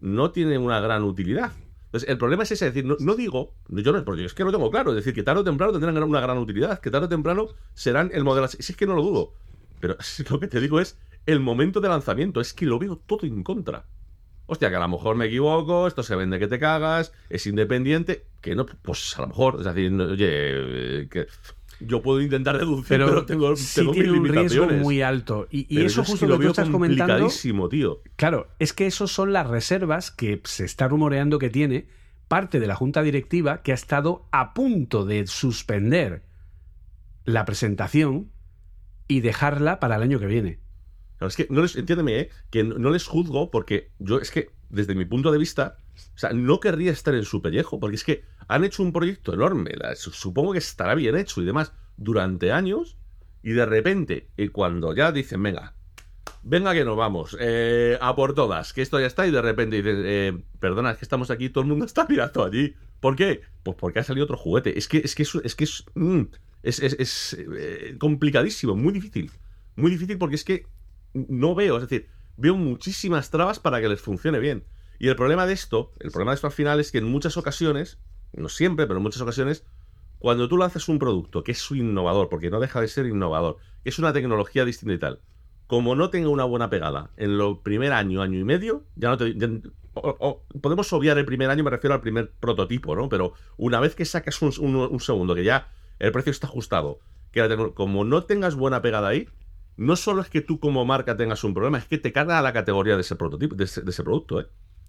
no 0.00 0.32
tiene 0.32 0.58
una 0.58 0.80
gran 0.80 1.04
utilidad. 1.04 1.52
Entonces, 1.94 2.10
el 2.10 2.18
problema 2.18 2.42
es 2.42 2.50
ese, 2.50 2.66
es 2.66 2.74
decir, 2.74 2.98
no, 2.98 3.14
digo, 3.14 3.54
yo 3.68 3.92
no, 3.92 4.04
porque 4.04 4.24
es 4.24 4.34
que 4.34 4.42
lo 4.42 4.50
tengo 4.50 4.68
claro, 4.68 4.90
es 4.90 4.96
decir, 4.96 5.14
que 5.14 5.22
tarde 5.22 5.42
o 5.42 5.44
temprano 5.44 5.70
tendrán 5.70 6.02
una 6.02 6.20
gran 6.20 6.38
utilidad, 6.38 6.80
que 6.80 6.90
tarde 6.90 7.06
o 7.06 7.08
temprano 7.08 7.50
serán 7.72 8.10
el 8.12 8.24
modelo. 8.24 8.48
Si 8.48 8.56
es 8.58 8.76
que 8.76 8.84
no 8.84 8.96
lo 8.96 9.02
dudo. 9.02 9.32
Pero 9.78 9.96
lo 10.30 10.40
que 10.40 10.48
te 10.48 10.60
digo 10.60 10.80
es 10.80 10.98
el 11.24 11.38
momento 11.38 11.80
de 11.80 11.88
lanzamiento, 11.88 12.40
es 12.40 12.52
que 12.52 12.66
lo 12.66 12.80
veo 12.80 12.96
todo 12.96 13.28
en 13.28 13.44
contra. 13.44 13.84
Hostia, 14.46 14.70
que 14.70 14.74
a 14.74 14.80
lo 14.80 14.88
mejor 14.88 15.14
me 15.14 15.26
equivoco, 15.26 15.86
esto 15.86 16.02
se 16.02 16.16
vende 16.16 16.40
que 16.40 16.48
te 16.48 16.58
cagas, 16.58 17.12
es 17.30 17.46
independiente, 17.46 18.26
que 18.40 18.56
no, 18.56 18.66
pues 18.66 19.16
a 19.16 19.22
lo 19.22 19.28
mejor, 19.28 19.58
es 19.60 19.64
decir, 19.64 19.92
oye, 19.92 20.28
eh, 20.28 21.08
que 21.08 21.28
yo 21.80 22.02
puedo 22.02 22.20
intentar 22.20 22.58
deducir, 22.58 22.88
pero, 22.88 23.06
Pero, 23.06 23.26
tengo, 23.26 23.56
sí 23.56 23.80
tengo 23.80 23.92
tiene 23.92 24.12
mis 24.12 24.20
un 24.20 24.28
riesgo 24.28 24.66
muy 24.68 25.02
alto. 25.02 25.46
Y, 25.50 25.80
eso 25.80 26.02
es 26.02 26.08
justo 26.08 26.26
que 26.26 26.32
lo 26.32 26.38
que 26.38 26.44
tú 26.46 26.50
estás 26.50 26.70
comentando. 26.70 27.28
tío. 27.68 28.02
Claro, 28.16 28.48
es 28.58 28.72
que 28.72 28.86
esos 28.86 29.12
son 29.12 29.32
las 29.32 29.46
reservas 29.46 30.10
que 30.10 30.40
se 30.44 30.64
está 30.64 30.88
rumoreando 30.88 31.38
que 31.38 31.50
tiene 31.50 31.86
parte 32.28 32.60
de 32.60 32.66
la 32.66 32.74
junta 32.74 33.02
directiva 33.02 33.62
que 33.62 33.72
ha 33.72 33.74
estado 33.74 34.26
a 34.32 34.54
punto 34.54 35.04
de 35.04 35.26
suspender 35.26 36.22
la 37.24 37.44
presentación 37.44 38.30
y 39.08 39.20
dejarla 39.20 39.80
para 39.80 39.96
el 39.96 40.02
año 40.02 40.18
que 40.18 40.26
viene. 40.26 40.58
Claro, 41.18 41.28
es 41.28 41.36
que 41.36 41.46
no 41.50 41.62
les, 41.62 41.76
entiéndeme, 41.76 42.18
¿eh? 42.18 42.30
que 42.50 42.64
no, 42.64 42.78
no 42.78 42.90
les 42.90 43.06
juzgo 43.06 43.50
porque 43.50 43.90
yo 43.98 44.18
es 44.18 44.30
que, 44.30 44.50
desde 44.70 44.94
mi 44.94 45.04
punto 45.04 45.30
de 45.30 45.38
vista, 45.38 45.76
o 46.14 46.18
sea, 46.18 46.32
no 46.32 46.60
querría 46.60 46.90
estar 46.92 47.14
en 47.14 47.24
su 47.24 47.40
pellejo, 47.42 47.78
porque 47.78 47.96
es 47.96 48.04
que 48.04 48.24
han 48.48 48.64
hecho 48.64 48.82
un 48.82 48.92
proyecto 48.92 49.32
enorme, 49.34 49.72
supongo 49.96 50.52
que 50.52 50.58
estará 50.58 50.94
bien 50.94 51.16
hecho 51.16 51.40
y 51.42 51.44
demás, 51.44 51.72
durante 51.96 52.52
años, 52.52 52.96
y 53.42 53.52
de 53.52 53.66
repente, 53.66 54.28
y 54.36 54.48
cuando 54.48 54.94
ya 54.94 55.12
dicen, 55.12 55.42
venga, 55.42 55.74
venga 56.42 56.72
que 56.74 56.84
nos 56.84 56.96
vamos, 56.96 57.36
eh, 57.40 57.98
a 58.00 58.14
por 58.16 58.34
todas, 58.34 58.72
que 58.72 58.82
esto 58.82 58.98
ya 59.00 59.06
está, 59.06 59.26
y 59.26 59.30
de 59.30 59.42
repente 59.42 59.76
dicen, 59.76 60.02
eh, 60.04 60.44
perdona, 60.60 60.92
es 60.92 60.98
que 60.98 61.04
estamos 61.04 61.30
aquí, 61.30 61.48
todo 61.50 61.62
el 61.62 61.68
mundo 61.68 61.84
está 61.84 62.06
mirando 62.08 62.44
allí. 62.44 62.74
¿Por 63.00 63.16
qué? 63.16 63.42
Pues 63.62 63.76
porque 63.78 63.98
ha 63.98 64.04
salido 64.04 64.24
otro 64.24 64.38
juguete. 64.38 64.78
Es 64.78 64.88
que 64.88 64.98
es 64.98 65.14
que 65.14 65.24
es, 65.24 65.34
es 65.44 65.54
que 65.54 65.64
es, 65.64 65.84
mm, 65.94 66.22
es- 66.62 66.80
es, 66.82 67.36
eh, 67.38 67.96
complicadísimo, 67.98 68.74
muy 68.74 68.92
difícil. 68.94 69.30
Muy 69.76 69.90
difícil 69.90 70.16
porque 70.16 70.36
es 70.36 70.44
que 70.44 70.66
no 71.12 71.54
veo, 71.54 71.76
es 71.76 71.82
decir, 71.82 72.08
veo 72.38 72.56
muchísimas 72.56 73.30
trabas 73.30 73.60
para 73.60 73.80
que 73.82 73.88
les 73.88 74.00
funcione 74.00 74.38
bien. 74.38 74.64
Y 74.98 75.08
el 75.08 75.16
problema 75.16 75.46
de 75.46 75.52
esto, 75.52 75.92
el 76.00 76.10
problema 76.12 76.30
de 76.32 76.36
esto 76.36 76.46
al 76.46 76.52
final 76.54 76.80
es 76.80 76.92
que 76.92 76.98
en 76.98 77.04
muchas 77.04 77.36
ocasiones, 77.36 77.98
no 78.36 78.48
siempre, 78.48 78.86
pero 78.86 78.98
en 78.98 79.02
muchas 79.02 79.22
ocasiones, 79.22 79.64
cuando 80.18 80.48
tú 80.48 80.56
lanzas 80.58 80.88
un 80.88 80.98
producto 80.98 81.44
que 81.44 81.52
es 81.52 81.70
innovador, 81.70 82.28
porque 82.28 82.50
no 82.50 82.60
deja 82.60 82.80
de 82.80 82.88
ser 82.88 83.06
innovador, 83.06 83.58
que 83.82 83.90
es 83.90 83.98
una 83.98 84.12
tecnología 84.12 84.64
distinta 84.64 84.94
y 84.94 84.98
tal, 84.98 85.22
como 85.66 85.94
no 85.96 86.10
tenga 86.10 86.28
una 86.28 86.44
buena 86.44 86.70
pegada 86.70 87.12
en 87.16 87.38
lo 87.38 87.62
primer 87.62 87.92
año, 87.92 88.22
año 88.22 88.38
y 88.38 88.44
medio, 88.44 88.84
ya 88.96 89.10
no 89.10 89.16
te. 89.18 89.34
podemos 90.60 90.92
obviar 90.92 91.18
el 91.18 91.24
primer 91.24 91.50
año, 91.50 91.64
me 91.64 91.70
refiero 91.70 91.94
al 91.94 92.00
primer 92.00 92.32
prototipo, 92.40 92.94
¿no? 92.96 93.08
Pero 93.08 93.34
una 93.56 93.80
vez 93.80 93.94
que 93.94 94.04
sacas 94.04 94.40
un, 94.42 94.52
un- 94.60 94.76
un 94.76 95.00
segundo, 95.00 95.34
que 95.34 95.44
ya 95.44 95.68
el 95.98 96.12
precio 96.12 96.30
está 96.30 96.46
ajustado, 96.46 97.00
que 97.30 97.40
la 97.46 97.70
como 97.74 98.04
no 98.04 98.24
tengas 98.24 98.54
buena 98.54 98.82
pegada 98.82 99.08
ahí, 99.08 99.28
no 99.76 99.96
solo 99.96 100.22
es 100.22 100.28
que 100.28 100.40
tú 100.40 100.60
como 100.60 100.84
marca 100.84 101.16
tengas 101.16 101.44
un 101.44 101.54
problema, 101.54 101.78
es 101.78 101.86
que 101.86 101.98
te 101.98 102.12
carga 102.12 102.38
a 102.38 102.42
la 102.42 102.52
categoría 102.52 102.94
de 102.96 103.00
ese 103.02 103.16
prototipo, 103.16 103.54
de 103.56 103.64
ese, 103.64 103.82
de 103.82 103.90
ese 103.90 104.04
producto, 104.04 104.40
¿eh? 104.40 104.46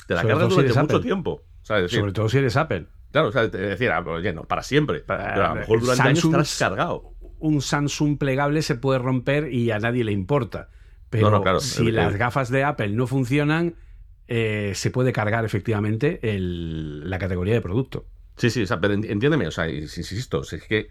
Te 0.07 0.14
la 0.14 0.22
Sobre 0.22 0.34
cargas 0.36 0.49
si 0.49 0.56
durante 0.61 0.80
mucho 0.82 0.95
Apple. 0.98 0.99
tiempo. 1.07 1.44
Sobre 1.64 2.11
todo 2.14 2.30
si 2.30 2.38
eres 2.38 2.56
Apple. 2.57 2.86
Claro, 3.11 3.30
o 3.30 3.32
sea, 3.32 3.49
te 3.49 3.57
decía, 3.57 3.99
oye, 4.02 4.34
no, 4.34 4.44
para 4.44 4.61
siempre. 4.61 4.99
Pero 5.07 5.45
a 5.45 5.49
lo 5.49 5.56
mejor 5.56 5.80
durante 5.80 6.03
Samsung- 6.03 6.07
años 6.10 6.26
estarás 6.26 6.57
cargado. 6.60 7.11
Un 7.40 7.61
Samsung 7.61 8.18
plegable 8.18 8.61
se 8.61 8.76
puede 8.76 8.99
romper 8.99 9.52
y 9.53 9.72
a 9.72 9.80
nadie 9.80 10.03
le 10.03 10.11
importa. 10.11 10.69
Pero 11.10 11.30
No, 11.30 11.38
no, 11.38 11.41
claro, 11.44 11.60
si 11.60 11.91
las 11.91 12.15
gafas 12.18 12.49
de 12.49 12.64
Apple 12.64 12.90
no 12.90 13.07
funcionan, 13.07 13.76
eh, 14.27 14.72
se 14.76 14.91
puede 14.91 15.14
cargar 15.14 15.45
efectivamente 15.45 16.19
el- 16.36 17.10
la 17.10 17.18
categoría 17.19 17.53
de 17.53 17.61
producto. 17.61 18.06
Sí, 18.38 18.49
sí, 18.49 18.64
o 18.64 18.68
sea, 18.68 18.82
pero 18.82 18.94
enti- 18.95 19.10
entiéndeme, 19.10 19.48
o 19.48 19.52
sea, 19.52 19.69
insisto, 19.69 20.41
es 20.41 20.64
que 20.68 20.90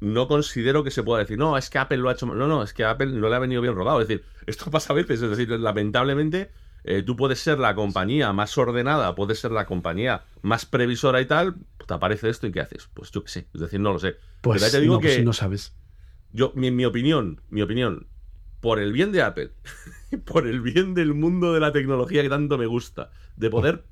no 0.00 0.28
considero 0.28 0.84
que 0.84 0.90
se 0.90 1.02
pueda 1.02 1.20
decir, 1.20 1.38
no, 1.38 1.56
es 1.56 1.70
que 1.70 1.78
Apple 1.78 1.96
lo 1.98 2.10
ha 2.10 2.12
hecho 2.12 2.26
mal. 2.26 2.36
No, 2.38 2.46
no, 2.48 2.62
es 2.62 2.74
que 2.74 2.84
a 2.84 2.90
Apple 2.90 3.06
no 3.06 3.28
le 3.30 3.36
ha 3.36 3.38
venido 3.38 3.62
bien 3.62 3.74
rodado. 3.74 4.00
Es 4.02 4.08
decir, 4.08 4.24
esto 4.46 4.70
pasa 4.70 4.92
a 4.92 4.96
veces, 4.96 5.22
es 5.22 5.30
decir, 5.30 5.48
lamentablemente, 5.50 6.50
eh, 6.86 7.02
tú 7.02 7.16
puedes 7.16 7.40
ser 7.40 7.58
la 7.58 7.74
compañía 7.74 8.32
más 8.32 8.56
ordenada, 8.58 9.14
puedes 9.14 9.40
ser 9.40 9.52
la 9.52 9.66
compañía 9.66 10.24
más 10.42 10.66
previsora 10.66 11.20
y 11.20 11.26
tal, 11.26 11.56
te 11.86 11.94
aparece 11.94 12.28
esto 12.30 12.46
y 12.46 12.52
¿qué 12.52 12.60
haces? 12.60 12.88
Pues 12.94 13.10
yo 13.12 13.22
qué 13.24 13.30
sé, 13.30 13.48
es 13.54 13.60
decir, 13.60 13.80
no 13.80 13.92
lo 13.92 13.98
sé. 13.98 14.16
Pues 14.40 14.60
Pero 14.60 14.66
ya 14.66 14.70
te 14.70 14.80
digo 14.80 14.96
no, 14.96 15.00
pues 15.00 15.16
que 15.16 15.22
no 15.22 15.32
sabes. 15.32 15.76
yo, 16.32 16.52
mi, 16.54 16.70
mi 16.70 16.84
opinión, 16.84 17.42
mi 17.50 17.62
opinión, 17.62 18.08
por 18.60 18.78
el 18.80 18.92
bien 18.92 19.12
de 19.12 19.22
Apple, 19.22 19.52
por 20.24 20.46
el 20.46 20.60
bien 20.60 20.94
del 20.94 21.14
mundo 21.14 21.52
de 21.52 21.60
la 21.60 21.72
tecnología 21.72 22.22
que 22.22 22.28
tanto 22.28 22.58
me 22.58 22.66
gusta, 22.66 23.10
de 23.36 23.50
poder 23.50 23.86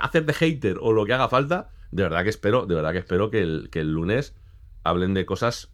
hacer 0.00 0.24
de 0.26 0.32
hater 0.34 0.78
o 0.80 0.92
lo 0.92 1.04
que 1.04 1.12
haga 1.14 1.28
falta, 1.28 1.70
de 1.90 2.02
verdad 2.04 2.24
que 2.24 2.30
espero, 2.30 2.66
de 2.66 2.74
verdad 2.74 2.92
que 2.92 2.98
espero 2.98 3.30
que 3.30 3.40
el, 3.42 3.68
que 3.70 3.80
el 3.80 3.92
lunes 3.92 4.34
hablen 4.84 5.14
de 5.14 5.26
cosas 5.26 5.72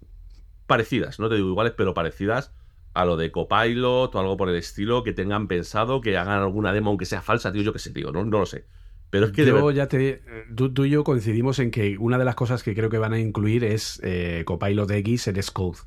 parecidas, 0.67 1.19
no 1.21 1.29
te 1.29 1.37
digo 1.37 1.49
iguales, 1.49 1.75
pero 1.77 1.95
parecidas 1.95 2.53
a 3.01 3.05
lo 3.05 3.17
de 3.17 3.31
Copilot 3.31 4.15
o 4.15 4.19
algo 4.19 4.37
por 4.37 4.49
el 4.49 4.57
estilo, 4.57 5.03
que 5.05 5.13
tengan 5.13 5.47
pensado, 5.49 6.01
que 6.01 6.17
hagan 6.17 6.41
alguna 6.43 6.73
demo 6.73 6.91
aunque 6.91 7.07
sea 7.07 7.23
falsa, 7.23 7.53
tío, 7.53 7.63
yo 7.63 7.73
qué 7.73 7.79
sé, 7.79 7.91
tío, 7.93 8.11
no, 8.13 8.25
no 8.25 8.39
lo 8.41 8.47
sé. 8.47 8.65
Pero 9.11 9.27
es 9.27 9.33
que 9.33 9.45
Yo 9.45 9.67
ver- 9.67 9.75
ya 9.75 9.87
te. 9.89 10.23
Tú, 10.55 10.73
tú 10.73 10.85
y 10.85 10.91
yo 10.91 11.05
coincidimos 11.05 11.59
en 11.61 11.71
que 11.71 11.97
una 11.99 12.19
de 12.19 12.25
las 12.25 12.35
cosas 12.35 12.63
que 12.63 12.75
creo 12.75 12.91
que 12.91 12.99
van 12.99 13.13
a 13.13 13.19
incluir 13.19 13.65
es 13.65 14.01
eh, 14.03 14.43
Copilot 14.45 14.91
X 14.91 15.29
en 15.29 15.43
Xcode. 15.43 15.79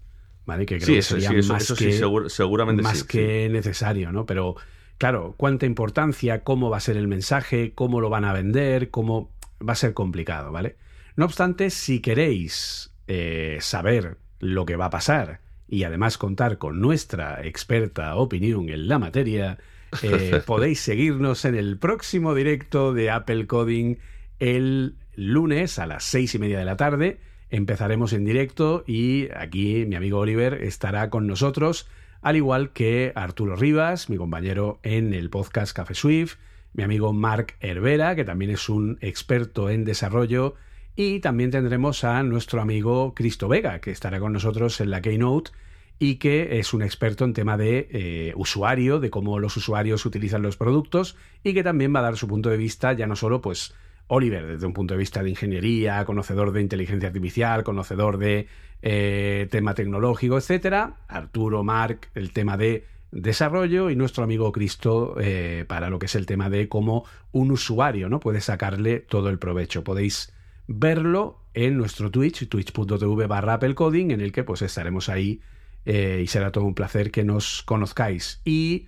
¿Vale? 0.45 0.65
Que 0.65 0.77
creo 0.77 0.88
sí, 0.88 0.93
que 0.93 0.99
eso, 0.99 1.15
sería 1.15 1.29
sí, 1.29 1.35
eso, 1.38 1.53
más 1.53 1.61
eso 1.63 1.75
que, 1.75 1.91
sí, 1.91 2.01
segur- 2.03 2.29
seguramente 2.29 2.81
más 2.81 3.03
que 3.03 3.47
necesario, 3.49 4.11
¿no? 4.11 4.25
Pero, 4.25 4.55
claro, 4.97 5.35
cuánta 5.38 5.65
importancia, 5.67 6.43
cómo 6.43 6.69
va 6.71 6.77
a 6.77 6.79
ser 6.79 6.97
el 6.97 7.07
mensaje, 7.07 7.73
cómo 7.75 8.01
lo 8.01 8.09
van 8.09 8.25
a 8.25 8.33
vender, 8.33 8.89
cómo. 8.89 9.31
Va 9.67 9.73
a 9.73 9.75
ser 9.75 9.93
complicado, 9.93 10.51
¿vale? 10.51 10.77
No 11.15 11.25
obstante, 11.25 11.69
si 11.69 11.99
queréis 11.99 12.91
eh, 13.07 13.57
saber 13.61 14.17
lo 14.39 14.65
que 14.65 14.75
va 14.75 14.85
a 14.85 14.89
pasar 14.89 15.41
y 15.72 15.85
además 15.85 16.18
contar 16.18 16.57
con 16.57 16.81
nuestra 16.81 17.43
experta 17.48 18.15
opinión 18.15 18.68
en 18.68 18.89
la 18.89 18.99
materia, 18.99 19.57
eh, 20.03 20.41
podéis 20.45 20.81
seguirnos 20.81 21.45
en 21.45 21.56
el 21.56 21.77
próximo 21.77 22.35
directo 22.35 22.93
de 22.93 23.10
Apple 23.10 23.48
Coding 23.48 23.95
el 24.39 24.98
lunes 25.15 25.80
a 25.80 25.88
las 25.88 26.03
seis 26.03 26.35
y 26.35 26.39
media 26.39 26.60
de 26.60 26.65
la 26.65 26.76
tarde. 26.76 27.22
Empezaremos 27.49 28.11
en 28.11 28.26
directo 28.26 28.84
y 28.85 29.30
aquí 29.34 29.85
mi 29.88 29.95
amigo 29.95 30.19
Oliver 30.19 30.56
estará 30.56 31.10
con 31.10 31.26
nosotros, 31.26 31.88
al 32.22 32.35
igual 32.35 32.73
que 32.73 33.14
Arturo 33.15 33.56
Rivas, 33.56 34.10
mi 34.10 34.18
compañero 34.18 34.81
en 34.84 35.14
el 35.14 35.30
podcast 35.30 35.73
Café 35.73 35.93
Swift, 35.93 36.35
mi 36.73 36.84
amigo 36.84 37.14
Mark 37.14 37.56
Hervera, 37.61 38.18
que 38.18 38.26
también 38.26 38.52
es 38.52 38.68
un 38.68 38.98
experto 38.99 39.69
en 39.69 39.85
desarrollo, 39.85 40.56
y 41.03 41.19
también 41.19 41.49
tendremos 41.49 42.03
a 42.03 42.22
nuestro 42.22 42.61
amigo 42.61 43.15
Cristo 43.15 43.48
Vega, 43.48 43.82
que 43.82 43.90
estará 43.90 44.19
con 44.19 44.34
nosotros 44.34 44.80
en 44.82 44.91
la 44.91 45.02
Keynote 45.02 45.49
y 45.98 46.18
que 46.18 46.60
es 46.60 46.76
un 46.76 46.84
experto 46.84 47.26
en 47.26 47.34
tema 47.34 47.57
de 47.57 47.88
eh, 47.91 48.34
usuario, 48.36 48.99
de 48.99 49.10
cómo 49.10 49.40
los 49.40 49.57
usuarios 49.57 50.06
utilizan 50.06 50.44
los 50.44 50.57
productos 50.57 51.15
y 51.44 51.56
que 51.56 51.64
también 51.64 51.91
va 51.95 52.02
a 52.02 52.03
dar 52.03 52.18
su 52.18 52.28
punto 52.28 52.52
de 52.52 52.57
vista, 52.57 52.94
ya 52.94 53.07
no 53.07 53.15
solo 53.15 53.41
pues 53.41 53.73
Oliver 54.10 54.45
desde 54.45 54.68
un 54.68 54.73
punto 54.73 54.94
de 54.94 54.99
vista 54.99 55.23
de 55.23 55.32
ingeniería, 55.32 56.06
conocedor 56.06 56.52
de 56.52 56.61
inteligencia 56.61 57.07
artificial, 57.07 57.64
conocedor 57.64 58.19
de 58.19 58.45
eh, 58.84 59.48
tema 59.49 59.73
tecnológico, 59.73 60.38
etcétera, 60.38 60.98
Arturo, 61.07 61.64
Marc, 61.64 62.11
el 62.14 62.32
tema 62.32 62.57
de 62.57 62.86
desarrollo 63.11 63.90
y 63.90 63.95
nuestro 63.95 64.23
amigo 64.23 64.52
Cristo 64.52 65.15
eh, 65.19 65.65
para 65.68 65.90
lo 65.90 65.98
que 65.98 66.06
es 66.06 66.14
el 66.14 66.28
tema 66.28 66.52
de 66.52 66.69
cómo 66.69 67.06
un 67.32 67.49
usuario 67.49 68.07
no 68.07 68.19
puede 68.19 68.40
sacarle 68.40 68.99
todo 68.99 69.30
el 69.30 69.40
provecho. 69.40 69.84
Podéis 69.84 70.32
verlo 70.67 71.41
en 71.53 71.77
nuestro 71.77 72.11
Twitch, 72.11 72.47
twitch.tv 72.47 73.27
barra 73.27 73.55
Apple 73.55 73.75
Coding, 73.75 74.11
en 74.11 74.21
el 74.21 74.31
que 74.31 74.43
pues 74.43 74.61
estaremos 74.61 75.09
ahí 75.09 75.41
eh, 75.85 76.21
y 76.23 76.27
será 76.27 76.51
todo 76.51 76.65
un 76.65 76.75
placer 76.75 77.11
que 77.11 77.23
nos 77.23 77.63
conozcáis. 77.63 78.41
Y 78.45 78.88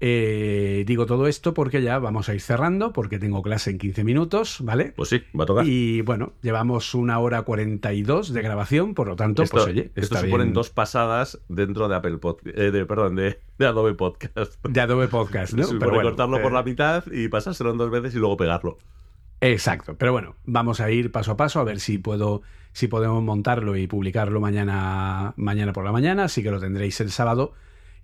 eh, 0.00 0.84
digo 0.86 1.06
todo 1.06 1.26
esto 1.26 1.54
porque 1.54 1.82
ya 1.82 1.98
vamos 1.98 2.28
a 2.28 2.34
ir 2.34 2.40
cerrando, 2.40 2.92
porque 2.92 3.18
tengo 3.18 3.42
clase 3.42 3.70
en 3.70 3.78
15 3.78 4.04
minutos, 4.04 4.58
¿vale? 4.60 4.92
Pues 4.96 5.08
sí, 5.08 5.22
va 5.38 5.44
a 5.44 5.46
tocar. 5.46 5.66
Y 5.66 6.02
bueno, 6.02 6.34
llevamos 6.40 6.94
una 6.94 7.18
hora 7.18 7.42
42 7.42 8.32
de 8.32 8.42
grabación, 8.42 8.94
por 8.94 9.08
lo 9.08 9.16
tanto, 9.16 9.42
esto, 9.42 9.56
pues 9.56 9.66
oye, 9.66 9.90
esto 9.96 10.16
suponen 10.16 10.48
bien. 10.48 10.54
dos 10.54 10.70
pasadas 10.70 11.40
dentro 11.48 11.88
de 11.88 11.96
Apple 11.96 12.18
Podcast, 12.18 12.56
de, 12.56 12.86
perdón, 12.86 13.16
de, 13.16 13.40
de 13.58 13.66
Adobe 13.66 13.94
Podcast. 13.94 14.64
de 14.64 14.80
Adobe 14.80 15.08
Podcast, 15.08 15.54
¿no? 15.54 15.66
Pero 15.66 15.90
bueno, 15.90 16.10
cortarlo 16.10 16.40
por 16.40 16.52
eh, 16.52 16.54
la 16.54 16.62
mitad 16.62 17.04
y 17.10 17.28
pasárselo 17.28 17.72
en 17.72 17.78
dos 17.78 17.90
veces 17.90 18.14
y 18.14 18.18
luego 18.18 18.36
pegarlo. 18.36 18.78
Exacto, 19.40 19.96
pero 19.96 20.12
bueno, 20.12 20.36
vamos 20.44 20.80
a 20.80 20.90
ir 20.90 21.12
paso 21.12 21.32
a 21.32 21.36
paso 21.36 21.60
a 21.60 21.64
ver 21.64 21.78
si 21.80 21.98
puedo, 21.98 22.42
si 22.72 22.88
podemos 22.88 23.22
montarlo 23.22 23.76
y 23.76 23.86
publicarlo 23.86 24.40
mañana, 24.40 25.32
mañana 25.36 25.72
por 25.72 25.84
la 25.84 25.92
mañana, 25.92 26.24
así 26.24 26.42
que 26.42 26.50
lo 26.50 26.58
tendréis 26.60 27.00
el 27.00 27.10
sábado. 27.10 27.52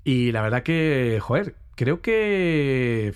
Y 0.04 0.32
la 0.32 0.42
verdad 0.42 0.62
que, 0.62 1.18
joder, 1.20 1.56
creo 1.74 2.00
que 2.02 3.14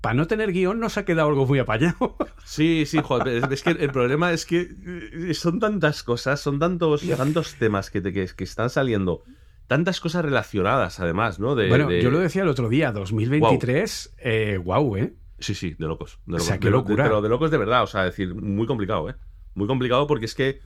para 0.00 0.14
no 0.14 0.26
tener 0.26 0.52
guion 0.52 0.80
nos 0.80 0.98
ha 0.98 1.06
quedado 1.06 1.28
algo 1.30 1.46
muy 1.46 1.58
apañado. 1.58 2.16
Sí, 2.44 2.84
sí, 2.84 2.98
joder, 3.02 3.50
es, 3.50 3.62
que 3.62 3.70
el 3.70 3.90
problema 3.90 4.30
es 4.30 4.44
que 4.44 4.68
eh, 4.86 5.32
son 5.32 5.60
tantas 5.60 6.02
cosas, 6.02 6.40
son 6.40 6.58
tantos, 6.58 7.02
tantos 7.16 7.54
temas 7.54 7.90
que, 7.90 8.02
te, 8.02 8.12
que, 8.12 8.26
que 8.36 8.44
están 8.44 8.68
saliendo, 8.68 9.22
tantas 9.66 9.98
cosas 9.98 10.26
relacionadas 10.26 11.00
además, 11.00 11.40
¿no? 11.40 11.54
De, 11.54 11.68
bueno, 11.68 11.88
de- 11.88 12.02
yo 12.02 12.10
lo 12.10 12.18
decía 12.18 12.42
el 12.42 12.48
otro 12.48 12.68
día, 12.68 12.92
2023, 12.92 14.14
eh, 14.18 14.58
guau, 14.62 14.98
¿eh? 14.98 15.14
Sí, 15.38 15.54
sí, 15.54 15.74
de 15.78 15.86
locos. 15.86 16.18
De 16.26 16.36
O 16.36 16.40
sea, 16.40 16.58
qué 16.58 16.66
De 16.66 16.70
locura. 16.72 17.04
de- 17.04 17.10
pero 17.10 17.22
de 17.22 17.28
locos 17.28 17.50
de 17.50 17.58
verdad, 17.58 17.82
o 17.82 17.86
sea, 17.86 18.04
decir, 18.04 18.34
muy 18.34 18.66
complicado, 18.66 19.08
¿eh? 19.10 19.14
Muy 19.54 19.66
complicado 19.66 20.06
porque 20.06 20.24
es 20.26 20.34
que 20.34 20.60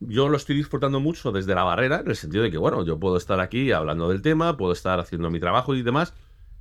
yo 0.00 0.28
lo 0.28 0.36
estoy 0.36 0.56
disfrutando 0.56 1.00
mucho 1.00 1.32
desde 1.32 1.54
la 1.54 1.64
barrera, 1.64 2.00
en 2.00 2.08
el 2.08 2.16
sentido 2.16 2.42
de 2.42 2.50
que, 2.50 2.58
bueno, 2.58 2.84
yo 2.84 2.98
puedo 2.98 3.16
estar 3.16 3.40
aquí 3.40 3.72
hablando 3.72 4.08
del 4.08 4.22
tema, 4.22 4.56
puedo 4.56 4.72
estar 4.72 5.00
haciendo 5.00 5.30
mi 5.30 5.40
trabajo 5.40 5.74
y 5.74 5.82
demás, 5.82 6.14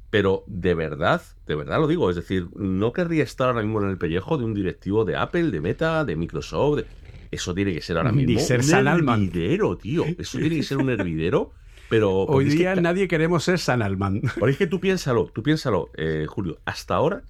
pero 0.10 0.44
de 0.48 0.74
verdad, 0.76 1.22
de 1.46 1.56
verdad 1.56 1.80
lo 1.80 1.88
digo, 1.88 2.10
es 2.10 2.16
decir, 2.16 2.48
no 2.56 2.94
querría 2.94 3.24
estar 3.24 3.50
ahora 3.50 3.62
mismo 3.64 3.82
en 3.82 3.90
el 3.90 3.98
pellejo 3.98 4.38
de 4.38 4.46
un 4.46 4.54
directivo 4.54 5.04
de 5.04 5.18
Apple, 5.18 5.52
de 5.52 5.60
Meta, 5.62 6.06
de 6.06 6.16
Microsoft, 6.16 6.78
de- 6.78 6.86
eso 7.32 7.54
tiene 7.54 7.74
que 7.74 7.82
ser 7.82 7.98
ahora 7.98 8.12
Ni 8.14 8.26
mismo 8.26 8.40
ser 8.40 8.62
un 8.62 8.88
hervidero, 8.88 9.78
tío, 9.78 10.06
eso 10.18 10.38
tiene 10.38 10.56
que 10.58 10.64
ser 10.64 10.78
un 10.78 10.90
hervidero, 10.90 11.52
pero... 11.90 12.12
Hoy 12.12 12.26
porque 12.28 12.48
es 12.48 12.54
que 12.54 12.60
día 12.60 12.76
nadie 12.76 13.08
queremos 13.08 13.44
ser 13.44 13.60
San 13.60 13.82
Alman. 13.82 14.22
porque 14.40 14.52
es 14.52 14.58
que 14.58 14.68
tú 14.68 14.80
piénsalo, 14.80 15.28
tú 15.34 15.44
piénsalo, 15.44 15.90
eh, 15.96 16.26
Julio, 16.28 16.60
hasta 16.66 16.96
ahora, 16.96 17.24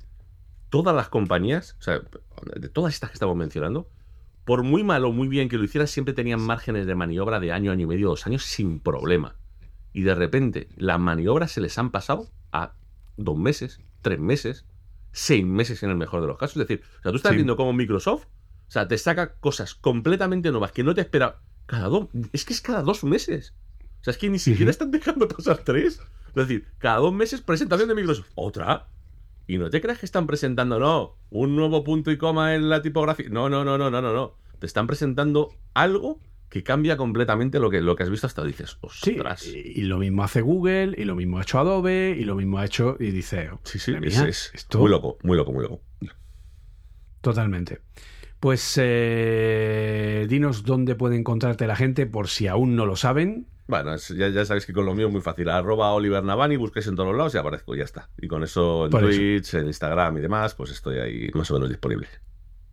todas 0.69 0.95
las 0.95 1.10
compañías, 1.10 1.76
o 1.80 1.84
sea, 1.84 2.02
de 2.56 2.69
todas 2.69 2.94
estas 2.94 3.10
que 3.10 3.15
estamos 3.15 3.36
mencionando, 3.36 3.90
por 4.44 4.64
muy 4.64 4.84
mal 4.84 5.03
o 5.06 5.11
muy 5.11 5.27
bien 5.27 5.49
que 5.49 5.57
lo 5.57 5.64
hicieran, 5.64 5.88
siempre 5.88 6.14
tenían 6.14 6.40
márgenes 6.41 6.86
de 6.86 6.95
maniobra 6.95 7.40
de 7.40 7.52
año, 7.52 7.72
año 7.72 7.84
y 7.84 7.88
medio, 7.88 8.10
dos 8.10 8.27
años 8.27 8.44
sin 8.44 8.80
problema. 8.80 9.36
Y 9.94 10.02
de 10.03 10.14
repente, 10.14 10.68
las 10.76 10.99
maniobras 10.99 11.52
se 11.52 11.61
les 11.61 11.77
han 11.77 11.90
pasado 11.90 12.30
a 12.52 12.73
dos 13.18 13.38
meses, 13.38 13.80
tres 14.02 14.19
meses, 14.19 14.65
seis 15.11 15.45
meses 15.45 15.82
en 15.84 15.90
el 15.90 15.95
mejor 15.95 16.22
de 16.22 16.27
los 16.27 16.38
casos. 16.38 16.57
Es 16.57 16.68
decir, 16.68 16.84
o 16.99 17.02
sea, 17.02 17.11
tú 17.11 17.18
estás 17.18 17.32
Sí. 17.32 17.38
viendo 17.38 17.56
como 17.56 17.73
Microsoft, 17.73 18.26
o 18.68 18.72
sea, 18.72 18.88
te 18.88 18.98
saca 18.98 19.36
cosas 19.36 19.73
completamente 19.73 20.52
nuevas 20.52 20.72
que 20.73 20.84
no 20.84 20.94
te 20.94 21.02
espera 21.02 21.40
cada 21.65 21.88
dos, 21.88 22.10
es 22.34 22.45
que 22.45 22.53
es 22.53 22.61
cada 22.61 22.82
dos 22.84 23.03
meses. 23.03 23.53
O 24.06 24.07
sea, 24.07 24.11
es 24.11 24.18
que 24.19 24.30
ni 24.30 24.38
siquiera 24.38 24.69
están 24.69 24.91
dejando 24.91 25.27
pasar 25.27 25.57
tres. 25.64 25.99
Es 26.27 26.36
decir, 26.36 26.68
cada 26.77 26.98
dos 26.98 27.11
meses 27.11 27.41
presentación 27.41 27.90
de 27.90 27.95
Microsoft. 27.95 28.27
Otra. 28.36 28.88
Y 29.48 29.57
no 29.57 29.69
te 29.72 29.82
creas 29.82 29.98
que 29.98 30.06
están 30.06 30.27
presentando, 30.27 30.80
no, 30.80 31.15
un 31.32 31.56
nuevo 31.56 31.84
punto 31.84 32.11
y 32.11 32.18
coma 32.18 32.53
en 32.53 32.69
la 32.69 32.84
tipografía. 32.84 33.27
No, 33.30 33.49
no, 33.49 33.65
no, 33.65 33.77
no, 33.80 33.90
no, 33.90 34.02
no, 34.02 34.14
no. 34.14 34.36
Te 34.60 34.68
están 34.68 34.86
presentando 34.86 35.53
algo 35.73 36.19
que 36.49 36.61
cambia 36.64 36.98
completamente 36.98 37.57
lo 37.60 37.72
que, 37.72 37.82
lo 37.82 37.95
que 37.95 38.03
has 38.03 38.10
visto 38.11 38.27
hasta 38.27 38.44
dices, 38.44 38.77
Sí, 38.91 39.15
ostras. 39.15 39.48
y 39.48 39.80
y 39.80 39.82
lo 39.82 39.98
mismo 39.98 40.23
hace 40.23 40.41
Google, 40.41 40.94
y 40.98 41.03
lo 41.06 41.15
mismo 41.15 41.40
ha 41.40 41.41
hecho 41.41 41.57
Adobe, 41.60 42.15
y 42.18 42.23
lo 42.26 42.36
mismo 42.36 42.60
ha 42.60 42.65
hecho, 42.65 42.98
y 42.99 43.10
dice, 43.11 43.49
Sí, 43.64 43.80
sí, 43.80 43.94
es 44.03 44.52
esto- 44.53 44.80
muy 44.80 44.91
loco, 44.91 45.18
muy 45.23 45.36
loco, 45.36 45.52
muy 45.52 45.64
loco. 45.64 45.82
Totalmente. 47.22 47.82
Pues 48.40 48.80
eh, 48.82 50.27
dinos 50.30 50.64
dónde 50.64 50.95
puede 50.95 51.18
encontrarte 51.18 51.65
la 51.68 51.76
gente 51.76 52.06
por 52.06 52.27
si 52.27 52.48
aún 52.48 52.76
no 52.76 52.86
lo 52.86 52.95
saben. 52.95 53.48
Bueno, 53.67 53.93
es- 53.95 54.09
ya, 54.09 54.29
ya 54.29 54.45
sabéis 54.45 54.65
que 54.65 54.73
con 54.73 54.85
lo 54.85 54.93
mío 54.93 55.07
es 55.07 55.11
muy 55.11 55.21
fácil. 55.21 55.49
Arroba 55.49 55.91
Oliver 55.93 56.23
Navani, 56.23 56.55
busquéis 56.57 56.87
en 56.87 56.95
todos 56.95 57.09
los 57.09 57.17
lados 57.17 57.33
y 57.35 57.37
aparezco, 57.37 57.75
ya 57.75 57.83
está. 57.83 58.09
Y 58.21 58.27
con 58.27 58.43
eso 58.43 58.85
en 58.85 58.91
Por 58.91 59.03
eso. 59.03 59.17
Twitch, 59.19 59.53
en 59.55 59.67
Instagram 59.67 60.17
y 60.17 60.21
demás, 60.21 60.53
pues 60.55 60.71
estoy 60.71 60.99
ahí 60.99 61.29
más 61.33 61.49
o 61.51 61.55
menos 61.55 61.69
disponible. 61.69 62.07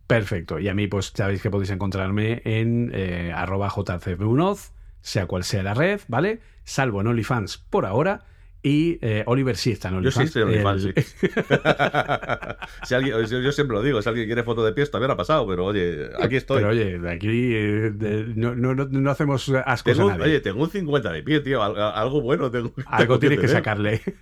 Perfecto. 0.07 0.59
Y 0.59 0.67
a 0.67 0.73
mí, 0.73 0.87
pues 0.87 1.11
sabéis 1.15 1.41
que 1.41 1.49
podéis 1.49 1.71
encontrarme 1.71 2.41
en 2.45 2.91
eh, 2.93 3.31
arroba 3.33 3.69
jcbunoz, 3.69 4.71
sea 5.01 5.25
cual 5.25 5.43
sea 5.43 5.63
la 5.63 5.73
red, 5.73 6.01
¿vale? 6.07 6.41
Salvo 6.63 7.01
en 7.01 7.07
OnlyFans 7.07 7.57
por 7.57 7.85
ahora. 7.85 8.25
Y 8.65 8.97
eh, 9.01 9.23
Oliver 9.25 9.57
sí 9.57 9.71
está 9.71 9.89
en 9.89 10.01
Yo 10.03 10.09
sí 10.09 10.23
estoy 10.23 10.43
en 10.43 10.47
OnlyFans, 10.47 10.85
El- 10.85 11.03
sí. 11.03 11.27
si 12.83 12.95
alguien, 12.95 13.15
yo, 13.25 13.39
yo 13.41 13.51
siempre 13.51 13.75
lo 13.75 13.83
digo, 13.83 14.01
si 14.01 14.07
alguien 14.07 14.25
quiere 14.25 14.43
foto 14.43 14.63
de 14.63 14.71
pies, 14.71 14.89
no 14.93 15.03
ha 15.03 15.17
pasado, 15.17 15.45
pero 15.45 15.65
oye, 15.65 16.07
aquí 16.21 16.37
estoy. 16.37 16.57
Pero 16.63 16.69
oye, 16.69 16.97
aquí 17.09 17.27
eh, 17.29 17.91
no, 18.35 18.55
no, 18.55 18.73
no, 18.73 19.11
hacemos 19.11 19.49
ascos 19.65 19.97
Tengo 19.97 20.09
a 20.09 20.13
nadie. 20.17 20.31
oye, 20.31 20.39
tengo 20.39 20.63
un 20.63 20.69
50 20.69 21.11
de 21.11 21.23
pie, 21.23 21.41
tío. 21.41 21.61
al- 21.61 21.77
Algo 21.77 22.21
bueno 22.21 22.49
tengo. 22.51 22.71
Algo 22.85 22.97
tengo 23.03 23.19
tienes 23.19 23.39
que 23.39 23.47
tener. 23.47 23.57
sacarle. 23.63 24.01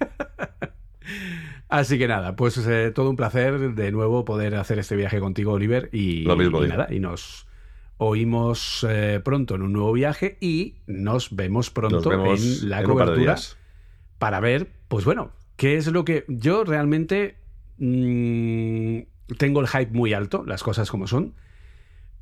Así 1.70 1.98
que 1.98 2.08
nada, 2.08 2.36
pues 2.36 2.58
eh, 2.68 2.92
todo 2.94 3.10
un 3.10 3.16
placer 3.16 3.76
de 3.76 3.92
nuevo 3.92 4.26
poder 4.26 4.56
hacer 4.56 4.78
este 4.80 4.96
viaje 4.96 5.20
contigo, 5.20 5.54
Oliver. 5.54 5.90
Y, 5.94 6.24
Lo 6.24 6.36
mismo 6.36 6.64
y 6.66 6.68
nada, 6.68 6.88
y 6.92 7.00
nos 7.00 7.48
oímos 7.98 8.86
eh, 8.90 9.22
pronto 9.24 9.56
en 9.56 9.62
un 9.62 9.72
nuevo 9.74 9.94
viaje 9.94 10.38
y 10.42 10.76
nos 10.88 11.34
vemos 11.36 11.70
pronto 11.70 11.98
Nos 11.98 12.08
vemos 12.08 12.64
en 12.64 12.70
la 12.70 12.82
en 12.82 12.90
un 12.90 12.98
par 12.98 13.08
de 13.10 13.14
cobertura 13.14 13.34
días. 13.36 13.58
Para 14.22 14.40
ver, 14.40 14.68
pues 14.88 15.04
bueno, 15.04 15.32
qué 15.56 15.78
es 15.78 15.88
lo 15.88 16.06
que 16.06 16.26
yo 16.28 16.64
realmente 16.64 17.38
mm, 17.80 19.00
tengo 19.40 19.62
el 19.62 19.68
hype 19.68 19.92
muy 19.94 20.14
alto, 20.14 20.44
las 20.46 20.62
cosas 20.62 20.92
como 20.92 21.08
son, 21.08 21.34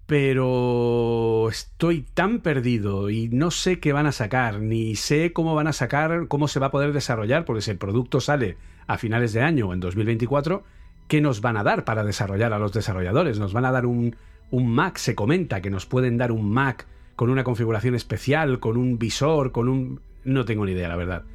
pero 0.06 1.50
estoy 1.50 2.04
tan 2.04 2.40
perdido 2.40 3.10
y 3.10 3.28
no 3.28 3.52
sé 3.52 3.82
qué 3.82 3.92
van 3.92 4.06
a 4.06 4.14
sacar, 4.14 4.62
ni 4.62 4.96
sé 4.96 5.34
cómo 5.34 5.56
van 5.56 5.68
a 5.68 5.74
sacar, 5.74 6.30
cómo 6.30 6.48
se 6.48 6.62
va 6.62 6.68
a 6.68 6.72
poder 6.72 6.94
desarrollar, 6.94 7.44
porque 7.44 7.62
si 7.62 7.72
el 7.72 7.78
producto 7.78 8.22
sale 8.22 8.56
a 8.88 8.98
finales 8.98 9.34
de 9.34 9.42
año 9.42 9.68
o 9.68 9.74
en 9.74 9.82
2024, 9.82 10.64
¿qué 11.10 11.20
nos 11.20 11.42
van 11.42 11.58
a 11.58 11.64
dar 11.64 11.84
para 11.84 12.06
desarrollar 12.06 12.54
a 12.54 12.60
los 12.60 12.72
desarrolladores? 12.72 13.40
¿Nos 13.40 13.52
van 13.52 13.66
a 13.66 13.74
dar 13.74 13.86
un, 13.86 14.16
un 14.52 14.72
Mac? 14.72 14.96
Se 15.00 15.16
comenta 15.16 15.60
que 15.60 15.70
nos 15.70 15.86
pueden 15.86 16.18
dar 16.18 16.32
un 16.32 16.50
Mac 16.50 16.88
con 17.18 17.30
una 17.30 17.44
configuración 17.44 17.94
especial, 17.94 18.62
con 18.62 18.78
un 18.78 18.98
visor, 18.98 19.52
con 19.52 19.68
un... 19.68 20.00
no 20.24 20.46
tengo 20.46 20.66
ni 20.66 20.72
idea, 20.72 20.88
la 20.88 20.96
verdad. 20.96 21.26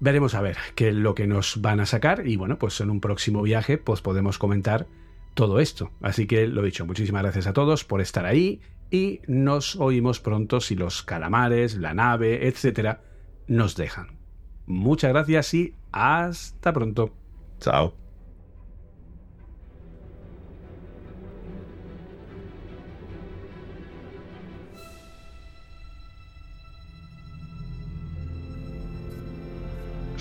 Veremos 0.00 0.34
a 0.34 0.40
ver 0.40 0.56
qué 0.74 0.88
es 0.88 0.94
lo 0.94 1.14
que 1.14 1.26
nos 1.26 1.60
van 1.60 1.80
a 1.80 1.86
sacar 1.86 2.26
y 2.26 2.36
bueno, 2.36 2.58
pues 2.58 2.80
en 2.80 2.90
un 2.90 3.00
próximo 3.00 3.42
viaje 3.42 3.78
pues 3.78 4.00
podemos 4.00 4.38
comentar 4.38 4.86
todo 5.34 5.60
esto. 5.60 5.90
Así 6.00 6.26
que 6.26 6.46
lo 6.46 6.62
dicho, 6.62 6.86
muchísimas 6.86 7.22
gracias 7.22 7.46
a 7.46 7.52
todos 7.52 7.84
por 7.84 8.00
estar 8.00 8.26
ahí 8.26 8.60
y 8.90 9.20
nos 9.26 9.76
oímos 9.76 10.20
pronto 10.20 10.60
si 10.60 10.74
los 10.74 11.02
calamares, 11.02 11.76
la 11.76 11.94
nave, 11.94 12.46
etcétera, 12.48 13.02
nos 13.46 13.76
dejan. 13.76 14.18
Muchas 14.66 15.12
gracias 15.12 15.54
y 15.54 15.74
hasta 15.92 16.72
pronto. 16.72 17.14
Chao. 17.60 18.07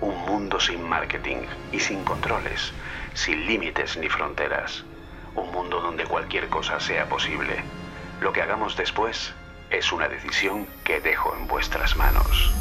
Un 0.00 0.18
mundo 0.26 0.60
sin 0.60 0.82
marketing 0.82 1.46
y 1.72 1.80
sin 1.80 2.04
controles, 2.04 2.72
sin 3.14 3.46
límites 3.46 3.96
ni 3.96 4.08
fronteras. 4.08 4.84
Un 5.34 5.50
mundo 5.52 5.80
donde 5.80 6.04
cualquier 6.04 6.48
cosa 6.48 6.78
sea 6.80 7.08
posible. 7.08 7.62
Lo 8.20 8.32
que 8.32 8.42
hagamos 8.42 8.76
después 8.76 9.34
es 9.70 9.92
una 9.92 10.08
decisión 10.08 10.66
que 10.84 11.00
dejo 11.00 11.34
en 11.34 11.46
vuestras 11.46 11.96
manos. 11.96 12.54